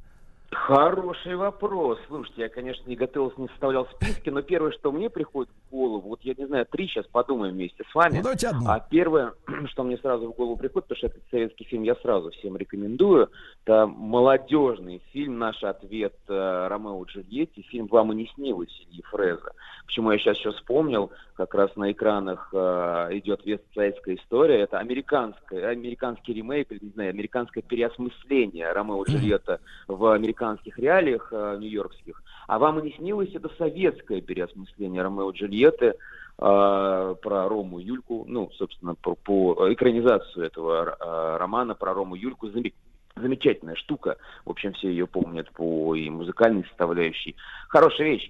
Хороший 0.65 1.35
вопрос. 1.35 1.99
Слушайте, 2.07 2.41
я, 2.41 2.49
конечно, 2.49 2.89
не 2.89 2.95
готовился, 2.95 3.39
не 3.39 3.47
составлял 3.49 3.85
списки, 3.85 4.31
но 4.31 4.41
первое, 4.41 4.71
что 4.71 4.91
мне 4.91 5.11
приходит 5.11 5.51
в 5.51 5.69
голову. 5.69 6.09
Вот 6.09 6.21
я 6.23 6.33
не 6.35 6.47
знаю, 6.47 6.65
три 6.65 6.87
сейчас 6.87 7.05
подумаем 7.05 7.53
вместе 7.53 7.83
с 7.87 7.93
вами. 7.93 8.15
Ну, 8.15 8.23
давайте 8.23 8.47
одну. 8.47 8.67
А 8.67 8.79
первое, 8.79 9.33
что 9.67 9.83
мне 9.83 9.95
сразу 9.99 10.31
в 10.31 10.35
голову 10.35 10.57
приходит, 10.57 10.87
потому 10.87 10.97
что 10.97 11.07
этот 11.07 11.21
советский 11.29 11.65
фильм 11.65 11.83
я 11.83 11.93
сразу 11.97 12.31
всем 12.31 12.57
рекомендую, 12.57 13.29
это 13.63 13.85
молодежный 13.85 15.03
фильм 15.13 15.37
«Наш 15.37 15.63
ответ» 15.63 16.15
э, 16.27 16.67
Ромео 16.67 17.03
Джульетти, 17.03 17.61
фильм 17.61 17.85
«Вам 17.85 18.13
и 18.13 18.15
не 18.15 18.27
снилось» 18.33 18.87
Ильи 18.89 19.03
Фреза. 19.03 19.51
Почему 19.85 20.11
я 20.11 20.17
сейчас 20.17 20.37
еще 20.37 20.51
вспомнил, 20.51 21.11
как 21.35 21.53
раз 21.53 21.75
на 21.75 21.91
экранах 21.91 22.49
э, 22.53 23.09
идет 23.11 23.45
вестсайдская 23.45 24.15
история, 24.15 24.61
это 24.61 24.79
американская, 24.79 25.69
американский 25.69 26.33
ремейк, 26.33 26.71
или, 26.71 26.79
не 26.85 26.89
знаю, 26.89 27.09
американское 27.11 27.61
переосмысление 27.61 28.71
Ромео 28.71 29.03
Джульетта 29.03 29.59
в 29.87 30.17
американских 30.55 30.79
реалиях 30.79 31.27
э, 31.31 31.57
нью-йоркских. 31.59 32.21
А 32.47 32.59
«Вам 32.59 32.79
и 32.79 32.83
не 32.83 32.91
снилось» 32.97 33.33
это 33.33 33.49
советское 33.57 34.21
переосмысление 34.21 35.01
Ромео 35.01 35.31
и 35.31 35.33
Джульетты, 35.33 35.85
э, 35.85 35.93
про 36.37 37.49
Рому 37.49 37.79
Юльку, 37.79 38.25
ну, 38.27 38.49
собственно, 38.53 38.95
по, 38.95 39.15
по 39.15 39.73
экранизацию 39.73 40.45
этого 40.45 40.95
э, 40.99 41.37
романа 41.37 41.75
про 41.75 41.93
Рому 41.93 42.15
Юльку. 42.15 42.47
Заме- 42.47 42.73
Замечательная 43.17 43.75
штука. 43.75 44.17
В 44.43 44.49
общем, 44.49 44.73
все 44.73 44.89
ее 44.89 45.07
помнят 45.07 45.49
по 45.51 45.95
и 45.95 46.09
музыкальной 46.09 46.65
составляющей. 46.65 47.35
Хорошая 47.69 48.07
вещь. 48.07 48.29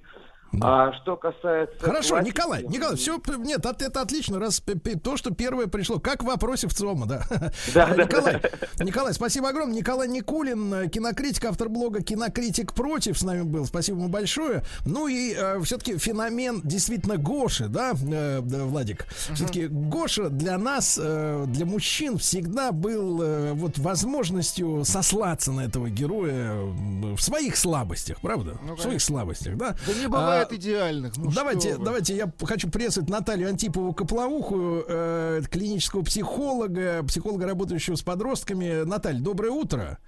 А 0.62 0.94
что 1.02 1.16
касается... 1.18 1.76
Хорошо, 1.80 2.16
классики- 2.16 2.28
Николай, 2.28 2.64
Николай, 2.64 2.96
все, 2.96 3.20
нет, 3.38 3.66
от- 3.66 3.82
это 3.82 4.02
отлично, 4.02 4.40
раз 4.40 4.62
то, 5.04 5.18
что 5.18 5.32
первое 5.34 5.68
пришло, 5.68 6.00
как 6.00 6.24
в 6.24 6.26
вопросе 6.28 6.68
в 6.68 6.74
ЦОМа, 6.74 7.06
да. 7.06 7.26
Да, 7.74 7.88
да, 7.96 8.04
Николай, 8.04 8.42
да. 8.78 8.84
Николай, 8.86 9.14
спасибо 9.14 9.50
огромное. 9.50 9.76
Николай 9.78 10.08
Никулин, 10.08 10.74
э, 10.74 10.88
кинокритик, 10.90 11.46
автор 11.46 11.70
блога 11.70 12.02
«Кинокритик 12.02 12.74
против» 12.74 13.18
с 13.18 13.24
нами 13.24 13.42
был. 13.44 13.66
Спасибо 13.66 14.00
ему 14.00 14.10
большое. 14.10 14.64
Ну 14.86 15.08
и 15.08 15.36
все-таки 15.64 15.98
феномен 15.98 16.62
действительно 16.64 17.18
Гоши, 17.18 17.68
да, 17.68 17.94
э, 17.94 18.40
да, 18.42 18.64
Владик? 18.66 19.06
Все-таки 19.34 19.68
Гоша 19.68 20.30
для 20.30 20.58
нас, 20.58 21.00
э, 21.02 21.46
для 21.48 21.66
мужчин 21.66 22.18
всегда 22.18 22.72
был 22.72 23.22
э, 23.22 23.54
вот 23.54 23.78
возможностью 23.78 24.84
сослаться 24.86 25.52
на 25.52 25.62
этого 25.62 25.90
героя 25.90 26.52
э, 26.54 27.16
в 27.16 27.20
своих 27.20 27.58
слабостях, 27.58 28.20
правда? 28.22 28.58
Ну, 28.64 28.76
в 28.76 28.82
своих 28.82 29.02
слабостях, 29.02 29.56
да? 29.58 29.76
Да 29.88 29.94
не 29.94 30.08
бывает 30.08 30.45
А, 30.52 30.56
идеальных. 30.56 31.18
Ну, 31.18 31.32
давайте, 31.32 31.78
давайте 31.78 32.16
я 32.16 32.32
хочу 32.44 32.70
приветствовать 32.70 33.10
Наталью 33.10 33.50
Антипову 33.50 33.94
Коплоуху, 33.94 34.84
э, 34.88 35.42
клинического 35.50 36.04
психолога, 36.04 37.04
психолога, 37.04 37.46
работающего 37.46 37.96
с 37.96 38.02
подростками. 38.02 38.84
Наталья, 38.84 39.20
доброе 39.20 39.52
утро. 39.52 40.00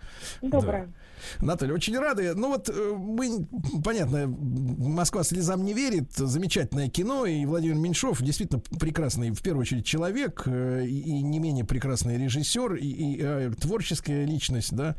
Доброе. 0.41 0.93
Наталья, 1.39 1.73
очень 1.73 1.97
рады. 1.97 2.33
Ну 2.35 2.49
вот 2.49 2.69
э, 2.69 2.93
мы, 2.95 3.47
понятно, 3.83 4.27
Москва 4.27 5.23
слезам 5.23 5.63
не 5.63 5.73
верит. 5.73 6.13
Замечательное 6.15 6.89
кино. 6.89 7.25
И 7.25 7.45
Владимир 7.45 7.75
Меньшов 7.75 8.21
действительно 8.21 8.61
прекрасный, 8.79 9.31
в 9.31 9.41
первую 9.41 9.61
очередь, 9.61 9.85
человек 9.85 10.43
э, 10.45 10.85
и, 10.85 10.99
и 10.99 11.21
не 11.21 11.39
менее 11.39 11.65
прекрасный 11.65 12.17
режиссер 12.17 12.75
и, 12.75 12.87
и, 12.87 13.17
э, 13.21 13.51
творческая 13.59 14.25
личность, 14.25 14.73
да. 14.73 14.95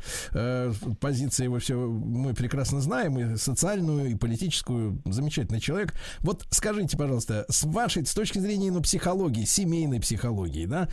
Позиция 0.99 1.45
его 1.45 1.59
все 1.59 1.75
мы 1.77 2.33
прекрасно 2.33 2.81
знаем, 2.81 3.17
и 3.17 3.37
социальную, 3.37 4.11
и 4.11 4.15
политическую. 4.15 5.01
Замечательный 5.05 5.59
человек. 5.59 5.93
Вот 6.19 6.45
скажите, 6.49 6.97
пожалуйста, 6.97 7.45
с 7.49 7.63
вашей, 7.63 8.05
с 8.05 8.13
точки 8.13 8.39
зрения 8.39 8.71
ну, 8.71 8.81
психологии, 8.81 9.45
семейной 9.45 9.99
психологии, 9.99 10.65
да, 10.65 10.89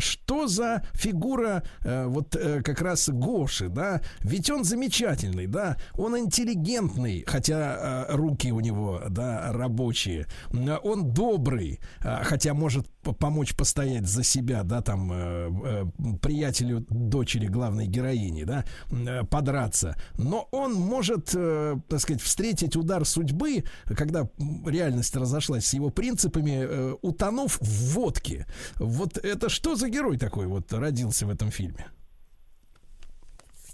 что 0.00 0.46
за 0.46 0.86
фигура 0.92 1.62
вот 1.84 2.36
как 2.64 2.80
раз 2.80 3.08
Гоши, 3.08 3.68
да? 3.68 4.00
Ведь 4.20 4.50
он 4.50 4.63
замечательный, 4.64 5.46
да, 5.46 5.76
он 5.94 6.18
интеллигентный, 6.18 7.24
хотя 7.26 8.06
э, 8.08 8.16
руки 8.16 8.52
у 8.52 8.60
него, 8.60 9.02
да, 9.08 9.52
рабочие. 9.52 10.26
М, 10.50 10.78
Он 10.82 11.12
добрый, 11.12 11.80
э, 12.00 12.24
хотя 12.24 12.54
может 12.54 12.88
помочь 13.18 13.54
постоять 13.54 14.06
за 14.06 14.22
себя, 14.24 14.62
да, 14.62 14.80
там 14.80 15.10
э, 15.12 15.50
э, 15.64 15.84
приятелю 16.20 16.84
дочери 16.88 17.46
главной 17.46 17.86
героини, 17.86 18.44
да, 18.44 18.64
э, 18.90 19.24
подраться. 19.24 19.96
Но 20.18 20.48
он 20.50 20.74
может, 20.74 21.30
э, 21.34 21.76
так 21.88 22.00
сказать, 22.00 22.22
встретить 22.22 22.76
удар 22.76 23.04
судьбы, 23.04 23.64
когда 23.86 24.28
реальность 24.66 25.16
разошлась 25.16 25.66
с 25.66 25.74
его 25.74 25.90
принципами, 25.90 26.66
э, 26.66 26.94
утонув 27.02 27.58
в 27.60 27.94
водке. 27.94 28.46
Вот 28.76 29.18
это 29.18 29.48
что 29.48 29.76
за 29.76 29.88
герой 29.88 30.18
такой 30.18 30.46
вот 30.46 30.72
родился 30.72 31.26
в 31.26 31.30
этом 31.30 31.50
фильме? 31.50 31.86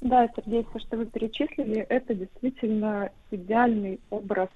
Да, 0.01 0.28
Сергей, 0.35 0.66
все, 0.70 0.78
что 0.78 0.97
вы 0.97 1.06
перечислили, 1.06 1.81
это 1.89 2.14
действительно 2.14 3.10
идеальный 3.31 4.01
образ 4.09 4.48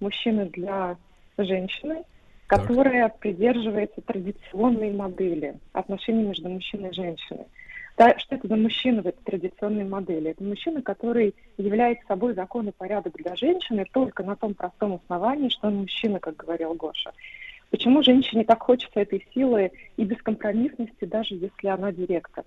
мужчины 0.00 0.46
для 0.46 0.96
женщины, 1.38 2.02
Так. 2.48 2.66
которая 2.66 3.08
придерживается 3.08 4.00
традиционной 4.00 4.92
модели 4.92 5.54
отношений 5.72 6.24
между 6.24 6.48
мужчиной 6.48 6.90
и 6.90 6.94
женщиной. 6.94 7.46
Да, 7.96 8.18
что 8.18 8.34
это 8.34 8.48
за 8.48 8.56
мужчина 8.56 9.02
в 9.02 9.06
этой 9.06 9.22
традиционной 9.22 9.84
модели? 9.84 10.30
Это 10.30 10.42
мужчина, 10.42 10.82
который 10.82 11.34
является 11.58 12.06
собой 12.06 12.34
закон 12.34 12.68
и 12.68 12.72
порядок 12.72 13.14
для 13.14 13.36
женщины 13.36 13.86
только 13.92 14.24
на 14.24 14.36
том 14.36 14.54
простом 14.54 14.94
основании, 14.94 15.50
что 15.50 15.68
он 15.68 15.76
мужчина, 15.82 16.18
как 16.18 16.34
говорил 16.36 16.74
Гоша. 16.74 17.12
Почему 17.70 18.02
женщине 18.02 18.44
так 18.44 18.62
хочется 18.62 19.00
этой 19.00 19.24
силы 19.32 19.70
и 19.96 20.04
бескомпромиссности, 20.04 21.04
даже 21.04 21.34
если 21.34 21.68
она 21.68 21.92
директор? 21.92 22.44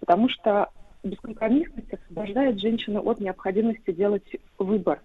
Потому 0.00 0.28
что 0.28 0.70
бескомпромиссность 1.02 1.92
освобождает 1.92 2.60
женщину 2.60 3.00
от 3.02 3.20
необходимости 3.20 3.92
делать 3.92 4.36
выбор. 4.58 5.00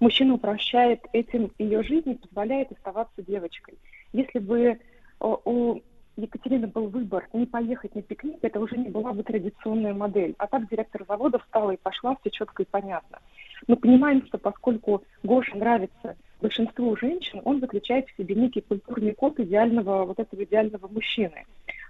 Мужчина 0.00 0.34
упрощает 0.34 1.00
этим 1.12 1.50
ее 1.58 1.82
жизнь 1.82 2.10
и 2.10 2.14
позволяет 2.14 2.72
оставаться 2.72 3.22
девочкой. 3.22 3.78
Если 4.12 4.38
бы 4.38 4.78
о, 5.20 5.40
у 5.44 5.82
Екатерины 6.16 6.66
был 6.68 6.88
выбор 6.88 7.28
не 7.32 7.46
поехать 7.46 7.94
на 7.94 8.02
пикник, 8.02 8.38
это 8.42 8.60
уже 8.60 8.76
не 8.76 8.88
была 8.88 9.12
бы 9.12 9.22
традиционная 9.22 9.94
модель. 9.94 10.34
А 10.38 10.46
так 10.46 10.68
директор 10.68 11.04
завода 11.08 11.38
встала 11.38 11.72
и 11.72 11.76
пошла, 11.76 12.16
все 12.20 12.30
четко 12.30 12.62
и 12.62 12.66
понятно. 12.66 13.18
Мы 13.66 13.76
понимаем, 13.76 14.24
что 14.26 14.38
поскольку 14.38 15.02
Гоша 15.22 15.56
нравится 15.56 16.16
большинству 16.40 16.96
женщин, 16.96 17.40
он 17.44 17.60
заключает 17.60 18.06
в 18.08 18.16
себе 18.16 18.34
некий 18.34 18.60
культурный 18.60 19.14
код 19.14 19.40
идеального, 19.40 20.04
вот 20.04 20.18
этого 20.20 20.44
идеального 20.44 20.86
мужчины. 20.86 21.44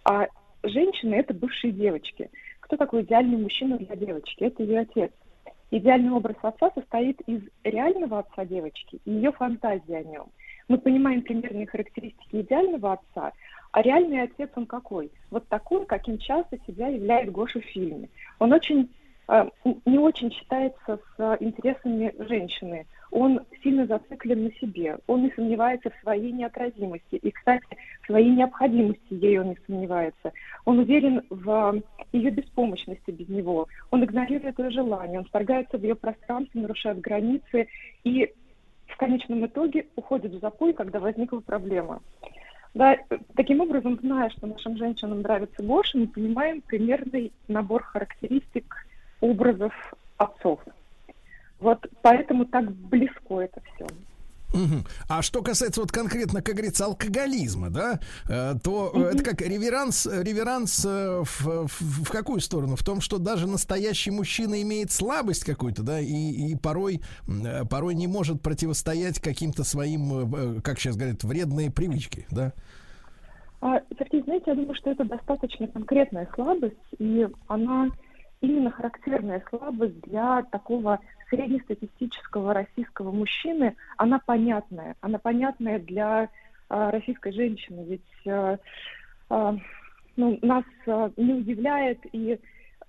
А 0.05 0.28
женщины— 0.62 1.14
это 1.16 1.35
бывшие 1.35 1.72
девочки. 1.72 2.31
Кто 2.65 2.78
такой 2.78 3.03
идеальный 3.03 3.36
мужчина 3.36 3.77
для 3.77 3.95
девочки? 3.95 4.43
Это 4.43 4.62
ее 4.62 4.81
отец. 4.81 5.12
Идеальный 5.70 6.12
образ 6.12 6.36
отца 6.41 6.70
состоит 6.74 7.20
из 7.27 7.43
реального 7.62 8.20
отца 8.20 8.47
девочки 8.47 9.01
и 9.05 9.11
ее 9.11 9.32
фантазии 9.32 9.93
о 9.93 10.03
нем. 10.03 10.28
Мы 10.69 10.78
понимаем 10.78 11.20
примерные 11.20 11.66
характеристики 11.66 12.41
идеального 12.41 12.95
отца, 12.95 13.32
а 13.70 13.82
реальный 13.82 14.23
отец 14.23 14.49
он 14.55 14.65
какой? 14.65 15.11
Вот 15.31 15.47
такой, 15.49 15.85
каким 15.85 16.16
часто 16.16 16.57
себя 16.66 16.89
являет 16.89 17.31
Гоша 17.31 17.61
в 17.61 17.65
фильме. 17.65 18.09
Он 18.39 18.55
очень 18.55 18.91
э, 19.28 19.45
не 19.85 19.99
очень 19.99 20.32
считается 20.32 20.97
с 20.97 21.19
э, 21.19 21.36
интересами 21.41 22.15
женщины. 22.19 22.86
Он 23.15 23.41
сильно 23.62 23.86
зациклен 23.86 24.43
на 24.43 24.53
себе. 24.55 24.99
Он 25.07 25.23
не 25.23 25.31
сомневается 25.31 25.89
в 25.89 26.03
своей 26.03 26.32
неотразимости. 26.32 27.15
И, 27.15 27.31
кстати, 27.31 27.65
в 28.03 28.07
своей 28.07 28.31
необходимости 28.31 29.01
ей 29.11 29.39
он 29.39 29.51
не 29.51 29.59
сомневается. 29.66 30.32
Он 30.65 30.81
уверен 30.81 31.23
в 31.31 31.81
ее 32.11 32.31
беспомощности 32.31 33.12
без 33.12 33.28
него. 33.28 33.69
Он 33.93 34.03
игнорирует 34.03 34.59
ее 34.59 34.70
желания, 34.70 35.19
он 35.19 35.27
вторгается 35.27 35.78
в 35.78 35.82
ее 35.85 35.95
пространство, 35.95 36.59
нарушает 36.59 37.01
границы 37.01 37.69
и 38.03 38.32
в 38.89 38.97
конечном 38.97 39.47
итоге 39.47 39.86
уходит 39.95 40.32
в 40.32 40.41
запой, 40.41 40.73
когда 40.73 40.99
возникла 40.99 41.39
проблема. 41.39 42.03
Да, 42.74 42.95
э, 42.95 43.19
таким 43.36 43.61
образом, 43.61 43.97
зная, 44.01 44.28
что 44.31 44.49
нашим 44.49 44.77
женщинам 44.77 45.20
нравится 45.20 45.62
Гоша, 45.62 45.99
мы 45.99 46.09
понимаем 46.09 46.62
примерный 46.62 47.31
набор 47.47 47.85
характеристик 47.85 48.74
образов 49.20 49.73
отцов. 50.16 50.59
Вот 51.65 51.86
поэтому 52.03 52.45
так 52.45 52.70
близко 52.70 53.41
это 53.41 53.59
все. 53.74 53.86
А 55.09 55.23
что 55.23 55.43
касается 55.43 55.81
вот 55.81 55.91
конкретно, 55.91 56.43
как 56.43 56.55
говорится, 56.55 56.85
алкоголизма, 56.85 57.70
да, 57.70 57.99
э, 58.28 58.55
то 58.62 58.93
это 58.95 59.24
как 59.24 59.41
реверанс, 59.41 60.07
реверанс 60.07 60.85
э, 60.85 61.23
в, 61.24 61.66
в- 61.66 62.05
в 62.05 62.11
какую 62.11 62.41
сторону? 62.41 62.77
В 62.77 62.85
том, 62.85 63.01
что 63.01 63.19
даже 63.19 63.49
настоящий 63.49 64.11
мужчина 64.12 64.61
имеет 64.62 64.93
слабость 64.93 65.45
какую-то, 65.45 65.82
да, 65.82 65.99
и, 65.99 66.07
и 66.53 66.55
порой, 66.55 67.01
э, 67.27 67.65
порой 67.65 67.95
не 67.95 68.07
может 68.07 68.43
противостоять 68.43 69.19
каким-то 69.19 69.65
своим, 69.65 70.61
как 70.61 70.78
сейчас 70.78 70.97
говорят, 70.97 71.24
вредные 71.24 71.70
привычки, 71.73 72.27
да. 72.31 72.53
А, 73.61 73.81
Сергей, 73.99 74.23
знаете, 74.23 74.45
я 74.49 74.55
думаю, 74.55 74.74
что 74.77 74.91
это 74.91 75.05
достаточно 75.05 75.66
конкретная 75.66 76.28
слабость, 76.35 76.77
и 76.99 77.27
она 77.49 77.89
именно 78.41 78.70
характерная 78.70 79.43
слабость 79.49 80.01
для 80.03 80.43
такого 80.53 81.01
среднестатистического 81.35 82.55
российского 82.55 83.11
мужчины. 83.11 83.77
Она 83.97 84.19
понятная, 84.19 84.97
она 85.01 85.19
понятная 85.19 85.78
для 85.78 86.28
а, 86.69 86.90
российской 86.90 87.32
женщины, 87.32 87.85
ведь 87.89 88.27
а, 88.27 88.59
а, 89.31 89.56
ну, 90.16 90.39
нас 90.43 90.65
а, 90.86 91.11
не 91.16 91.35
удивляет 91.35 91.98
и 92.12 92.39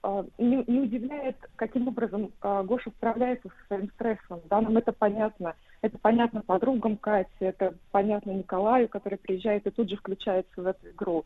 а, 0.04 0.26
не, 0.38 0.64
не 0.68 0.82
удивляет, 0.82 1.38
каким 1.56 1.88
образом 1.88 2.32
а, 2.42 2.64
Гоша 2.64 2.92
справляется 2.92 3.50
со 3.50 3.68
своим 3.68 3.90
стрессом. 3.92 4.42
Да, 4.50 4.62
нам 4.62 4.78
это 4.78 4.92
понятно. 4.92 5.56
Это 5.82 5.98
понятно 5.98 6.42
подругам 6.42 6.98
Кати, 6.98 7.30
это 7.40 7.76
понятно 7.92 8.32
Николаю, 8.32 8.88
который 8.90 9.18
приезжает 9.18 9.66
и 9.68 9.72
тут 9.72 9.90
же 9.90 9.98
включается 9.98 10.62
в 10.62 10.66
эту 10.66 10.90
игру. 10.90 11.26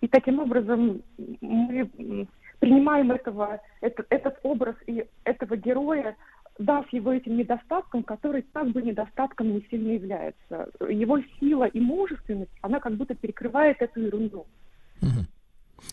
И 0.00 0.08
таким 0.08 0.40
образом 0.40 1.02
мы 1.42 2.26
принимаем 2.60 3.12
этого, 3.12 3.60
этот, 3.80 4.06
этот 4.10 4.38
образ 4.42 4.76
и 4.86 5.06
этого 5.24 5.56
героя, 5.56 6.16
дав 6.58 6.90
его 6.92 7.12
этим 7.12 7.36
недостаткам, 7.36 8.02
который 8.02 8.42
как 8.52 8.70
бы 8.70 8.82
недостатком 8.82 9.52
не 9.52 9.66
сильно 9.70 9.92
является. 9.92 10.68
Его 10.88 11.18
сила 11.38 11.64
и 11.64 11.80
мужественность, 11.80 12.52
она 12.62 12.80
как 12.80 12.96
будто 12.96 13.14
перекрывает 13.14 13.80
эту 13.80 14.00
ерунду. 14.00 14.46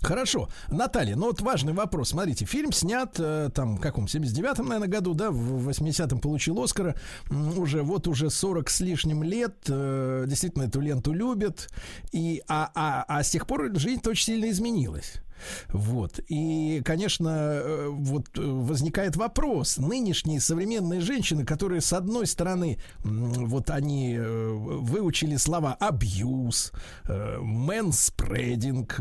Хорошо. 0.02 0.50
Наталья, 0.70 1.16
ну 1.16 1.28
вот 1.28 1.42
важный 1.42 1.74
вопрос. 1.74 2.10
Смотрите, 2.10 2.46
фильм 2.46 2.72
снят 2.72 3.16
э, 3.20 3.50
там, 3.54 3.78
в 3.78 3.82
каком, 3.82 4.06
79-м, 4.06 4.66
наверное, 4.66 4.88
году, 4.88 5.14
да, 5.14 5.30
в 5.30 5.70
80-м 5.70 6.20
получил 6.20 6.62
Оскара. 6.62 6.96
Уже, 7.30 7.84
вот 7.84 8.08
уже 8.08 8.30
40 8.30 8.70
с 8.70 8.80
лишним 8.80 9.24
лет. 9.24 9.56
э, 9.68 10.26
Действительно, 10.28 10.64
эту 10.64 10.80
ленту 10.82 11.14
любят. 11.14 11.70
И, 12.12 12.42
а, 12.48 12.72
а, 12.76 13.06
а 13.08 13.24
с 13.24 13.30
тех 13.30 13.46
пор 13.46 13.76
жизнь 13.76 14.02
очень 14.06 14.26
сильно 14.26 14.50
изменилась. 14.50 15.22
Вот. 15.70 16.20
И, 16.28 16.82
конечно, 16.84 17.30
э, 17.30 17.88
вот 17.90 18.28
э, 18.38 18.42
возникает 18.42 19.16
вопрос. 19.16 19.78
Нынешние 19.78 20.40
современные 20.40 21.02
женщины, 21.02 21.46
которые, 21.46 21.82
с 21.82 21.94
одной 21.94 22.28
стороны, 22.28 22.80
вот 23.04 23.70
они 23.70 24.16
э, 24.16 24.50
выучили 24.52 25.38
слова 25.38 25.76
абьюз, 25.80 26.72
мэнспрединг, 27.08 29.00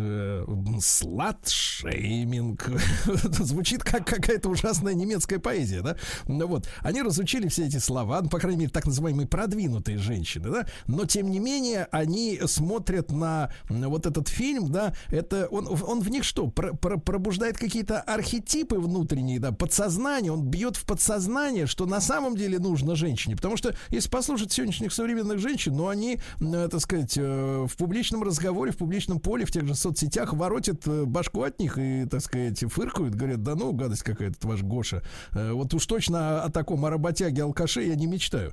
сладшейминг. 0.81 2.71
Звучит 3.39 3.83
как 3.85 4.07
какая-то 4.07 4.49
ужасная 4.49 4.95
немецкая 4.95 5.39
поэзия, 5.39 5.83
да? 5.83 5.97
Ну 6.27 6.47
вот. 6.47 6.69
Они 6.81 7.03
разучили 7.03 7.49
все 7.49 7.67
эти 7.67 7.79
слова, 7.79 8.21
ну, 8.23 8.29
по 8.29 8.39
крайней 8.39 8.61
мере, 8.61 8.71
так 8.71 8.87
называемые 8.87 9.27
продвинутые 9.27 9.99
женщины, 9.99 10.51
да? 10.51 10.67
Но, 10.87 11.05
тем 11.05 11.31
не 11.31 11.39
менее, 11.39 11.89
они 11.91 12.41
смотрят 12.47 13.11
на 13.11 13.51
вот 13.69 14.07
этот 14.07 14.29
фильм, 14.29 14.71
да? 14.71 14.95
Это 15.09 15.47
он, 15.49 15.69
он 15.69 16.01
в 16.01 16.11
них 16.11 16.25
что, 16.33 16.47
про- 16.49 16.73
про- 16.73 16.97
пробуждает 16.97 17.59
какие-то 17.59 18.01
архетипы 18.01 18.77
внутренние, 18.77 19.39
да, 19.39 19.53
подсознание, 19.53 20.33
он 20.33 20.47
бьет 20.47 20.77
в 20.77 20.87
подсознание, 20.87 21.67
что 21.67 21.85
на 21.85 22.01
самом 22.01 22.37
деле 22.39 22.59
нужно 22.59 22.97
женщине. 22.97 23.37
Потому 23.37 23.59
что, 23.59 23.75
если 23.91 24.09
послушать 24.09 24.51
сегодняшних 24.51 24.95
современных 24.95 25.41
женщин, 25.41 25.77
ну, 25.77 25.89
они, 25.89 26.19
э, 26.41 26.69
так 26.71 26.81
сказать, 26.81 27.19
э, 27.19 27.67
в 27.69 27.77
публичном 27.77 28.23
разговоре, 28.23 28.73
в 28.73 28.79
публичном 28.79 29.21
поле, 29.21 29.45
в 29.45 29.51
тех 29.51 29.67
же 29.67 29.75
соцсетях 29.75 30.33
воротят 30.33 30.87
э, 30.87 31.05
башку 31.05 31.43
от 31.43 31.61
них 31.61 31.77
и, 31.77 32.07
так 32.07 32.23
сказать, 32.23 32.61
фыркают, 32.61 33.15
говорят, 33.15 33.43
да 33.43 33.55
ну, 33.55 33.73
гадость 33.73 34.03
какая-то, 34.03 34.49
ваш 34.49 34.63
Гоша. 34.63 35.03
Вот 35.33 35.75
уж 35.75 35.85
точно 35.85 36.43
о 36.45 36.51
таком, 36.51 36.87
о 36.87 36.91
работяге, 36.91 37.43
алкаше 37.43 37.83
я 37.83 37.95
не 37.95 38.07
мечтаю. 38.07 38.53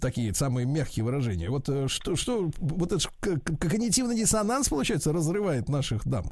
Такие 0.00 0.34
самые 0.34 0.66
мягкие 0.66 1.04
выражения. 1.04 1.48
Вот 1.48 1.68
что, 1.92 2.16
что 2.16 2.50
вот 2.58 2.90
это 2.90 2.98
ж 2.98 3.08
к- 3.20 3.38
к- 3.38 3.56
когнитивный 3.56 4.16
диссонанс, 4.16 4.68
получается, 4.68 5.12
разрывает 5.12 5.68
наших 5.68 6.04
дам. 6.08 6.24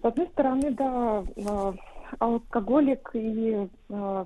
С 0.00 0.04
одной 0.04 0.28
стороны, 0.28 0.70
да, 0.70 1.24
а, 1.46 1.74
алкоголик 2.18 3.10
и 3.12 3.68
а, 3.90 4.24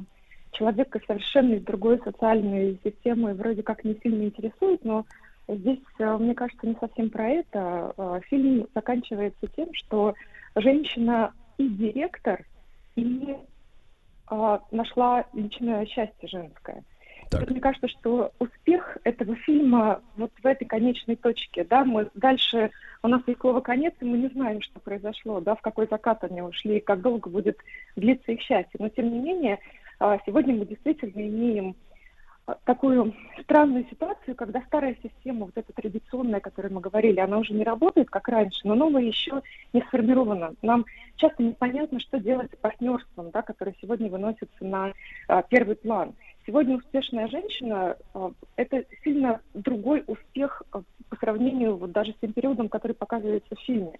человек 0.53 0.95
из 0.95 1.05
совершенно 1.05 1.55
из 1.55 1.65
другой 1.65 2.01
социальной 2.05 2.79
системы 2.85 3.35
вроде 3.35 3.65
как 3.65 3.83
не 3.85 3.99
сильно 4.01 4.23
интересует, 4.25 4.85
но 4.85 5.05
здесь, 5.49 5.81
а, 5.99 6.17
мне 6.17 6.35
кажется, 6.35 6.67
не 6.67 6.77
совсем 6.79 7.11
про 7.11 7.29
это. 7.29 8.23
Фильм 8.29 8.69
заканчивается 8.73 9.49
тем, 9.57 9.69
что 9.73 10.15
женщина 10.55 11.33
и 11.59 11.69
директор, 11.69 12.45
и 12.95 13.37
нашла 14.71 15.27
личное 15.33 15.85
счастье 15.87 16.29
женское. 16.29 16.83
Вот 17.33 17.51
мне 17.51 17.61
кажется, 17.61 17.89
что 17.89 18.33
успех 18.39 18.99
этого 19.05 19.35
фильма 19.37 20.03
вот 20.17 20.31
в 20.43 20.47
этой 20.47 20.65
конечной 20.65 21.17
точке, 21.17 21.65
да, 21.65 21.85
мы 21.85 22.09
дальше, 22.15 22.71
у 23.03 23.09
нас 23.09 23.23
есть 23.27 23.41
слово 23.41 23.61
конец, 23.61 23.95
и 24.01 24.05
мы 24.05 24.19
не 24.19 24.29
знаем, 24.29 24.61
что 24.63 24.81
произошло, 24.81 25.41
да, 25.41 25.55
в 25.55 25.63
какой 25.63 25.87
закат 25.91 26.25
они 26.25 26.43
ушли, 26.43 26.79
и 26.79 26.81
как 26.81 27.01
долго 27.01 27.29
будет 27.29 27.59
длиться 27.97 28.33
их 28.33 28.41
счастье. 28.41 28.79
Но 28.79 28.89
тем 28.89 29.11
не 29.13 29.19
менее, 29.19 29.59
а, 29.99 30.19
сегодня 30.27 30.55
мы 30.55 30.67
действительно 30.67 31.21
имеем 31.21 31.77
а, 32.47 32.57
такую 32.65 33.15
странную 33.43 33.87
ситуацию, 33.89 34.35
когда 34.35 34.61
старая 34.63 34.97
система, 35.03 35.47
вот 35.47 35.57
эта 35.57 35.73
традиционная, 35.73 36.39
о 36.39 36.43
которой 36.43 36.71
мы 36.71 36.81
говорили, 36.81 37.21
она 37.21 37.39
уже 37.39 37.55
не 37.55 37.65
работает, 37.65 38.11
как 38.11 38.29
раньше, 38.29 38.61
но 38.65 38.75
новая 38.75 39.03
еще 39.03 39.43
не 39.73 39.81
сформирована. 39.83 40.55
Нам 40.63 40.85
часто 41.17 41.43
непонятно, 41.43 42.01
что 42.01 42.19
делать 42.19 42.53
с 42.53 42.57
партнерством, 42.57 43.31
да, 43.31 43.43
которое 43.43 43.75
сегодня 43.81 44.11
выносится 44.11 44.65
на 44.65 44.93
а, 45.29 45.43
первый 45.43 45.77
план. 45.77 46.15
Сегодня 46.47 46.77
успешная 46.77 47.27
женщина 47.29 47.97
а, 48.13 48.31
это 48.57 48.85
сильно 49.03 49.41
другой 49.55 50.05
успех 50.07 50.63
а, 50.73 50.83
по 51.09 51.17
сравнению 51.17 51.77
вот 51.77 51.93
даже 51.93 52.13
с 52.13 52.17
тем 52.21 52.35
периодом, 52.35 52.69
который 52.69 52.93
показывается 52.93 53.55
в 53.55 53.61
фильме. 53.61 53.93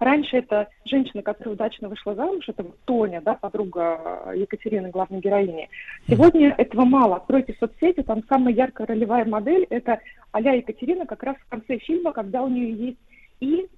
Раньше 0.00 0.38
это 0.38 0.68
женщина, 0.84 1.22
которая 1.22 1.54
удачно 1.54 1.88
вышла 1.88 2.16
замуж, 2.16 2.48
это 2.48 2.64
вот 2.64 2.76
Тоня, 2.86 3.20
да, 3.20 3.34
подруга 3.34 4.24
а, 4.26 4.34
Екатерины, 4.34 4.90
главной 4.90 5.20
героини. 5.20 5.68
Сегодня 6.08 6.52
этого 6.58 6.84
мало. 6.84 7.16
Откройте 7.16 7.54
соцсети, 7.60 8.02
там 8.02 8.24
самая 8.28 8.52
яркая 8.52 8.88
ролевая 8.88 9.24
модель 9.24 9.66
это 9.70 10.00
а-ля 10.32 10.54
Екатерина 10.54 11.06
как 11.06 11.22
раз 11.22 11.36
в 11.36 11.48
конце 11.48 11.78
фильма, 11.78 12.12
когда 12.12 12.42
у 12.42 12.48
нее 12.48 12.72
есть 12.72 12.98
и 13.38 13.68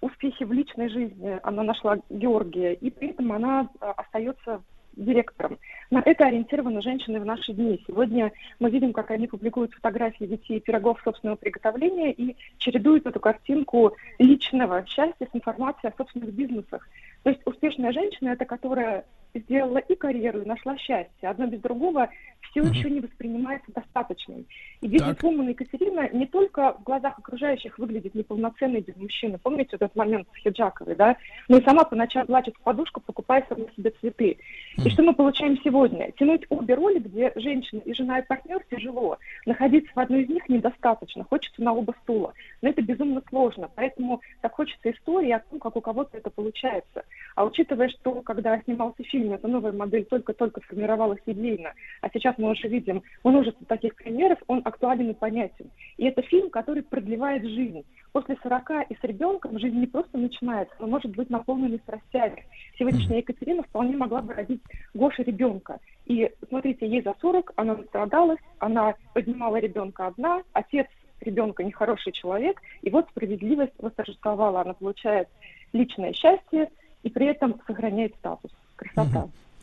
успехи 0.00 0.42
в 0.42 0.52
личной 0.52 0.88
жизни, 0.88 1.38
она 1.44 1.62
нашла 1.62 1.98
Георгия, 2.10 2.74
и 2.74 2.90
при 2.90 3.10
этом 3.10 3.30
она 3.30 3.68
остается 3.78 4.62
директором. 4.94 5.58
На 5.90 6.02
это 6.04 6.26
ориентированы 6.26 6.82
женщины 6.82 7.20
в 7.20 7.24
наши 7.24 7.52
дни. 7.52 7.82
Сегодня 7.86 8.32
мы 8.60 8.70
видим, 8.70 8.92
как 8.92 9.10
они 9.10 9.26
публикуют 9.26 9.72
фотографии 9.74 10.24
детей 10.24 10.58
и 10.58 10.60
пирогов 10.60 11.00
собственного 11.02 11.36
приготовления 11.36 12.12
и 12.12 12.36
чередуют 12.58 13.06
эту 13.06 13.20
картинку 13.20 13.94
личного 14.18 14.84
счастья 14.86 15.26
с 15.26 15.36
информацией 15.36 15.92
о 15.92 15.96
собственных 15.96 16.32
бизнесах. 16.32 16.88
То 17.22 17.30
есть 17.30 17.42
успешная 17.44 17.92
женщина– 17.92 18.28
это 18.30 18.44
которая 18.44 19.04
сделала 19.34 19.78
и 19.78 19.94
карьеру, 19.94 20.42
и 20.42 20.46
нашла 20.46 20.76
счастье. 20.76 21.28
Одно 21.28 21.46
без 21.46 21.60
другого 21.60 22.08
все 22.50 22.62
еще 22.62 22.90
не 22.90 23.00
воспринимается 23.00 23.72
достаточным. 23.72 24.44
И 24.80 24.88
бизнесвумен 24.88 25.48
Екатерина 25.48 26.08
не 26.12 26.26
только 26.26 26.74
в 26.74 26.82
глазах 26.82 27.18
окружающих 27.18 27.78
выглядит 27.78 28.14
неполноценной 28.14 28.80
без 28.80 28.96
мужчины. 28.96 29.38
Помните 29.38 29.76
этот 29.76 29.94
момент 29.96 30.28
с 30.34 30.36
Хиджаковой, 30.38 30.94
да? 30.94 31.16
Но 31.48 31.58
и 31.58 31.64
сама 31.64 31.84
по 31.84 31.96
ночам 31.96 32.26
плачет 32.26 32.54
в 32.56 32.60
подушку, 32.60 33.00
покупая 33.00 33.44
сама 33.48 33.64
себе 33.76 33.90
цветы. 34.00 34.38
И 34.84 34.90
что 34.90 35.02
мы 35.02 35.14
получаем 35.14 35.58
сегодня? 35.62 36.12
Тянуть 36.12 36.44
обе 36.50 36.74
роли, 36.74 36.98
где 36.98 37.32
женщина 37.36 37.80
и 37.80 37.94
жена 37.94 38.18
и 38.18 38.26
партнер 38.26 38.62
тяжело. 38.70 39.18
Находиться 39.46 39.92
в 39.94 39.98
одной 39.98 40.24
из 40.24 40.28
них 40.28 40.48
недостаточно. 40.48 41.24
Хочется 41.24 41.62
на 41.62 41.72
оба 41.72 41.94
стула. 42.02 42.34
Но 42.60 42.68
это 42.68 42.82
безумно 42.82 43.22
сложно. 43.28 43.70
Поэтому 43.74 44.20
так 44.42 44.52
хочется 44.52 44.90
истории 44.90 45.30
о 45.30 45.40
том, 45.40 45.58
как 45.58 45.76
у 45.76 45.80
кого-то 45.80 46.18
это 46.18 46.28
получается. 46.28 47.04
А 47.34 47.44
учитывая, 47.44 47.88
что 47.88 48.20
когда 48.22 48.60
снимался 48.62 49.02
фильм, 49.04 49.21
эта 49.30 49.46
новая 49.48 49.72
модель 49.72 50.04
только-только 50.04 50.60
формировалась 50.62 51.20
идейно, 51.26 51.72
а 52.00 52.08
сейчас 52.12 52.36
мы 52.38 52.50
уже 52.50 52.68
видим 52.68 53.02
множество 53.22 53.64
таких 53.66 53.94
примеров, 53.94 54.38
он 54.48 54.62
актуален 54.64 55.10
и 55.10 55.14
понятен. 55.14 55.70
И 55.96 56.04
это 56.06 56.22
фильм, 56.22 56.50
который 56.50 56.82
продлевает 56.82 57.44
жизнь. 57.44 57.84
После 58.12 58.36
40 58.42 58.90
и 58.90 58.94
с 58.94 59.04
ребенком 59.04 59.58
жизнь 59.58 59.78
не 59.78 59.86
просто 59.86 60.18
начинается, 60.18 60.74
но 60.78 60.86
может 60.86 61.14
быть 61.14 61.30
наполнена 61.30 61.78
страстями. 61.78 62.44
Сегодняшняя 62.78 63.18
Екатерина 63.18 63.62
вполне 63.62 63.96
могла 63.96 64.20
бы 64.20 64.34
родить 64.34 64.60
Гоша 64.94 65.22
ребенка. 65.22 65.78
И 66.06 66.30
смотрите, 66.48 66.86
ей 66.86 67.02
за 67.02 67.14
40, 67.20 67.52
она 67.56 67.76
настрадалась, 67.76 68.40
она 68.58 68.94
поднимала 69.14 69.56
ребенка 69.56 70.08
одна, 70.08 70.42
отец 70.52 70.86
ребенка 71.20 71.64
нехороший 71.64 72.12
человек, 72.12 72.60
и 72.82 72.90
вот 72.90 73.08
справедливость 73.10 73.72
восторжествовала. 73.78 74.62
Она 74.62 74.74
получает 74.74 75.28
личное 75.72 76.12
счастье 76.12 76.70
и 77.02 77.10
при 77.10 77.26
этом 77.26 77.60
сохраняет 77.66 78.14
статус. 78.16 78.52
para 78.90 79.04
Uhum. 79.04 79.10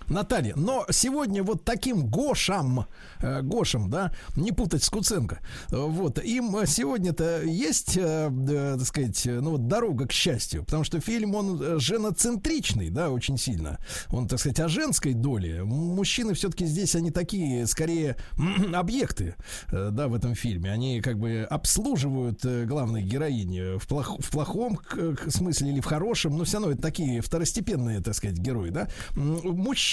Наталья, 0.10 0.53
но 0.56 0.86
сегодня 0.90 1.44
вот 1.44 1.64
таким 1.64 2.07
Гошам, 2.07 2.86
э, 3.22 3.41
Гошам, 3.41 3.90
да, 3.90 4.11
не 4.36 4.52
путать 4.52 4.84
с 4.84 4.90
Куценко, 4.90 5.40
вот, 5.69 6.18
им 6.23 6.56
сегодня-то 6.65 7.44
есть, 7.44 7.95
э, 7.95 8.30
э, 8.31 8.76
так 8.77 8.88
сказать, 8.88 9.26
э, 9.27 9.40
ну 9.40 9.52
вот 9.52 9.68
дорога 9.68 10.07
к 10.07 10.11
счастью, 10.11 10.64
потому 10.64 10.84
что 10.84 10.99
фильм, 10.99 11.36
он 11.36 11.61
э, 11.61 11.80
женоцентричный, 11.80 12.90
да, 12.90 13.11
очень 13.11 13.38
сильно, 13.38 13.77
он, 14.10 14.27
так 14.27 14.40
сказать, 14.40 14.60
о 14.60 14.68
женской 14.68 15.14
доле, 15.14 15.64
мужчины 15.64 16.34
все-таки 16.34 16.65
здесь, 16.65 16.95
они 16.95 17.11
такие, 17.11 17.68
скорее, 17.68 18.15
объекты, 18.73 19.36
э, 19.72 19.90
да, 19.91 20.07
в 20.07 20.15
этом 20.15 20.34
фильме, 20.34 20.72
они 20.72 21.02
как 21.02 21.19
бы 21.19 21.45
обслуживают 21.49 22.44
главной 22.44 23.03
героини 23.03 23.77
в, 23.77 23.88
плох- 23.88 24.22
в 24.22 24.31
плохом 24.31 24.80
смысле 25.27 25.69
или 25.69 25.81
в 25.81 25.86
хорошем, 25.86 26.38
но 26.38 26.44
все 26.45 26.57
равно 26.57 26.72
это 26.72 26.81
такие 26.81 27.22
второстепенные, 27.22 28.02
так 28.02 28.15
сказать, 28.15 28.38
герои, 28.38 28.69
да, 28.72 28.88
М, 29.15 29.40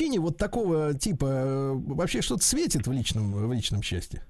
мужчине 0.06 0.20
вот 0.20 0.36
такого 0.36 0.94
типа 0.94 1.26
э, 1.26 1.72
вообще 1.72 2.22
что-то 2.22 2.42
светит 2.42 2.86
в 2.86 2.92
личном, 2.92 3.32
в 3.32 3.52
личном 3.52 3.82
счастье? 3.82 4.22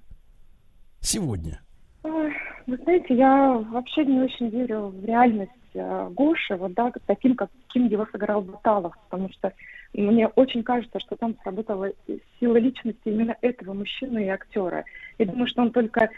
Сегодня. 1.01 1.59
Вы 2.03 2.77
знаете, 2.83 3.15
я 3.15 3.53
вообще 3.71 4.03
не 4.05 4.19
очень 4.19 4.49
верю 4.49 4.87
в 4.87 5.05
реальность 5.05 5.51
э, 5.73 6.09
Гоши, 6.11 6.55
вот, 6.55 6.73
да, 6.73 6.91
таким, 7.05 7.35
каким 7.35 7.87
его 7.87 8.05
сыграл 8.11 8.41
Баталов, 8.41 8.93
потому 9.09 9.31
что 9.31 9.53
мне 9.93 10.27
очень 10.27 10.63
кажется, 10.63 10.99
что 10.99 11.15
там 11.15 11.35
сработала 11.43 11.91
сила 12.39 12.57
личности 12.57 12.99
именно 13.05 13.37
этого 13.41 13.73
мужчины 13.73 14.25
и 14.25 14.29
актера. 14.29 14.83
Я 15.17 15.27
думаю, 15.27 15.47
что 15.47 15.61
он 15.61 15.71
только 15.71 16.09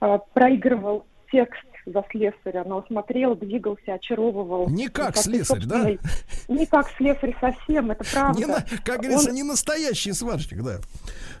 э, 0.00 0.18
проигрывал 0.32 1.06
текст 1.32 1.66
за 1.86 2.04
слесаря, 2.10 2.64
но 2.64 2.84
смотрел, 2.88 3.36
двигался, 3.36 3.94
очаровывал. 3.94 4.68
Не 4.68 4.88
как 4.88 5.16
слесарь, 5.16 5.64
да? 5.66 5.88
Не 6.48 6.66
как 6.66 6.90
слесарь 6.96 7.34
совсем, 7.40 7.90
это 7.92 8.04
правда. 8.12 8.38
Не 8.38 8.46
на- 8.46 8.64
как 8.84 8.98
говорится, 9.00 9.28
Он 9.30 9.34
не 9.34 9.42
настоящий 9.44 10.12
сварщик, 10.12 10.62
да. 10.62 10.78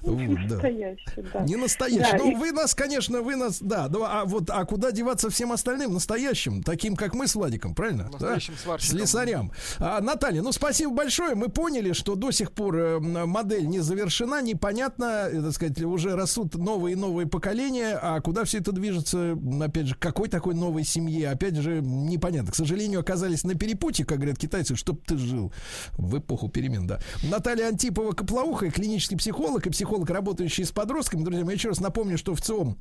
не 0.02 0.28
Вот, 0.28 0.36
да. 0.48 0.54
настоящий, 0.54 1.24
да. 1.32 1.40
Не 1.40 1.56
настоящий. 1.56 2.12
Да, 2.12 2.18
ну, 2.18 2.30
и- 2.30 2.34
вы 2.36 2.52
нас, 2.52 2.74
конечно, 2.74 3.22
вы 3.22 3.34
нас, 3.36 3.60
да, 3.60 3.88
ну, 3.90 4.04
а 4.04 4.24
вот, 4.24 4.48
а 4.50 4.64
куда 4.64 4.92
деваться 4.92 5.30
всем 5.30 5.50
остальным 5.52 5.92
настоящим, 5.94 6.62
таким, 6.62 6.94
как 6.96 7.14
мы 7.14 7.26
с 7.26 7.34
Владиком, 7.34 7.74
правильно? 7.74 8.04
Да? 8.04 8.10
Настоящим 8.12 8.54
сварщиком. 8.56 8.98
Слесарям. 8.98 9.52
А, 9.80 10.00
Наталья, 10.00 10.42
ну, 10.42 10.52
спасибо 10.52 10.92
большое. 10.94 11.34
Мы 11.34 11.48
поняли, 11.48 11.92
что 11.92 12.14
до 12.14 12.30
сих 12.30 12.52
пор 12.52 12.76
э, 12.76 12.96
м, 12.98 13.28
модель 13.28 13.66
не 13.66 13.80
завершена, 13.80 14.40
непонятно, 14.42 15.28
э, 15.30 15.42
так 15.42 15.52
сказать, 15.52 15.80
уже 15.82 16.14
растут 16.14 16.54
новые 16.54 16.92
и 16.92 16.96
новые 16.96 17.26
поколения, 17.26 17.98
а 18.00 18.20
куда 18.20 18.44
все 18.44 18.58
это 18.58 18.70
движется, 18.72 19.36
опять 19.60 19.86
же, 19.86 19.94
к 19.94 19.98
какой 19.98 20.28
такой 20.36 20.54
новой 20.54 20.84
семье, 20.84 21.30
опять 21.30 21.56
же, 21.56 21.80
непонятно. 21.80 22.52
К 22.52 22.54
сожалению, 22.54 23.00
оказались 23.00 23.42
на 23.44 23.54
перепутье, 23.54 24.04
как 24.04 24.18
говорят 24.18 24.36
китайцы, 24.38 24.76
чтоб 24.76 25.02
ты 25.02 25.16
жил 25.16 25.50
в 25.96 26.18
эпоху 26.18 26.50
перемен, 26.50 26.86
да. 26.86 27.00
Наталья 27.22 27.68
Антипова 27.68 28.12
Коплауха, 28.12 28.70
клинический 28.70 29.16
психолог 29.16 29.66
и 29.66 29.70
психолог, 29.70 30.10
работающий 30.10 30.66
с 30.66 30.72
подростками. 30.72 31.24
Друзья 31.24 31.44
мои, 31.44 31.56
еще 31.56 31.70
раз 31.70 31.80
напомню, 31.80 32.18
что 32.18 32.34
в 32.34 32.42
ЦИОМ 32.42 32.76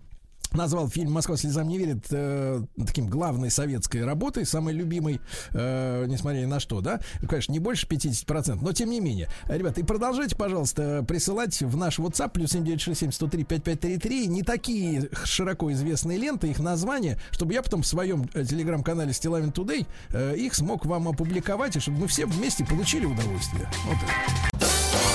назвал 0.55 0.89
фильм 0.89 1.11
«Москва 1.11 1.37
слезам 1.37 1.67
не 1.67 1.77
верит» 1.77 2.05
э, 2.11 2.61
таким 2.85 3.07
главной 3.07 3.51
советской 3.51 4.03
работой, 4.03 4.45
самой 4.45 4.73
любимой, 4.73 5.21
э, 5.51 6.05
несмотря 6.07 6.39
ни 6.39 6.45
на 6.45 6.59
что, 6.59 6.81
да? 6.81 6.99
Конечно, 7.27 7.51
не 7.51 7.59
больше 7.59 7.87
50%, 7.87 8.59
но 8.61 8.71
тем 8.73 8.89
не 8.89 8.99
менее. 8.99 9.29
Ребята, 9.47 9.81
и 9.81 9.83
продолжайте, 9.83 10.35
пожалуйста, 10.35 11.03
присылать 11.07 11.61
в 11.61 11.77
наш 11.77 11.99
WhatsApp 11.99 12.31
плюс 12.31 12.51
7967 12.51 13.11
103 13.11 13.43
5533 13.43 14.27
не 14.27 14.43
такие 14.43 15.09
широко 15.23 15.71
известные 15.71 16.17
ленты, 16.17 16.49
их 16.49 16.59
названия, 16.59 17.19
чтобы 17.31 17.53
я 17.53 17.61
потом 17.61 17.81
в 17.81 17.87
своем 17.87 18.29
э, 18.33 18.43
телеграм-канале 18.43 19.13
Стилавин 19.13 19.49
Today 19.49 19.85
э, 20.11 20.35
их 20.37 20.55
смог 20.55 20.85
вам 20.85 21.07
опубликовать, 21.07 21.75
и 21.75 21.79
чтобы 21.79 21.99
мы 21.99 22.07
все 22.07 22.25
вместе 22.25 22.65
получили 22.65 23.05
удовольствие. 23.05 23.67
Вот 23.85 23.97
это. 23.97 25.14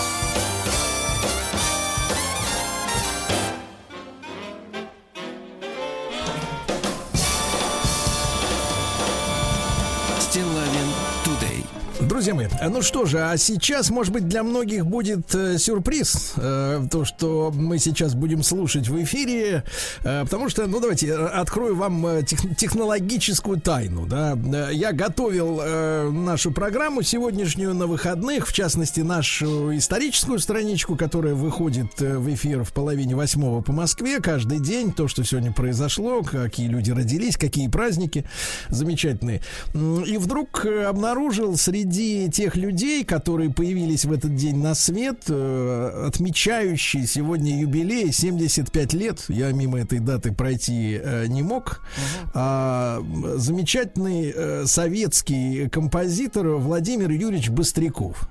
Друзья 12.20 12.34
мои, 12.34 12.48
ну 12.68 12.82
что 12.82 13.06
же, 13.06 13.18
а 13.18 13.34
сейчас, 13.38 13.88
может 13.88 14.12
быть, 14.12 14.28
для 14.28 14.42
многих 14.42 14.84
будет 14.84 15.34
э, 15.34 15.56
сюрприз, 15.56 16.34
э, 16.36 16.82
то, 16.90 17.06
что 17.06 17.50
мы 17.50 17.78
сейчас 17.78 18.14
будем 18.14 18.42
слушать 18.42 18.88
в 18.88 19.02
эфире, 19.04 19.64
э, 20.04 20.24
потому 20.24 20.50
что, 20.50 20.66
ну 20.66 20.80
давайте, 20.80 21.06
э, 21.06 21.14
открою 21.16 21.76
вам 21.76 22.06
э, 22.06 22.22
тех- 22.22 22.58
технологическую 22.58 23.58
тайну, 23.58 24.04
да. 24.04 24.36
Э, 24.36 24.68
Я 24.70 24.92
готовил 24.92 25.60
э, 25.62 26.10
нашу 26.10 26.50
программу 26.52 27.00
сегодняшнюю 27.00 27.72
на 27.74 27.86
выходных, 27.86 28.46
в 28.46 28.52
частности, 28.52 29.00
нашу 29.00 29.74
историческую 29.74 30.40
страничку, 30.40 30.96
которая 30.96 31.32
выходит 31.32 31.98
в 32.00 32.34
эфир 32.34 32.64
в 32.64 32.74
половине 32.74 33.16
восьмого 33.16 33.62
по 33.62 33.72
Москве 33.72 34.20
каждый 34.20 34.60
день, 34.60 34.92
то, 34.92 35.08
что 35.08 35.24
сегодня 35.24 35.52
произошло, 35.54 36.20
какие 36.22 36.68
люди 36.68 36.90
родились, 36.90 37.38
какие 37.38 37.68
праздники 37.68 38.26
замечательные. 38.68 39.40
И 39.74 40.18
вдруг 40.18 40.66
обнаружил 40.66 41.56
среди 41.56 42.09
тех 42.32 42.56
людей, 42.56 43.04
которые 43.04 43.50
появились 43.50 44.04
в 44.04 44.12
этот 44.12 44.34
день 44.34 44.56
на 44.56 44.74
свет, 44.74 45.24
э, 45.28 46.04
отмечающий 46.06 47.06
сегодня 47.06 47.60
юбилей 47.60 48.12
75 48.12 48.92
лет, 48.94 49.24
я 49.28 49.52
мимо 49.52 49.80
этой 49.80 49.98
даты 49.98 50.32
пройти 50.32 51.00
э, 51.02 51.26
не 51.26 51.42
мог, 51.42 51.82
а, 52.34 52.98
м, 53.00 53.38
замечательный 53.38 54.32
э, 54.34 54.64
советский 54.66 55.68
композитор 55.68 56.48
Владимир 56.56 57.10
Юрьевич 57.10 57.50
Быстряков. 57.50 58.28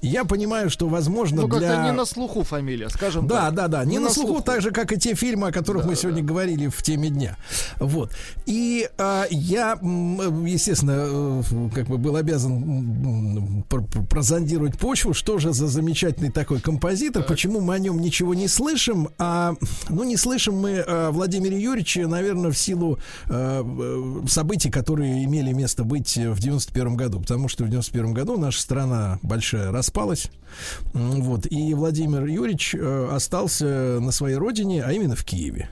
Я 0.00 0.24
понимаю, 0.24 0.70
что, 0.70 0.88
возможно, 0.88 1.42
Ну, 1.42 1.48
для... 1.48 1.84
не 1.84 1.92
на 1.92 2.04
слуху 2.04 2.42
фамилия, 2.42 2.88
скажем 2.88 3.26
Да, 3.26 3.46
так. 3.46 3.54
да, 3.54 3.68
да. 3.68 3.84
Не, 3.84 3.98
на 3.98 4.10
слуху, 4.10 4.42
так 4.42 4.62
же, 4.62 4.70
как 4.70 4.92
и 4.92 4.98
те 4.98 5.14
фильмы, 5.14 5.48
о 5.48 5.52
которых 5.52 5.86
мы 5.86 5.96
сегодня 5.96 6.22
говорили 6.22 6.68
в 6.68 6.82
теме 6.82 7.08
дня. 7.10 7.36
Вот. 7.78 8.12
И 8.46 8.88
а, 8.98 9.26
я, 9.30 9.78
м, 9.80 10.44
естественно, 10.44 10.94
э, 10.96 11.42
как 11.74 11.86
бы 11.86 11.98
был 11.98 12.16
обязан 12.16 13.64
прозондировать 14.08 14.78
почву, 14.78 15.14
что 15.14 15.38
же 15.38 15.52
за 15.52 15.66
замечательный 15.68 16.30
такой 16.30 16.60
композитор, 16.60 17.22
почему 17.22 17.60
мы 17.60 17.74
о 17.74 17.78
нем 17.78 18.00
ничего 18.00 18.34
не 18.34 18.48
слышим, 18.48 19.08
а 19.18 19.54
ну 19.88 20.04
не 20.04 20.16
слышим 20.16 20.56
мы 20.56 20.78
о 20.80 21.10
Владимире 21.10 21.60
Юрьевиче, 21.60 22.06
наверное, 22.06 22.50
в 22.50 22.58
силу 22.58 22.98
э, 23.28 23.62
э, 23.64 24.26
событий, 24.28 24.70
которые 24.70 25.24
имели 25.24 25.52
место 25.52 25.84
быть 25.84 26.16
в 26.16 26.38
91 26.40 26.96
году, 26.96 27.20
потому 27.20 27.48
что 27.48 27.64
в 27.64 27.68
91 27.68 28.12
году 28.12 28.36
наша 28.38 28.60
страна 28.60 29.18
большая 29.22 29.70
распалась, 29.88 30.30
вот, 30.92 31.46
и 31.50 31.74
Владимир 31.74 32.26
Юрьевич 32.26 32.74
э, 32.74 33.08
остался 33.10 33.98
на 34.00 34.12
своей 34.12 34.36
родине, 34.36 34.82
а 34.84 34.92
именно 34.92 35.16
в 35.16 35.24
Киеве. 35.24 35.70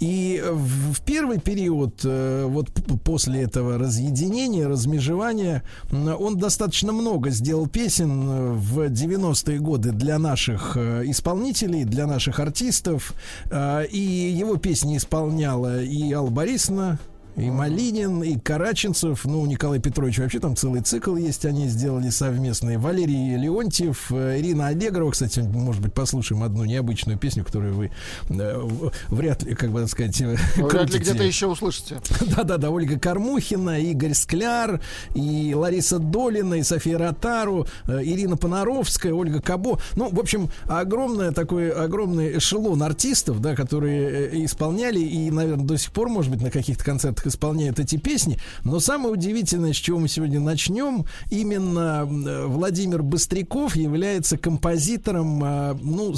И 0.00 0.42
в, 0.50 0.94
в 0.94 1.02
первый 1.02 1.38
период, 1.38 2.00
э, 2.04 2.46
вот 2.48 2.70
после 3.04 3.42
этого 3.42 3.76
разъединения, 3.78 4.66
размежевания, 4.66 5.62
он 5.92 6.38
достаточно 6.38 6.92
много 6.92 7.28
сделал 7.30 7.66
песен 7.66 8.28
э, 8.28 8.52
в 8.52 8.78
90-е 8.90 9.58
годы 9.58 9.92
для 9.92 10.18
наших 10.18 10.76
э, 10.76 11.02
исполнителей, 11.04 11.84
для 11.84 12.06
наших 12.06 12.40
артистов. 12.40 13.12
Э, 13.50 13.84
И 13.90 13.98
его 13.98 14.56
песни 14.56 14.96
исполняла 14.96 15.82
и 15.82 16.12
Алла 16.12 16.30
Борисовна, 16.30 16.98
и 17.40 17.50
Малинин, 17.50 18.22
и 18.22 18.38
Караченцев, 18.38 19.24
ну, 19.24 19.44
Николай 19.46 19.78
Петрович 19.80 20.18
вообще 20.18 20.40
там 20.40 20.56
целый 20.56 20.82
цикл 20.82 21.16
есть, 21.16 21.46
они 21.46 21.68
сделали 21.68 22.10
совместные. 22.10 22.78
Валерий 22.78 23.36
Леонтьев, 23.36 24.12
э, 24.12 24.38
Ирина 24.40 24.68
Аллегрова, 24.68 25.10
кстати, 25.10 25.40
может 25.40 25.80
быть, 25.80 25.94
послушаем 25.94 26.42
одну 26.42 26.64
необычную 26.64 27.18
песню, 27.18 27.44
которую 27.44 27.74
вы 27.74 27.90
э, 28.28 28.68
вряд 29.08 29.42
ли, 29.42 29.54
как 29.54 29.70
бы 29.70 29.80
так 29.80 29.88
сказать, 29.88 30.20
э, 30.20 30.36
Вряд 30.56 30.90
ли 30.92 30.98
где-то 30.98 31.22
еще 31.22 31.46
услышите. 31.46 31.98
Да-да-да, 32.36 32.70
Ольга 32.70 32.98
Кормухина, 32.98 33.80
Игорь 33.80 34.14
Скляр, 34.14 34.80
и 35.14 35.54
Лариса 35.54 35.98
Долина, 35.98 36.54
и 36.54 36.62
София 36.62 36.98
Ротару, 36.98 37.66
э, 37.86 38.00
Ирина 38.02 38.36
Понаровская, 38.36 39.14
Ольга 39.14 39.40
Кабо. 39.40 39.80
Ну, 39.96 40.10
в 40.10 40.18
общем, 40.18 40.50
огромное 40.66 41.32
такой, 41.32 41.70
огромный 41.70 42.36
эшелон 42.36 42.82
артистов, 42.82 43.40
да, 43.40 43.54
которые 43.54 44.28
э, 44.28 44.44
исполняли 44.44 45.00
и, 45.00 45.30
наверное, 45.30 45.64
до 45.64 45.78
сих 45.78 45.92
пор, 45.92 46.10
может 46.10 46.30
быть, 46.30 46.42
на 46.42 46.50
каких-то 46.50 46.84
концертах 46.84 47.29
исполняют 47.30 47.80
эти 47.80 47.96
песни. 47.96 48.38
Но 48.64 48.80
самое 48.80 49.12
удивительное, 49.12 49.72
с 49.72 49.76
чего 49.76 49.98
мы 49.98 50.08
сегодня 50.08 50.40
начнем, 50.40 51.06
именно 51.30 52.06
э, 52.06 52.46
Владимир 52.46 53.02
Быстряков 53.02 53.76
является 53.76 54.36
композитором, 54.36 55.42
э, 55.42 55.74
ну, 55.80 56.14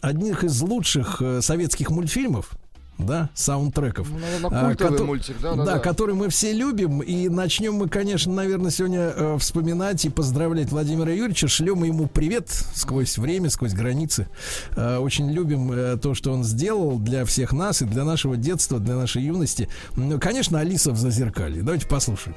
одних 0.00 0.44
из 0.44 0.60
лучших 0.62 1.20
э, 1.20 1.40
советских 1.42 1.90
мультфильмов 1.90 2.52
да, 3.02 3.30
саундтреков. 3.34 4.08
Ну, 4.10 4.18
наверное, 4.18 4.50
А, 4.50 5.04
мультик, 5.04 5.36
да, 5.40 5.54
да, 5.54 5.64
да. 5.64 5.78
который 5.78 6.14
мы 6.14 6.28
все 6.28 6.52
любим. 6.52 7.00
И 7.00 7.28
начнем 7.28 7.74
мы, 7.74 7.88
конечно, 7.88 8.32
наверное, 8.32 8.70
сегодня 8.70 9.12
э, 9.14 9.38
вспоминать 9.38 10.04
и 10.04 10.08
поздравлять 10.10 10.70
Владимира 10.70 11.12
Юрьевича. 11.12 11.48
Шлем 11.48 11.84
ему 11.84 12.06
привет 12.06 12.48
сквозь 12.48 13.18
время, 13.18 13.50
сквозь 13.50 13.72
границы. 13.74 14.28
Э, 14.76 14.98
очень 14.98 15.30
любим 15.30 15.72
э, 15.72 15.96
то, 15.96 16.14
что 16.14 16.32
он 16.32 16.44
сделал 16.44 16.98
для 16.98 17.24
всех 17.24 17.52
нас 17.52 17.82
и 17.82 17.84
для 17.84 18.04
нашего 18.04 18.36
детства, 18.36 18.78
для 18.78 18.96
нашей 18.96 19.22
юности. 19.22 19.68
Ну, 19.96 20.18
конечно, 20.18 20.58
Алиса 20.60 20.92
в 20.92 20.98
зазеркалье. 20.98 21.62
Давайте 21.62 21.86
послушаем. 21.86 22.36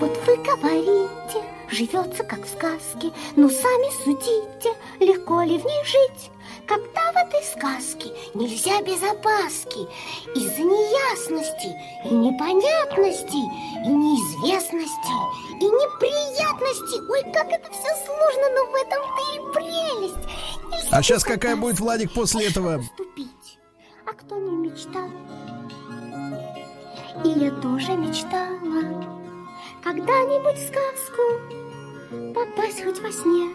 Вот 0.00 0.18
вы 0.26 0.36
говорите, 0.36 1.44
живется 1.70 2.24
как 2.24 2.44
в 2.44 2.48
сказке, 2.48 3.10
но 3.36 3.48
сами 3.48 4.04
судите, 4.04 4.70
легко 5.00 5.42
ли 5.42 5.58
в 5.58 5.64
ней 5.64 5.84
жить. 5.84 6.30
Когда 6.70 7.10
в 7.10 7.16
этой 7.26 7.42
сказке 7.42 8.12
нельзя 8.32 8.80
без 8.82 9.02
опаски, 9.02 9.88
из-за 10.36 10.62
неясностей 10.62 11.74
и 12.04 12.14
непонятностей, 12.14 13.42
и 13.84 13.88
неизвестностей, 13.88 15.20
и 15.58 15.64
неприятностей. 15.64 17.00
Ой, 17.10 17.24
как 17.32 17.50
это 17.50 17.68
все 17.72 17.88
сложно, 18.06 18.50
но 18.54 18.66
в 18.70 18.74
этом-то 18.76 19.22
и 19.34 19.38
прелесть. 19.52 20.28
Нельзя 20.70 20.96
А 20.96 21.02
сейчас 21.02 21.24
какая 21.24 21.56
будет, 21.56 21.80
Владик, 21.80 22.12
после 22.12 22.46
этого? 22.46 22.78
поступить. 22.78 23.58
А 24.06 24.12
кто 24.12 24.36
не 24.36 24.68
мечтал? 24.68 25.10
И 27.24 27.28
я 27.30 27.50
тоже 27.50 27.96
мечтала 27.96 29.04
Когда-нибудь 29.82 30.56
в 30.56 30.68
сказку 30.68 31.22
Попасть 32.32 32.84
хоть 32.84 33.00
во 33.00 33.10
сне 33.10 33.50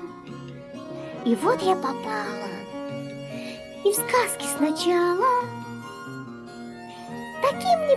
И 1.25 1.33
вот 1.35 1.61
я 1.63 1.75
попала 1.75 2.54
И 3.85 3.91
в 3.91 3.93
сказке 3.93 4.45
сначала 4.57 5.45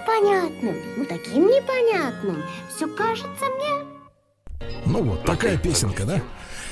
непонятным, 0.08 0.76
ну 0.96 1.04
таким 1.04 1.46
непонятным. 1.46 2.42
Все 2.74 2.86
кажется 2.88 3.44
мне. 3.56 4.70
Ну 4.86 5.02
вот, 5.02 5.24
такая 5.24 5.56
песенка, 5.56 6.04
да? 6.04 6.20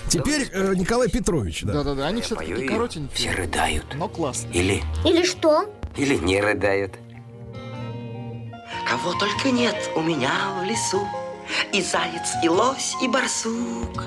Теперь 0.08 0.48
э, 0.52 0.74
Николай 0.74 1.08
Петрович, 1.08 1.62
да. 1.62 1.72
Да-да-да, 1.74 2.06
они 2.06 2.22
все-таки 2.22 2.66
коротенькие. 2.66 3.10
все 3.14 3.30
рыдают. 3.32 3.86
Но 3.94 4.08
классно. 4.08 4.50
Или, 4.52 4.82
Или 5.04 5.24
что? 5.24 5.66
или 5.96 6.14
не 6.16 6.40
рыдают. 6.40 6.94
Кого 8.88 9.12
только 9.18 9.50
нет 9.50 9.90
у 9.96 10.02
меня 10.02 10.30
в 10.60 10.64
лесу. 10.64 11.00
И 11.72 11.80
заяц, 11.80 12.34
и 12.42 12.48
лось, 12.48 12.94
и 13.02 13.08
барсук. 13.08 14.04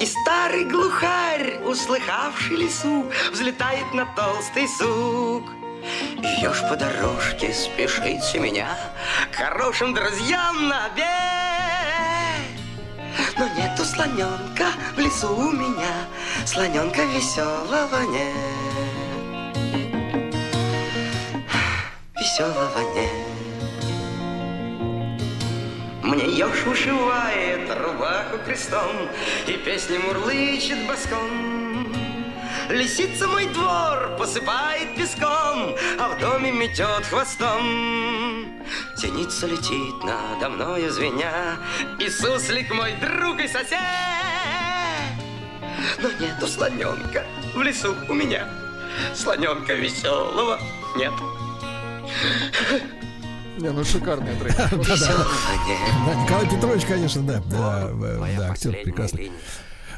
И 0.00 0.06
старый 0.06 0.64
глухарь, 0.64 1.60
услыхавший 1.64 2.56
лесу, 2.56 3.06
Взлетает 3.32 3.92
на 3.94 4.06
толстый 4.14 4.68
сук. 4.68 5.44
Еж 6.40 6.60
по 6.68 6.76
дорожке 6.76 7.52
спешит 7.52 8.34
меня 8.34 8.68
К 9.32 9.36
хорошим 9.36 9.94
друзьям 9.94 10.68
на 10.68 10.86
обед. 10.86 11.08
Но 13.38 13.46
нету 13.48 13.84
слоненка 13.84 14.66
в 14.96 14.98
лесу 14.98 15.32
у 15.34 15.52
меня, 15.52 16.06
Слоненка 16.44 17.04
веселого 17.04 18.02
нет. 18.10 19.56
Веселого 22.16 22.94
нет. 22.94 23.17
Мне 26.08 26.24
еж 26.24 26.64
вышивает 26.64 27.68
рубаху 27.68 28.38
крестом 28.42 29.10
И 29.46 29.52
песни 29.52 29.98
мурлычет 29.98 30.86
боском. 30.86 31.92
Лисица 32.70 33.28
мой 33.28 33.44
двор 33.48 34.16
посыпает 34.18 34.96
песком, 34.96 35.76
А 35.98 36.08
в 36.08 36.18
доме 36.18 36.50
метет 36.50 37.04
хвостом. 37.10 38.62
Теница 38.96 39.46
летит 39.48 40.02
надо 40.02 40.48
мною 40.48 40.90
звеня, 40.90 41.58
И 41.98 42.08
суслик 42.08 42.72
мой 42.72 42.94
друг 42.94 43.38
и 43.40 43.46
сосед. 43.46 43.78
Но 45.98 46.08
нету 46.12 46.46
слоненка 46.46 47.26
в 47.54 47.60
лесу 47.60 47.94
у 48.08 48.14
меня, 48.14 48.48
Слоненка 49.14 49.74
веселого 49.74 50.58
нет. 50.96 51.12
Не, 53.58 53.70
ну 53.70 53.84
шикарный 53.84 54.34
трек. 54.36 54.54
Да, 54.56 56.14
Николай 56.14 56.48
Петрович, 56.48 56.84
конечно, 56.84 57.22
да, 57.22 57.42
да, 57.50 57.90
да, 58.36 58.50
актер 58.50 58.72
прекрасный. 58.84 59.32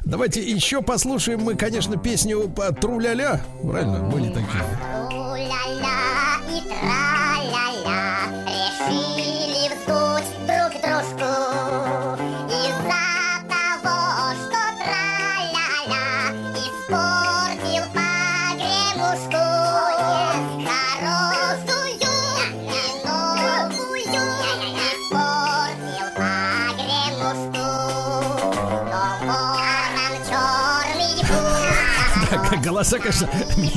Давайте 0.05 0.41
еще 0.41 0.81
послушаем 0.83 1.41
мы, 1.41 1.55
конечно, 1.57 1.97
песню 1.99 2.49
по 2.49 2.73
Тру-ля-ля. 2.73 3.43
Правильно, 3.63 4.01
были 4.01 4.29
такие. 4.29 4.65
Тру-ля-ля 5.11 6.41
и 6.49 6.63
тра-ля-ля 6.69 8.31
Решили 8.47 9.69
вздуть 9.77 10.31
друг 10.47 10.73
дружку 10.83 12.30
Голоса, 32.63 32.99
конечно, 32.99 33.29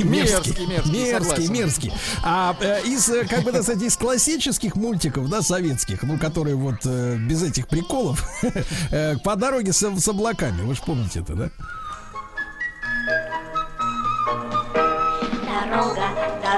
мерзкие, 0.04 1.18
согласен. 1.18 1.52
мерзкий. 1.52 1.92
А 2.22 2.56
э, 2.60 2.82
из, 2.84 3.08
э, 3.08 3.26
как 3.26 3.42
бы 3.42 3.52
так 3.52 3.62
сказать, 3.62 3.82
из 3.82 3.96
классических 3.96 4.76
мультиков, 4.76 5.28
да, 5.28 5.42
советских, 5.42 6.02
ну, 6.02 6.18
которые 6.18 6.56
вот 6.56 6.80
э, 6.84 7.16
без 7.16 7.42
этих 7.42 7.68
приколов, 7.68 8.22
по 9.24 9.36
дороге 9.36 9.72
с 9.72 10.08
облаками, 10.08 10.62
вы 10.62 10.74
же 10.74 10.82
помните 10.84 11.20
это, 11.20 11.34
да? 11.34 11.50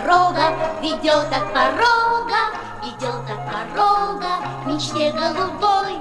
Дорога 0.06 0.52
ведет 0.80 1.32
от 1.32 1.52
порога, 1.52 2.38
ведет 2.82 3.28
от 3.28 3.42
порога 3.50 4.28
к 4.62 4.66
мечте 4.66 5.12
голубой. 5.12 5.98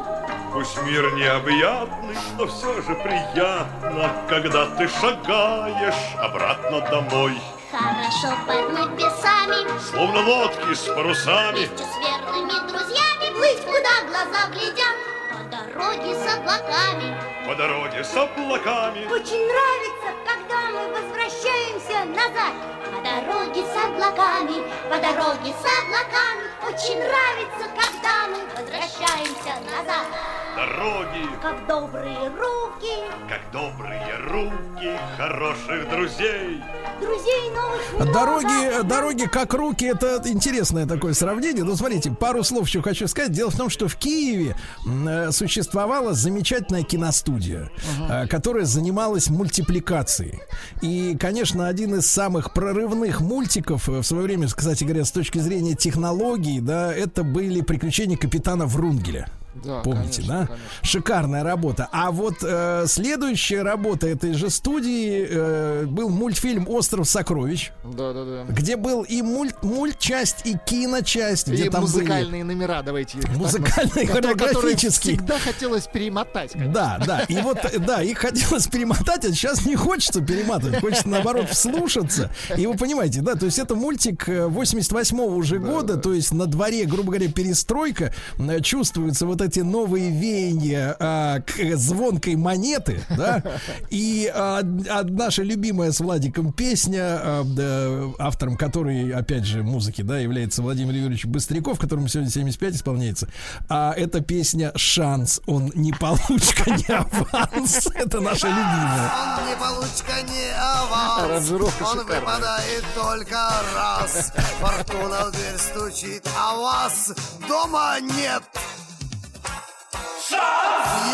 Пусть 0.54 0.82
мир 0.84 1.14
необъятный, 1.16 2.18
но 2.38 2.46
все 2.48 2.82
же 2.82 2.96
приятно, 2.96 4.12
когда 4.30 4.68
ты 4.78 4.88
шагаешь 4.88 6.16
обратно 6.20 6.82
домой. 6.82 7.42
Хорошо 7.72 8.38
под 8.48 8.72
небесами, 8.72 9.68
Словно 9.92 10.22
лодки 10.22 10.74
с 10.74 10.84
парусами, 10.84 11.56
вместе 11.58 11.84
с 11.84 11.98
верными 11.98 12.70
друзьями, 12.70 13.34
плыть, 13.36 13.66
куда 13.66 14.08
глаза 14.08 14.48
глядят, 14.54 15.15
дороге 15.50 16.16
с 16.16 16.36
облаками. 16.38 17.16
по 17.48 17.56
дороге 17.56 18.04
с 18.04 18.14
облаками. 18.16 19.06
Очень 19.06 19.46
нравится, 19.46 20.10
когда 20.26 20.70
мы 20.72 20.88
возвращаемся 20.90 22.06
назад. 22.10 22.54
По 22.86 23.02
дороге 23.02 23.64
с 23.64 23.76
облаками, 23.86 24.64
по 24.90 24.98
дороге 24.98 25.54
с 25.54 25.66
облаками. 25.80 26.46
Очень 26.68 26.98
нравится, 27.00 27.66
когда 27.76 28.28
мы 28.28 28.38
возвращаемся 28.58 29.54
назад. 29.72 30.08
Дороги, 30.56 31.28
Как 31.42 31.68
добрые 31.68 32.30
руки, 32.30 32.94
как 33.28 33.42
добрые 33.52 34.16
руки 34.30 34.98
хороших 35.18 35.90
друзей. 35.90 36.64
друзей 37.02 37.50
новых 37.54 38.14
Дороги, 38.14 38.82
дороги 38.88 39.26
как 39.26 39.54
руки, 39.54 39.84
это 39.84 40.22
интересное 40.26 40.86
такое 40.88 41.14
сравнение. 41.14 41.66
Ну, 41.66 41.76
смотрите, 41.76 42.10
пару 42.12 42.42
слов 42.46 42.68
еще 42.68 42.82
хочу 42.82 43.06
сказать. 43.10 43.34
Дело 43.34 43.52
в 43.52 43.58
том, 43.58 43.70
что 43.70 43.90
в 43.90 43.98
Киеве 43.98 44.56
э, 44.86 45.32
существовала 45.36 46.14
замечательная 46.14 46.84
киностудия, 46.84 47.70
э, 48.10 48.28
которая 48.28 48.66
занималась 48.66 49.30
мультипликацией. 49.30 50.40
И, 50.82 51.16
конечно, 51.20 51.68
один 51.68 51.96
из 51.96 52.08
самых 52.08 52.54
прорывных 52.54 53.22
мультиков 53.22 53.90
э, 53.90 54.00
в 54.00 54.04
свое 54.04 54.24
время, 54.24 54.48
кстати 54.48 54.84
говоря, 54.84 55.06
с 55.06 55.12
точки 55.12 55.40
зрения 55.40 55.76
технологий, 55.76 56.60
да, 56.60 56.94
это 56.94 57.24
были 57.24 57.62
приключения 57.62 58.18
капитана 58.18 58.66
Врунгеля. 58.66 59.28
Да, 59.66 59.80
Помните, 59.82 60.22
конечно, 60.22 60.40
да? 60.42 60.48
конечно. 60.48 60.66
Шикарная 60.84 61.44
работа. 61.44 61.88
А 61.92 62.12
вот 62.12 62.36
э, 62.44 62.86
следующая 62.88 63.62
работа 63.64 64.08
этой 64.08 64.34
же 64.34 64.50
студии 64.50 65.26
э, 65.30 65.86
был 65.86 66.10
мультфильм 66.10 66.68
Остров 66.70 67.08
сокровищ, 67.10 67.72
Да-да-да. 67.84 68.46
где 68.52 68.76
был 68.76 69.04
и 69.04 69.22
мульт, 69.22 69.64
мультчасть, 69.64 70.46
и 70.46 70.56
киночасть, 70.66 71.48
где 71.48 71.66
И 71.66 71.70
там 71.70 71.82
музыкальные 71.82 72.44
номера, 72.44 72.82
давайте. 72.82 73.18
Музыкальные, 73.36 74.08
хореографические. 74.08 75.16
Всегда 75.18 75.40
хотелось 75.40 75.88
перемотать. 75.88 76.52
конечно. 76.52 76.74
Да, 76.74 77.02
да. 77.06 77.20
И 77.28 77.42
вот, 77.42 77.58
да, 77.86 78.02
их 78.04 78.18
хотелось 78.20 78.68
перемотать, 78.68 79.26
а 79.26 79.30
сейчас 79.30 79.66
не 79.66 79.76
хочется 79.76 80.22
перематывать. 80.22 80.80
Хочется, 80.82 81.08
наоборот, 81.10 81.50
вслушаться. 81.50 82.30
И 82.58 82.66
вы 82.68 82.76
понимаете, 82.76 83.22
да, 83.22 83.36
то 83.36 83.46
есть 83.46 83.60
это 83.60 83.76
мультик 83.76 84.28
88-го 84.28 85.26
уже 85.36 85.60
года, 85.60 85.98
то 85.98 86.14
есть 86.14 86.34
на 86.34 86.46
дворе, 86.46 86.86
грубо 86.86 87.12
говоря, 87.14 87.32
перестройка. 87.32 88.14
Э, 88.38 88.62
Чувствуются 88.62 89.26
вот 89.26 89.42
эти 89.56 89.62
новые 89.62 90.10
веяния 90.10 90.96
а, 91.00 91.40
к 91.40 91.78
звонкой 91.78 92.36
монеты, 92.36 93.02
да. 93.16 93.42
И 93.90 94.30
а, 94.34 94.60
а, 94.60 95.04
наша 95.04 95.44
любимая 95.44 95.92
с 95.92 96.02
Владиком 96.02 96.52
песня, 96.52 97.20
а, 97.22 97.44
да, 97.46 98.12
автором 98.20 98.58
которой, 98.58 99.12
опять 99.12 99.46
же, 99.46 99.64
музыки, 99.64 100.02
да, 100.02 100.20
является 100.20 100.62
Владимир 100.62 100.94
Юрьевич 100.94 101.26
Быстряков, 101.26 101.80
которому 101.80 102.10
сегодня 102.10 102.32
75 102.32 102.76
исполняется. 102.76 103.30
А 103.70 103.94
эта 103.96 104.20
песня 104.20 104.74
«Шанс». 104.76 105.42
Он 105.46 105.72
не 105.74 105.94
получка, 105.94 106.72
не 106.72 106.94
аванс. 106.94 107.88
Это 107.96 108.20
наша 108.20 108.48
любимая. 108.48 109.12
Он 109.38 109.48
не 109.48 109.56
получка, 109.56 110.22
не 110.22 110.52
аванс 110.52 111.50
Он 111.50 112.06
выпадает 112.06 112.84
только 112.94 113.38
раз 113.74 114.34
Фортуна 114.60 115.26
в 115.26 115.32
дверь 115.32 115.58
стучит, 115.58 116.28
а 116.38 116.56
вас 116.58 117.14
дома 117.48 117.98
нет 118.02 118.44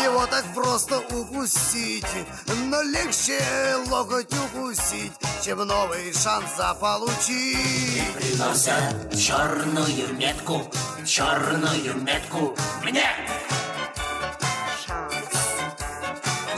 его 0.02 0.26
так 0.26 0.44
просто 0.54 0.98
укусить 0.98 2.04
Но 2.66 2.82
легче 2.82 3.40
локоть 3.88 4.32
укусить 4.32 5.12
Чем 5.44 5.58
новый 5.58 6.12
шанс 6.12 6.56
заполучить 6.56 8.14
Приносят 8.14 9.02
черную 9.16 10.14
метку, 10.14 10.70
черную 11.04 11.94
метку 12.00 12.56
мне. 12.82 13.06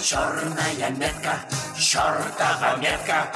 Черная 0.00 0.90
метка, 0.90 1.38
чертова 1.78 2.76
метка. 2.76 3.32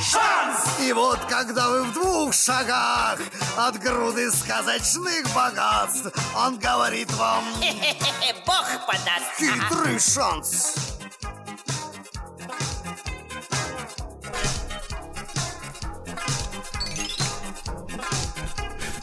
Шанс! 0.00 0.80
И 0.80 0.92
вот 0.92 1.18
когда 1.28 1.68
вы 1.68 1.84
в 1.84 1.92
двух 1.92 2.34
шагах 2.34 3.18
От 3.60 3.76
груды 3.80 4.30
сказочных 4.30 5.34
богатств 5.34 6.12
Он 6.36 6.60
говорит 6.60 7.10
вам 7.14 7.44
Бог 8.46 8.64
подаст. 8.86 9.24
Хитрый 9.36 9.98
шанс 9.98 10.74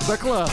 Да 0.08 0.16
класс. 0.16 0.52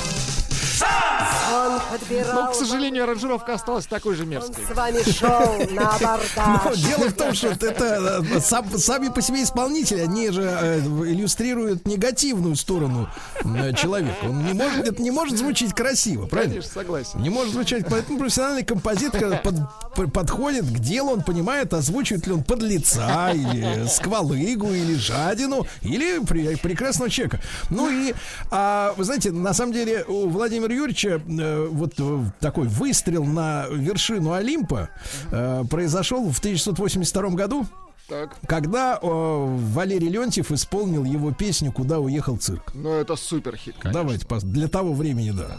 Он 1.52 1.80
подбирал... 1.98 2.34
Но, 2.46 2.50
к 2.52 2.54
сожалению, 2.54 3.04
аранжировка 3.04 3.54
осталась 3.54 3.86
такой 3.86 4.14
же 4.16 4.24
мерзкой. 4.26 4.64
С 4.66 4.74
вами 4.74 5.02
шел 5.10 5.58
на 5.74 5.82
Но 5.82 5.90
абордаж. 5.90 6.78
дело 6.78 7.08
в 7.08 7.12
том, 7.12 7.34
что 7.34 7.48
это 7.48 8.22
э, 8.34 8.40
сам- 8.40 8.78
сами 8.78 9.08
по 9.08 9.20
себе 9.22 9.42
исполнители, 9.42 10.00
они 10.00 10.30
же 10.30 10.42
э, 10.42 10.78
иллюстрируют 10.80 11.86
негативную 11.86 12.56
сторону 12.56 13.08
э, 13.44 13.72
человека. 13.74 14.16
Он 14.24 14.44
не 14.44 14.52
может, 14.54 14.86
это 14.88 15.02
не 15.02 15.10
может 15.10 15.36
звучить 15.38 15.74
красиво, 15.74 16.26
правильно? 16.26 16.54
Конечно, 16.54 16.72
согласен. 16.72 17.20
Не 17.20 17.30
может 17.30 17.52
звучать, 17.52 17.84
поэтому 17.88 18.18
профессиональный 18.18 18.64
композитор 18.64 19.40
под- 19.42 20.12
подходит 20.12 20.64
к 20.66 20.78
делу, 20.78 21.12
он 21.12 21.22
понимает, 21.22 21.72
озвучивает 21.74 22.26
ли 22.26 22.32
он 22.32 22.42
подлеца, 22.44 23.30
или 23.32 23.86
сквалыгу, 23.88 24.72
или 24.72 24.94
жадину, 24.94 25.66
или 25.82 26.18
при- 26.24 26.56
прекрасного 26.56 27.10
человека. 27.10 27.40
Ну 27.70 27.90
и, 27.90 28.14
а, 28.50 28.94
вы 28.96 29.04
знаете, 29.04 29.30
на 29.32 29.52
самом 29.52 29.72
деле 29.72 30.04
у 30.08 30.28
Владимира 30.28 30.72
Юрьевича 30.72 31.20
э, 31.43 31.66
вот 31.69 31.94
э, 31.98 32.24
такой 32.40 32.69
выстрел 32.69 33.24
на 33.24 33.66
вершину 33.69 34.32
Олимпа 34.32 34.90
э, 35.31 35.64
произошел 35.70 36.31
в 36.31 36.39
1982 36.39 37.31
году. 37.31 37.66
Так. 38.09 38.36
Когда 38.47 38.98
э, 39.01 39.06
Валерий 39.06 40.09
Леонтьев 40.09 40.51
исполнил 40.52 41.05
его 41.05 41.32
песню 41.32 41.73
«Куда 41.73 41.98
уехал 41.98 42.36
цирк». 42.36 42.73
Ну, 42.74 42.90
это 42.93 43.16
супер 43.16 43.56
хит, 43.56 43.77
конечно. 43.78 44.02
Давайте, 44.02 44.27
для 44.47 44.69
того 44.69 44.93
времени, 44.93 45.31
да. 45.31 45.56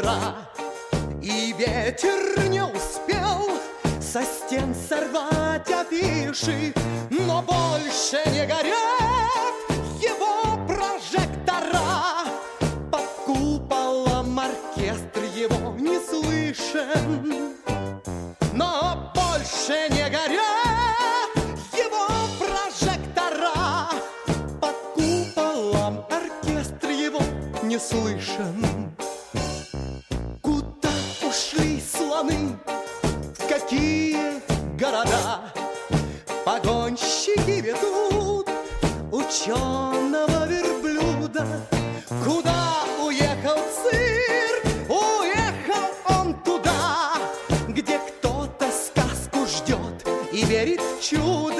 вчера. 0.00 0.34
И 1.22 1.54
ветер 1.58 2.48
не 2.48 2.62
успел 2.62 3.50
со 4.00 4.22
стен 4.22 4.74
сорвать 4.74 5.70
афиши 5.70 6.72
Но 7.10 7.42
больше 7.42 8.22
не 8.30 8.46
горят 8.46 9.44
его 10.00 10.66
прожектора. 10.66 12.24
Под 12.90 13.06
куполом 13.26 14.38
оркестр 14.38 15.22
его 15.36 15.76
не 15.78 15.98
слышен 16.00 17.54
Но 18.52 19.12
больше 19.14 19.88
не 19.90 20.08
горят 20.08 21.30
его 21.72 22.06
прожектора. 22.38 23.90
Под 24.60 24.76
куполом 24.94 26.04
оркестр 26.10 26.88
его 26.88 27.20
не 27.62 27.78
слышен 27.78 28.79
слоны? 32.20 32.56
В 33.38 33.48
какие 33.48 34.40
города? 34.78 35.52
Погонщики 36.44 37.60
ведут 37.60 38.48
ученого 39.12 40.46
верблюда 40.46 41.46
Куда 42.24 42.84
уехал 43.04 43.58
цирк? 43.82 44.64
Уехал 44.88 45.90
он 46.08 46.34
туда 46.42 47.12
Где 47.68 47.98
кто-то 47.98 48.66
сказку 48.70 49.46
ждет 49.46 50.06
и 50.32 50.44
верит 50.44 50.80
в 50.80 51.02
чудо 51.02 51.59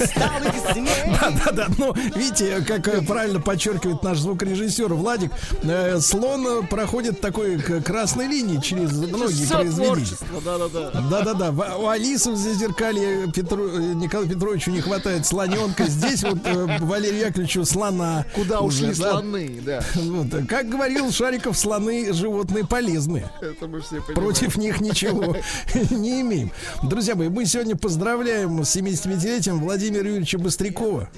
Да, 1.20 1.30
да, 1.30 1.52
да. 1.52 1.66
Ну, 1.78 1.92
видите, 2.16 2.60
как 2.66 2.86
э, 2.88 3.02
правильно 3.02 3.40
подчеркивает 3.40 4.02
наш 4.02 4.18
звукорежиссер 4.18 4.92
Владик, 4.94 5.30
э, 5.62 5.98
слон 6.00 6.66
проходит 6.66 7.20
такой 7.20 7.58
к- 7.58 7.82
красной 7.82 8.26
линии 8.26 8.58
через 8.60 8.92
многие 8.92 9.46
произведения. 9.46 10.06
да-да-да. 10.44 10.90
Да-да-да. 11.10 11.50
В- 11.52 11.78
У 11.82 11.88
Алисы 11.88 12.30
в 12.30 12.36
зазеркалье 12.36 13.30
Петру, 13.32 13.68
э, 13.68 13.78
Николаю 13.94 14.28
Петровичу 14.28 14.70
не 14.70 14.80
хватает 14.80 15.26
слоненка. 15.26 15.84
Здесь 15.86 16.22
вот 16.22 16.38
Валерию 16.80 17.20
Яковлевичу 17.26 17.64
слона. 17.64 18.24
Куда 18.34 18.60
ушли 18.60 18.88
да. 18.94 18.94
слоны, 18.94 19.60
да. 19.64 19.82
Вот, 19.96 20.26
как 20.48 20.68
говорил 20.68 21.10
Шариков, 21.12 21.58
слоны 21.58 22.12
животные 22.12 22.64
полезные. 22.66 23.30
Это 23.40 23.66
мы 23.66 23.80
все 23.80 23.96
понимаем. 24.00 24.14
Против 24.14 24.56
них 24.56 24.80
ничего 24.80 25.36
не 25.90 26.20
имеем. 26.22 26.50
Друзья 26.82 27.14
мои, 27.14 27.28
мы 27.28 27.44
сегодня 27.46 27.76
поздравляем 27.76 28.64
с 28.64 28.76
75-летием 28.76 29.58
Владимира 29.58 29.89
Юрьевича 29.98 30.38
Быстрякова, 30.38 31.08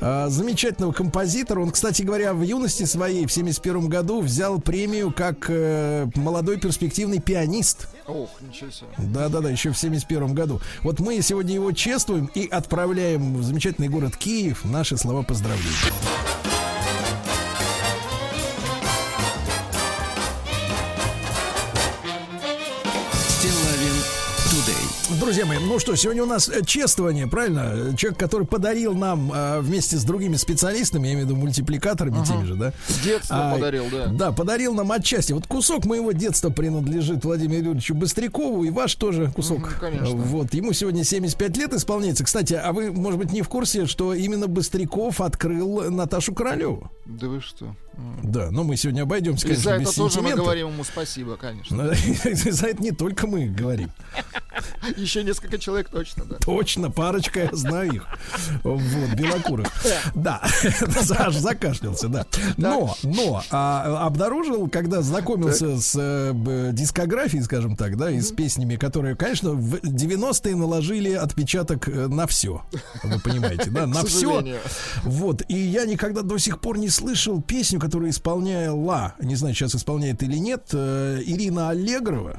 а, 0.00 0.28
замечательного 0.28 0.92
композитора. 0.92 1.60
Он, 1.60 1.70
кстати 1.70 2.02
говоря, 2.02 2.34
в 2.34 2.42
юности 2.42 2.84
своей, 2.84 3.26
в 3.26 3.32
71 3.32 3.88
году, 3.88 4.20
взял 4.20 4.60
премию 4.60 5.12
как 5.12 5.46
э, 5.48 6.06
молодой 6.14 6.58
перспективный 6.58 7.20
пианист. 7.20 7.88
Ох, 8.06 8.30
ничего 8.40 8.70
себе. 8.70 8.88
Да-да-да, 8.98 9.50
еще 9.50 9.70
в 9.70 9.78
71 9.78 10.34
году. 10.34 10.60
Вот 10.82 11.00
мы 11.00 11.20
сегодня 11.22 11.54
его 11.54 11.72
чествуем 11.72 12.30
и 12.34 12.46
отправляем 12.46 13.36
в 13.36 13.42
замечательный 13.42 13.88
город 13.88 14.16
Киев 14.16 14.64
наши 14.64 14.96
слова 14.96 15.22
поздравления. 15.22 15.70
Друзья 25.30 25.46
мои, 25.46 25.58
ну 25.58 25.78
что, 25.78 25.94
сегодня 25.94 26.24
у 26.24 26.26
нас 26.26 26.48
э, 26.48 26.64
чествование, 26.64 27.28
правильно? 27.28 27.96
Человек, 27.96 28.18
который 28.18 28.48
подарил 28.48 28.94
нам 28.94 29.32
э, 29.32 29.60
вместе 29.60 29.96
с 29.96 30.02
другими 30.02 30.34
специалистами, 30.34 31.06
я 31.06 31.12
имею 31.12 31.26
в 31.28 31.30
виду 31.30 31.38
мультипликаторами 31.38 32.24
теми 32.24 32.46
же, 32.46 32.56
да? 32.56 32.72
С 32.88 32.98
детства 32.98 33.52
А, 33.52 33.54
подарил, 33.54 33.84
да. 33.92 34.06
Да, 34.06 34.32
подарил 34.32 34.74
нам 34.74 34.90
отчасти. 34.90 35.32
Вот 35.32 35.46
кусок 35.46 35.84
моего 35.84 36.10
детства 36.10 36.50
принадлежит 36.50 37.24
Владимиру 37.24 37.66
Юрьевичу 37.66 37.94
Быстрякову, 37.94 38.64
и 38.64 38.70
ваш 38.70 38.96
тоже 38.96 39.30
кусок. 39.30 39.60
Мгм, 39.60 39.70
конечно. 39.78 40.16
Вот, 40.16 40.52
ему 40.52 40.72
сегодня 40.72 41.04
75 41.04 41.56
лет 41.58 41.74
исполняется. 41.74 42.24
Кстати, 42.24 42.54
а 42.54 42.72
вы, 42.72 42.90
может 42.90 43.20
быть, 43.20 43.32
не 43.32 43.42
в 43.42 43.48
курсе, 43.48 43.86
что 43.86 44.12
именно 44.14 44.48
Быстряков 44.48 45.20
открыл 45.20 45.92
Наташу 45.92 46.34
Королеву? 46.34 46.90
Да 47.06 47.28
вы 47.28 47.40
что? 47.40 47.74
Да, 48.22 48.50
но 48.50 48.62
мы 48.62 48.76
сегодня 48.76 49.02
обойдемся, 49.02 49.46
И 49.46 49.50
конечно, 49.50 49.72
за 49.72 49.78
без 49.78 49.88
это 49.88 49.96
тоже 49.96 50.22
мы 50.22 50.34
говорим 50.34 50.68
ему 50.68 50.84
спасибо, 50.84 51.36
конечно. 51.36 51.76
Но 51.76 51.92
За 52.50 52.66
это 52.68 52.82
не 52.82 52.92
только 52.92 53.26
мы 53.26 53.46
говорим. 53.48 53.90
Еще 54.96 55.22
несколько 55.24 55.58
человек 55.58 55.88
точно, 55.88 56.24
да. 56.24 56.36
Точно, 56.36 56.90
парочка, 56.90 57.40
я 57.40 57.50
знаю 57.52 57.92
их. 57.92 58.06
Вот, 58.62 58.80
белокурых. 59.14 59.68
Да, 60.14 60.42
аж 61.18 61.36
закашлялся, 61.36 62.08
да. 62.08 62.26
Но, 62.56 62.94
но, 63.02 63.42
а, 63.50 64.06
обнаружил, 64.06 64.68
когда 64.68 65.02
знакомился 65.02 65.80
с 65.80 65.94
э, 65.98 66.70
дискографией, 66.72 67.42
скажем 67.42 67.76
так, 67.76 67.96
да, 67.96 68.10
и 68.10 68.20
с 68.20 68.32
песнями, 68.32 68.76
которые, 68.76 69.16
конечно, 69.16 69.52
в 69.52 69.76
90-е 69.76 70.56
наложили 70.56 71.12
отпечаток 71.12 71.88
э, 71.88 72.08
на 72.08 72.26
все. 72.26 72.62
Вы 73.02 73.18
понимаете, 73.20 73.70
да, 73.70 73.86
на 73.86 74.04
все. 74.04 74.60
Вот, 75.02 75.42
и 75.48 75.56
я 75.56 75.84
никогда 75.84 76.22
до 76.22 76.38
сих 76.38 76.60
пор 76.60 76.78
не 76.78 76.88
слышал 77.00 77.40
песню, 77.40 77.80
которую 77.80 78.10
исполняла, 78.10 79.14
не 79.20 79.34
знаю, 79.34 79.54
сейчас 79.54 79.74
исполняет 79.74 80.22
или 80.22 80.36
нет, 80.36 80.68
э, 80.72 81.20
Ирина 81.24 81.70
Аллегрова. 81.70 82.38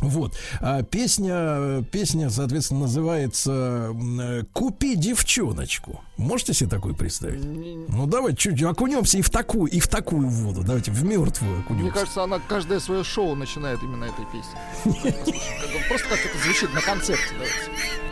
Вот. 0.00 0.36
А 0.60 0.82
песня, 0.82 1.82
песня, 1.90 2.28
соответственно, 2.28 2.80
называется 2.80 3.92
э, 3.94 4.42
«Купи 4.52 4.96
девчоночку». 4.96 6.02
Можете 6.18 6.52
себе 6.52 6.68
такое 6.68 6.92
представить? 6.94 7.42
Ну, 7.88 8.06
давайте 8.06 8.36
чуть 8.36 8.62
окунемся 8.62 9.18
и 9.18 9.22
в 9.22 9.30
такую, 9.30 9.70
и 9.70 9.80
в 9.80 9.88
такую 9.88 10.28
воду. 10.28 10.62
Давайте 10.62 10.90
в 10.90 11.02
мертвую 11.04 11.52
Мне 11.52 11.60
окунемся. 11.64 11.92
кажется, 11.94 12.22
она 12.22 12.38
каждое 12.38 12.80
свое 12.80 13.02
шоу 13.02 13.34
начинает 13.34 13.82
именно 13.82 14.04
этой 14.04 14.26
песней. 14.26 15.08
Просто 15.88 16.08
как 16.08 16.18
это 16.18 16.44
звучит 16.44 16.74
на 16.74 16.82
концерте. 16.82 17.22
давайте. 17.32 18.03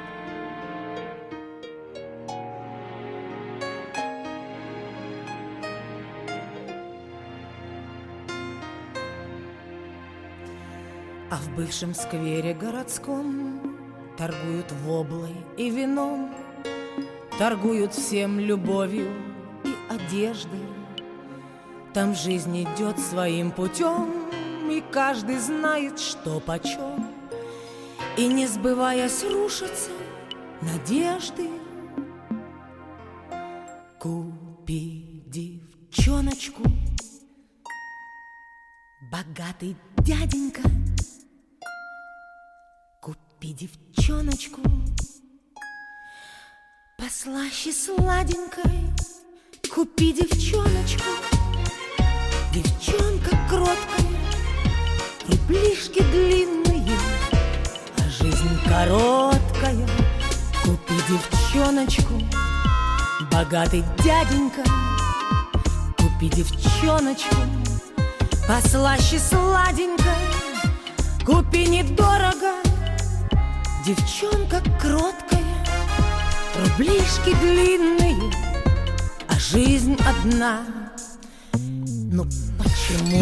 А 11.33 11.37
в 11.37 11.57
бывшем 11.57 11.95
сквере 11.95 12.53
городском 12.53 13.59
Торгуют 14.19 14.71
воблой 14.85 15.35
и 15.57 15.71
вином. 15.71 16.31
Торгуют 17.39 17.95
всем 17.95 18.39
любовью 18.39 19.11
и 19.65 19.75
одеждой. 19.89 20.61
Там 21.95 22.15
жизнь 22.15 22.65
идет 22.65 22.99
своим 22.99 23.51
путем 23.51 24.13
И 24.71 24.85
каждый 24.93 25.39
знает, 25.39 25.99
что 25.99 26.39
почем. 26.39 27.07
И 28.19 28.27
не 28.27 28.47
сбываясь 28.47 29.25
рушатся 29.25 29.91
надежды. 30.61 31.49
Купи 33.99 35.25
девчоночку 35.29 36.63
Богатый 39.11 39.79
дяденька 39.97 40.61
Купи 43.43 43.55
девчоночку. 43.55 44.61
Послаще 46.97 47.73
сладенькой. 47.73 48.95
Купи 49.69 50.13
девчоночку. 50.13 51.03
Девчонка 52.55 53.31
кроткая. 53.49 54.07
Рублишки 55.27 56.05
длинные. 56.13 56.97
А 57.99 58.09
жизнь 58.11 58.61
короткая. 58.65 59.89
Купи 60.63 60.95
девчоночку. 61.09 62.15
Богатый 63.33 63.83
дяденька. 64.05 64.63
Купи 65.99 66.29
девчоночку. 66.29 67.35
Послаще 68.47 69.19
сладенькой. 69.19 70.29
Купи 71.27 71.67
недорого 71.67 72.72
Девчонка 73.85 74.63
кроткая 74.81 75.43
Рублишки 76.57 77.35
длинные 77.41 78.33
А 79.29 79.35
жизнь 79.41 79.99
одна. 80.07 80.63
Ну 81.53 82.25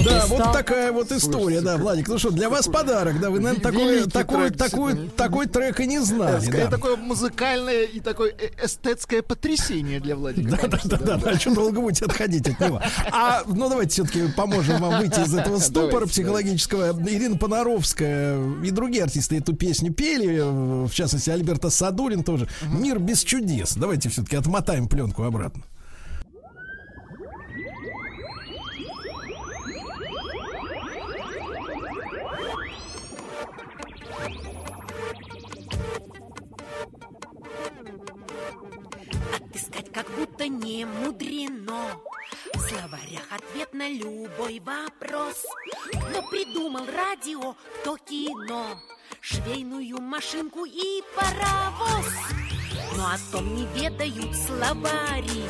Да, 0.05 0.27
вот 0.27 0.53
такая 0.53 0.93
вот 0.93 1.13
история, 1.13 1.61
да, 1.61 1.77
Владик. 1.77 2.09
Ну 2.09 2.19
что, 2.19 2.31
для 2.31 2.49
вас 2.49 2.67
подарок, 2.67 3.21
да, 3.21 3.31
вы, 3.31 3.41
наверное, 3.41 3.63
такой, 3.63 4.07
такой, 4.11 4.51
трек, 4.51 4.59
такой, 4.59 5.11
такой 5.17 5.47
трек 5.47 5.81
и 5.81 5.87
не 5.87 5.99
знали. 6.01 6.41
Скорее 6.41 6.65
да. 6.65 6.71
такое 6.71 6.97
музыкальное 6.97 7.85
и 7.85 8.01
такое 8.01 8.31
э- 8.31 8.65
эстетское 8.65 9.23
потрясение 9.23 10.01
для 10.01 10.17
Владика. 10.17 10.51
Да, 10.51 10.69
да, 10.69 10.81
да, 10.85 10.97
да, 10.99 11.17
да, 11.17 11.39
что 11.39 11.55
долго 11.55 11.81
будете 11.81 12.05
отходить 12.05 12.49
от 12.49 12.61
него. 12.61 12.81
А, 13.13 13.43
ну 13.47 13.69
давайте 13.69 13.93
все-таки 13.93 14.33
поможем 14.37 14.81
вам 14.81 15.01
выйти 15.01 15.21
из 15.21 15.35
этого 15.35 15.59
ступора 15.59 16.07
психологического. 16.07 16.93
Ирина 17.09 17.37
Понаровская 17.37 18.39
и 18.63 18.71
другие 18.71 19.05
артисты 19.05 19.39
эту 19.39 19.55
песню 19.55 19.93
пели, 19.93 20.41
в 20.41 20.91
частности, 20.93 21.31
Альберта 21.31 21.71
Садурин 21.71 22.25
тоже. 22.25 22.49
Мир 22.63 22.99
без 22.99 23.23
чудес. 23.23 23.75
Давайте 23.75 24.09
все-таки 24.09 24.37
отмотаем 24.37 24.89
пленку 24.89 25.23
обратно. 25.25 25.63
Будто 40.21 40.47
не 40.47 40.85
мудрено. 40.85 41.99
В 42.55 42.61
словарях 42.61 43.27
ответ 43.31 43.73
на 43.73 43.89
любой 43.89 44.61
вопрос. 44.61 45.47
Кто 45.89 46.23
придумал 46.29 46.85
радио, 46.87 47.57
кто 47.81 47.97
кино. 47.97 48.79
Швейную 49.23 50.01
машинку 50.01 50.67
и 50.67 51.03
паровоз. 51.17 52.07
Но 52.97 53.07
о 53.07 53.19
том 53.33 53.55
не 53.55 53.67
ведают 53.75 54.37
словари. 54.37 55.45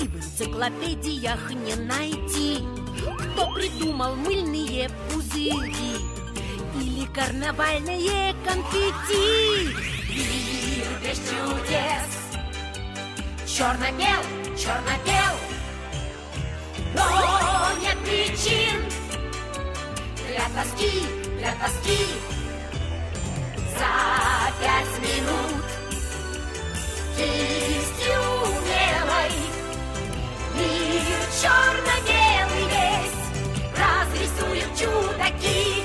И 0.00 0.08
в 0.08 0.16
энциклопедиях 0.16 1.52
не 1.52 1.76
найти. 1.76 2.64
Кто 3.32 3.52
придумал 3.54 4.16
мыльные 4.16 4.90
пузыри? 5.10 5.96
Или 6.80 7.06
карнавальные 7.14 8.34
конфетти? 8.44 9.68
Мир 10.10 10.86
без 11.02 11.18
чудес 11.18 12.25
Черно-бел, 13.46 14.22
черно-бел. 14.58 15.34
Но 16.94 17.80
нет 17.80 17.96
причин 18.00 18.82
Для 20.26 20.46
тоски, 20.54 21.06
для 21.38 21.52
тоски. 21.52 22.06
За 23.78 24.52
пять 24.60 24.98
минут 25.00 25.64
Кистью 27.16 28.20
умелой. 28.42 29.32
Мир 30.56 31.20
черно-белый 31.40 32.64
весь 32.72 33.16
Разрисуем 33.78 34.76
чудаки. 34.76 35.84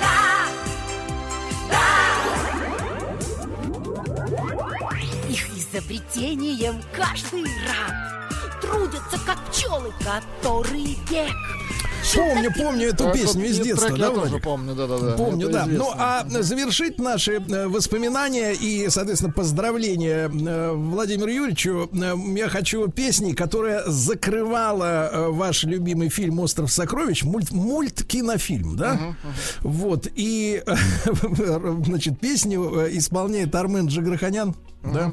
Да, 0.00 0.48
да 1.68 2.41
изобретением 5.82 6.80
каждый 6.94 7.44
рад 7.44 8.32
Трудятся, 8.60 9.18
как 9.26 9.38
пчелы, 9.50 9.92
который 10.04 10.96
век 11.10 11.34
Помню, 12.14 12.52
помню 12.56 12.88
эту 12.88 13.04
Этот 13.04 13.12
песню 13.20 13.44
из 13.46 13.56
трек 13.56 13.66
детства, 13.68 13.94
я 13.94 13.96
да, 13.96 14.08
тоже 14.08 14.20
Владик? 14.30 14.42
помню. 14.42 14.74
Помню, 15.16 15.48
Это 15.48 15.52
да. 15.52 15.66
Ну, 15.66 15.72
известно. 15.72 15.94
а 15.98 16.26
завершить 16.42 16.98
наши 16.98 17.34
э, 17.34 17.68
воспоминания 17.68 18.52
и, 18.54 18.88
соответственно, 18.88 19.32
поздравления 19.32 20.28
э, 20.28 20.72
Владимиру 20.72 21.30
Юрьевичу 21.30 21.88
э, 21.92 22.14
я 22.36 22.48
хочу 22.48 22.88
песни, 22.88 23.32
которая 23.34 23.84
закрывала 23.86 25.28
ваш 25.28 25.62
любимый 25.62 26.08
фильм 26.08 26.40
«Остров 26.40 26.72
сокровищ», 26.72 27.22
мульт, 27.22 27.52
мульт-кинофильм, 27.52 28.76
да? 28.76 29.14
Вот, 29.60 30.08
и, 30.14 30.62
значит, 31.86 32.18
песню 32.18 32.88
исполняет 32.90 33.54
Армен 33.54 33.86
Джигарханян, 33.86 34.56
да? 34.82 35.12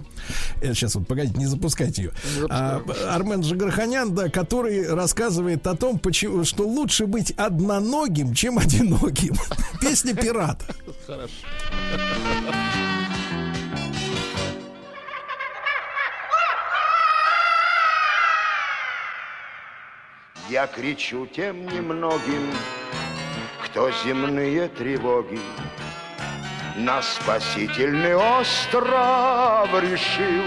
Сейчас 0.61 0.95
вот, 0.95 1.07
погодите, 1.07 1.37
не 1.37 1.45
запускайте 1.45 2.03
ее. 2.03 2.11
А, 2.49 2.81
Армен 3.09 3.41
Джигарханян, 3.41 4.13
да, 4.13 4.29
который 4.29 4.87
рассказывает 4.93 5.65
о 5.67 5.75
том, 5.75 5.99
почему, 5.99 6.43
что 6.43 6.67
лучше 6.67 7.05
быть 7.05 7.31
одноногим, 7.31 8.33
чем 8.33 8.57
одиноким. 8.57 9.35
Песня 9.81 10.15
пирата. 10.15 10.65
Хорошо. 11.05 11.33
Я 20.49 20.65
кричу 20.65 21.27
тем 21.27 21.67
немногим, 21.67 22.51
кто 23.63 23.91
земные 24.03 24.67
тревоги 24.69 25.39
на 26.79 27.01
спасительный 27.01 28.15
остров 28.15 29.69
решил 29.81 30.43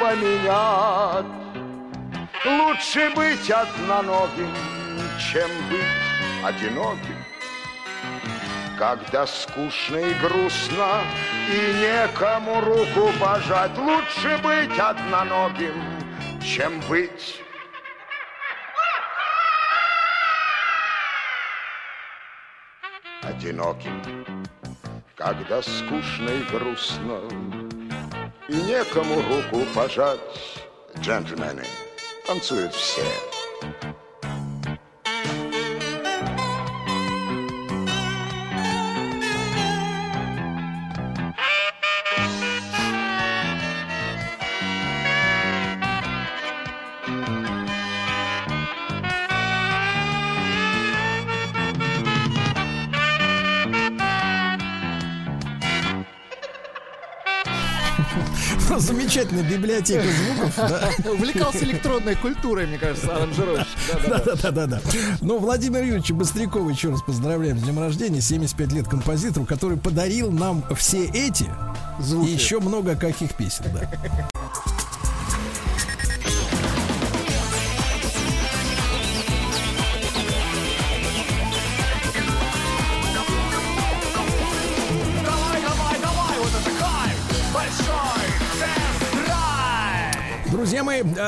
поменять. 0.00 1.26
Лучше 2.44 3.10
быть 3.16 3.50
одноногим, 3.50 4.54
чем 5.18 5.50
быть 5.68 6.44
одиноким. 6.44 7.16
Когда 8.78 9.26
скучно 9.26 9.96
и 9.96 10.14
грустно, 10.14 11.02
и 11.50 11.74
некому 11.80 12.60
руку 12.60 13.10
пожать, 13.20 13.76
лучше 13.76 14.38
быть 14.42 14.78
одноногим, 14.78 15.82
чем 16.40 16.80
быть 16.88 17.42
одиноким, 23.22 24.02
когда 25.24 25.62
скучно 25.62 26.30
и 26.30 26.42
грустно, 26.50 27.20
и 28.48 28.54
некому 28.54 29.22
руку 29.22 29.64
пожать. 29.74 30.20
Джентльмены, 30.98 31.64
танцуют 32.26 32.74
все. 32.74 33.04
Замечательная 59.22 59.56
библиотека 59.58 60.02
звуков. 60.04 60.52
да. 60.56 60.90
Увлекался 61.12 61.64
электронной 61.64 62.14
культурой, 62.16 62.66
мне 62.66 62.78
кажется, 62.78 63.14
аранжировщик. 63.14 63.66
Да-да-да. 64.02 64.36
Да-да-да. 64.42 64.80
Ну, 65.20 65.38
Владимир 65.38 65.82
Юрьевич 65.82 66.10
Быстрякова 66.10 66.68
еще 66.70 66.90
раз 66.90 67.02
поздравляем 67.02 67.58
с 67.58 67.62
днем 67.62 67.78
рождения. 67.78 68.20
75 68.20 68.72
лет 68.72 68.88
композитору, 68.88 69.46
который 69.46 69.76
подарил 69.78 70.30
нам 70.30 70.64
все 70.76 71.06
эти 71.06 71.48
Звуки. 72.00 72.30
и 72.30 72.34
еще 72.34 72.58
много 72.60 72.96
каких 72.96 73.34
песен. 73.34 73.64
Да. 73.72 74.30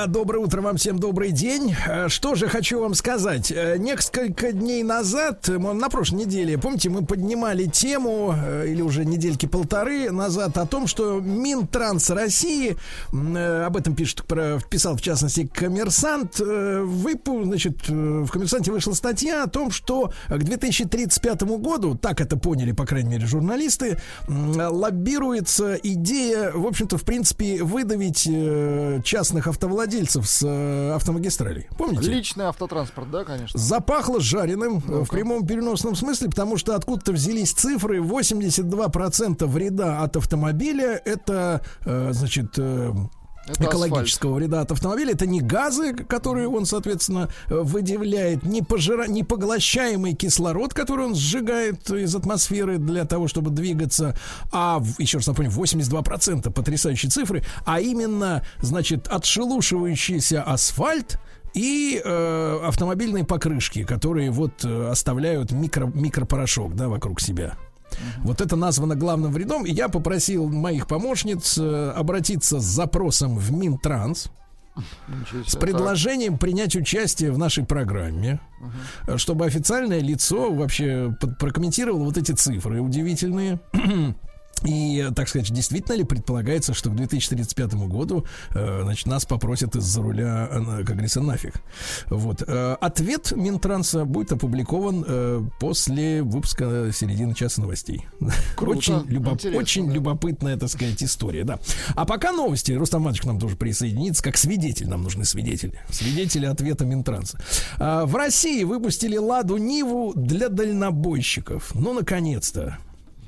Доброе 0.07 0.39
утро 0.39 0.61
вам 0.61 0.77
всем, 0.77 0.99
добрый 0.99 1.31
день. 1.31 1.75
А, 1.87 2.09
Что 2.09 2.35
же 2.35 2.49
хочу 2.49 2.81
вам 2.81 2.95
сказать. 2.95 3.53
Э, 3.53 3.77
Несколько 3.79 4.53
дней 4.53 4.83
назад, 4.83 5.49
на 5.49 5.89
прошлой 5.89 6.25
неделе, 6.25 6.59
помните, 6.59 6.91
мы 6.91 7.05
поднимали 7.05 7.67
тему, 7.67 8.35
э, 8.37 8.67
или 8.69 8.83
уже 8.83 9.05
недельки 9.05 9.47
полторы 9.47 10.11
назад, 10.11 10.59
о 10.59 10.67
том, 10.67 10.87
что 10.87 11.21
Минтранс 11.21 12.11
России, 12.11 12.77
э, 13.13 13.63
об 13.65 13.77
этом 13.77 13.95
пишет, 13.95 14.25
писал 14.69 14.97
в 14.97 15.01
частности 15.01 15.47
коммерсант, 15.47 16.41
выпу, 16.41 17.45
значит, 17.45 17.89
в 17.89 18.29
коммерсанте 18.29 18.73
вышла 18.73 18.93
статья 18.93 19.45
о 19.45 19.49
том, 19.49 19.71
что 19.71 20.13
к 20.29 20.39
2035 20.39 21.57
году, 21.59 21.95
так 21.95 22.21
это 22.21 22.37
поняли, 22.37 22.73
по 22.73 22.85
крайней 22.87 23.11
мере, 23.11 23.27
журналисты, 23.27 23.99
лоббируется 24.29 25.75
идея, 25.75 26.53
в 26.53 26.67
общем-то, 26.67 26.99
в 26.99 27.05
принципе, 27.05 27.63
выдавить 27.63 28.29
частных 29.05 29.47
автовладельцев 29.47 29.84
с 30.27 30.43
э, 30.45 30.93
автомагистралей. 30.95 31.67
Помните? 31.77 32.11
Личный 32.11 32.47
автотранспорт, 32.47 33.11
да, 33.11 33.25
конечно. 33.25 33.59
Запахло 33.59 34.21
жареным 34.21 34.79
э, 34.79 35.05
в 35.05 35.09
прямом 35.09 35.47
переносном 35.47 35.95
смысле, 35.95 36.29
потому 36.29 36.57
что 36.57 36.75
откуда-то 36.75 37.13
взялись 37.13 37.53
цифры 37.53 37.99
82% 38.01 39.47
вреда 39.47 40.03
от 40.03 40.17
автомобиля 40.17 41.01
это, 41.05 41.63
э, 41.85 42.11
значит, 42.13 42.59
э, 42.59 42.93
Это 43.47 43.65
экологического 43.65 44.35
вреда 44.35 44.63
от 44.63 44.73
автомобиля. 44.73 45.13
Это 45.13 45.27
не 45.27 45.41
газы, 45.41 45.95
которые 45.95 46.49
он, 46.49 46.67
соответственно, 46.67 47.29
э, 47.49 47.55
выделяет, 47.55 48.43
не, 48.45 48.63
пожира... 48.63 49.07
не 49.07 49.23
поглощаемый 49.23 50.15
кислород, 50.15 50.73
который 50.73 51.07
он 51.07 51.15
сжигает 51.15 51.91
из 51.91 52.15
атмосферы 52.15 52.79
для 52.79 53.05
того, 53.05 53.29
чтобы 53.29 53.51
двигаться, 53.51 54.17
а, 54.53 54.83
еще 54.99 55.19
раз 55.19 55.27
напомню, 55.27 55.51
82% 55.51 56.51
потрясающие 56.51 57.11
цифры, 57.11 57.45
а 57.67 57.81
именно, 57.81 58.45
значит, 58.61 59.09
отшелушивающийся 59.09 60.43
асфальт, 60.43 61.19
и 61.55 62.03
э, 62.05 62.61
автомобильные 62.65 63.25
покрышки, 63.25 63.85
которые 63.85 64.31
вот 64.33 64.65
э, 64.65 64.89
оставляют 64.89 65.53
микро, 65.53 65.87
микропорошок 65.87 66.75
да, 66.75 66.89
вокруг 66.89 67.21
себя. 67.21 67.57
Вот 68.19 68.41
это 68.41 68.57
названо 68.57 68.95
главным 68.95 69.33
вредом. 69.33 69.65
И 69.65 69.73
я 69.73 69.89
попросил 69.89 70.49
моих 70.49 70.87
помощниц 70.87 71.59
э, 71.59 71.91
обратиться 71.91 72.61
с 72.61 72.65
запросом 72.65 73.37
в 73.37 73.53
Минтранс 73.53 74.31
Ничего 75.09 75.45
с 75.45 75.51
себе. 75.51 75.61
предложением 75.61 76.39
принять 76.39 76.75
участие 76.75 77.31
в 77.31 77.39
нашей 77.39 77.65
программе, 77.65 78.41
э, 79.07 79.17
чтобы 79.19 79.47
официальное 79.47 80.01
лицо 80.01 80.53
вообще 80.53 81.17
прокомментировало 81.39 82.05
вот 82.05 82.17
эти 82.17 82.33
цифры 82.33 82.81
удивительные. 82.81 83.61
И, 84.65 85.09
так 85.15 85.29
сказать, 85.29 85.51
действительно 85.53 85.95
ли 85.97 86.05
предполагается, 86.05 86.75
что 86.75 86.91
к 86.91 86.95
2035 86.97 87.75
году, 87.89 88.25
э, 88.55 88.81
значит, 88.83 89.07
нас 89.07 89.25
попросят 89.27 89.77
из-за 89.77 90.01
руля, 90.03 90.49
э, 90.51 90.65
как 90.85 90.95
говорится, 90.95 91.21
нафиг. 91.21 91.55
Вот. 92.09 92.43
Э, 92.47 92.77
Ответ 92.81 93.33
Минтранса 93.33 94.05
будет 94.05 94.33
опубликован 94.33 95.05
э, 95.07 95.43
после 95.61 96.23
выпуска 96.23 96.91
середины 96.93 97.35
часа 97.35 97.61
новостей. 97.61 98.07
Круто. 98.57 98.79
Очень, 98.79 98.95
любоп- 99.09 99.57
очень 99.57 99.91
любопытная, 99.93 100.57
так 100.57 100.71
сказать, 100.71 101.03
история, 101.03 101.45
да. 101.45 101.59
А 101.95 102.05
пока 102.05 102.33
новости. 102.33 102.73
Рустам 102.73 103.03
Иванович 103.03 103.23
к 103.23 103.25
нам 103.27 103.39
тоже 103.39 103.57
присоединится, 103.57 104.23
как 104.23 104.37
свидетель. 104.37 104.89
Нам 104.89 105.03
нужны 105.03 105.25
свидетели. 105.25 105.79
Свидетели 105.91 106.47
ответа 106.47 106.85
Минтранса. 106.85 107.39
В 107.79 108.15
России 108.15 108.65
выпустили 108.65 109.17
Ладу 109.17 109.57
Ниву 109.57 110.13
для 110.15 110.49
дальнобойщиков. 110.49 111.75
Ну, 111.75 111.93
наконец-то. 111.93 112.79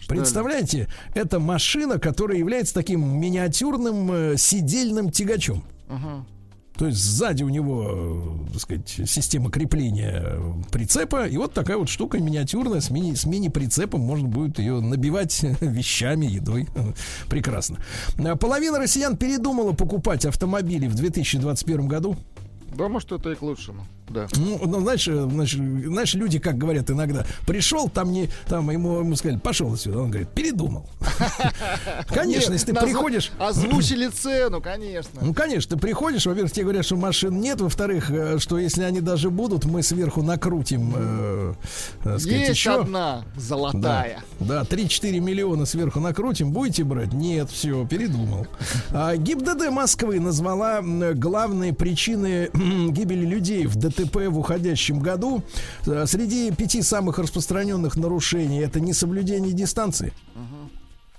Представляете, 0.08 0.88
это 1.14 1.38
машина, 1.40 1.98
которая 1.98 2.38
является 2.38 2.74
таким 2.74 3.18
миниатюрным 3.20 4.10
э, 4.12 4.36
сидельным 4.36 5.10
тягачом. 5.10 5.64
Мгм. 5.88 6.26
То 6.76 6.86
есть 6.86 6.98
сзади 6.98 7.42
у 7.42 7.48
него, 7.48 8.44
э, 8.48 8.52
так 8.52 8.60
сказать, 8.60 8.88
система 9.06 9.50
крепления 9.50 10.22
э, 10.24 10.52
прицепа, 10.70 11.26
и 11.26 11.36
вот 11.38 11.54
такая 11.54 11.78
вот 11.78 11.88
штука 11.88 12.18
миниатюрная 12.18 12.80
с 12.80 12.90
мини, 12.90 13.14
с 13.14 13.24
мини-прицепом, 13.24 14.00
можно 14.00 14.28
будет 14.28 14.58
ее 14.58 14.80
набивать 14.80 15.42
вещами, 15.60 16.26
едой. 16.26 16.68
Прекрасно. 17.28 17.78
Половина 18.38 18.78
россиян 18.78 19.16
передумала 19.16 19.72
покупать 19.72 20.26
автомобили 20.26 20.86
в 20.86 20.94
2021 20.94 21.88
году. 21.88 22.16
Да, 22.76 22.88
может, 22.88 23.10
это 23.12 23.30
и 23.30 23.34
к 23.34 23.42
лучшему. 23.42 23.86
Да. 24.08 24.28
Ну, 24.36 24.60
ну, 24.64 24.80
знаешь, 24.80 25.08
э, 25.08 25.28
знаешь, 25.28 25.52
знаешь, 25.54 26.14
люди, 26.14 26.38
как 26.38 26.56
говорят 26.56 26.90
иногда, 26.90 27.26
пришел, 27.46 27.88
там 27.88 28.12
не, 28.12 28.28
там 28.46 28.70
ему, 28.70 29.00
ему 29.00 29.16
сказали, 29.16 29.38
пошел 29.38 29.72
отсюда. 29.72 30.00
Он 30.00 30.10
говорит, 30.10 30.28
передумал. 30.30 30.88
Конечно, 32.08 32.52
если 32.52 32.72
ты 32.72 32.74
приходишь... 32.74 33.32
Озвучили 33.38 34.08
цену, 34.08 34.60
конечно. 34.60 35.20
Ну, 35.20 35.34
конечно, 35.34 35.76
ты 35.76 35.80
приходишь, 35.80 36.26
во-первых, 36.26 36.52
тебе 36.52 36.64
говорят, 36.64 36.84
что 36.84 36.96
машин 36.96 37.40
нет, 37.40 37.60
во-вторых, 37.60 38.10
э, 38.10 38.38
что 38.38 38.58
если 38.58 38.82
они 38.82 39.00
даже 39.00 39.30
будут, 39.30 39.64
мы 39.64 39.82
сверху 39.82 40.22
накрутим, 40.22 40.94
э, 40.96 41.54
Есть 42.18 42.66
одна 42.66 43.24
золотая. 43.36 44.22
Да, 44.40 44.62
3-4 44.62 45.20
миллиона 45.20 45.66
сверху 45.66 46.00
накрутим, 46.00 46.52
будете 46.52 46.84
брать? 46.84 47.12
Нет, 47.12 47.50
все, 47.50 47.86
передумал. 47.86 48.46
А, 48.90 49.16
ГИБДД 49.16 49.70
Москвы 49.70 50.20
назвала 50.20 50.80
главные 50.82 51.72
причины 51.72 52.50
гибели 52.90 53.24
людей 53.26 53.66
в 53.66 53.76
ДТП 53.76 53.95
в 54.04 54.38
уходящем 54.38 55.00
году. 55.00 55.42
Э, 55.86 56.04
Среди 56.06 56.50
пяти 56.50 56.82
самых 56.82 57.18
распространенных 57.18 57.96
нарушений 57.96 58.60
это 58.60 58.80
несоблюдение 58.80 59.52
дистанции 59.52 60.12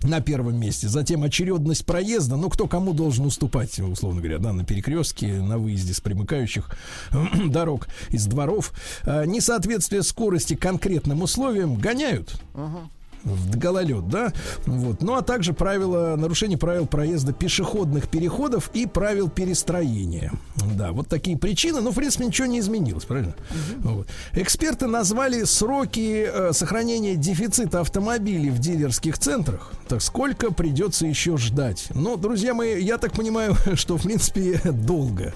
на 0.04 0.22
первом 0.22 0.60
месте. 0.60 0.88
Затем 0.88 1.24
очередность 1.24 1.86
проезда. 1.86 2.36
Ну, 2.36 2.50
кто 2.50 2.68
кому 2.68 2.94
должен 2.94 3.26
уступать, 3.26 3.80
условно 3.80 4.22
говоря, 4.22 4.38
да, 4.38 4.54
на 4.54 4.64
перекрестке, 4.64 5.34
на 5.42 5.58
выезде 5.58 5.94
с 5.94 6.02
примыкающих 6.02 6.70
дорог, 7.48 7.88
из 8.10 8.26
дворов. 8.26 8.74
А, 9.04 9.26
Несоответствие 9.26 10.04
скорости 10.04 10.56
конкретным 10.56 11.22
условиям 11.22 11.76
гоняют 11.76 12.40
в 12.54 12.97
гололед, 13.24 14.08
да, 14.08 14.34
вот. 14.66 15.02
Ну 15.02 15.16
а 15.16 15.22
также 15.22 15.54
правила 15.54 16.16
нарушение 16.18 16.58
правил 16.58 16.86
проезда 16.86 17.34
пешеходных 17.34 18.10
переходов 18.10 18.70
и 18.74 18.86
правил 18.86 19.30
перестроения, 19.30 20.32
да, 20.76 20.92
вот 20.92 21.08
такие 21.08 21.38
причины. 21.38 21.82
Ну, 21.82 21.92
в 21.92 21.96
принципе, 21.96 22.26
ничего 22.26 22.48
не 22.48 22.60
изменилось, 22.60 23.06
правильно? 23.06 23.36
Вот. 23.80 24.08
Эксперты 24.34 24.88
назвали 24.88 25.44
сроки 25.44 26.28
э, 26.28 26.54
сохранения 26.54 27.16
дефицита 27.16 27.82
автомобилей 27.82 28.50
в 28.50 28.60
дилерских 28.60 29.18
центрах. 29.18 29.72
Так 29.88 30.02
сколько 30.02 30.52
придется 30.52 31.06
еще 31.06 31.38
ждать? 31.38 31.88
Ну, 31.94 32.18
друзья 32.18 32.54
мои, 32.54 32.82
я 32.82 32.98
так 32.98 33.14
понимаю, 33.14 33.56
что 33.76 33.98
в 33.98 34.04
принципе 34.04 34.60
долго. 34.64 35.34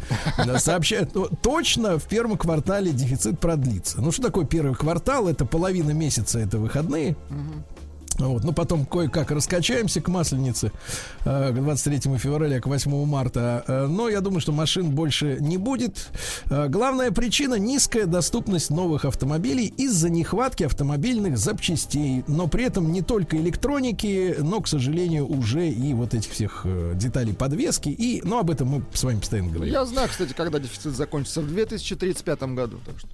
Сообщают, 0.58 1.16
точно 1.42 1.98
в 1.98 2.04
первом 2.04 2.38
квартале 2.38 2.92
дефицит 2.92 3.40
продлится. 3.40 4.02
Ну, 4.02 4.12
что 4.12 4.24
такое 4.24 4.46
первый 4.46 4.76
квартал? 4.76 5.28
Это 5.28 5.46
половина 5.46 5.92
месяца, 5.92 6.40
это 6.40 6.58
выходные. 6.58 7.16
Вот, 8.20 8.44
ну 8.44 8.54
потом 8.54 8.86
кое-как 8.86 9.32
раскачаемся 9.32 10.02
к 10.02 10.08
масленице 10.08 10.72
э, 11.26 11.52
к 11.52 11.56
23 11.56 12.18
февраля, 12.18 12.60
к 12.60 12.68
8 12.68 13.06
марта. 13.06 13.64
Э, 13.68 13.88
но 13.88 14.10
я 14.10 14.22
думаю, 14.22 14.42
что 14.42 14.52
машин 14.52 14.92
больше 14.92 15.38
не 15.40 15.58
будет. 15.58 16.10
Э, 16.50 16.68
главная 16.68 17.12
причина 17.12 17.56
низкая 17.56 18.06
доступность 18.06 18.70
новых 18.70 19.06
автомобилей 19.06 19.74
из-за 19.78 20.10
нехватки 20.10 20.64
автомобильных 20.64 21.38
запчастей. 21.38 22.24
Но 22.28 22.48
при 22.48 22.66
этом 22.66 22.92
не 22.92 23.02
только 23.02 23.38
электроники, 23.38 24.36
но, 24.40 24.62
к 24.62 24.68
сожалению, 24.68 25.28
уже 25.28 25.70
и 25.70 25.94
вот 25.94 26.14
этих 26.14 26.32
всех 26.32 26.62
э, 26.66 26.94
деталей 26.96 27.34
подвески. 27.34 27.90
И, 27.90 28.22
ну, 28.24 28.40
об 28.40 28.50
этом 28.50 28.68
мы 28.68 28.84
с 28.94 29.04
вами 29.04 29.20
постоянно 29.20 29.52
говорим. 29.52 29.74
Я 29.74 29.86
знаю, 29.86 30.10
кстати, 30.10 30.34
когда 30.34 30.60
дефицит 30.60 30.96
закончится 30.96 31.42
в 31.42 31.48
2035 31.48 32.42
году. 32.44 32.80
Так 32.86 33.00
что. 33.00 33.08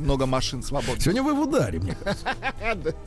Много 0.00 0.26
машин 0.26 0.62
свободных. 0.62 1.02
Сегодня 1.02 1.22
вы 1.22 1.34
в 1.34 1.40
ударе, 1.40 1.78
мне 1.78 1.96
кажется. 2.02 2.94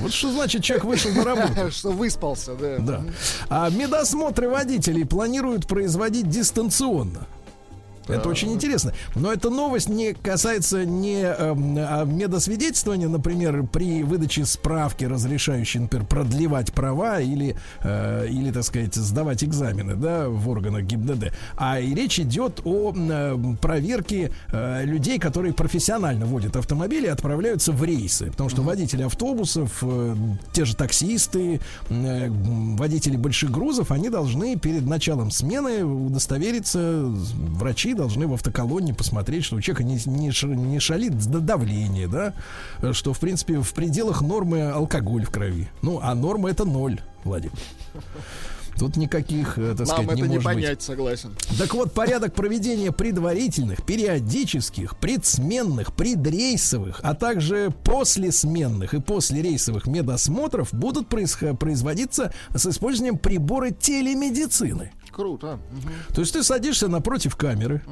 Вот 0.00 0.12
что 0.12 0.30
значит, 0.30 0.62
человек 0.62 0.84
вышел 0.84 1.10
на 1.10 1.24
работу. 1.24 1.70
Что 1.72 1.90
выспался, 1.90 2.54
да. 2.54 2.76
Да. 2.78 3.02
А 3.48 3.68
медосмотры 3.68 4.48
водителей 4.48 5.04
планируют 5.04 5.66
производить 5.66 6.28
дистанционно. 6.28 7.26
Это 8.08 8.28
очень 8.28 8.52
интересно. 8.52 8.92
Но 9.14 9.32
эта 9.32 9.50
новость 9.50 9.88
не 9.88 10.14
касается 10.14 10.84
не 10.84 11.24
а 11.26 12.04
медосвидетельствования, 12.04 13.08
например, 13.08 13.64
при 13.64 14.02
выдаче 14.02 14.44
справки, 14.44 15.04
разрешающей, 15.04 15.80
например, 15.80 16.06
продлевать 16.06 16.72
права 16.72 17.20
или, 17.20 17.56
э, 17.82 18.26
или 18.28 18.50
так 18.50 18.64
сказать, 18.64 18.94
сдавать 18.94 19.44
экзамены 19.44 19.94
да, 19.94 20.28
в 20.28 20.48
органах 20.48 20.82
ГИБДД. 20.82 21.32
А 21.56 21.80
и 21.80 21.94
речь 21.94 22.20
идет 22.20 22.60
о 22.64 22.92
э, 22.94 23.36
проверке 23.60 24.32
э, 24.52 24.84
людей, 24.84 25.18
которые 25.18 25.52
профессионально 25.52 26.26
водят 26.26 26.56
автомобили 26.56 27.06
и 27.06 27.10
отправляются 27.10 27.72
в 27.72 27.82
рейсы. 27.84 28.30
Потому 28.30 28.48
что 28.48 28.62
водители 28.62 29.02
автобусов, 29.02 29.78
э, 29.82 30.14
те 30.52 30.64
же 30.64 30.76
таксисты, 30.76 31.60
э, 31.88 32.28
водители 32.30 33.16
больших 33.16 33.50
грузов, 33.50 33.90
они 33.90 34.10
должны 34.10 34.56
перед 34.56 34.86
началом 34.86 35.30
смены 35.30 35.84
удостовериться, 35.84 37.04
врачи 37.04 37.94
должны 37.96 38.26
в 38.26 38.34
автоколонне 38.34 38.94
посмотреть, 38.94 39.44
что 39.44 39.56
у 39.56 39.60
человека 39.60 39.82
не, 39.84 39.98
не, 40.06 40.30
не 40.54 40.78
шалит 40.80 41.16
давление, 41.18 42.06
да, 42.08 42.34
что, 42.92 43.12
в 43.12 43.18
принципе, 43.18 43.60
в 43.60 43.72
пределах 43.74 44.22
нормы 44.22 44.62
алкоголь 44.70 45.24
в 45.24 45.30
крови. 45.30 45.68
Ну, 45.82 45.98
а 46.02 46.14
норма 46.14 46.50
это 46.50 46.64
ноль, 46.64 47.00
Владик. 47.24 47.52
Тут 48.78 48.96
никаких, 48.98 49.56
э, 49.56 49.70
так 49.74 49.86
Нам 49.86 50.04
сказать, 50.04 50.04
это 50.04 50.14
не 50.16 50.22
не 50.22 50.28
может 50.28 50.44
быть. 50.44 50.54
понять, 50.54 50.82
согласен. 50.82 51.34
Так 51.56 51.72
вот, 51.72 51.94
порядок 51.94 52.34
проведения 52.34 52.92
предварительных, 52.92 53.82
периодических, 53.82 54.98
предсменных, 54.98 55.94
предрейсовых, 55.94 57.00
а 57.02 57.14
также 57.14 57.72
послесменных 57.84 58.92
и 58.92 59.00
послерейсовых 59.00 59.86
медосмотров 59.86 60.74
будут 60.74 61.08
происхо- 61.08 61.56
производиться 61.56 62.34
с 62.54 62.66
использованием 62.66 63.16
прибора 63.16 63.70
телемедицины. 63.70 64.92
Круто. 65.16 65.58
Мгм. 65.72 65.92
То 66.14 66.20
есть 66.20 66.34
ты 66.34 66.42
садишься 66.42 66.88
напротив 66.88 67.36
камеры 67.36 67.82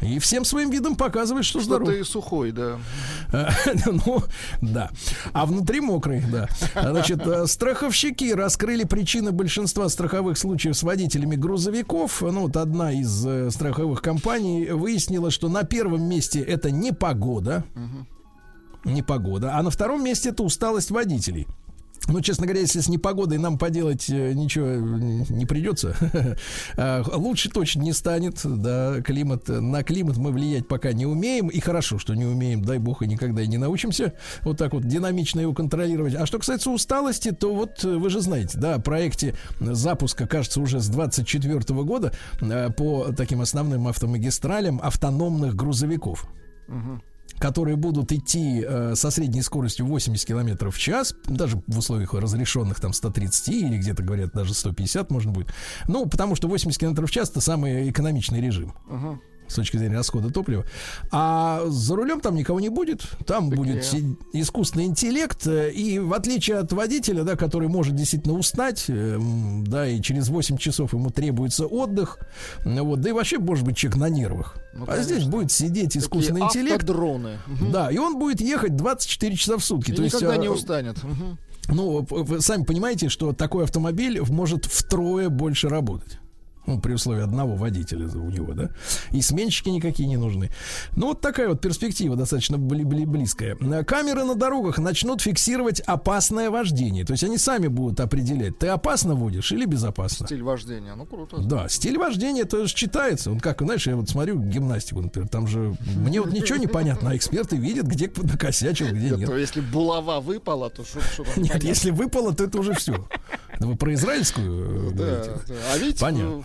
и 0.00 0.20
всем 0.20 0.44
своим 0.44 0.70
видом 0.70 0.94
показываешь, 0.94 1.46
что, 1.46 1.58
Что 1.58 1.66
здоров. 1.66 1.88
ты 1.88 2.04
сухой, 2.04 2.52
да. 2.52 2.78
А, 3.32 3.50
Ну, 3.86 4.22
да. 4.62 4.90
А 5.32 5.44
внутри 5.44 5.80
мокрый, 5.80 6.22
да. 6.30 6.48
Значит, 6.80 7.26
э, 7.26 7.48
страховщики 7.48 8.32
раскрыли 8.32 8.84
причины 8.84 9.32
большинства 9.32 9.88
страховых 9.88 10.38
случаев 10.38 10.76
с 10.76 10.84
водителями 10.84 11.34
грузовиков. 11.34 12.22
Ну, 12.22 12.42
вот 12.42 12.56
одна 12.56 12.92
из 12.92 13.26
э, 13.26 13.50
страховых 13.50 14.00
компаний 14.00 14.66
выяснила, 14.70 15.32
что 15.32 15.48
на 15.48 15.64
первом 15.64 16.08
месте 16.08 16.40
это 16.40 16.70
непогода. 16.70 17.64
Непогода. 18.84 19.56
А 19.56 19.62
на 19.64 19.70
втором 19.70 20.04
месте 20.04 20.28
это 20.28 20.44
усталость 20.44 20.92
водителей. 20.92 21.48
Ну, 22.08 22.22
честно 22.22 22.46
говоря, 22.46 22.62
если 22.62 22.80
с 22.80 22.88
непогодой 22.88 23.38
нам 23.38 23.58
поделать 23.58 24.08
э, 24.08 24.32
ничего 24.32 24.66
не 24.66 25.44
придется, 25.44 25.94
а, 26.76 27.02
лучше 27.14 27.50
точно 27.50 27.82
не 27.82 27.92
станет. 27.92 28.40
Да, 28.44 29.02
климат, 29.02 29.48
на 29.48 29.82
климат 29.82 30.16
мы 30.16 30.32
влиять 30.32 30.66
пока 30.66 30.92
не 30.92 31.04
умеем. 31.04 31.48
И 31.48 31.60
хорошо, 31.60 31.98
что 31.98 32.14
не 32.14 32.24
умеем, 32.24 32.64
дай 32.64 32.78
бог, 32.78 33.02
и 33.02 33.06
никогда 33.06 33.42
и 33.42 33.46
не 33.46 33.58
научимся 33.58 34.14
вот 34.42 34.56
так 34.56 34.72
вот 34.72 34.86
динамично 34.86 35.40
его 35.40 35.52
контролировать. 35.52 36.14
А 36.14 36.24
что 36.24 36.38
касается 36.38 36.70
усталости, 36.70 37.30
то 37.30 37.54
вот 37.54 37.84
э, 37.84 37.96
вы 37.96 38.08
же 38.08 38.20
знаете, 38.20 38.58
да, 38.58 38.76
о 38.76 38.78
проекте 38.78 39.34
запуска, 39.60 40.26
кажется, 40.26 40.60
уже 40.60 40.80
с 40.80 40.88
24 40.88 41.58
года 41.84 42.12
э, 42.40 42.70
по 42.70 43.12
таким 43.12 43.42
основным 43.42 43.86
автомагистралям 43.86 44.80
автономных 44.82 45.54
грузовиков 45.54 46.26
которые 47.38 47.76
будут 47.76 48.12
идти 48.12 48.64
э, 48.66 48.94
со 48.94 49.10
средней 49.10 49.42
скоростью 49.42 49.86
80 49.86 50.26
км 50.26 50.70
в 50.70 50.78
час, 50.78 51.14
даже 51.24 51.62
в 51.66 51.78
условиях 51.78 52.14
разрешенных 52.14 52.80
там 52.80 52.92
130 52.92 53.48
или 53.48 53.78
где-то 53.78 54.02
говорят 54.02 54.32
даже 54.32 54.54
150 54.54 55.10
можно 55.10 55.32
будет. 55.32 55.52
Ну, 55.86 56.06
потому 56.06 56.34
что 56.34 56.48
80 56.48 56.78
км 56.78 57.06
в 57.06 57.10
час 57.10 57.30
это 57.30 57.40
самый 57.40 57.90
экономичный 57.90 58.40
режим 58.40 58.74
Ага. 58.90 59.20
С 59.48 59.54
точки 59.54 59.76
зрения 59.76 59.96
расхода 59.96 60.30
топлива. 60.30 60.64
А 61.10 61.64
за 61.66 61.96
рулем 61.96 62.20
там 62.20 62.34
никого 62.36 62.60
не 62.60 62.68
будет. 62.68 63.02
Там 63.26 63.50
будет 63.50 63.84
си- 63.84 64.16
искусственный 64.32 64.84
интеллект. 64.86 65.46
э, 65.46 65.70
И 65.72 65.98
в 65.98 66.12
отличие 66.12 66.58
от 66.58 66.72
водителя, 66.72 67.24
да, 67.24 67.34
который 67.36 67.68
может 67.68 67.94
действительно 67.96 68.34
устать, 68.34 68.84
э, 68.88 69.18
да, 69.66 69.86
и 69.88 70.00
через 70.00 70.28
8 70.28 70.56
часов 70.58 70.92
ему 70.92 71.10
требуется 71.10 71.66
отдых, 71.66 72.18
ну 72.64 72.84
вот, 72.84 73.00
да 73.00 73.10
и 73.10 73.12
вообще, 73.12 73.38
может 73.38 73.64
быть, 73.64 73.76
человек 73.76 73.98
на 74.00 74.08
нервах. 74.08 74.56
Ну, 74.74 74.84
а 74.86 74.98
здесь 75.02 75.24
будет 75.24 75.50
сидеть 75.50 75.96
искусственный 75.96 76.42
Такие 76.42 76.62
интеллект. 76.62 76.82
автодроны. 76.84 77.38
Да, 77.72 77.90
и 77.90 77.98
он 77.98 78.18
будет 78.18 78.40
ехать 78.40 78.76
24 78.76 79.34
часа 79.36 79.56
в 79.58 79.64
сутки. 79.64 79.90
И 79.90 79.94
То 79.94 80.02
есть, 80.02 80.14
никогда 80.14 80.34
а, 80.34 80.38
не 80.38 80.48
устанет. 80.48 80.96
Ну, 81.70 82.06
вы 82.08 82.40
сами 82.40 82.64
понимаете, 82.64 83.08
что 83.08 83.32
такой 83.32 83.64
автомобиль 83.64 84.20
может 84.30 84.64
втрое 84.66 85.28
больше 85.28 85.68
работать. 85.68 86.18
Ну, 86.68 86.78
при 86.80 86.92
условии 86.92 87.22
одного 87.22 87.54
водителя 87.56 88.06
у 88.08 88.30
него, 88.30 88.52
да. 88.52 88.68
И 89.10 89.22
сменщики 89.22 89.70
никакие 89.70 90.08
не 90.08 90.18
нужны. 90.18 90.50
Ну, 90.96 91.06
вот 91.08 91.20
такая 91.22 91.48
вот 91.48 91.60
перспектива 91.60 92.14
достаточно 92.14 92.56
бли- 92.56 92.82
бли- 92.84 93.06
близкая. 93.06 93.56
Камеры 93.84 94.24
на 94.24 94.34
дорогах 94.34 94.78
начнут 94.78 95.22
фиксировать 95.22 95.80
опасное 95.80 96.50
вождение. 96.50 97.04
То 97.06 97.12
есть 97.12 97.24
они 97.24 97.38
сами 97.38 97.68
будут 97.68 98.00
определять, 98.00 98.58
ты 98.58 98.66
опасно 98.68 99.14
водишь 99.14 99.50
или 99.52 99.64
безопасно. 99.64 100.26
Стиль 100.26 100.42
вождения. 100.42 100.94
Ну, 100.94 101.06
круто. 101.06 101.38
Да, 101.38 101.68
стиль 101.70 101.96
вождения 101.96 102.42
это 102.42 102.66
же 102.66 102.74
читается. 102.74 103.30
Он 103.30 103.40
как, 103.40 103.62
знаешь, 103.62 103.86
я 103.86 103.96
вот 103.96 104.10
смотрю 104.10 104.38
гимнастику, 104.38 105.00
например, 105.00 105.28
там 105.28 105.46
же 105.46 105.74
мне 105.96 106.20
вот 106.20 106.32
ничего 106.32 106.58
не 106.58 106.66
понятно, 106.66 107.10
а 107.10 107.16
эксперты 107.16 107.56
видят, 107.56 107.86
где 107.86 108.10
накосячил, 108.16 108.88
где 108.88 109.10
Нет, 109.10 109.26
то 109.26 109.36
если 109.36 109.60
булава 109.62 110.20
выпала, 110.20 110.68
то 110.68 110.84
что 110.84 111.00
Нет, 111.36 111.64
если 111.64 111.90
выпало, 111.90 112.34
то 112.34 112.44
это 112.44 112.58
уже 112.58 112.74
все. 112.74 113.08
Вы 113.58 113.76
про 113.76 113.94
израильскую 113.94 114.90
э, 114.90 114.94
Да, 114.94 115.04
говорите? 115.04 115.30
да. 115.48 115.54
А 115.72 115.78
видите, 115.78 116.00
Понятно. 116.00 116.28
ну, 116.30 116.44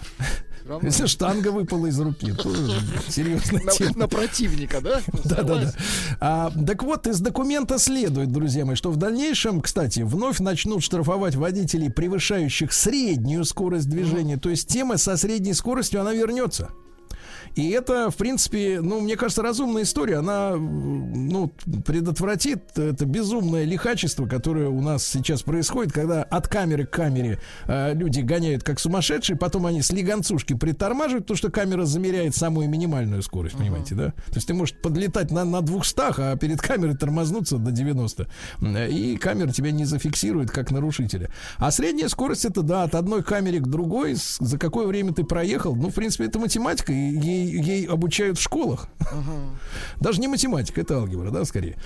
равно. 0.67 0.87
Если 0.87 1.05
штанга 1.05 1.49
выпала 1.51 1.87
из 1.87 1.99
руки, 1.99 2.31
то 2.33 2.53
серьезная 3.09 3.61
на, 3.63 3.97
на 3.97 4.07
противника, 4.07 4.81
да? 4.81 5.01
Да, 5.25 5.43
да, 5.43 5.55
да. 5.61 5.73
А, 6.19 6.51
так 6.65 6.83
вот, 6.83 7.05
из 7.07 7.19
документа 7.19 7.77
следует, 7.77 8.31
друзья 8.31 8.65
мои, 8.65 8.75
что 8.75 8.91
в 8.91 8.97
дальнейшем, 8.97 9.61
кстати, 9.61 10.01
вновь 10.01 10.39
начнут 10.39 10.83
штрафовать 10.83 11.35
водителей, 11.35 11.89
превышающих 11.91 12.73
среднюю 12.73 13.45
скорость 13.45 13.89
движения. 13.89 14.37
То 14.37 14.49
есть 14.49 14.67
тема 14.67 14.97
со 14.97 15.17
средней 15.17 15.53
скоростью, 15.53 16.01
она 16.01 16.13
вернется. 16.13 16.71
И 17.55 17.69
это, 17.69 18.09
в 18.09 18.15
принципе, 18.15 18.79
ну, 18.81 18.99
мне 19.01 19.15
кажется, 19.15 19.41
разумная 19.41 19.83
история. 19.83 20.17
Она, 20.17 20.55
ну, 20.55 21.51
предотвратит 21.85 22.77
это 22.77 23.05
безумное 23.05 23.63
лихачество, 23.63 24.25
которое 24.25 24.69
у 24.69 24.81
нас 24.81 25.05
сейчас 25.05 25.43
происходит, 25.43 25.93
когда 25.93 26.23
от 26.23 26.47
камеры 26.47 26.85
к 26.85 26.89
камере 26.91 27.39
э, 27.67 27.93
люди 27.93 28.21
гоняют 28.21 28.63
как 28.63 28.79
сумасшедшие, 28.79 29.37
потом 29.37 29.65
они 29.65 29.81
с 29.81 29.91
лиганцушки 29.91 30.53
притормаживают, 30.53 31.25
потому 31.25 31.37
что 31.37 31.51
камера 31.51 31.85
замеряет 31.85 32.35
самую 32.35 32.69
минимальную 32.69 33.21
скорость, 33.21 33.55
понимаете, 33.55 33.95
да? 33.95 34.05
То 34.27 34.35
есть 34.35 34.47
ты 34.47 34.53
можешь 34.53 34.75
подлетать 34.75 35.31
на, 35.31 35.45
на 35.45 35.61
200, 35.61 35.93
а 36.17 36.35
перед 36.37 36.61
камерой 36.61 36.95
тормознуться 36.97 37.57
до 37.57 37.71
90. 37.71 38.27
М, 38.61 38.77
И 38.77 39.17
камера 39.17 39.51
тебя 39.51 39.71
не 39.71 39.85
зафиксирует 39.85 40.49
как 40.51 40.71
нарушителя. 40.71 41.29
А 41.57 41.71
средняя 41.71 42.07
скорость 42.09 42.45
это, 42.45 42.61
да, 42.61 42.83
от 42.83 42.95
одной 42.95 43.23
камеры 43.23 43.59
к 43.59 43.67
другой, 43.67 44.15
за 44.39 44.57
какое 44.57 44.87
время 44.87 45.13
ты 45.13 45.23
проехал. 45.23 45.75
Ну, 45.75 45.89
в 45.89 45.93
принципе, 45.93 46.25
это 46.25 46.39
математика, 46.39 46.91
и 46.91 47.17
ей, 47.43 47.61
ей 47.61 47.85
обучают 47.87 48.37
в 48.37 48.41
школах. 48.41 48.87
Даже 49.99 50.21
не 50.21 50.27
математика, 50.27 50.81
это 50.81 50.97
алгебра, 50.97 51.31
да, 51.31 51.45
скорее. 51.45 51.77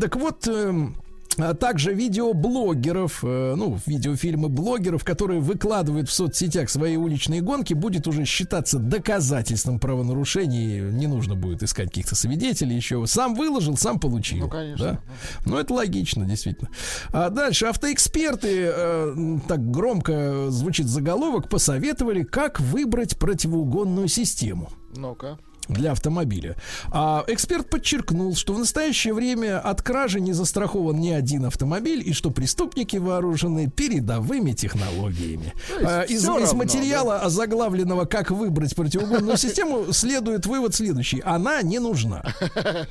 Так 0.00 0.16
вот, 0.16 0.46
эм, 0.48 0.96
а 1.38 1.54
также 1.54 1.92
видеоблогеров, 1.92 3.22
э, 3.22 3.54
ну, 3.56 3.78
видеофильмы 3.86 4.48
блогеров, 4.48 5.04
которые 5.04 5.40
выкладывают 5.40 6.08
в 6.08 6.12
соцсетях 6.12 6.70
свои 6.70 6.96
уличные 6.96 7.42
гонки, 7.42 7.74
будет 7.74 8.08
уже 8.08 8.24
считаться 8.24 8.78
доказательством 8.78 9.78
правонарушений. 9.78 10.80
Не 10.80 11.06
нужно 11.06 11.34
будет 11.34 11.62
искать 11.62 11.88
каких-то 11.88 12.14
свидетелей 12.14 12.76
еще. 12.76 13.06
Сам 13.06 13.34
выложил, 13.34 13.76
сам 13.76 14.00
получил. 14.00 14.38
Ну, 14.38 14.48
конечно. 14.48 14.92
Да? 14.92 15.00
Ну, 15.44 15.58
это 15.58 15.74
логично, 15.74 16.24
действительно. 16.24 16.70
А 17.12 17.28
дальше 17.28 17.66
автоэксперты, 17.66 18.70
э, 18.74 19.38
так 19.46 19.70
громко 19.70 20.50
звучит 20.50 20.86
заголовок, 20.86 21.48
посоветовали, 21.48 22.22
как 22.22 22.60
выбрать 22.60 23.18
противоугонную 23.18 24.08
систему 24.08 24.70
Ну-ка. 24.94 25.38
Для 25.68 25.92
автомобиля. 25.92 26.56
А 26.90 27.24
эксперт 27.26 27.68
подчеркнул, 27.68 28.34
что 28.36 28.52
в 28.52 28.58
настоящее 28.58 29.14
время 29.14 29.58
от 29.58 29.82
кражи 29.82 30.20
не 30.20 30.32
застрахован 30.32 30.98
ни 30.98 31.10
один 31.10 31.46
автомобиль 31.46 32.02
и 32.06 32.12
что 32.12 32.30
преступники 32.30 32.96
вооружены 32.96 33.70
передовыми 33.70 34.52
технологиями. 34.52 35.52
А, 35.82 36.02
из, 36.02 36.22
всё 36.22 36.38
из 36.38 36.50
равно, 36.50 36.58
материала, 36.58 37.20
озаглавленного 37.20 38.04
«Как 38.04 38.30
выбрать 38.30 38.74
противоугонную 38.74 39.36
систему» 39.36 39.86
следует 39.92 40.46
вывод 40.46 40.74
следующий. 40.74 41.20
Она 41.20 41.62
не 41.62 41.78
нужна. 41.78 42.22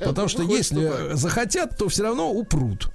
Потому 0.00 0.28
что 0.28 0.42
Выходит, 0.42 0.58
если 0.58 1.14
захотят, 1.14 1.76
то 1.76 1.88
все 1.88 2.04
равно 2.04 2.30
упрут. 2.30 2.90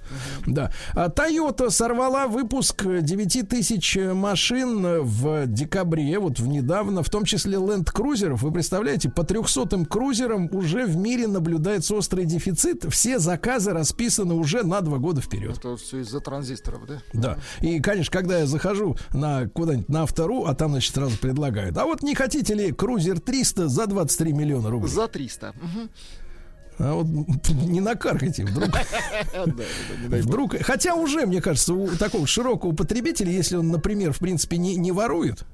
Да. 0.46 0.72
А 0.94 1.08
Toyota 1.08 1.70
сорвала 1.70 2.26
выпуск 2.26 2.84
9 2.84 3.48
тысяч 3.48 3.96
машин 3.96 5.02
в 5.02 5.46
декабре, 5.46 6.18
вот 6.18 6.38
в 6.38 6.46
недавно, 6.46 7.02
в 7.02 7.10
том 7.10 7.24
числе 7.24 7.58
Land 7.58 7.92
Cruiser. 7.92 8.34
Вы 8.34 8.52
представляете, 8.52 9.08
по 9.08 9.24
300 9.24 9.71
желтым 9.72 9.86
крузерам 9.86 10.48
уже 10.52 10.84
в 10.86 10.96
мире 10.96 11.26
наблюдается 11.26 11.94
острый 11.94 12.24
дефицит. 12.24 12.84
Все 12.90 13.18
заказы 13.18 13.72
расписаны 13.72 14.34
уже 14.34 14.62
на 14.64 14.80
два 14.80 14.98
года 14.98 15.20
вперед. 15.20 15.56
Это 15.56 15.76
все 15.76 16.00
из-за 16.00 16.20
транзисторов, 16.20 16.86
да? 16.86 17.02
Да. 17.12 17.38
И, 17.60 17.80
конечно, 17.80 18.12
когда 18.12 18.40
я 18.40 18.46
захожу 18.46 18.96
на 19.12 19.48
куда-нибудь 19.48 19.88
на 19.88 20.02
автору, 20.02 20.44
а 20.44 20.54
там, 20.54 20.72
значит, 20.72 20.94
сразу 20.94 21.18
предлагают. 21.18 21.76
А 21.78 21.84
вот 21.84 22.02
не 22.02 22.14
хотите 22.14 22.54
ли 22.54 22.72
крузер 22.72 23.20
300 23.20 23.68
за 23.68 23.86
23 23.86 24.32
миллиона 24.32 24.70
рублей? 24.70 24.90
За 24.90 25.08
300. 25.08 25.54
Мгм. 25.54 25.90
А 26.78 26.94
вот 26.94 27.06
не 27.48 27.80
накаркайте 27.80 28.44
вдруг. 28.44 28.70
Вдруг, 30.08 30.56
хотя 30.62 30.94
уже, 30.94 31.26
мне 31.26 31.40
кажется, 31.40 31.74
у 31.74 31.88
такого 31.96 32.26
широкого 32.26 32.72
потребителя, 32.72 33.30
если 33.30 33.56
он, 33.56 33.68
например, 33.68 34.12
в 34.12 34.18
принципе, 34.18 34.56
не, 34.56 34.76
не 34.76 34.90
ворует, 34.90 35.44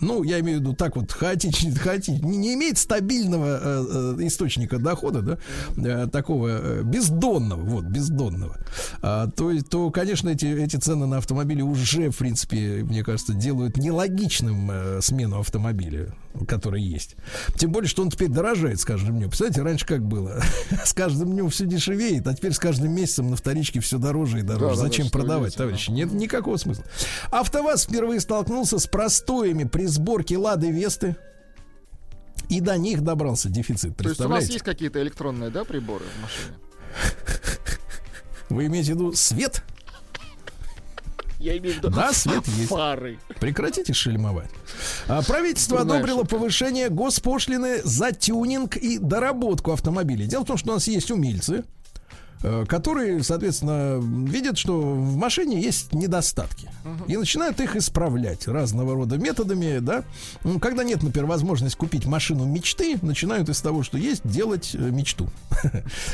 ну, 0.00 0.22
я 0.22 0.40
имею 0.40 0.58
в 0.58 0.60
виду 0.62 0.74
так 0.74 0.96
вот 0.96 1.12
хаотично, 1.12 1.74
хаотично 1.74 2.26
не, 2.26 2.54
имеет 2.54 2.78
стабильного 2.78 3.60
э, 3.62 4.16
э, 4.20 4.26
источника 4.26 4.78
дохода, 4.78 5.22
да, 5.22 5.38
э, 5.76 6.06
такого 6.08 6.48
э, 6.48 6.82
бездонного, 6.82 7.62
вот, 7.62 7.84
бездонного, 7.84 8.56
а, 9.02 9.28
то, 9.28 9.52
то, 9.62 9.90
конечно, 9.90 10.28
эти, 10.30 10.46
эти 10.46 10.76
цены 10.76 11.06
на 11.06 11.18
автомобили 11.18 11.62
уже, 11.62 12.10
в 12.10 12.18
принципе, 12.18 12.82
мне 12.82 13.04
кажется, 13.04 13.34
делают 13.34 13.76
нелогичным 13.76 14.70
э, 14.70 15.00
смену 15.02 15.40
автомобиля, 15.40 16.14
который 16.46 16.82
есть. 16.82 17.16
Тем 17.56 17.72
более, 17.72 17.88
что 17.88 18.02
он 18.02 18.10
теперь 18.10 18.28
дорожает 18.28 18.80
с 18.80 18.84
каждым 18.84 19.16
днем. 19.16 19.28
Представляете, 19.28 19.62
раньше 19.62 19.86
как 19.86 20.02
было? 20.06 20.42
С 20.84 20.92
каждым 20.92 21.32
днем 21.32 21.50
все 21.50 21.66
дешевеет, 21.66 22.26
а 22.26 22.34
теперь 22.34 22.52
с 22.52 22.58
каждым 22.58 22.92
месяцем 22.92 23.30
на 23.30 23.36
вторичке 23.36 23.80
все 23.80 23.98
дороже 23.98 24.40
и 24.40 24.42
дороже. 24.42 24.76
Да-да-да, 24.76 24.82
Зачем 24.82 25.06
что 25.06 25.18
продавать, 25.18 25.56
товарищи? 25.56 25.90
Нет 25.90 26.12
никакого 26.12 26.56
смысла. 26.56 26.84
АвтоВАЗ 27.30 27.84
впервые 27.84 28.20
столкнулся 28.20 28.78
с 28.78 28.86
простоями 28.86 29.64
при 29.64 29.86
сборке 29.86 30.38
Лады 30.38 30.70
Весты. 30.70 31.16
И 32.48 32.60
до 32.60 32.76
них 32.76 33.02
добрался 33.02 33.48
дефицит. 33.48 33.80
То 33.80 33.86
есть 33.86 34.00
у 34.00 34.04
Представляете? 34.04 34.52
есть 34.54 34.64
какие-то 34.64 35.00
электронные, 35.02 35.50
да, 35.50 35.64
приборы 35.64 36.04
в 36.04 36.22
машине? 36.22 36.56
Вы 38.48 38.66
имеете 38.66 38.92
в 38.92 38.96
виду 38.96 39.12
свет? 39.12 39.62
Я 41.40 41.56
имею 41.58 41.74
в 41.74 41.78
виду 41.78 41.88
Да, 41.90 42.12
свет 42.12 42.46
есть. 42.46 42.68
фары. 42.68 43.18
Прекратите 43.40 43.92
шельмовать. 43.94 44.50
А, 45.08 45.22
правительство 45.22 45.78
Дурная 45.78 45.96
одобрило 45.96 46.20
шутка. 46.20 46.36
повышение 46.36 46.88
госпошлины 46.90 47.80
за 47.82 48.12
тюнинг 48.12 48.76
и 48.76 48.98
доработку 48.98 49.72
автомобилей. 49.72 50.26
Дело 50.26 50.42
в 50.44 50.46
том, 50.46 50.56
что 50.58 50.70
у 50.70 50.74
нас 50.74 50.86
есть 50.86 51.10
умельцы, 51.10 51.64
которые, 52.68 53.22
соответственно, 53.22 54.00
видят, 54.00 54.56
что 54.56 54.80
в 54.80 55.16
машине 55.16 55.60
есть 55.60 55.92
недостатки. 55.92 56.70
И 57.06 57.16
начинают 57.16 57.60
их 57.60 57.76
исправлять 57.76 58.48
разного 58.48 58.94
рода 58.94 59.18
методами, 59.18 59.78
да. 59.78 60.04
Ну, 60.44 60.58
Когда 60.58 60.82
нет, 60.82 61.02
например, 61.02 61.26
возможности 61.26 61.76
купить 61.76 62.06
машину 62.06 62.46
мечты, 62.46 62.98
начинают 63.02 63.48
из 63.48 63.60
того, 63.60 63.82
что 63.82 63.98
есть, 63.98 64.22
делать 64.24 64.74
э, 64.74 64.78
мечту. 64.78 65.28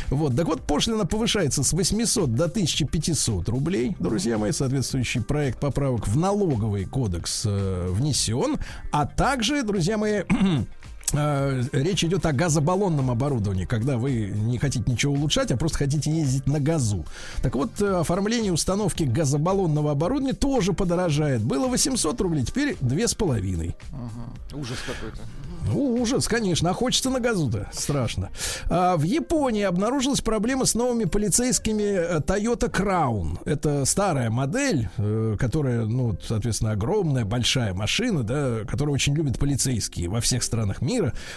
Вот, 0.08 0.34
так 0.34 0.46
вот, 0.46 0.62
пошлина 0.62 1.04
повышается 1.06 1.62
с 1.62 1.72
800 1.72 2.34
до 2.34 2.44
1500 2.44 3.48
рублей, 3.48 3.96
друзья 3.98 4.38
мои, 4.38 4.52
соответствующий 4.52 5.20
проект 5.20 5.58
поправок 5.60 6.08
в 6.08 6.16
налоговый 6.16 6.84
кодекс 6.84 7.42
э, 7.44 7.88
внесен, 7.90 8.56
а 8.92 9.06
также, 9.06 9.62
друзья 9.62 9.98
мои, 9.98 10.16
Э, 10.16 10.24
Речь 11.12 12.04
идет 12.04 12.26
о 12.26 12.32
газобаллонном 12.32 13.10
оборудовании, 13.10 13.64
когда 13.64 13.96
вы 13.96 14.32
не 14.34 14.58
хотите 14.58 14.90
ничего 14.90 15.14
улучшать, 15.14 15.52
а 15.52 15.56
просто 15.56 15.78
хотите 15.78 16.10
ездить 16.10 16.46
на 16.46 16.60
газу. 16.60 17.04
Так 17.42 17.54
вот, 17.54 17.80
э, 17.80 18.00
оформление 18.00 18.52
установки 18.52 19.04
газобаллонного 19.04 19.92
оборудования 19.92 20.34
тоже 20.34 20.72
подорожает. 20.72 21.42
Было 21.42 21.68
800 21.68 22.20
рублей, 22.20 22.44
теперь 22.44 22.76
2,5. 22.80 23.74
Ага, 23.92 24.56
Ужас 24.56 24.78
какой-то. 24.86 25.20
Ну, 25.66 26.00
ужас, 26.00 26.28
конечно. 26.28 26.70
А 26.70 26.72
хочется 26.72 27.10
на 27.10 27.20
газу-то. 27.20 27.68
Страшно. 27.72 28.30
А, 28.68 28.96
в 28.96 29.02
Японии 29.02 29.62
обнаружилась 29.62 30.20
проблема 30.20 30.64
с 30.64 30.74
новыми 30.74 31.04
полицейскими 31.04 31.82
э, 31.82 32.20
Toyota 32.20 32.70
Crown. 32.70 33.38
Это 33.44 33.84
старая 33.84 34.30
модель, 34.30 34.88
э, 34.96 35.36
которая, 35.38 35.84
ну, 35.84 36.16
соответственно, 36.26 36.72
огромная, 36.72 37.24
большая 37.24 37.74
машина, 37.74 38.22
да, 38.22 38.60
которую 38.66 38.94
очень 38.94 39.14
любят 39.14 39.38
полицейские 39.38 40.08
во 40.08 40.20
всех 40.20 40.42
странах 40.42 40.82
мира. 40.82 40.95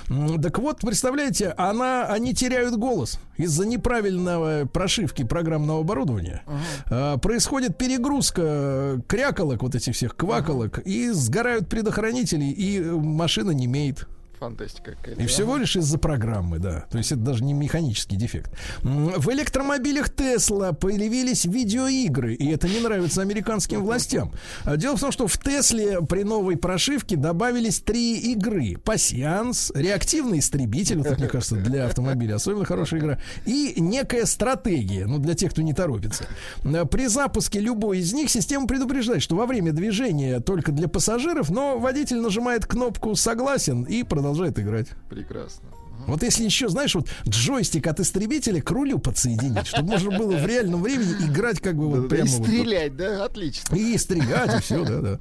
М, 0.10 0.42
Так 0.42 0.60
вот, 0.60 0.82
представляете, 0.82 1.54
она, 1.58 2.06
они 2.06 2.34
теряют 2.34 2.76
голос 2.76 3.20
из-за 3.38 3.66
неправильного 3.66 4.66
прошивки 4.66 5.24
программного 5.24 5.82
оборудования. 5.82 6.42
А, 6.90 7.18
происходит 7.18 7.78
перегрузка 7.78 9.02
кряколок, 9.08 9.64
вот 9.64 9.76
этих 9.76 9.96
всех 9.96 10.16
кваколок, 10.16 10.80
и 10.80 11.10
сгорают 11.10 11.70
предохранители, 11.70 12.46
и 12.46 12.80
э, 12.80 12.92
машина 12.92 13.52
не 13.52 13.66
имеет. 13.66 14.08
Фантастика 14.40 14.96
какая-то. 14.96 15.22
И 15.22 15.26
всего 15.26 15.58
лишь 15.58 15.76
из-за 15.76 15.98
программы, 15.98 16.60
да. 16.60 16.86
То 16.90 16.98
есть 16.98 17.12
это 17.12 17.22
даже 17.22 17.44
не 17.44 17.54
механический 17.54 18.16
дефект. 18.16 18.52
В 18.82 19.30
электромобилях 19.32 20.10
Тесла 20.14 20.72
появились 20.72 21.46
видеоигры, 21.46 22.36
и 22.36 22.50
это 22.50 22.70
не 22.70 22.80
нравится 22.80 23.22
американским 23.22 23.84
властям. 23.84 24.32
А 24.64 24.78
Дело 24.78 24.96
в 24.96 25.00
том, 25.02 25.12
что 25.12 25.28
в 25.28 25.38
Тесле 25.38 26.02
при 26.02 26.24
новой 26.24 26.56
прошивке 26.58 27.18
добавились 27.18 27.80
три 27.80 28.18
игры. 28.32 28.78
Пассианс, 28.78 29.72
реактивный 29.76 30.40
истребитель, 30.40 31.00
вот 31.00 31.08
это, 31.08 31.20
мне 31.20 31.28
кажется, 31.28 31.56
для 31.56 31.86
автомобиля 31.86 32.36
особенно 32.36 32.64
хорошая 32.64 33.02
игра, 33.02 33.20
и 33.46 33.76
некая 33.78 34.26
стратегия, 34.26 35.06
ну, 35.06 35.20
для 35.20 35.34
тех, 35.34 35.52
кто 35.52 35.62
не 35.62 35.74
торопится. 35.74 36.26
Э, 36.64 36.86
При 36.86 37.08
запуске 37.08 37.60
любой 37.60 38.00
из 38.00 38.14
них 38.14 38.30
система 38.30 38.68
предупреждает, 38.68 39.22
что 39.22 39.36
во 39.36 39.46
время 39.46 39.74
движения 39.74 40.40
только 40.40 40.72
для 40.72 40.88
пассажиров, 40.88 41.50
но 41.50 41.78
водитель 41.78 42.20
нажимает 42.22 42.66
кнопку 42.66 43.16
«Согласен» 43.16 43.84
и 43.84 44.04
продолжает 44.04 44.29
играть. 44.60 44.88
Прекрасно. 45.10 45.70
Вот 46.08 46.24
если 46.24 46.44
еще, 46.44 46.70
знаешь, 46.70 46.96
вот 46.96 47.08
джойстик 47.28 47.88
от 47.88 48.00
истребителя 48.00 48.62
к 48.62 48.72
рулю 48.72 49.00
подсоединить, 49.00 49.68
чтобы 49.68 49.90
можно 49.90 50.18
было 50.18 50.32
в 50.38 50.46
реальном 50.46 50.82
времени 50.82 51.14
играть 51.28 51.60
как 51.60 51.76
бы 51.76 51.88
вот 51.88 51.96
Да-да-да, 52.04 52.16
прямо 52.16 52.30
И 52.30 52.32
вот 52.32 52.48
стрелять, 52.48 52.96
да, 52.96 53.26
отлично. 53.26 53.76
и 53.76 53.98
стрелять, 53.98 54.60
и 54.60 54.62
все, 54.62 54.86
да, 54.86 55.02
да. 55.02 55.20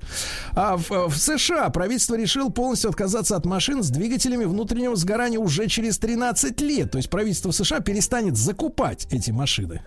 А 0.52 0.76
в, 0.76 1.08
в 1.08 1.16
США 1.16 1.68
правительство 1.70 2.14
решило 2.14 2.48
полностью 2.48 2.90
отказаться 2.90 3.36
от 3.36 3.44
машин 3.44 3.82
с 3.82 3.90
двигателями 3.90 4.44
внутреннего 4.44 4.96
сгорания 4.96 5.38
уже 5.38 5.66
через 5.66 5.98
13 5.98 6.60
лет. 6.60 6.92
То 6.92 6.98
есть 6.98 7.10
правительство 7.10 7.50
США 7.50 7.80
перестанет 7.80 8.36
закупать 8.36 9.06
эти 9.10 9.30
машины. 9.30 9.82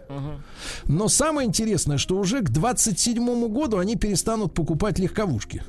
Но 0.86 1.08
самое 1.08 1.48
интересное, 1.48 1.98
что 1.98 2.18
уже 2.18 2.42
к 2.42 2.50
27 2.50 3.48
году 3.48 3.78
они 3.78 3.96
перестанут 3.96 4.54
покупать 4.54 5.00
легковушки. 5.00 5.64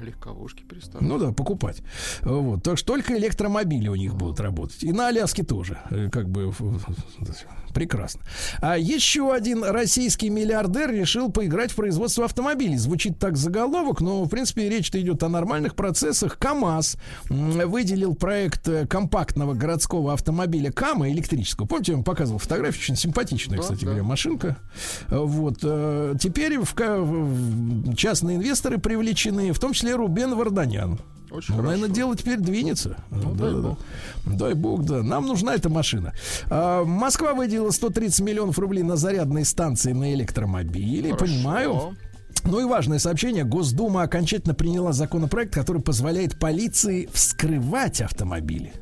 Легковушки 0.00 0.62
перестанут. 0.62 1.02
Ну 1.08 1.18
да, 1.18 1.32
покупать. 1.32 1.82
Вот. 2.22 2.62
Так 2.62 2.78
что 2.78 2.94
только 2.94 3.16
электромобили 3.16 3.88
у 3.88 3.94
них 3.94 4.14
будут 4.14 4.40
работать. 4.40 4.82
И 4.82 4.92
на 4.92 5.08
Аляске 5.08 5.42
тоже. 5.42 5.78
Э, 5.90 6.08
Как 6.10 6.28
бы 6.28 6.52
прекрасно. 7.72 8.20
А 8.60 8.76
еще 8.78 9.32
один 9.32 9.64
российский 9.64 10.30
миллиардер 10.30 10.90
решил 10.92 11.30
поиграть 11.30 11.72
в 11.72 11.76
производство 11.76 12.24
автомобилей. 12.24 12.76
Звучит 12.76 13.18
так 13.18 13.36
заголовок, 13.36 14.00
но 14.00 14.24
в 14.24 14.28
принципе 14.28 14.68
речь-то 14.68 15.00
идет 15.00 15.22
о 15.22 15.28
нормальных 15.28 15.74
процессах. 15.74 16.38
КАМАЗ 16.38 16.96
выделил 17.28 18.14
проект 18.14 18.66
э, 18.68 18.86
компактного 18.86 19.54
городского 19.54 20.12
автомобиля 20.12 20.70
КАМА 20.72 21.10
электрического. 21.10 21.66
Помните, 21.66 21.92
я 21.92 21.96
вам 21.96 22.04
показывал 22.04 22.38
фотографию, 22.38 22.80
очень 22.82 22.96
симпатичная, 22.96 23.56
Да, 23.58 23.62
кстати 23.62 23.80
да. 23.80 23.86
говоря, 23.86 24.02
машинка. 24.02 24.56
Вот. 25.08 25.58
э, 25.62 26.14
Теперь 26.20 26.58
в- 26.58 26.74
частные 27.96 28.36
инвесторы 28.36 28.78
привлечены, 28.78 29.52
в 29.52 29.58
том 29.58 29.72
числе 29.72 29.94
Рубен 29.94 30.34
Варданян. 30.34 30.98
Очень 31.30 31.54
ну, 31.54 31.60
хорошо. 31.62 31.62
наверное, 31.62 31.88
дело 31.94 32.16
теперь 32.16 32.38
двинется. 32.38 32.96
Ну, 33.10 33.34
Да, 33.34 33.44
дай 33.44 33.52
да, 33.52 33.56
да. 33.60 33.68
бог. 33.68 33.78
Дай 34.26 34.54
бог, 34.54 34.84
да. 34.84 35.02
Нам 35.02 35.26
нужна 35.26 35.54
эта 35.54 35.68
машина. 35.68 36.12
А, 36.48 36.84
Москва 36.84 37.34
выделила 37.34 37.70
130 37.70 38.20
миллионов 38.20 38.58
рублей 38.58 38.82
на 38.82 38.96
зарядные 38.96 39.44
станции 39.44 39.92
на 39.92 40.12
электромобили. 40.12 41.10
Хорошо. 41.12 41.24
Понимаю. 41.24 41.96
Ну 42.44 42.60
и 42.60 42.64
важное 42.64 42.98
сообщение. 42.98 43.44
Госдума 43.44 44.02
окончательно 44.02 44.54
приняла 44.54 44.92
законопроект, 44.92 45.52
который 45.52 45.82
позволяет 45.82 46.38
полиции 46.38 47.08
вскрывать 47.12 48.00
автомобили. 48.00 48.72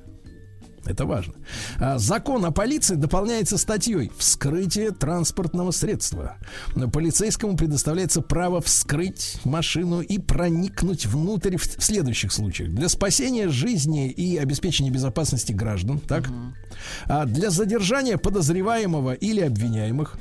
Это 0.88 1.04
важно. 1.04 1.34
А, 1.78 1.98
Закон 1.98 2.44
о 2.46 2.50
полиции 2.50 2.94
дополняется 2.94 3.58
статьей 3.58 4.10
«Вскрытие 4.16 4.90
транспортного 4.90 5.70
средства». 5.70 6.38
Полицейскому 6.92 7.56
предоставляется 7.56 8.22
право 8.22 8.62
вскрыть 8.62 9.38
машину 9.44 10.00
и 10.00 10.18
проникнуть 10.18 11.04
внутрь 11.04 11.56
в 11.58 11.64
следующих 11.82 12.32
случаях. 12.32 12.70
Для 12.70 12.88
спасения 12.88 13.48
жизни 13.48 14.10
и 14.10 14.38
обеспечения 14.38 14.90
безопасности 14.90 15.52
граждан, 15.52 16.00
так? 16.00 16.30
А 17.04 17.26
для 17.26 17.50
задержания 17.50 18.16
подозреваемого 18.16 19.12
или 19.12 19.40
обвиняемых, 19.40 20.18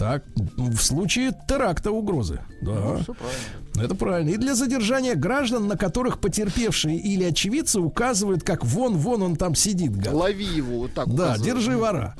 так, 0.00 0.24
в 0.56 0.78
случае 0.78 1.36
теракта 1.46 1.90
угрозы. 1.90 2.40
Да. 2.62 2.72
Ну, 2.72 2.98
все 3.02 3.12
правильно. 3.12 3.84
Это 3.84 3.94
правильно. 3.94 4.30
И 4.30 4.36
для 4.38 4.54
задержания 4.54 5.14
граждан, 5.14 5.68
на 5.68 5.76
которых 5.76 6.20
потерпевшие 6.20 6.98
или 6.98 7.22
очевидцы 7.22 7.80
указывают, 7.80 8.42
как 8.42 8.64
вон-вон 8.64 9.22
он 9.22 9.36
там 9.36 9.54
сидит, 9.54 9.94
гад. 9.94 10.14
Лови 10.14 10.46
его 10.46 10.78
вот 10.78 10.94
так. 10.94 11.06
Да, 11.08 11.34
указывают. 11.34 11.42
держи 11.44 11.76
вора. 11.76 12.16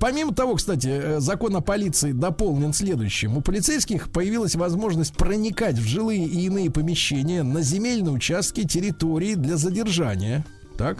Помимо 0.00 0.32
того, 0.32 0.54
кстати, 0.54 0.88
э, 0.88 1.20
закон 1.20 1.54
о 1.54 1.60
полиции 1.60 2.12
дополнен 2.12 2.72
следующим. 2.72 3.36
У 3.36 3.42
полицейских 3.42 4.10
появилась 4.10 4.54
возможность 4.54 5.14
проникать 5.14 5.76
в 5.76 5.86
жилые 5.86 6.24
и 6.24 6.46
иные 6.46 6.70
помещения 6.70 7.42
на 7.42 7.60
земельные 7.60 8.12
участки 8.12 8.66
территории 8.66 9.34
для 9.34 9.58
задержания. 9.58 10.46
Так? 10.78 10.96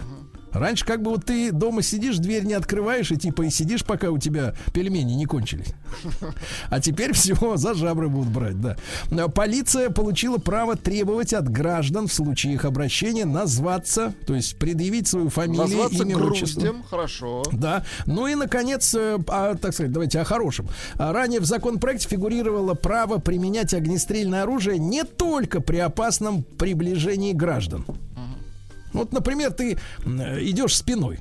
Раньше 0.53 0.85
как 0.85 1.01
бы 1.01 1.11
вот 1.11 1.25
ты 1.25 1.51
дома 1.51 1.81
сидишь, 1.81 2.17
дверь 2.17 2.43
не 2.45 2.53
открываешь 2.53 3.11
и 3.11 3.17
типа 3.17 3.43
и 3.43 3.49
сидишь, 3.49 3.83
пока 3.83 4.11
у 4.11 4.17
тебя 4.17 4.53
пельмени 4.73 5.13
не 5.13 5.25
кончились. 5.25 5.73
А 6.69 6.79
теперь 6.79 7.13
все, 7.13 7.57
за 7.57 7.73
жабры 7.73 8.07
будут 8.09 8.29
брать, 8.29 8.59
да. 8.61 8.77
А 9.11 9.27
Полиция 9.29 9.89
получила 9.89 10.37
право 10.37 10.75
требовать 10.75 11.33
от 11.33 11.49
граждан 11.49 12.07
в 12.07 12.13
случае 12.13 12.53
их 12.53 12.65
обращения 12.65 13.25
назваться, 13.25 14.13
то 14.27 14.35
есть 14.35 14.57
предъявить 14.57 15.07
свою 15.07 15.29
фамилию, 15.29 15.63
Назваться 15.63 16.03
имя, 16.03 16.17
отчество. 16.17 16.61
груздем, 16.61 16.83
хорошо. 16.83 17.43
Да. 17.51 17.83
Ну 18.05 18.27
и, 18.27 18.35
наконец, 18.35 18.93
э, 18.95 19.17
а, 19.27 19.55
так 19.55 19.73
сказать, 19.73 19.91
давайте 19.91 20.19
о 20.19 20.23
хорошем. 20.23 20.67
А, 20.97 21.11
Ранее 21.13 21.39
в 21.39 21.45
законопроекте 21.45 22.07
фигурировало 22.07 22.73
право 22.73 23.17
применять 23.19 23.73
огнестрельное 23.73 24.43
оружие 24.43 24.77
не 24.79 25.03
только 25.03 25.61
при 25.61 25.77
опасном 25.77 26.43
приближении 26.43 27.33
граждан. 27.33 27.85
Вот, 28.93 29.11
например, 29.11 29.51
ты 29.51 29.77
идешь 30.05 30.75
спиной. 30.77 31.19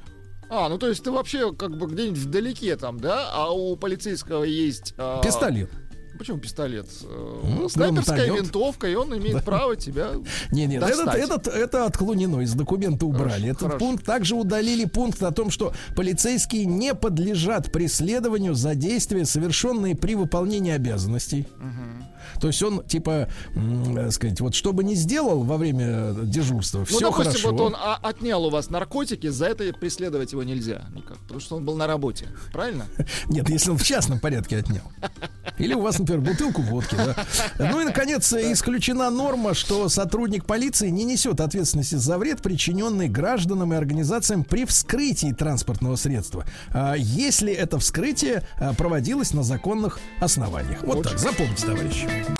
А, 0.50 0.68
ну 0.68 0.76
то 0.78 0.88
есть 0.88 1.02
ты 1.02 1.10
вообще 1.10 1.54
как 1.54 1.76
бы 1.78 1.86
где-нибудь 1.86 2.18
вдалеке 2.18 2.76
там, 2.76 3.00
да? 3.00 3.30
А 3.32 3.50
у 3.52 3.74
полицейского 3.76 4.44
есть... 4.44 4.94
а, 4.98 5.22
Пистолет. 5.22 5.70
Почему 6.18 6.38
пистолет? 6.38 6.86
Э, 7.04 7.40
Ну, 7.42 7.68
Снайперская 7.70 8.16
гранатомет. 8.18 8.44
винтовка, 8.44 8.86
и 8.86 8.94
он 8.94 9.16
имеет 9.16 9.36
Да. 9.38 9.42
право 9.42 9.76
тебя 9.76 10.10
Не, 10.52 10.66
нет, 10.66 10.82
этот, 10.82 11.06
достать. 11.06 11.24
этот, 11.24 11.46
это 11.48 11.86
отклонено, 11.86 12.42
из 12.42 12.52
документа 12.52 13.06
убрали. 13.06 13.48
Этот 13.48 13.62
хорошо. 13.62 13.78
пункт 13.78 14.04
также 14.04 14.34
удалили 14.36 14.84
пункт 14.84 15.22
о 15.22 15.32
том, 15.32 15.50
что 15.50 15.72
полицейские 15.96 16.66
не 16.66 16.94
подлежат 16.94 17.72
преследованию 17.72 18.54
за 18.54 18.74
действия, 18.74 19.24
совершенные 19.24 19.96
при 19.96 20.14
выполнении 20.14 20.72
обязанностей. 20.72 21.48
То 22.42 22.48
есть 22.48 22.60
он, 22.60 22.84
типа, 22.84 23.28
э, 23.54 24.10
сказать, 24.10 24.40
вот 24.40 24.52
что 24.56 24.72
бы 24.72 24.82
ни 24.82 24.94
сделал 24.94 25.44
во 25.44 25.56
время 25.56 26.12
дежурства, 26.24 26.80
Ну, 26.80 26.84
все 26.86 26.98
допустим, 26.98 27.24
хорошо. 27.30 27.50
вот 27.52 27.60
он 27.60 27.76
отнял 28.02 28.44
у 28.44 28.50
вас 28.50 28.68
наркотики, 28.68 29.28
за 29.28 29.46
это 29.46 29.72
преследовать 29.72 30.32
его 30.32 30.42
нельзя 30.42 30.82
никак, 30.92 31.18
потому 31.18 31.38
что 31.38 31.54
он 31.54 31.64
был 31.64 31.76
на 31.76 31.86
работе, 31.86 32.26
правильно? 32.52 32.86
Нет, 33.28 33.48
если 33.48 33.70
он 33.70 33.78
в 33.78 33.84
частном 33.84 34.18
порядке 34.18 34.56
отнял. 34.56 34.82
Или 35.58 35.74
у 35.74 35.82
вас, 35.82 36.00
например, 36.00 36.22
бутылку 36.22 36.62
водки, 36.62 36.96
да. 36.96 37.14
Ну 37.60 37.80
и, 37.80 37.84
наконец, 37.84 38.32
исключена 38.32 39.08
норма, 39.10 39.54
что 39.54 39.88
сотрудник 39.88 40.44
полиции 40.44 40.88
не 40.88 41.04
несет 41.04 41.40
ответственности 41.40 41.94
за 41.94 42.18
вред, 42.18 42.42
причиненный 42.42 43.08
гражданам 43.08 43.72
и 43.72 43.76
организациям 43.76 44.42
при 44.42 44.64
вскрытии 44.64 45.32
транспортного 45.32 45.94
средства, 45.94 46.44
а, 46.70 46.94
если 46.94 47.52
это 47.52 47.78
вскрытие 47.78 48.42
а, 48.58 48.74
проводилось 48.74 49.32
на 49.32 49.44
законных 49.44 50.00
основаниях. 50.18 50.82
Вот 50.82 51.04
так, 51.04 51.20
запомните, 51.20 51.66
товарищи. 51.66 52.31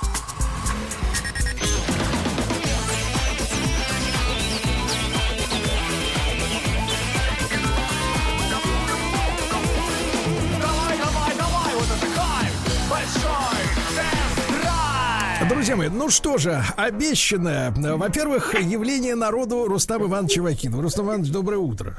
Друзья 15.49 15.77
мои, 15.77 15.89
ну 15.89 16.11
что 16.11 16.39
же, 16.39 16.63
обещанное. 16.77 17.71
Во-первых, 17.71 18.55
явление 18.61 19.15
народу 19.15 19.69
Рустам 19.69 20.03
Иванович 20.03 20.39
Вакин. 20.39 20.79
Рустам 20.79 21.07
Иванович, 21.07 21.31
доброе 21.31 21.59
утро. 21.59 21.97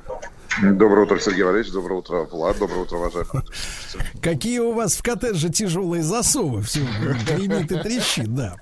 Доброе 0.61 1.05
утро, 1.05 1.19
Сергей 1.19 1.43
Валерьевич. 1.43 1.73
Доброе 1.73 1.95
утро, 1.95 2.23
Влад. 2.31 2.57
Доброе 2.59 2.81
утро, 2.81 2.97
уважаемые. 2.97 3.43
Какие 4.21 4.59
у 4.59 4.73
вас 4.73 4.95
в 4.95 5.01
коттедже 5.01 5.49
тяжелые 5.49 6.03
засовы. 6.03 6.61
Все 6.61 6.81
гремит 7.25 7.71
и 7.71 7.79
трещит, 7.79 8.33
да. 8.33 8.55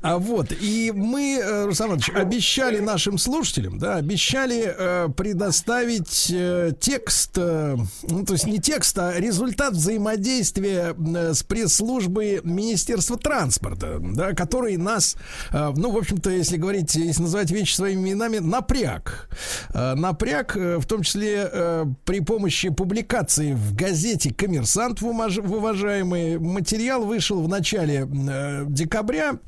А 0.00 0.18
вот, 0.18 0.52
и 0.52 0.92
мы, 0.94 1.40
э, 1.42 1.66
Руслан 1.66 1.90
Иванович, 1.90 2.10
обещали 2.10 2.78
нашим 2.78 3.18
слушателям, 3.18 3.78
да, 3.78 3.96
обещали 3.96 4.74
э, 4.76 5.08
предоставить 5.16 6.30
э, 6.32 6.72
текст, 6.78 7.32
э, 7.36 7.76
ну, 8.02 8.24
то 8.24 8.32
есть 8.34 8.46
не 8.46 8.58
текст, 8.58 8.98
а 8.98 9.12
результат 9.18 9.74
взаимодействия 9.74 10.94
э, 10.94 11.34
с 11.34 11.42
пресс-службой 11.42 12.40
Министерства 12.42 13.18
транспорта, 13.18 13.98
да, 14.00 14.32
который 14.32 14.76
нас, 14.76 15.16
э, 15.52 15.72
ну, 15.76 15.90
в 15.90 15.98
общем-то, 15.98 16.30
если 16.30 16.56
говорить, 16.56 16.94
если 16.94 17.22
называть 17.22 17.50
вещи 17.50 17.74
своими 17.74 18.10
именами, 18.10 18.38
напряг. 18.38 19.28
Э, 19.74 19.94
напряг, 19.94 20.56
э, 20.56 20.77
в 20.80 20.86
том 20.86 21.02
числе 21.02 21.48
э, 21.50 21.84
при 22.04 22.20
помощи 22.20 22.70
публикации 22.70 23.52
в 23.54 23.74
газете 23.74 24.32
«Коммерсант» 24.32 25.00
в, 25.00 25.06
умаж- 25.06 25.40
в 25.40 25.52
уважаемый 25.52 26.38
материал 26.38 27.04
вышел 27.04 27.42
в 27.42 27.48
начале 27.48 28.06
э, 28.08 28.64
декабря 28.68 29.38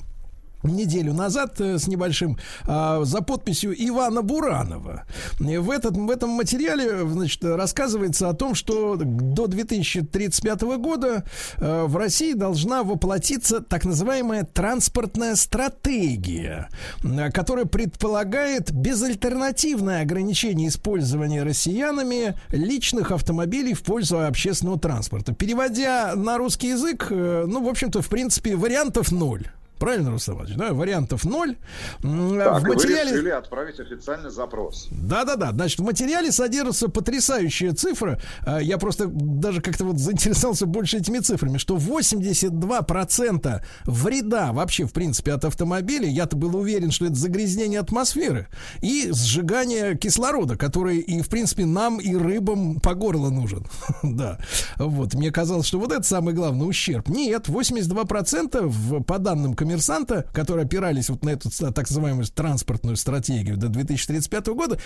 неделю 0.68 1.14
назад 1.14 1.60
э, 1.60 1.78
с 1.78 1.86
небольшим 1.86 2.38
а, 2.66 3.04
за 3.04 3.22
подписью 3.22 3.74
Ивана 3.76 4.22
Буранова. 4.22 5.04
В, 5.38 5.70
этот, 5.70 5.96
в 5.96 6.10
этом 6.10 6.30
материале 6.30 7.06
значит, 7.08 7.44
рассказывается 7.44 8.28
о 8.28 8.34
том, 8.34 8.54
что 8.54 8.96
до 8.96 9.46
2035 9.46 10.62
года 10.78 11.24
э, 11.58 11.84
в 11.84 11.96
России 11.96 12.34
должна 12.34 12.82
воплотиться 12.82 13.60
так 13.60 13.84
называемая 13.84 14.44
транспортная 14.44 15.36
стратегия, 15.36 16.68
э, 17.02 17.30
которая 17.30 17.64
предполагает 17.64 18.72
безальтернативное 18.72 20.02
ограничение 20.02 20.68
использования 20.68 21.42
россиянами 21.42 22.38
личных 22.50 23.12
автомобилей 23.12 23.74
в 23.74 23.82
пользу 23.82 24.24
общественного 24.26 24.78
транспорта. 24.78 25.34
Переводя 25.34 26.14
на 26.16 26.38
русский 26.38 26.68
язык, 26.68 27.06
ну, 27.10 27.64
в 27.64 27.68
общем-то, 27.68 28.02
в 28.02 28.08
принципе, 28.08 28.56
вариантов 28.56 29.10
ноль. 29.12 29.50
Правильно, 29.80 30.10
Рустам 30.10 30.36
Иванович, 30.36 30.56
да? 30.56 30.74
Вариантов 30.74 31.24
ноль. 31.24 31.56
Так, 32.02 32.02
в 32.02 32.06
и 32.12 32.68
вы 32.68 32.74
материале... 32.74 33.12
решили 33.12 33.30
отправить 33.30 33.80
официальный 33.80 34.30
запрос. 34.30 34.88
Да-да-да, 34.90 35.52
значит, 35.52 35.80
в 35.80 35.84
материале 35.84 36.30
содержится 36.30 36.88
потрясающая 36.88 37.72
цифра. 37.72 38.20
А, 38.42 38.58
Я 38.58 38.76
просто 38.76 39.06
даже 39.06 39.62
как-то 39.62 39.86
вот 39.86 39.98
заинтересовался 39.98 40.66
больше 40.66 40.98
этими 40.98 41.18
цифрами, 41.20 41.56
что 41.56 41.76
82% 41.76 43.62
вреда 43.86 44.52
вообще, 44.52 44.84
в 44.84 44.92
принципе, 44.92 45.32
от 45.32 45.46
автомобиля, 45.46 46.06
я-то 46.06 46.36
был 46.36 46.54
уверен, 46.56 46.90
что 46.90 47.06
это 47.06 47.14
загрязнение 47.14 47.80
атмосферы 47.80 48.48
и 48.82 49.10
сжигание 49.12 49.96
кислорода, 49.96 50.56
который 50.56 50.98
и, 50.98 51.22
в 51.22 51.30
принципе, 51.30 51.64
нам 51.64 51.98
и 51.98 52.14
рыбам 52.14 52.80
по 52.80 52.94
горло 52.94 53.30
нужен. 53.30 53.66
Да, 54.02 54.38
вот, 54.76 55.14
мне 55.14 55.30
казалось, 55.30 55.66
что 55.66 55.78
вот 55.78 55.92
это 55.92 56.02
самый 56.02 56.34
главный 56.34 56.68
ущерб. 56.68 57.08
Нет, 57.08 57.48
82% 57.48 58.66
в, 58.66 59.02
по 59.04 59.18
данным 59.18 59.54
коммерсанта, 59.70 60.26
которые 60.32 60.64
опирались 60.64 61.08
вот 61.10 61.24
на 61.24 61.30
эту 61.30 61.48
так 61.50 61.88
называемую 61.88 62.26
транспортную 62.26 62.96
стратегию 62.96 63.56
до 63.56 63.68
2035 63.68 64.48
года, 64.48 64.78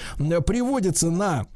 приводится 0.42 1.10
на 1.10 1.46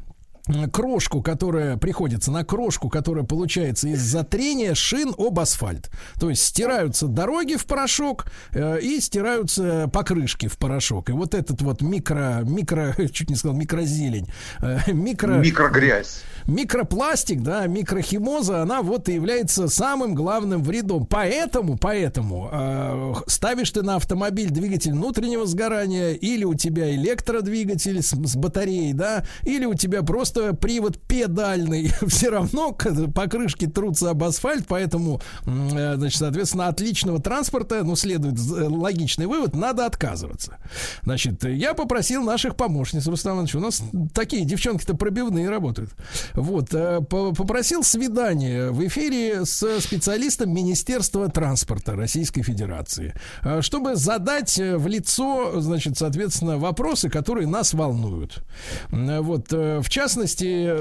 крошку, 0.72 1.22
которая 1.22 1.76
приходится 1.76 2.30
на 2.30 2.44
крошку, 2.44 2.88
которая 2.88 3.24
получается 3.24 3.88
из-за 3.88 4.24
трения 4.24 4.74
шин 4.74 5.14
об 5.16 5.38
асфальт. 5.38 5.90
То 6.18 6.30
есть 6.30 6.42
стираются 6.42 7.06
дороги 7.06 7.56
в 7.56 7.66
порошок 7.66 8.26
э, 8.52 8.80
и 8.80 9.00
стираются 9.00 9.88
покрышки 9.92 10.48
в 10.48 10.56
порошок. 10.56 11.10
И 11.10 11.12
вот 11.12 11.34
этот 11.34 11.60
вот 11.62 11.82
микро, 11.82 12.40
микро, 12.44 12.94
чуть 13.12 13.30
не 13.30 13.36
сказал 13.36 13.56
микрозелень, 13.56 14.28
э, 14.60 14.92
микро... 14.92 15.34
Микрогрязь. 15.34 16.22
Микропластик, 16.46 17.42
да, 17.42 17.66
микрохимоза, 17.66 18.62
она 18.62 18.80
вот 18.80 19.10
и 19.10 19.14
является 19.14 19.68
самым 19.68 20.14
главным 20.14 20.62
вредом. 20.62 21.04
Поэтому, 21.04 21.76
поэтому 21.76 22.48
э, 22.50 23.14
ставишь 23.26 23.70
ты 23.70 23.82
на 23.82 23.96
автомобиль 23.96 24.48
двигатель 24.48 24.92
внутреннего 24.92 25.46
сгорания, 25.46 26.12
или 26.12 26.44
у 26.44 26.54
тебя 26.54 26.94
электродвигатель 26.94 28.02
с, 28.02 28.12
с 28.12 28.36
батареей, 28.36 28.94
да, 28.94 29.24
или 29.44 29.66
у 29.66 29.74
тебя 29.74 30.02
просто 30.02 30.37
привод 30.60 30.98
педальный, 31.06 31.92
все 32.06 32.30
равно 32.30 32.72
покрышки 33.14 33.66
трутся 33.66 34.10
об 34.10 34.22
асфальт, 34.24 34.66
поэтому, 34.68 35.20
э, 35.46 35.94
значит, 35.96 36.18
соответственно, 36.18 36.68
от 36.68 36.80
личного 36.80 37.20
транспорта, 37.20 37.82
ну, 37.84 37.96
следует 37.96 38.38
з- 38.38 38.68
логичный 38.68 39.26
вывод, 39.26 39.54
надо 39.54 39.86
отказываться. 39.86 40.58
Значит, 41.02 41.44
я 41.44 41.74
попросил 41.74 42.22
наших 42.22 42.56
помощниц, 42.56 43.06
Рустам 43.06 43.34
Иванович, 43.34 43.54
у 43.56 43.60
нас 43.60 43.82
такие 44.14 44.44
девчонки-то 44.44 44.94
пробивные 44.94 45.48
работают. 45.50 45.90
Вот, 46.34 46.72
э, 46.74 47.00
по- 47.00 47.32
попросил 47.32 47.82
свидание 47.82 48.70
в 48.70 48.86
эфире 48.86 49.44
с 49.44 49.80
специалистом 49.80 50.52
Министерства 50.54 51.28
транспорта 51.28 51.96
Российской 51.96 52.42
Федерации, 52.42 53.14
э, 53.42 53.60
чтобы 53.62 53.96
задать 53.96 54.58
э, 54.58 54.76
в 54.76 54.86
лицо, 54.86 55.60
значит, 55.60 55.98
соответственно, 55.98 56.58
вопросы, 56.58 57.08
которые 57.08 57.46
нас 57.46 57.74
волнуют. 57.74 58.42
Вот, 58.90 59.52
э, 59.52 59.80
в 59.80 59.88
частности, 59.88 60.27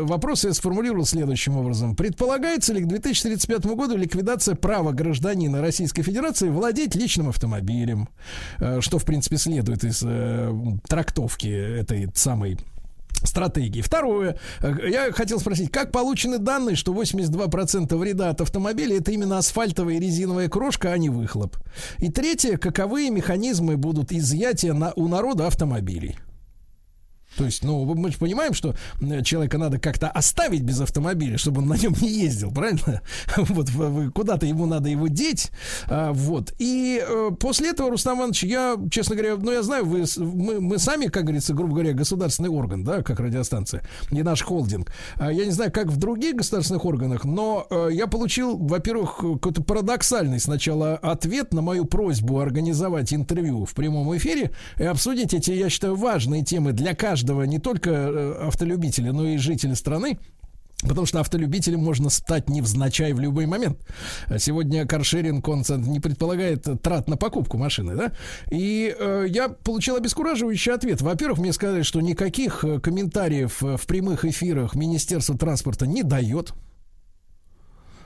вопросы 0.01 0.47
я 0.47 0.53
сформулировал 0.53 1.05
следующим 1.05 1.57
образом. 1.57 1.95
Предполагается 1.95 2.73
ли 2.73 2.81
к 2.81 2.87
2035 2.87 3.65
году 3.67 3.97
ликвидация 3.97 4.55
права 4.55 4.91
гражданина 4.91 5.61
Российской 5.61 6.01
Федерации 6.01 6.49
владеть 6.49 6.95
личным 6.95 7.29
автомобилем, 7.29 8.09
Э, 8.59 8.81
что, 8.81 8.99
в 8.99 9.05
принципе, 9.05 9.37
следует 9.37 9.83
из 9.83 10.03
э, 10.05 10.53
трактовки 10.87 11.47
этой 11.47 12.09
самой 12.15 12.57
стратегии. 13.23 13.81
Второе. 13.81 14.37
Э, 14.61 14.73
Я 14.89 15.11
хотел 15.11 15.39
спросить, 15.39 15.71
как 15.71 15.91
получены 15.91 16.37
данные, 16.37 16.75
что 16.75 16.93
82% 16.93 17.95
вреда 17.95 18.29
от 18.29 18.41
автомобиля 18.41 18.97
это 18.97 19.11
именно 19.11 19.37
асфальтовая 19.37 19.95
и 19.95 19.99
резиновая 19.99 20.49
крошка, 20.49 20.91
а 20.91 20.97
не 20.97 21.09
выхлоп? 21.09 21.57
И 21.99 22.09
третье. 22.09 22.57
Каковы 22.57 23.09
механизмы 23.09 23.77
будут 23.77 24.11
изъятия 24.11 24.73
на, 24.73 24.93
у 24.95 25.07
народа 25.07 25.47
автомобилей? 25.47 26.17
То 27.37 27.45
есть, 27.45 27.63
ну, 27.63 27.85
мы 27.85 28.11
же 28.11 28.17
понимаем, 28.17 28.53
что 28.53 28.75
м, 28.99 29.23
человека 29.23 29.57
надо 29.57 29.79
как-то 29.79 30.09
оставить 30.09 30.61
без 30.61 30.81
автомобиля, 30.81 31.37
чтобы 31.37 31.61
он 31.61 31.67
на 31.67 31.77
нем 31.77 31.93
не 32.01 32.09
ездил, 32.09 32.51
правильно? 32.51 33.01
Вот 33.37 33.69
куда-то 34.13 34.45
ему 34.45 34.65
надо 34.65 34.89
его 34.89 35.07
деть. 35.07 35.51
А, 35.87 36.11
Вот. 36.13 36.53
И 36.57 37.03
э, 37.07 37.29
после 37.39 37.69
этого, 37.69 37.91
Рустам 37.91 38.17
Иванович, 38.17 38.43
я, 38.43 38.75
честно 38.91 39.15
говоря, 39.15 39.35
ну, 39.35 39.51
я 39.51 39.63
знаю, 39.63 39.85
вы, 39.85 40.05
мы, 40.17 40.59
мы 40.59 40.77
сами, 40.79 41.07
как 41.07 41.23
говорится, 41.23 41.53
грубо 41.53 41.73
говоря, 41.73 41.93
государственный 41.93 42.49
орган, 42.49 42.83
да, 42.83 43.03
как 43.03 43.19
радиостанция, 43.19 43.83
не 44.11 44.23
наш 44.23 44.41
холдинг. 44.41 44.91
А 45.15 45.31
Я 45.31 45.45
не 45.45 45.51
знаю, 45.51 45.71
как 45.71 45.87
в 45.87 45.97
других 45.97 46.35
государственных 46.35 46.85
органах, 46.85 47.23
но 47.25 47.67
э, 47.69 47.89
я 47.91 48.07
получил, 48.07 48.57
во-первых, 48.57 49.17
какой-то 49.17 49.61
парадоксальный 49.61 50.39
сначала 50.39 50.95
ответ 50.95 51.53
на 51.53 51.61
мою 51.61 51.85
просьбу 51.85 52.39
организовать 52.39 53.13
интервью 53.13 53.65
в 53.65 53.73
прямом 53.73 54.15
эфире 54.17 54.51
и 54.77 54.83
обсудить 54.83 55.33
эти, 55.33 55.51
я 55.51 55.69
считаю, 55.69 55.95
важные 55.95 56.43
темы 56.43 56.71
для 56.71 56.95
каждого, 56.95 57.26
не 57.31 57.59
только 57.59 57.89
э, 57.91 58.47
автолюбителя, 58.47 59.13
но 59.13 59.25
и 59.25 59.37
жителя 59.37 59.75
страны. 59.75 60.17
Потому 60.83 61.07
что 61.07 61.19
автолюбителем 61.19 61.79
можно 61.79 62.11
стать 62.11 62.49
невзначай 62.49 63.11
в 63.11 63.19
любой 63.19 63.47
момент. 63.47 63.79
Сегодня 64.37 64.85
каршеринг, 64.85 65.47
он 65.47 65.63
цен- 65.63 65.81
не 65.81 65.99
предполагает 65.99 66.67
трат 66.83 67.09
на 67.09 67.17
покупку 67.17 67.57
машины, 67.57 67.95
да? 67.95 68.11
И 68.51 68.95
э, 68.95 69.25
я 69.27 69.49
получил 69.49 69.95
обескураживающий 69.95 70.71
ответ. 70.71 71.01
Во-первых, 71.01 71.39
мне 71.39 71.51
сказали, 71.51 71.81
что 71.81 71.99
никаких 71.99 72.63
э, 72.63 72.79
комментариев 72.79 73.63
э, 73.63 73.75
в 73.75 73.87
прямых 73.87 74.23
эфирах 74.23 74.75
Министерство 74.75 75.35
транспорта 75.35 75.87
не 75.87 76.03
дает. 76.03 76.53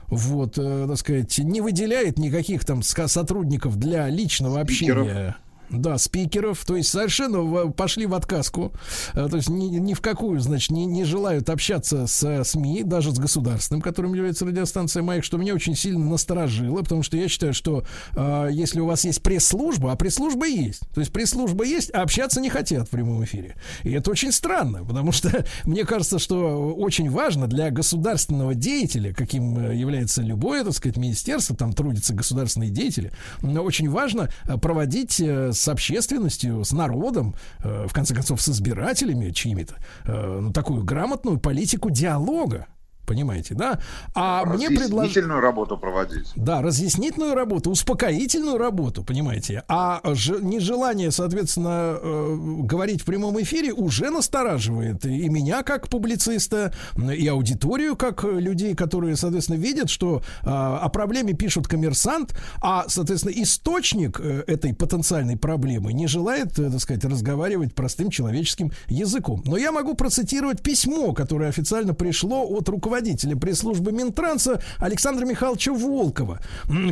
Вот, 0.06 0.56
э, 0.56 0.86
так 0.88 0.96
сказать, 0.96 1.38
не 1.38 1.60
выделяет 1.60 2.18
никаких 2.18 2.64
там 2.64 2.82
сотрудников 2.82 3.76
для 3.76 4.08
личного 4.08 4.60
общения. 4.60 5.36
Да, 5.72 5.98
спикеров, 5.98 6.64
то 6.64 6.76
есть 6.76 6.90
совершенно 6.90 7.70
пошли 7.70 8.06
в 8.06 8.14
отказку, 8.14 8.72
Э, 9.14 9.28
то 9.28 9.36
есть 9.36 9.48
ни, 9.48 9.66
ни 9.66 9.94
в 9.94 10.00
какую, 10.00 10.40
значит, 10.40 10.70
не, 10.70 10.86
не 10.86 11.04
желают 11.04 11.50
общаться 11.50 12.06
с 12.06 12.44
СМИ, 12.44 12.82
даже 12.84 13.14
с 13.14 13.18
государственным, 13.18 13.82
которым 13.82 14.14
является 14.14 14.46
радиостанция 14.46 15.02
«Маяк», 15.02 15.24
что 15.24 15.36
меня 15.36 15.54
очень 15.54 15.76
сильно 15.76 16.04
насторожило, 16.04 16.78
потому 16.78 17.02
что 17.02 17.16
я 17.16 17.28
считаю, 17.28 17.54
что 17.54 17.84
э, 18.16 18.48
если 18.52 18.80
у 18.80 18.86
вас 18.86 19.04
есть 19.04 19.22
пресс-служба, 19.22 19.92
а 19.92 19.96
пресс-служба 19.96 20.46
есть, 20.46 20.80
то 20.94 21.00
есть 21.00 21.12
пресс-служба 21.12 21.64
есть, 21.64 21.90
а 21.94 22.02
общаться 22.02 22.40
не 22.40 22.50
хотят 22.50 22.88
в 22.88 22.90
прямом 22.90 23.24
эфире. 23.24 23.56
И 23.82 23.92
это 23.92 24.10
очень 24.10 24.32
странно, 24.32 24.84
потому 24.84 25.12
что 25.12 25.44
мне 25.64 25.84
кажется, 25.84 26.18
что 26.18 26.72
очень 26.74 27.10
важно 27.10 27.46
для 27.46 27.70
государственного 27.70 28.54
деятеля, 28.54 29.12
каким 29.12 29.58
э, 29.58 29.76
является 29.76 30.22
любое, 30.22 30.64
так 30.64 30.74
сказать, 30.74 30.96
министерство, 30.96 31.56
там 31.56 31.72
трудятся 31.72 32.14
государственные 32.14 32.70
деятели, 32.70 33.12
очень 33.42 33.88
важно 33.90 34.30
э, 34.46 34.56
проводить 34.58 35.20
э, 35.20 35.52
с 35.62 35.68
общественностью, 35.68 36.64
с 36.64 36.72
народом, 36.72 37.34
э, 37.62 37.86
в 37.88 37.92
конце 37.92 38.14
концов, 38.14 38.40
с 38.42 38.48
избирателями 38.48 39.30
чьими-то, 39.30 39.76
э, 40.04 40.38
ну, 40.42 40.52
такую 40.52 40.82
грамотную 40.82 41.38
политику 41.38 41.90
диалога. 41.90 42.66
Понимаете, 43.06 43.54
да? 43.54 43.80
А 44.14 44.44
мне 44.44 44.68
предложили... 44.68 45.22
Работу 45.22 45.76
проводить. 45.76 46.32
Да, 46.36 46.62
разъяснительную 46.62 47.34
работу, 47.34 47.70
успокоительную 47.70 48.58
работу, 48.58 49.02
понимаете. 49.02 49.64
А 49.68 50.00
ж- 50.14 50.40
нежелание, 50.40 51.10
соответственно, 51.10 51.98
э, 52.00 52.36
говорить 52.62 53.02
в 53.02 53.04
прямом 53.04 53.40
эфире 53.42 53.72
уже 53.72 54.10
настораживает 54.10 55.04
и 55.04 55.28
меня 55.28 55.62
как 55.62 55.88
публициста, 55.88 56.72
и 56.96 57.26
аудиторию 57.26 57.96
как 57.96 58.24
людей, 58.24 58.74
которые, 58.74 59.16
соответственно, 59.16 59.56
видят, 59.56 59.90
что 59.90 60.22
э, 60.42 60.46
о 60.48 60.88
проблеме 60.88 61.32
пишут 61.32 61.66
коммерсант, 61.66 62.34
а, 62.60 62.84
соответственно, 62.88 63.32
источник 63.34 64.20
э, 64.20 64.44
этой 64.46 64.74
потенциальной 64.74 65.36
проблемы 65.36 65.92
не 65.92 66.06
желает, 66.06 66.58
э, 66.58 66.70
так 66.70 66.80
сказать, 66.80 67.04
разговаривать 67.04 67.74
простым 67.74 68.10
человеческим 68.10 68.70
языком. 68.88 69.42
Но 69.44 69.56
я 69.56 69.72
могу 69.72 69.94
процитировать 69.94 70.62
письмо, 70.62 71.12
которое 71.12 71.48
официально 71.48 71.94
пришло 71.94 72.46
от 72.46 72.68
руководителя 72.68 72.91
пресс-службы 73.34 73.92
Минтранса 73.92 74.62
Александра 74.78 75.24
Михайловича 75.24 75.72
Волкова, 75.72 76.40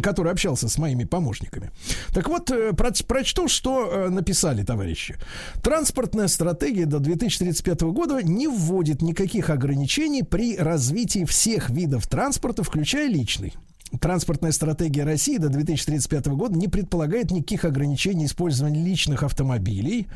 который 0.03 0.33
общался 0.33 0.69
с 0.69 0.79
моими 0.79 1.05
помощниками. 1.05 1.71
Так 2.13 2.29
вот, 2.29 2.51
э, 2.51 2.71
проч- 2.73 3.05
прочту, 3.05 3.49
что 3.49 3.87
э, 3.91 4.09
написали 4.09 4.63
товарищи. 4.65 5.17
Транспортная 5.63 6.29
стратегия 6.29 6.87
до 6.87 6.99
2035 6.99 7.93
года 7.93 8.23
не 8.23 8.49
вводит 8.49 9.03
никаких 9.03 9.51
ограничений 9.51 10.23
при 10.23 10.57
развитии 10.57 11.25
всех 11.25 11.71
видов 11.71 12.07
транспорта, 12.07 12.63
включая 12.63 13.09
личный. 13.09 13.55
Транспортная 13.99 14.53
стратегия 14.53 15.05
России 15.05 15.37
до 15.37 15.49
2035 15.49 16.27
года 16.29 16.57
не 16.57 16.69
предполагает 16.69 17.33
никаких 17.33 17.65
ограничений 17.65 18.27
использования 18.27 18.85
личных 18.85 19.25
автомобилей. 19.25 20.07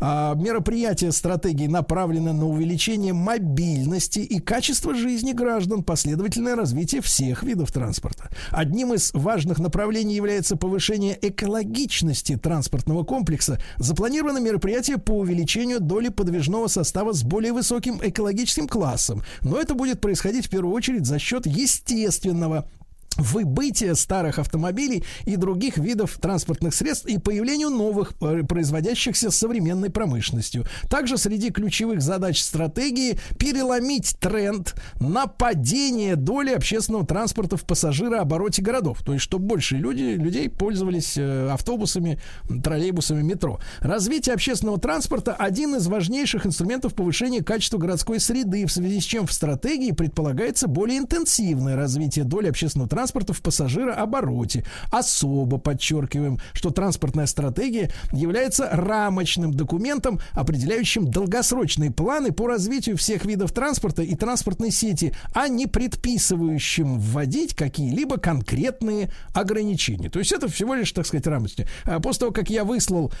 А, 0.00 0.34
мероприятия 0.34 1.10
стратегии 1.10 1.66
направлены 1.66 2.32
на 2.32 2.46
увеличение 2.46 3.12
мобильности 3.12 4.20
и 4.20 4.38
качества 4.38 4.94
жизни 4.94 5.32
граждан, 5.32 5.82
последовательное 5.82 6.54
развитие 6.54 7.00
всех 7.02 7.42
видов 7.42 7.72
транспорта. 7.72 8.30
Одним 8.50 8.94
из 8.94 9.12
важных 9.12 9.58
направлений 9.58 10.14
является 10.14 10.56
повышение 10.56 11.18
экологичности 11.20 12.36
транспортного 12.36 13.02
комплекса. 13.02 13.58
Запланировано 13.78 14.38
мероприятие 14.38 14.98
по 14.98 15.18
увеличению 15.18 15.80
доли 15.80 16.08
подвижного 16.08 16.68
состава 16.68 17.12
с 17.12 17.24
более 17.24 17.52
высоким 17.52 17.98
экологическим 18.00 18.68
классом. 18.68 19.22
Но 19.42 19.58
это 19.58 19.74
будет 19.74 20.00
происходить 20.00 20.46
в 20.46 20.50
первую 20.50 20.74
очередь 20.74 21.06
за 21.06 21.18
счет 21.18 21.46
естественного 21.46 22.68
выбытие 23.16 23.94
старых 23.94 24.38
автомобилей 24.38 25.04
и 25.24 25.36
других 25.36 25.76
видов 25.76 26.18
транспортных 26.20 26.74
средств 26.74 27.06
и 27.06 27.18
появлению 27.18 27.70
новых, 27.70 28.12
э, 28.20 28.42
производящихся 28.42 29.30
с 29.30 29.36
современной 29.36 29.90
промышленностью. 29.90 30.64
Также 30.88 31.16
среди 31.16 31.50
ключевых 31.50 32.02
задач 32.02 32.40
стратегии 32.40 33.18
переломить 33.38 34.16
тренд 34.18 34.74
на 35.00 35.26
падение 35.26 36.16
доли 36.16 36.50
общественного 36.50 37.06
транспорта 37.06 37.56
в 37.56 37.64
пассажирообороте 37.64 38.62
городов. 38.62 39.02
То 39.04 39.12
есть, 39.12 39.24
чтобы 39.24 39.46
больше 39.46 39.76
люди, 39.76 40.02
людей 40.02 40.48
пользовались 40.48 41.16
э, 41.16 41.50
автобусами, 41.50 42.20
троллейбусами, 42.62 43.22
метро. 43.22 43.60
Развитие 43.80 44.34
общественного 44.34 44.78
транспорта– 44.78 45.34
один 45.38 45.76
из 45.76 45.86
важнейших 45.86 46.46
инструментов 46.46 46.94
повышения 46.94 47.42
качества 47.42 47.78
городской 47.78 48.20
среды, 48.20 48.66
в 48.66 48.72
связи 48.72 49.00
с 49.00 49.04
чем 49.04 49.26
в 49.26 49.32
стратегии 49.32 49.92
предполагается 49.92 50.66
более 50.66 50.98
интенсивное 50.98 51.76
развитие 51.76 52.24
доли 52.24 52.48
общественного 52.48 52.88
транспорта 52.88 53.03
в 53.12 53.42
пассажирообороте. 53.42 54.64
Особо 54.90 55.58
подчеркиваем, 55.58 56.38
что 56.52 56.70
транспортная 56.70 57.26
стратегия 57.26 57.90
является 58.12 58.68
рамочным 58.70 59.52
документом, 59.52 60.20
определяющим 60.32 61.10
долгосрочные 61.10 61.90
планы 61.90 62.32
по 62.32 62.46
развитию 62.46 62.96
всех 62.96 63.24
видов 63.24 63.52
транспорта 63.52 64.02
и 64.02 64.14
транспортной 64.14 64.70
сети, 64.70 65.12
а 65.34 65.48
не 65.48 65.66
предписывающим 65.66 66.98
вводить 66.98 67.54
какие-либо 67.54 68.18
конкретные 68.18 69.10
ограничения. 69.34 70.08
То 70.08 70.20
есть 70.20 70.32
это 70.32 70.48
всего 70.48 70.74
лишь, 70.74 70.92
так 70.92 71.06
сказать, 71.06 71.26
рамочные. 71.26 71.68
А 71.84 72.00
После 72.04 72.20
того, 72.20 72.32
как 72.32 72.50
я 72.50 72.64
выслал 72.64 73.12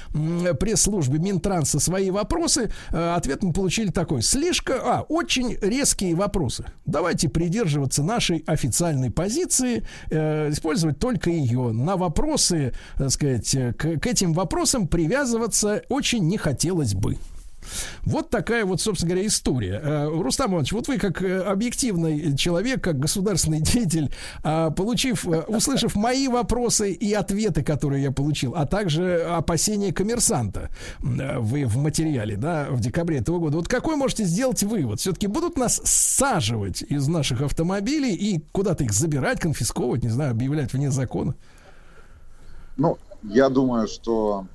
пресс-службе 0.60 1.18
Минтранса 1.18 1.80
свои 1.80 2.10
вопросы, 2.10 2.70
э, 2.90 3.14
ответ 3.14 3.42
мы 3.42 3.52
получили 3.52 3.90
такой. 3.90 4.22
Слишком... 4.22 4.76
А, 4.82 5.06
очень 5.08 5.56
резкие 5.60 6.14
вопросы. 6.14 6.66
Давайте 6.84 7.28
придерживаться 7.28 8.02
нашей 8.02 8.44
официальной 8.46 9.10
позиции, 9.10 9.73
э, 10.10 10.50
использовать 10.50 10.98
только 10.98 11.30
ее. 11.30 11.72
На 11.72 11.96
вопросы, 11.96 12.72
так 12.96 13.10
сказать, 13.10 13.54
э, 13.54 13.72
к, 13.72 13.98
к 13.98 14.06
этим 14.06 14.32
вопросам 14.32 14.86
привязываться 14.86 15.82
очень 15.88 16.26
не 16.28 16.38
хотелось 16.38 16.94
бы. 16.94 17.16
Вот 18.02 18.30
такая 18.30 18.64
вот, 18.64 18.80
собственно 18.80 19.12
говоря, 19.12 19.26
история. 19.26 19.80
Э, 19.82 20.08
Рустам 20.08 20.52
Иванович, 20.52 20.72
вот 20.72 20.88
вы 20.88 20.98
как 20.98 21.22
э, 21.22 21.40
объективный 21.42 22.36
человек, 22.36 22.82
как 22.82 22.98
государственный 22.98 23.60
деятель, 23.60 24.12
э, 24.42 24.70
получив, 24.76 25.26
э, 25.26 25.42
услышав 25.42 25.94
мои 25.96 26.28
вопросы 26.28 26.92
и 26.92 27.12
ответы, 27.12 27.62
которые 27.62 28.02
я 28.02 28.12
получил, 28.12 28.54
а 28.56 28.66
также 28.66 29.22
опасения 29.22 29.92
коммерсанта 29.92 30.70
вы 31.00 31.66
в 31.66 31.76
материале, 31.76 32.36
да, 32.36 32.66
в 32.70 32.80
декабре 32.80 33.18
этого 33.18 33.38
года, 33.38 33.56
вот 33.56 33.68
какой 33.68 33.96
можете 33.96 34.24
сделать 34.24 34.62
вывод? 34.62 35.00
Все-таки 35.00 35.26
будут 35.26 35.56
нас 35.56 35.80
саживать 35.84 36.82
из 36.82 37.08
наших 37.08 37.42
автомобилей 37.42 38.14
и 38.14 38.40
куда-то 38.52 38.84
их 38.84 38.92
забирать, 38.92 39.40
конфисковывать, 39.40 40.02
не 40.02 40.10
знаю, 40.10 40.30
объявлять 40.30 40.72
вне 40.72 40.90
закона? 40.90 41.34
Ну, 42.76 42.98
я 43.22 43.48
думаю, 43.48 43.88
что 43.88 44.46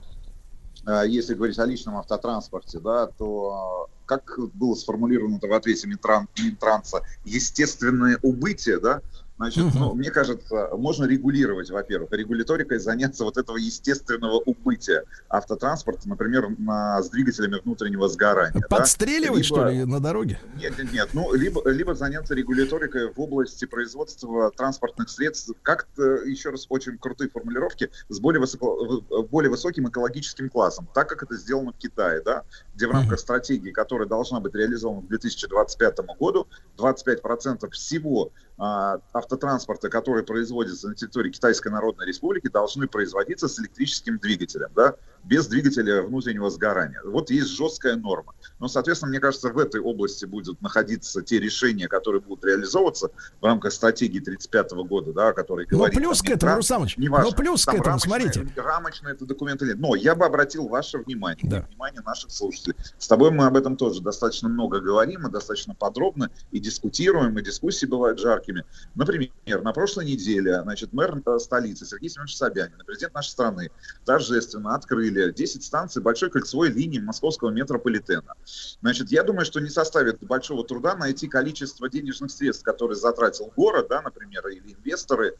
если 1.07 1.34
говорить 1.34 1.60
о 1.60 1.66
личном 1.66 1.98
автотранспорте, 1.98 2.80
да, 2.80 3.07
то 3.07 3.88
э, 3.90 3.94
как 4.06 4.40
было 4.53 4.76
сформулировано 4.76 5.40
в 5.41 5.53
ответе 5.53 5.88
Минтран, 5.88 6.28
Минтранса, 6.38 7.03
естественное 7.26 8.20
убытие, 8.22 8.80
да, 8.80 9.02
Значит, 9.40 9.64
Мгм. 9.68 9.80
ну, 9.80 9.94
мне 9.94 10.11
кажется, 10.11 10.68
можно 10.74 11.06
регулировать, 11.06 11.70
во-первых, 11.72 12.11
регуляторикой 12.11 12.78
заняться 12.78 13.24
вот 13.24 13.38
этого 13.38 13.56
естественного 13.56 14.34
убытия 14.34 15.06
автотранспорта, 15.30 16.10
например, 16.10 16.49
на, 16.57 17.02
с 17.02 17.10
двигателями 17.10 17.57
внутреннего 17.64 18.10
сгорания. 18.10 18.60
да. 18.60 18.68
Подстреливать, 18.78 19.45
что 19.45 19.60
Либо- 19.66 19.70
ли, 19.72 19.86
на 19.86 20.02
дороге? 20.02 20.40
Нет, 20.57 20.78
нет, 20.78 20.91
нет. 20.91 21.10
Ну, 21.14 21.34
либо, 21.34 21.68
либо 21.70 21.95
заняться 21.95 22.36
регуляторикой 22.36 23.14
в 23.14 23.22
области 23.22 23.64
производства 23.64 24.52
транспортных 24.52 25.10
средств, 25.10 25.53
как-то, 25.61 26.03
еще 26.26 26.49
раз, 26.49 26.66
очень 26.68 26.98
крутые 26.98 27.30
формулировки, 27.30 27.90
с 28.10 28.20
более, 28.20 28.41
высоко, 28.41 29.02
более 29.32 29.49
высоким 29.49 29.88
экологическим 29.88 30.49
классом, 30.49 30.90
так 30.94 31.07
как 31.07 31.24
это 31.24 31.38
сделано 31.38 31.72
в 31.72 31.78
Китае, 31.78 32.22
да, 32.26 32.44
где 32.76 32.88
в 32.88 32.91
рамках 32.91 33.18
стратегии, 33.18 33.72
которая 33.72 34.06
должна 34.10 34.41
быть 34.41 34.53
реализована 34.53 35.02
к 35.02 35.07
2025 35.07 35.99
году, 36.20 36.45
25% 36.78 37.70
всего 37.72 38.34
а, 38.61 38.99
автотранспорта, 39.30 39.89
который 39.89 40.23
производится 40.23 40.89
на 40.89 40.95
территории 40.95 41.30
Китайской 41.30 41.69
Народной 41.69 42.07
Республики, 42.07 42.47
должны 42.47 42.88
производиться 42.88 43.47
с 43.47 43.60
электрическим 43.60 44.18
двигателем, 44.18 44.69
да, 44.76 44.95
без 45.24 45.48
двигателя 45.48 46.02
внутреннего 46.02 46.50
сгорания. 46.50 47.02
Вот 47.04 47.30
есть 47.30 47.50
жесткая 47.50 47.96
норма. 47.96 48.34
Но, 48.60 48.68
соответственно, 48.68 49.10
мне 49.11 49.19
кажется, 49.19 49.50
в 49.50 49.58
этой 49.58 49.80
области 49.82 50.26
будут 50.26 50.61
находиться 50.61 51.22
те 51.22 51.40
решения, 51.40 51.88
которые 51.88 52.22
будут 52.22 52.43
реализовываться 52.45 53.11
в 53.40 53.45
рамках 53.45 53.74
стратегии 53.74 54.19
35 54.19 54.72
года, 54.88 55.14
да, 55.14 55.30
о 55.30 55.34
которой 55.34 55.66
говорит. 55.66 55.95
плюс 55.98 56.19
там, 56.19 56.27
к 56.27 56.30
этому, 56.35 56.56
Рустам 56.56 56.82
Ильич, 56.84 56.98
неважно, 56.98 57.30
ну, 57.30 57.35
плюс 57.35 57.66
к 57.66 57.69
этому, 57.74 57.84
рамочные- 57.84 58.00
смотрите. 58.00 58.48
Рамочные 58.56 59.14
это 59.14 59.26
документы 59.26 59.66
или 59.66 59.72
нет. 59.72 59.80
Но 59.80 59.95
я 59.95 60.16
бы 60.16 60.26
обратил 60.26 60.68
ваше 60.68 60.98
внимание, 61.00 61.43
и 61.43 61.48
внимание 61.48 62.02
наших 62.02 62.32
слушателей. 62.32 62.76
С 62.98 63.08
тобой 63.08 63.32
мы 63.32 63.45
об 63.45 63.56
этом 63.56 63.76
тоже 63.77 64.02
достаточно 64.02 64.50
много 64.50 64.80
говорим, 64.80 65.27
и 65.27 65.32
достаточно 65.32 65.76
подробно, 65.76 66.32
и 66.52 66.60
дискутируем, 66.60 67.38
и 67.38 67.42
дискуссии 67.43 67.85
бывают 67.85 68.19
жаркими. 68.19 68.64
Например, 68.95 69.61
на 69.61 69.74
прошлой 69.74 70.06
неделе, 70.06 70.61
значит, 70.64 70.93
мэр 70.93 71.22
э, 71.26 71.40
столицы 71.40 71.85
Сергей 71.85 72.10
Семенович 72.10 72.35
Собянин, 72.35 72.77
президент 72.85 73.14
нашей 73.14 73.30
страны, 73.30 73.69
торжественно 74.06 74.76
открыли 75.10 75.32
10 75.32 75.64
станций 75.64 76.02
большой 76.02 76.30
кольцевой 76.30 76.70
линии 76.70 77.00
московского 77.00 77.50
метрополитена. 77.50 78.36
Значит, 78.82 79.12
я 79.12 79.24
думаю, 79.24 79.46
что 79.46 79.60
не 79.60 79.70
составит 79.70 80.20
большого 80.22 80.64
труда 80.64 80.96
найти 80.96 81.28
количество 81.28 81.90
денежных 81.90 82.32
средств, 82.32 82.64
которые 82.64 82.96
затратил 82.96 83.52
город, 83.56 83.88
да, 83.90 84.02
например, 84.02 84.48
или 84.48 84.74
инвесторы, 84.74 85.36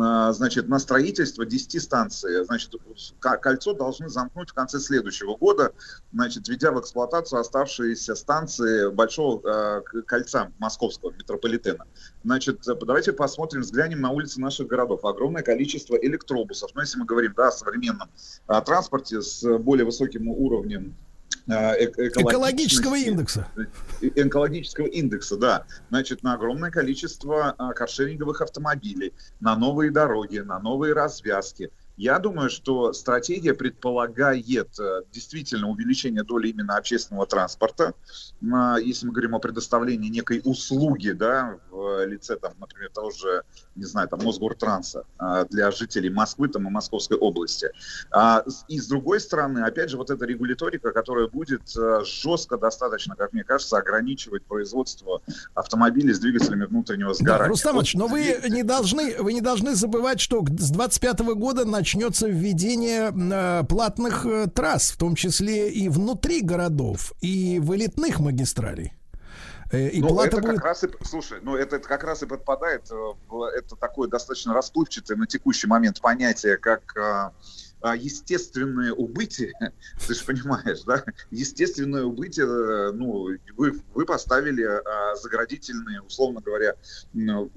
а, 0.00 0.32
значит, 0.32 0.68
на 0.68 0.78
строительство 0.78 1.44
10 1.44 1.80
станций. 1.80 2.44
Значит, 2.44 2.72
кольцо 3.20 3.74
должны 3.74 4.08
замкнуть 4.08 4.50
в 4.50 4.54
конце 4.54 4.78
следующего 4.80 5.36
года, 5.36 5.72
значит, 6.12 6.48
введя 6.48 6.72
в 6.72 6.80
эксплуатацию 6.80 7.40
оставшиеся 7.40 8.14
станции 8.14 8.90
большого 8.90 9.40
к- 9.80 10.02
кольца 10.02 10.52
московского 10.58 11.10
метрополитена. 11.10 11.84
Значит, 12.24 12.66
э, 12.68 12.74
давайте 12.74 13.12
посмотрим, 13.12 13.62
взглянем 13.62 14.00
на 14.00 14.10
улицы 14.10 14.40
наших 14.40 14.66
городов. 14.66 15.04
Огромное 15.04 15.42
количество 15.42 15.96
электробусов. 15.96 16.70
Но 16.74 16.82
если 16.82 16.98
мы 16.98 17.04
говорим 17.04 17.32
да, 17.36 17.48
о 17.48 17.52
современном 17.52 18.08
а, 18.46 18.60
транспорте 18.60 19.20
с 19.20 19.42
более 19.58 19.84
высоким 19.84 20.28
уровнем 20.28 20.94
а, 21.48 21.74
э- 21.74 21.86
Экологического 21.86 22.96
индекса. 22.96 23.48
э, 23.56 24.08
экологического 24.14 24.86
индекса, 24.86 25.36
да, 25.36 25.66
значит, 25.90 26.22
на 26.22 26.34
огромное 26.34 26.70
количество 26.70 27.54
каршеринговых 27.74 28.40
автомобилей, 28.40 29.12
на 29.40 29.56
новые 29.56 29.90
дороги, 29.90 30.38
на 30.38 30.58
новые 30.60 30.94
развязки. 30.94 31.70
Я 32.02 32.18
думаю, 32.18 32.50
что 32.50 32.92
стратегия 32.92 33.54
предполагает 33.54 34.76
э, 34.80 35.02
действительно 35.12 35.68
увеличение 35.68 36.24
доли 36.24 36.48
именно 36.48 36.76
общественного 36.76 37.26
транспорта. 37.26 37.94
Если 38.82 39.06
мы 39.06 39.12
говорим 39.12 39.36
о 39.36 39.38
предоставлении 39.38 40.08
некой 40.08 40.40
услуги, 40.42 41.12
да, 41.12 41.60
в 41.70 42.04
лице, 42.06 42.36
там, 42.36 42.54
например, 42.58 42.90
того 42.90 43.12
же, 43.12 43.44
не 43.76 43.84
знаю, 43.84 44.08
там, 44.08 44.20
Мосгортранса 44.24 45.04
а, 45.16 45.44
для 45.44 45.70
жителей 45.70 46.10
Москвы 46.10 46.48
там, 46.48 46.66
и 46.66 46.70
Московской 46.70 47.16
области. 47.16 47.70
А, 48.10 48.44
И 48.68 48.80
с 48.80 48.88
другой 48.88 49.20
стороны, 49.20 49.60
опять 49.60 49.90
же, 49.90 49.96
вот 49.96 50.10
эта 50.10 50.24
регуляторика, 50.26 50.90
которая 50.90 51.28
будет 51.28 51.62
э, 51.76 52.00
жестко 52.04 52.58
достаточно, 52.58 53.14
как 53.14 53.32
мне 53.32 53.44
кажется, 53.44 53.78
ограничивать 53.78 54.44
производство 54.44 55.22
автомобилей 55.54 56.12
с 56.12 56.18
двигателями 56.18 56.64
внутреннего 56.64 57.10
Да, 57.10 57.14
сгорания. 57.14 57.48
Рустам 57.48 57.76
Ильич, 57.76 57.94
но 57.94 58.08
вы 58.08 58.40
не 58.48 58.64
должны, 58.64 59.22
вы 59.22 59.32
не 59.32 59.40
должны 59.40 59.74
забывать, 59.74 60.20
что 60.20 60.44
с 60.58 60.70
25 60.70 61.20
года 61.36 61.64
начнется 61.92 62.28
введение 62.28 63.12
э, 63.12 63.64
платных 63.64 64.24
э, 64.26 64.46
трасс, 64.46 64.92
в 64.92 64.96
том 64.96 65.14
числе 65.14 65.70
и 65.70 65.88
внутри 65.88 66.40
городов, 66.40 67.12
и 67.20 67.58
вылетных 67.58 68.18
магистралей. 68.20 68.94
Э, 69.70 69.88
И 69.88 70.00
ну, 70.00 70.08
плата 70.08 70.28
это 70.28 70.40
будет... 70.40 70.56
как 70.56 70.64
раз 70.64 70.84
и, 70.84 70.88
слушай, 71.04 71.40
ну 71.42 71.54
это 71.54 71.78
как 71.78 72.04
раз 72.04 72.22
и 72.22 72.26
подпадает 72.26 72.88
в 72.90 73.44
это 73.44 73.76
такое 73.76 74.08
достаточно 74.08 74.54
расплывчатое 74.54 75.16
на 75.16 75.26
текущий 75.26 75.66
момент 75.66 76.00
понятие, 76.00 76.56
как 76.56 76.94
естественное 77.90 78.92
убытие, 78.92 79.52
ты 80.06 80.14
же 80.14 80.24
понимаешь, 80.24 80.82
да? 80.86 81.04
Естественное 81.30 82.04
убытие, 82.04 82.46
э, 82.46 82.92
ну, 82.92 83.28
вы, 83.56 83.80
вы 83.94 84.06
поставили 84.06 84.64
а, 84.64 85.16
заградительные, 85.16 86.00
условно 86.02 86.40
говоря, 86.40 86.74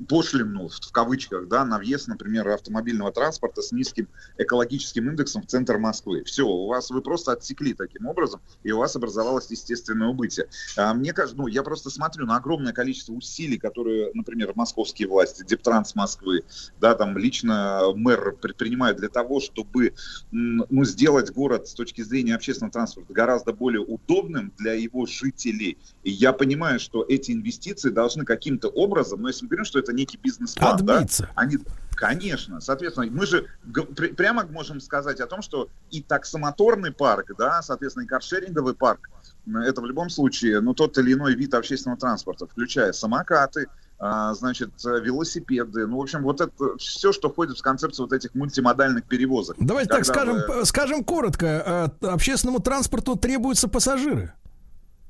пошлину, 0.08 0.70
в 0.70 0.92
кавычках, 0.92 1.48
да, 1.48 1.66
на 1.66 1.78
въезд, 1.78 2.08
например, 2.08 2.48
автомобильного 2.50 3.12
транспорта 3.12 3.62
с 3.62 3.72
низким 3.72 4.08
экологическим 4.38 5.10
индексом 5.10 5.44
в 5.44 5.48
центр 5.48 5.78
Москвы. 5.78 6.24
Все, 6.24 6.44
у 6.44 6.68
вас 6.68 6.90
вы 6.90 7.02
просто 7.02 7.34
отсекли 7.34 7.74
таким 7.74 8.08
образом, 8.08 8.42
и 8.64 8.72
у 8.72 8.80
вас 8.80 8.96
образовалось 8.96 9.50
естественное 9.52 10.08
убытие. 10.08 10.48
А, 10.78 10.94
Мне 10.94 11.14
кажется, 11.14 11.38
ну, 11.38 11.48
я 11.48 11.64
просто 11.64 11.90
смотрю 11.90 12.26
на 12.26 12.38
огромное 12.38 12.74
количество 12.74 13.14
усилий, 13.14 13.58
которые, 13.58 14.12
например, 14.14 14.54
московские 14.56 15.08
власти, 15.08 15.44
Дептранс 15.44 15.96
Москвы, 15.96 16.44
да, 16.80 16.96
там 16.96 17.18
лично 17.18 17.82
мэр 17.96 18.36
предпринимают 18.42 18.98
для 18.98 19.10
того, 19.10 19.40
чтобы 19.40 19.94
ну, 20.32 20.86
сделать 20.86 21.32
город 21.32 21.68
с 21.68 21.74
точки 21.74 22.02
зрения 22.02 22.36
общественного 22.36 22.72
транспорта 22.72 23.14
гораздо 23.14 23.54
более 23.54 23.82
удобным 23.82 24.52
для 24.58 24.74
его 24.74 25.06
жителей. 25.06 25.78
И 26.04 26.12
я 26.12 26.34
понимаю, 26.34 26.80
что 26.80 27.06
эти 27.08 27.32
инвестиции 27.32 27.90
должны 27.90 28.26
каким-то 28.26 28.68
образом, 28.70 29.22
но 29.22 29.28
если 29.30 29.46
мы 29.46 29.50
говорим, 29.50 29.66
что 29.66 29.80
это 29.80 29.94
некий 29.94 30.18
бизнес-план, 30.22 30.78
да, 30.78 31.00
они, 31.36 31.58
конечно, 31.92 32.62
соответственно, 32.62 33.08
мы 33.12 33.26
же 33.26 33.48
г- 33.66 33.84
пр- 33.84 34.14
прямо 34.14 34.46
можем 34.46 34.80
сказать 34.82 35.20
о 35.20 35.28
том, 35.28 35.42
что 35.42 35.70
и 35.92 36.02
таксомоторный 36.02 36.92
парк, 36.92 37.32
да, 37.38 37.62
соответственно, 37.62 38.04
и 38.04 38.08
каршеринговый 38.08 38.74
парк, 38.76 39.10
это 39.48 39.82
в 39.82 39.86
любом 39.86 40.10
случае, 40.10 40.60
ну, 40.60 40.74
тот 40.74 40.98
или 40.98 41.14
иной 41.14 41.36
вид 41.36 41.54
общественного 41.54 42.00
транспорта, 42.00 42.48
включая 42.48 42.92
самокаты, 42.94 43.68
значит, 43.98 44.72
э, 44.86 45.00
велосипеды, 45.00 45.88
ну, 45.88 45.98
в 45.98 46.02
общем, 46.02 46.22
вот 46.24 46.42
это 46.42 46.78
все, 46.78 47.12
что 47.14 47.30
входит 47.30 47.58
в 47.58 47.62
концепцию 47.62 48.08
вот 48.08 48.14
этих 48.14 48.36
мультимодальных 48.36 49.06
перевозок. 49.06 49.56
Давайте 49.60 49.90
так 49.90 50.06
скажем, 50.06 50.42
вы- 50.48 50.66
скажем 50.66 51.04
коротко. 51.04 51.90
э, 52.02 52.08
Общественному 52.08 52.60
транспорту 52.60 53.16
требуются 53.16 53.68
пассажиры. 53.68 54.34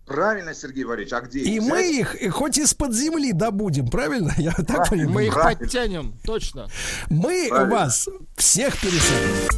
Правильно, 0.05 0.53
Сергей 0.53 0.83
Валерьевич, 0.83 1.13
а 1.13 1.21
где 1.21 1.39
И 1.39 1.55
их 1.55 1.63
мы 1.63 1.79
взять? 1.81 2.21
их 2.21 2.33
хоть 2.35 2.59
из-под 2.59 2.93
земли 2.93 3.33
добудем, 3.33 3.87
правильно? 3.89 4.31
Я 4.37 4.51
так 4.51 4.67
Правильно. 4.67 4.87
понимаю. 4.89 5.13
Мы 5.15 5.25
их 5.25 5.33
Правильно. 5.33 5.59
подтянем, 5.59 6.13
точно. 6.23 6.67
Мы 7.09 7.47
Правильно. 7.49 7.75
вас 7.75 8.07
всех 8.37 8.79
пересадим. 8.79 9.49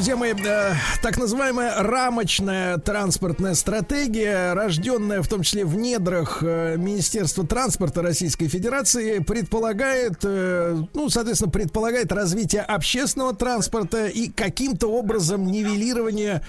Друзья 0.00 0.16
мои, 0.16 0.32
э, 0.32 0.72
так 1.02 1.18
называемая 1.18 1.82
рамочная 1.82 2.78
транспортная 2.78 3.52
стратегия, 3.52 4.54
рожденная 4.54 5.20
в 5.20 5.28
том 5.28 5.42
числе 5.42 5.66
в 5.66 5.76
недрах 5.76 6.38
э, 6.40 6.76
Министерства 6.78 7.46
транспорта 7.46 8.00
Российской 8.00 8.48
Федерации, 8.48 9.18
предполагает, 9.18 10.20
э, 10.22 10.82
ну, 10.94 11.10
соответственно, 11.10 11.50
предполагает 11.50 12.12
развитие 12.12 12.62
общественного 12.62 13.36
транспорта 13.36 14.06
и 14.06 14.30
каким-то 14.30 14.86
образом 14.86 15.44
нивелирование 15.44 16.40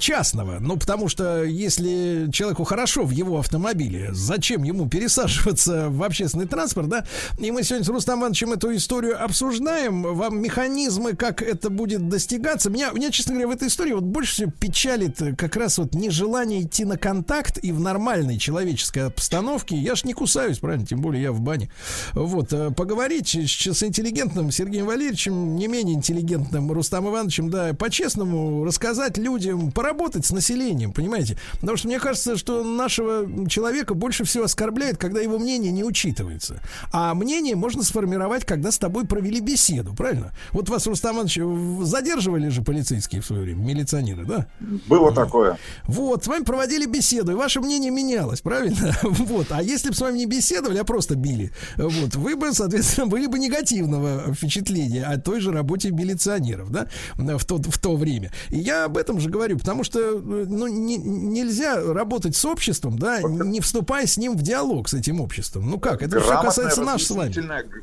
частного. 0.00 0.58
Ну, 0.58 0.78
потому 0.78 1.08
что 1.08 1.44
если 1.44 2.30
человеку 2.32 2.64
хорошо 2.64 3.04
в 3.04 3.10
его 3.10 3.38
автомобиле, 3.38 4.10
зачем 4.12 4.62
ему 4.62 4.88
пересаживаться 4.88 5.90
в 5.90 6.02
общественный 6.02 6.46
транспорт, 6.46 6.88
да? 6.88 7.04
И 7.38 7.50
мы 7.50 7.64
сегодня 7.64 7.84
с 7.84 7.88
Рустам 7.88 8.20
Ивановичем 8.20 8.52
эту 8.52 8.74
историю 8.74 9.22
обсуждаем. 9.22 10.02
Вам 10.14 10.40
механизмы, 10.40 11.14
как 11.14 11.42
это 11.42 11.68
будет 11.68 12.08
достигаться. 12.08 12.70
Меня, 12.78 12.90
меня, 12.92 13.10
честно 13.10 13.32
говоря, 13.32 13.48
в 13.48 13.50
этой 13.50 13.66
истории 13.66 13.92
вот 13.92 14.04
больше 14.04 14.32
всего 14.34 14.52
печалит 14.52 15.20
э, 15.20 15.34
как 15.34 15.56
раз 15.56 15.78
вот 15.78 15.94
нежелание 15.94 16.62
идти 16.62 16.84
на 16.84 16.96
контакт 16.96 17.58
и 17.60 17.72
в 17.72 17.80
нормальной 17.80 18.38
человеческой 18.38 19.06
обстановке. 19.06 19.76
Я 19.76 19.96
ж 19.96 20.04
не 20.04 20.12
кусаюсь, 20.12 20.60
правильно, 20.60 20.86
тем 20.86 21.00
более 21.00 21.24
я 21.24 21.32
в 21.32 21.40
бане. 21.40 21.70
Вот, 22.12 22.52
э, 22.52 22.70
поговорить 22.70 23.34
с, 23.34 23.66
с 23.66 23.82
интеллигентным 23.82 24.52
Сергеем 24.52 24.86
Валерьевичем, 24.86 25.56
не 25.56 25.66
менее 25.66 25.96
интеллигентным 25.96 26.70
Рустам 26.70 27.08
Ивановичем, 27.08 27.50
да, 27.50 27.74
по-честному 27.74 28.64
рассказать 28.64 29.18
людям, 29.18 29.72
поработать 29.72 30.24
с 30.24 30.30
населением, 30.30 30.92
понимаете? 30.92 31.36
Потому 31.54 31.76
что 31.76 31.88
мне 31.88 31.98
кажется, 31.98 32.36
что 32.36 32.62
нашего 32.62 33.48
человека 33.48 33.94
больше 33.94 34.22
всего 34.22 34.44
оскорбляет, 34.44 34.98
когда 34.98 35.20
его 35.20 35.40
мнение 35.40 35.72
не 35.72 35.82
учитывается. 35.82 36.60
А 36.92 37.12
мнение 37.14 37.56
можно 37.56 37.82
сформировать, 37.82 38.44
когда 38.44 38.70
с 38.70 38.78
тобой 38.78 39.04
провели 39.04 39.40
беседу, 39.40 39.94
правильно? 39.94 40.32
Вот 40.52 40.68
вас, 40.68 40.86
Рустам 40.86 41.16
Иванович, 41.16 41.40
задерживали 41.84 42.50
же 42.50 42.62
полицейские 42.68 43.22
в 43.22 43.24
свое 43.24 43.42
время, 43.44 43.64
милиционеры, 43.64 44.26
да? 44.26 44.46
Было 44.88 45.10
такое. 45.10 45.56
Вот, 45.84 46.24
с 46.24 46.26
вами 46.26 46.44
проводили 46.44 46.84
беседу, 46.84 47.32
и 47.32 47.34
ваше 47.34 47.60
мнение 47.60 47.90
менялось, 47.90 48.42
правильно? 48.42 48.94
Вот. 49.02 49.46
А 49.50 49.62
если 49.62 49.88
бы 49.88 49.94
с 49.94 50.00
вами 50.00 50.18
не 50.18 50.26
беседовали, 50.26 50.76
а 50.78 50.84
просто 50.84 51.16
били, 51.16 51.50
вот, 51.76 52.14
вы 52.14 52.36
бы, 52.36 52.52
соответственно, 52.52 53.06
были 53.06 53.26
бы 53.26 53.38
негативного 53.38 54.34
впечатления 54.34 55.04
о 55.04 55.18
той 55.18 55.40
же 55.40 55.50
работе 55.50 55.90
милиционеров, 55.90 56.70
да, 56.70 56.88
в 57.16 57.44
то, 57.46 57.56
в 57.56 57.78
то 57.78 57.96
время. 57.96 58.32
И 58.50 58.58
я 58.58 58.84
об 58.84 58.98
этом 58.98 59.18
же 59.18 59.30
говорю, 59.30 59.58
потому 59.58 59.82
что 59.82 60.18
ну, 60.18 60.66
не- 60.66 60.98
нельзя 60.98 61.82
работать 61.82 62.36
с 62.36 62.44
обществом, 62.44 62.98
да, 62.98 63.22
не 63.22 63.60
вступая 63.60 64.06
с 64.06 64.18
ним 64.18 64.36
в 64.36 64.42
диалог 64.42 64.88
с 64.88 64.94
этим 64.94 65.22
обществом. 65.22 65.70
Ну 65.70 65.80
как, 65.80 66.02
это 66.02 66.20
все 66.20 66.42
касается 66.42 66.82
нас 66.82 67.02
с 67.02 67.10
вами. 67.10 67.32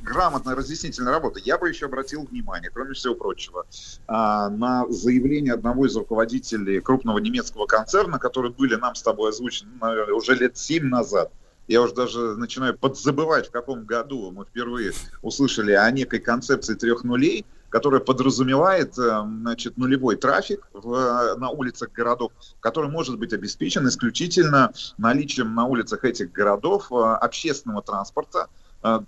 Грамотная 0.04 0.56
разъяснительная 0.56 1.14
работа. 1.14 1.40
Я 1.44 1.58
бы 1.58 1.70
еще 1.70 1.88
обратил 1.88 2.28
внимание, 2.30 2.70
кроме 2.72 2.94
всего 2.94 3.16
прочего, 3.16 3.66
а, 4.08 4.50
заявление 4.90 5.54
одного 5.54 5.86
из 5.86 5.96
руководителей 5.96 6.80
крупного 6.82 7.20
немецкого 7.20 7.66
концерна, 7.66 8.20
которые 8.20 8.52
были 8.52 8.76
нам 8.76 8.96
с 8.96 9.02
тобой 9.02 9.30
озвучены 9.30 9.72
ну, 9.80 10.16
уже 10.16 10.36
лет 10.36 10.58
семь 10.58 10.86
назад. 10.86 11.32
Я 11.68 11.82
уже 11.82 11.96
даже 11.96 12.36
начинаю 12.36 12.78
подзабывать, 12.78 13.48
в 13.48 13.52
каком 13.52 13.86
году 13.86 14.32
мы 14.32 14.46
впервые 14.46 14.92
услышали 15.22 15.72
о 15.72 15.90
некой 15.90 16.20
концепции 16.20 16.76
трех 16.76 17.04
нулей, 17.04 17.46
которая 17.70 18.00
подразумевает 18.00 18.98
э, 18.98 19.22
значит, 19.42 19.76
нулевой 19.78 20.16
трафик 20.16 20.68
в, 20.72 20.94
э, 20.94 21.36
на 21.36 21.50
улицах 21.50 21.92
городов, 21.92 22.32
который 22.60 22.90
может 22.90 23.18
быть 23.18 23.34
обеспечен 23.34 23.88
исключительно 23.88 24.72
наличием 24.98 25.54
на 25.56 25.66
улицах 25.66 26.06
этих 26.06 26.32
городов 26.32 26.92
э, 26.92 26.96
общественного 26.96 27.82
транспорта, 27.82 28.48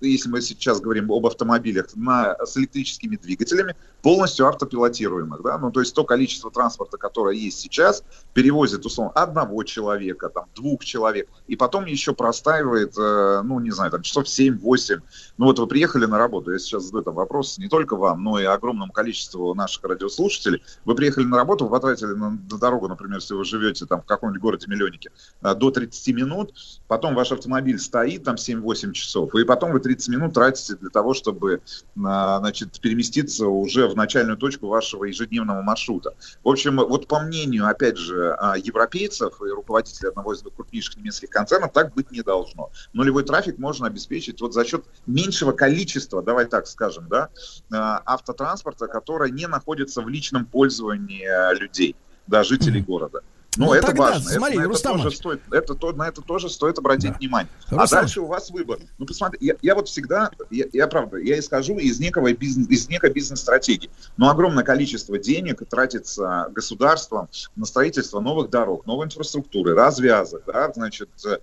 если 0.01 0.29
мы 0.29 0.41
сейчас 0.41 0.81
говорим 0.81 1.11
об 1.11 1.25
автомобилях 1.25 1.87
на, 1.95 2.35
с 2.45 2.57
электрическими 2.57 3.15
двигателями, 3.15 3.75
полностью 4.01 4.47
автопилотируемых. 4.47 5.41
Да? 5.43 5.57
Ну, 5.57 5.71
то 5.71 5.81
есть 5.81 5.93
то 5.93 6.03
количество 6.03 6.49
транспорта, 6.51 6.97
которое 6.97 7.35
есть 7.35 7.59
сейчас, 7.59 8.03
перевозит, 8.33 8.85
условно, 8.85 9.11
одного 9.13 9.63
человека, 9.63 10.29
там, 10.29 10.45
двух 10.55 10.83
человек, 10.85 11.29
и 11.47 11.55
потом 11.55 11.85
еще 11.85 12.13
простаивает, 12.13 12.97
э, 12.97 13.41
ну, 13.43 13.59
не 13.59 13.71
знаю, 13.71 13.91
там, 13.91 14.01
часов 14.01 14.25
7-8. 14.25 15.01
Ну, 15.37 15.45
вот 15.45 15.59
вы 15.59 15.67
приехали 15.67 16.05
на 16.05 16.17
работу, 16.17 16.51
я 16.51 16.57
сейчас 16.57 16.85
задаю 16.85 17.03
там 17.03 17.13
вопрос 17.13 17.59
не 17.59 17.67
только 17.67 17.95
вам, 17.95 18.23
но 18.23 18.39
и 18.39 18.43
огромному 18.43 18.91
количеству 18.91 19.53
наших 19.53 19.83
радиослушателей. 19.83 20.63
Вы 20.83 20.95
приехали 20.95 21.25
на 21.25 21.37
работу, 21.37 21.65
вы 21.65 21.71
потратили 21.71 22.13
на, 22.13 22.31
на 22.31 22.57
дорогу, 22.57 22.87
например, 22.87 23.19
если 23.19 23.35
вы 23.35 23.45
живете 23.45 23.85
там 23.85 24.01
в 24.01 24.05
каком-нибудь 24.05 24.41
городе-миллионнике, 24.41 25.11
э, 25.43 25.53
до 25.53 25.69
30 25.69 26.15
минут, 26.15 26.53
потом 26.87 27.13
ваш 27.13 27.31
автомобиль 27.31 27.77
стоит 27.77 28.23
там 28.23 28.35
7-8 28.35 28.93
часов, 28.93 29.35
и 29.35 29.43
потом 29.43 29.73
вы 29.73 29.79
30 29.79 30.09
минут 30.09 30.33
тратите 30.33 30.75
для 30.75 30.89
того, 30.89 31.13
чтобы, 31.13 31.61
а, 32.03 32.39
значит, 32.39 32.79
переместиться 32.79 33.47
уже 33.47 33.87
в 33.87 33.95
начальную 33.95 34.37
точку 34.37 34.67
вашего 34.67 35.03
ежедневного 35.03 35.61
маршрута. 35.61 36.15
В 36.43 36.49
общем, 36.49 36.77
вот 36.77 37.07
по 37.07 37.19
мнению, 37.19 37.67
опять 37.67 37.97
же, 37.97 38.35
а, 38.39 38.57
европейцев 38.57 39.39
и 39.41 39.49
руководителей 39.49 40.09
одного 40.09 40.33
из 40.33 40.41
крупнейших 40.41 40.97
немецких 40.97 41.29
концернов, 41.29 41.73
так 41.73 41.93
быть 41.93 42.09
не 42.11 42.21
должно. 42.21 42.71
Нулевой 42.93 43.23
трафик 43.23 43.59
можно 43.59 43.85
обеспечить 43.85 44.41
вот 44.41 44.53
за 44.53 44.65
счет 44.65 44.83
меньшего 45.05 45.26
количества, 45.53 46.21
давай 46.21 46.45
так 46.45 46.67
скажем, 46.67 47.07
да, 47.07 47.29
а, 47.71 48.01
автотранспорта, 48.05 48.87
которое 48.87 49.31
не 49.31 49.47
находится 49.47 50.01
в 50.01 50.09
личном 50.09 50.45
пользовании 50.45 51.25
а, 51.25 51.53
людей, 51.53 51.95
да, 52.27 52.43
жителей 52.43 52.81
города. 52.81 53.21
Ну, 53.55 53.67
Ну, 53.67 53.73
это 53.73 53.87
тогда, 53.87 54.03
важно. 54.11 54.29
смотри, 54.29 54.53
это, 54.53 54.57
на, 54.57 54.61
это 54.61 54.69
Рустам 54.69 55.01
тоже 55.01 55.15
стоит, 55.15 55.41
это, 55.51 55.73
то- 55.73 55.91
на 55.93 56.07
это 56.07 56.21
тоже 56.21 56.47
стоит 56.49 56.77
обратить 56.77 57.17
внимание. 57.17 57.49
А 57.69 57.81
Рустам 57.81 58.01
дальше 58.01 58.21
у 58.21 58.27
вас 58.27 58.51
выбор. 58.51 58.77
Ну, 58.99 59.05
посмотри, 59.07 59.39
я, 59.41 59.55
я 59.63 59.73
вот 59.73 59.87
всегда, 59.87 60.29
я, 60.51 60.65
я 60.73 60.87
правда, 60.87 61.17
я 61.17 61.39
исхожу 61.39 61.77
из 61.79 61.99
некого 61.99 62.31
бизнес, 62.33 62.67
из 62.69 62.87
некой 62.87 63.11
бизнес-стратегии. 63.11 63.89
Но 64.17 64.29
огромное 64.29 64.63
количество 64.63 65.17
денег 65.17 65.67
тратится 65.67 66.49
государством 66.53 67.29
на 67.55 67.65
строительство 67.65 68.19
новых 68.19 68.51
дорог, 68.51 68.85
новой 68.85 69.05
инфраструктуры, 69.07 69.73
развязок, 69.73 70.43
да, 70.45 70.71
значит, 70.73 71.09
э, 71.25 71.39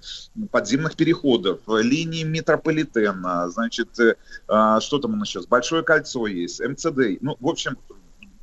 подземных 0.52 0.94
переходов, 0.94 1.60
линий 1.66 2.22
метрополитена, 2.22 3.48
значит, 3.50 3.98
э, 3.98 4.14
а, 4.46 4.80
что 4.80 4.98
там 4.98 5.14
у 5.14 5.16
нас 5.16 5.28
сейчас, 5.28 5.46
Большое 5.46 5.82
кольцо 5.82 6.26
есть, 6.28 6.60
МЦД. 6.60 7.20
Ну, 7.20 7.36
в 7.40 7.48
общем, 7.48 7.76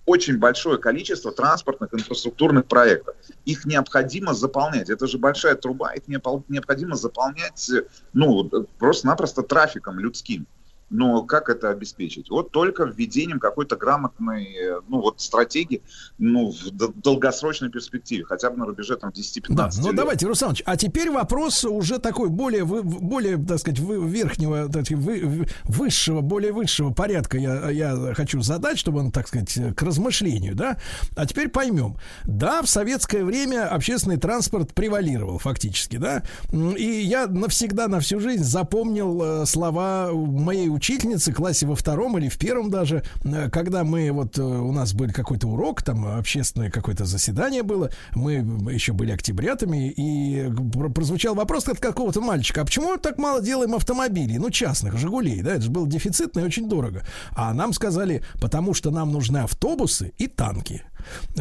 очень 0.06 0.38
большое 0.38 0.78
количество 0.78 1.32
транспортных 1.32 1.94
инфраструктурных 1.94 2.66
проектов. 2.66 3.16
Их 3.46 3.66
необходимо 3.66 4.34
заполнять. 4.34 4.90
Это 4.90 5.08
же 5.08 5.18
большая 5.18 5.56
труба, 5.56 5.94
их 5.94 6.08
необходимо 6.08 6.96
заполнять 6.96 7.70
ну, 8.14 8.50
просто-напросто 8.80 9.44
трафиком 9.44 10.00
людским. 10.00 10.48
Но 10.94 11.24
как 11.24 11.48
это 11.50 11.70
обеспечить? 11.70 12.30
Вот 12.30 12.52
только 12.52 12.84
введением 12.84 13.40
какой-то 13.40 13.78
грамотной 13.78 14.44
э, 14.54 14.82
ну, 14.90 15.00
вот, 15.00 15.22
стратегии 15.22 15.82
ну, 16.18 16.52
в 16.52 16.70
долгосрочной 17.02 17.70
перспективе, 17.70 18.26
хотя 18.26 18.50
бы 18.52 18.58
на 18.58 18.66
рубеже 18.66 18.98
там, 18.98 19.10
10-15 19.12 19.56
Да, 19.56 19.70
ну 19.78 19.88
лет. 19.88 19.96
давайте, 19.96 20.28
Русланович, 20.28 20.64
а 20.66 20.76
теперь 20.76 21.10
вопрос 21.10 21.64
уже 21.64 21.98
такой 21.98 22.28
более, 22.28 22.66
более, 22.66 23.38
так 23.38 23.60
сказать, 23.60 23.80
верхнего, 23.80 24.68
так 24.68 24.86
сказать, 24.86 25.04
вы- 25.04 25.22
вы- 25.26 25.48
высшего, 25.64 26.20
более 26.20 26.52
высшего 26.52 26.92
порядка 26.92 27.38
я, 27.38 27.70
я 27.70 28.14
хочу 28.14 28.42
задать, 28.42 28.78
чтобы 28.78 29.00
он, 29.00 29.12
так 29.12 29.30
сказать, 29.30 29.58
к 29.78 29.82
размышлению, 29.82 30.56
да. 30.56 30.78
А 31.16 31.26
теперь 31.26 31.48
поймем. 31.48 31.96
Да, 32.26 32.62
в 32.62 32.68
советское 32.70 33.24
время 33.24 33.66
общественный 33.70 34.18
транспорт 34.18 34.74
превалировал 34.74 35.38
фактически, 35.40 35.96
да. 35.96 36.24
И 36.52 36.84
я 36.86 37.28
навсегда, 37.28 37.88
на 37.88 38.02
всю 38.02 38.20
жизнь 38.20 38.44
запомнил 38.44 39.44
э, 39.44 39.46
слова 39.46 40.12
моей 40.12 40.68
учительницы 40.68 40.81
в 40.82 41.34
классе 41.34 41.66
во 41.66 41.76
втором 41.76 42.18
или 42.18 42.28
в 42.30 42.38
первом 42.38 42.70
даже, 42.70 43.04
э, 43.24 43.50
когда 43.50 43.84
мы 43.84 44.12
вот 44.12 44.38
э, 44.38 44.42
у 44.42 44.72
нас 44.72 44.94
был 44.94 45.10
какой-то 45.12 45.48
урок, 45.48 45.82
там 45.84 46.06
общественное 46.06 46.70
какое-то 46.70 47.06
заседание 47.06 47.64
было, 47.64 47.90
мы 48.16 48.34
еще 48.72 48.94
были 48.94 49.12
октябрятами, 49.12 49.90
и 49.92 50.50
пр- 50.74 50.92
прозвучал 50.92 51.36
вопрос 51.36 51.68
от 51.68 51.80
какого-то 51.80 52.22
мальчика, 52.22 52.62
а 52.62 52.66
почему 52.66 52.98
так 52.98 53.18
мало 53.18 53.42
делаем 53.42 53.76
автомобилей, 53.76 54.38
ну, 54.38 54.50
частных, 54.50 54.98
Жигулей, 54.98 55.42
да, 55.42 55.52
это 55.54 55.62
же 55.62 55.70
было 55.72 55.88
дефицитно 55.88 56.42
и 56.42 56.44
очень 56.44 56.68
дорого. 56.68 57.04
А 57.32 57.54
нам 57.54 57.74
сказали, 57.74 58.24
потому 58.40 58.74
что 58.74 58.92
нам 58.92 59.12
нужны 59.12 59.40
автобусы 59.40 60.14
и 60.18 60.28
танки. 60.28 60.84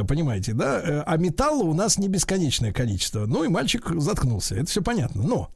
Понимаете, 0.08 0.52
да? 0.54 0.80
Э, 0.80 1.02
А 1.06 1.16
металла 1.16 1.64
у 1.64 1.74
нас 1.74 1.98
не 1.98 2.08
бесконечное 2.08 2.72
количество. 2.72 3.26
Ну 3.26 3.44
и 3.44 3.48
мальчик 3.48 3.90
заткнулся. 4.00 4.54
Это 4.54 4.66
все 4.66 4.82
понятно. 4.82 5.22
Но 5.22 5.50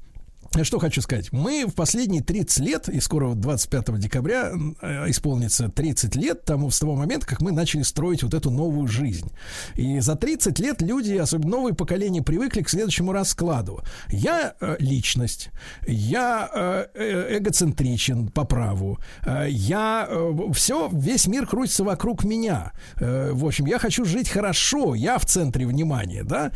что 0.63 0.79
хочу 0.79 1.01
сказать. 1.01 1.33
Мы 1.33 1.67
в 1.67 1.75
последние 1.75 2.23
30 2.23 2.59
лет, 2.61 2.89
и 2.89 3.01
скоро 3.01 3.27
вот 3.27 3.41
25 3.41 3.99
декабря 3.99 4.53
э, 4.81 5.11
исполнится 5.11 5.69
30 5.69 6.15
лет 6.15 6.45
тому, 6.45 6.71
с 6.71 6.79
того 6.79 6.95
момента, 6.95 7.27
как 7.27 7.41
мы 7.41 7.51
начали 7.51 7.83
строить 7.83 8.23
вот 8.23 8.35
эту 8.35 8.51
новую 8.51 8.87
жизнь. 8.87 9.33
И 9.75 9.99
за 10.01 10.15
30 10.15 10.59
лет 10.61 10.83
люди, 10.83 11.15
особенно 11.15 11.57
новые 11.57 11.75
поколения, 11.75 12.23
привыкли 12.23 12.63
к 12.63 12.69
следующему 12.69 13.13
раскладу. 13.13 13.83
Я 14.11 14.55
э, 14.61 14.77
личность, 14.79 15.51
я 15.87 16.49
э, 16.55 16.87
э, 16.95 17.39
эгоцентричен 17.39 18.29
по 18.29 18.45
праву, 18.45 18.99
э, 19.27 19.47
я 19.49 20.09
все, 20.53 20.89
весь 20.93 21.27
мир 21.27 21.47
крутится 21.47 21.83
вокруг 21.85 22.25
меня. 22.25 22.73
Э, 23.01 23.33
в 23.33 23.45
общем, 23.45 23.67
я 23.67 23.79
хочу 23.79 24.05
жить 24.05 24.29
хорошо, 24.29 24.95
я 24.95 25.19
в 25.19 25.27
центре 25.27 25.67
внимания, 25.67 26.23
да, 26.23 26.53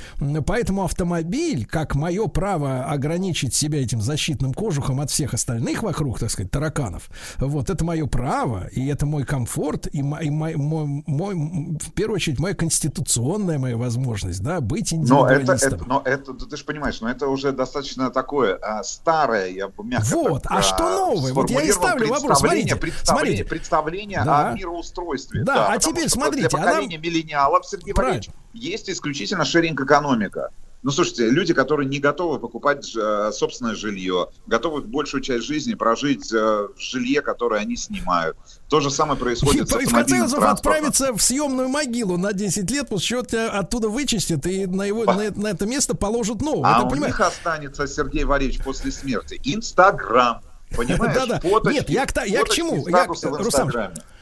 поэтому 0.47 0.85
автомобиль, 0.85 1.67
как 1.67 1.94
мое 1.94 2.27
право 2.27 2.85
ограничить 2.85 3.55
себя 3.55 3.83
этим 3.89 4.00
защитным 4.02 4.52
кожухом 4.52 5.00
от 5.00 5.10
всех 5.10 5.33
остальных 5.34 5.83
вокруг, 5.83 6.18
так 6.18 6.31
сказать, 6.31 6.50
тараканов, 6.50 7.08
вот, 7.39 7.70
это 7.70 7.84
мое 7.84 8.07
право, 8.07 8.68
и 8.68 8.86
это 8.86 9.07
мой 9.07 9.25
комфорт, 9.25 9.89
и, 9.92 10.02
мо- 10.02 10.20
и 10.23 10.28
мой, 10.31 10.55
мой- 10.57 11.02
мой, 11.07 11.34
м, 11.34 11.78
в 11.78 11.92
первую 11.92 12.17
очередь, 12.17 12.39
моя 12.39 12.55
конституционная 12.55 13.58
моя 13.58 13.76
возможность, 13.78 14.42
да, 14.42 14.60
быть 14.60 14.92
Но 14.92 15.26
это, 15.26 15.36
индивидуалистом. 15.41 15.73
это, 15.81 15.84
но 15.89 16.02
это, 16.05 16.34
ты 16.34 16.57
же 16.57 16.65
понимаешь, 16.65 17.00
но 17.00 17.08
это 17.10 17.28
уже 17.28 17.52
достаточно 17.52 18.10
такое 18.10 18.57
а, 18.60 18.83
старое, 18.84 19.49
я 19.49 19.68
бы 19.68 19.83
мягко 19.84 20.07
Вот, 20.15 20.42
так, 20.42 20.52
а 20.52 20.62
что 20.62 20.83
новое? 21.15 21.33
Вот 21.33 21.50
я 21.50 21.62
и 21.62 21.73
ставлю 21.73 22.08
вопрос. 22.08 22.39
Смотрите, 22.41 22.76
представление, 22.76 23.36
смотрите. 23.36 23.44
представление 23.44 24.23
Да. 24.25 24.50
о 24.50 24.55
мироустройстве. 24.55 25.44
Да, 25.44 25.68
а 25.68 25.75
потому 25.75 25.94
теперь 25.97 26.08
смотрите, 26.10 26.49
Для 26.49 26.58
а 26.58 26.62
поколения 26.62 26.99
миллениалов, 26.99 27.65
Сергей 27.67 27.94
Правильно. 27.94 28.20
Валерьевич, 28.20 28.34
есть 28.52 28.91
исключительно 28.91 29.44
шеринг-экономика. 29.44 30.50
Ну, 30.82 30.92
слушайте, 30.92 31.28
люди, 31.28 31.52
которые 31.55 31.89
не 31.89 31.98
готовы 31.98 32.39
покупать 32.39 32.94
э, 32.97 33.31
собственное 33.32 33.74
жилье, 33.74 34.28
готовы 34.47 34.82
большую 34.82 35.23
часть 35.23 35.44
жизни 35.44 35.74
прожить 35.74 36.32
э, 36.32 36.36
в 36.36 36.78
жилье, 36.78 37.20
которое 37.20 37.60
они 37.60 37.76
снимают. 37.76 38.36
То 38.68 38.78
же 38.81 38.90
самое 38.90 39.18
происходит 39.18 39.68
с 39.68 39.74
И 39.74 39.86
в 39.86 39.90
конце 39.90 40.18
концов 40.18 40.44
отправиться 40.44 41.12
в 41.12 41.20
съемную 41.20 41.68
могилу 41.68 42.16
на 42.16 42.32
10 42.32 42.70
лет, 42.70 42.89
после 42.89 43.07
чего 43.07 43.23
тебя 43.23 43.50
оттуда 43.50 43.89
вычистят 43.89 44.47
и 44.47 44.66
на, 44.66 44.82
его, 44.84 45.05
на, 45.05 45.31
на 45.32 45.48
это 45.48 45.66
место 45.66 45.97
положат 45.97 46.40
нового. 46.42 46.68
А 46.68 46.82
у 46.84 46.89
понимаешь? 46.89 47.15
них 47.15 47.20
останется, 47.20 47.89
Сергей 47.89 48.23
Валерьевич, 48.23 48.62
после 48.62 48.92
смерти 48.92 49.40
Инстаграм. 49.42 50.42
Понимаешь? 50.76 51.15
Да-да. 51.15 51.40
Фоточки- 51.40 51.73
Нет, 51.74 51.90
я 51.90 52.07
к, 52.07 52.24
я 52.26 52.44
к 52.44 52.50
чему? 52.50 52.86
и 52.86 52.90
Я, 52.90 53.07
в 53.07 53.16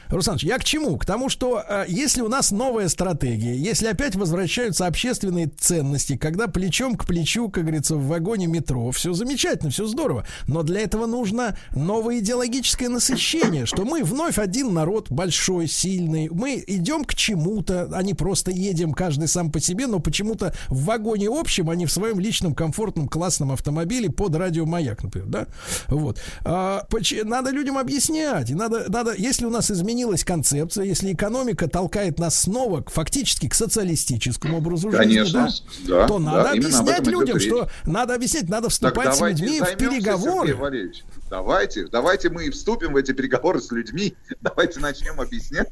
Руслан, 0.09 0.37
я 0.41 0.57
к 0.57 0.63
чему? 0.63 0.97
К 0.97 1.05
тому, 1.05 1.29
что 1.29 1.63
э, 1.67 1.85
если 1.87 2.21
у 2.21 2.27
нас 2.27 2.51
новая 2.51 2.87
стратегия, 2.89 3.55
если 3.55 3.87
опять 3.87 4.15
возвращаются 4.15 4.87
общественные 4.87 5.47
ценности, 5.47 6.17
когда 6.17 6.47
плечом 6.47 6.95
к 6.95 7.05
плечу, 7.05 7.49
как 7.49 7.63
говорится, 7.63 7.95
в 7.95 8.07
вагоне 8.07 8.47
метро, 8.47 8.91
все 8.91 9.13
замечательно, 9.13 9.71
все 9.71 9.85
здорово, 9.85 10.25
но 10.47 10.63
для 10.63 10.81
этого 10.81 11.05
нужно 11.05 11.57
новое 11.75 12.19
идеологическое 12.19 12.89
насыщение, 12.89 13.65
что 13.65 13.85
мы 13.85 14.03
вновь 14.03 14.37
один 14.37 14.73
народ 14.73 15.11
большой, 15.11 15.67
сильный, 15.67 16.29
мы 16.29 16.63
идем 16.65 17.03
к 17.03 17.15
чему-то, 17.15 17.89
а 17.93 18.03
не 18.03 18.13
просто 18.13 18.51
едем 18.51 18.93
каждый 18.93 19.27
сам 19.27 19.51
по 19.51 19.59
себе, 19.59 19.87
но 19.87 19.99
почему-то 19.99 20.53
в 20.67 20.85
вагоне 20.85 21.27
общем, 21.27 21.69
а 21.69 21.75
не 21.75 21.85
в 21.85 21.91
своем 21.91 22.19
личном 22.19 22.53
комфортном 22.55 23.07
классном 23.07 23.51
автомобиле 23.51 24.09
под 24.09 24.35
радиомаяк, 24.35 25.03
например, 25.03 25.27
да? 25.27 25.47
Вот. 25.87 26.19
А, 26.43 26.85
надо 27.23 27.51
людям 27.51 27.77
объяснять, 27.77 28.49
надо, 28.51 28.85
надо, 28.89 29.13
если 29.15 29.45
у 29.45 29.49
нас 29.49 29.69
изменилась 29.97 30.23
концепция, 30.23 30.85
если 30.85 31.11
экономика 31.13 31.67
толкает 31.67 32.19
нас 32.19 32.41
снова 32.41 32.81
к- 32.81 32.91
фактически 32.91 33.49
к 33.49 33.53
социалистическому 33.55 34.57
образу 34.57 34.91
Конечно, 34.91 35.49
жизни, 35.49 35.87
да, 35.87 36.07
то 36.07 36.19
да, 36.19 36.25
надо 36.25 36.51
объяснять 36.51 37.07
людям, 37.07 37.39
что 37.39 37.67
надо 37.85 38.13
объяснять, 38.13 38.47
надо 38.47 38.69
вступать 38.69 39.15
с 39.15 39.21
людьми 39.21 39.59
в 39.59 39.75
переговоры. 39.77 40.55
Давайте, 41.29 41.87
давайте 41.87 42.29
мы 42.29 42.45
и 42.45 42.49
вступим 42.51 42.93
в 42.93 42.95
эти 42.95 43.11
переговоры 43.11 43.59
с 43.59 43.69
людьми. 43.71 44.13
Давайте 44.41 44.79
начнем 44.79 45.19
объяснять. 45.19 45.67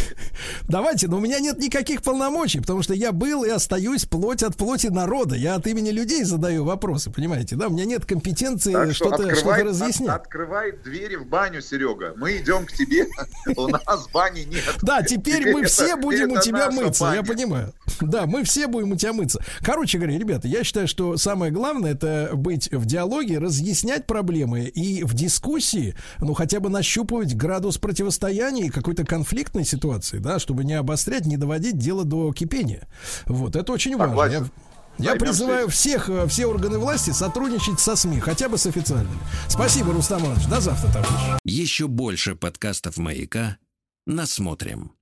Давайте, 0.68 1.08
но 1.08 1.18
у 1.18 1.20
меня 1.20 1.38
нет 1.38 1.58
никаких 1.58 2.02
полномочий, 2.02 2.60
потому 2.60 2.82
что 2.82 2.94
я 2.94 3.12
был 3.12 3.44
и 3.44 3.48
остаюсь 3.48 4.04
плоть 4.04 4.42
от 4.42 4.56
плоти 4.56 4.88
народа. 4.88 5.34
Я 5.36 5.54
от 5.54 5.66
имени 5.66 5.90
людей 5.90 6.24
задаю 6.24 6.64
вопросы, 6.64 7.10
понимаете, 7.10 7.56
да? 7.56 7.68
У 7.68 7.70
меня 7.70 7.84
нет 7.84 8.04
компетенции 8.04 8.92
что-то 8.92 9.34
что 9.34 9.50
разъяснять. 9.54 10.10
от- 10.10 10.22
открывай 10.22 10.72
двери 10.84 11.16
в 11.16 11.26
баню, 11.26 11.60
Серега. 11.62 12.14
Мы 12.16 12.38
идем 12.38 12.66
к 12.66 12.72
тебе. 12.72 13.06
У 13.56 13.68
нас 13.68 14.08
бани 14.12 14.40
нет. 14.42 14.64
Да, 14.82 15.02
теперь 15.02 15.52
мы 15.52 15.64
все 15.64 15.96
будем 15.96 16.32
у 16.32 16.40
тебя 16.40 16.70
мыться, 16.70 17.12
я 17.14 17.22
понимаю. 17.22 17.72
Да, 18.00 18.26
мы 18.26 18.44
все 18.44 18.66
будем 18.66 18.92
у 18.92 18.96
тебя 18.96 19.12
мыться. 19.12 19.42
Короче 19.62 19.98
говоря, 19.98 20.18
ребята, 20.18 20.48
я 20.48 20.64
считаю, 20.64 20.88
что 20.88 21.16
самое 21.16 21.52
главное 21.52 21.92
это 21.92 22.30
быть 22.34 22.70
в 22.72 22.84
диалоге, 22.86 23.38
разъяснять 23.38 24.06
проблемы 24.06 24.64
и 24.64 25.02
в 25.04 25.14
дискуссии, 25.14 25.94
ну, 26.18 26.34
хотя 26.34 26.60
бы 26.60 26.68
нащупывать 26.68 27.34
градус 27.36 27.78
противостояния 27.78 28.66
и 28.66 28.70
какой-то 28.70 29.04
конфликтной 29.04 29.64
ситуации, 29.64 29.85
да, 30.20 30.38
чтобы 30.38 30.64
не 30.64 30.74
обострять, 30.74 31.26
не 31.26 31.36
доводить 31.36 31.78
дело 31.78 32.04
до 32.04 32.32
кипения. 32.32 32.88
Вот, 33.26 33.56
это 33.56 33.72
очень 33.72 33.96
важно. 33.96 34.14
Я, 34.14 34.30
Согласен. 34.30 34.50
я 34.98 35.14
призываю 35.16 35.68
всех, 35.68 36.08
э, 36.08 36.26
все 36.28 36.46
органы 36.46 36.78
власти 36.78 37.10
сотрудничать 37.10 37.80
со 37.80 37.96
СМИ, 37.96 38.20
хотя 38.20 38.48
бы 38.48 38.58
с 38.58 38.66
официальными. 38.66 39.18
Спасибо, 39.48 39.92
Рустам 39.92 40.22
Иванович. 40.22 40.46
До 40.46 40.60
завтра, 40.60 40.88
товарищи. 40.92 41.38
Еще 41.44 41.86
больше 41.88 42.34
подкастов 42.34 42.96
«Маяка» 42.96 43.58
насмотрим. 44.06 44.92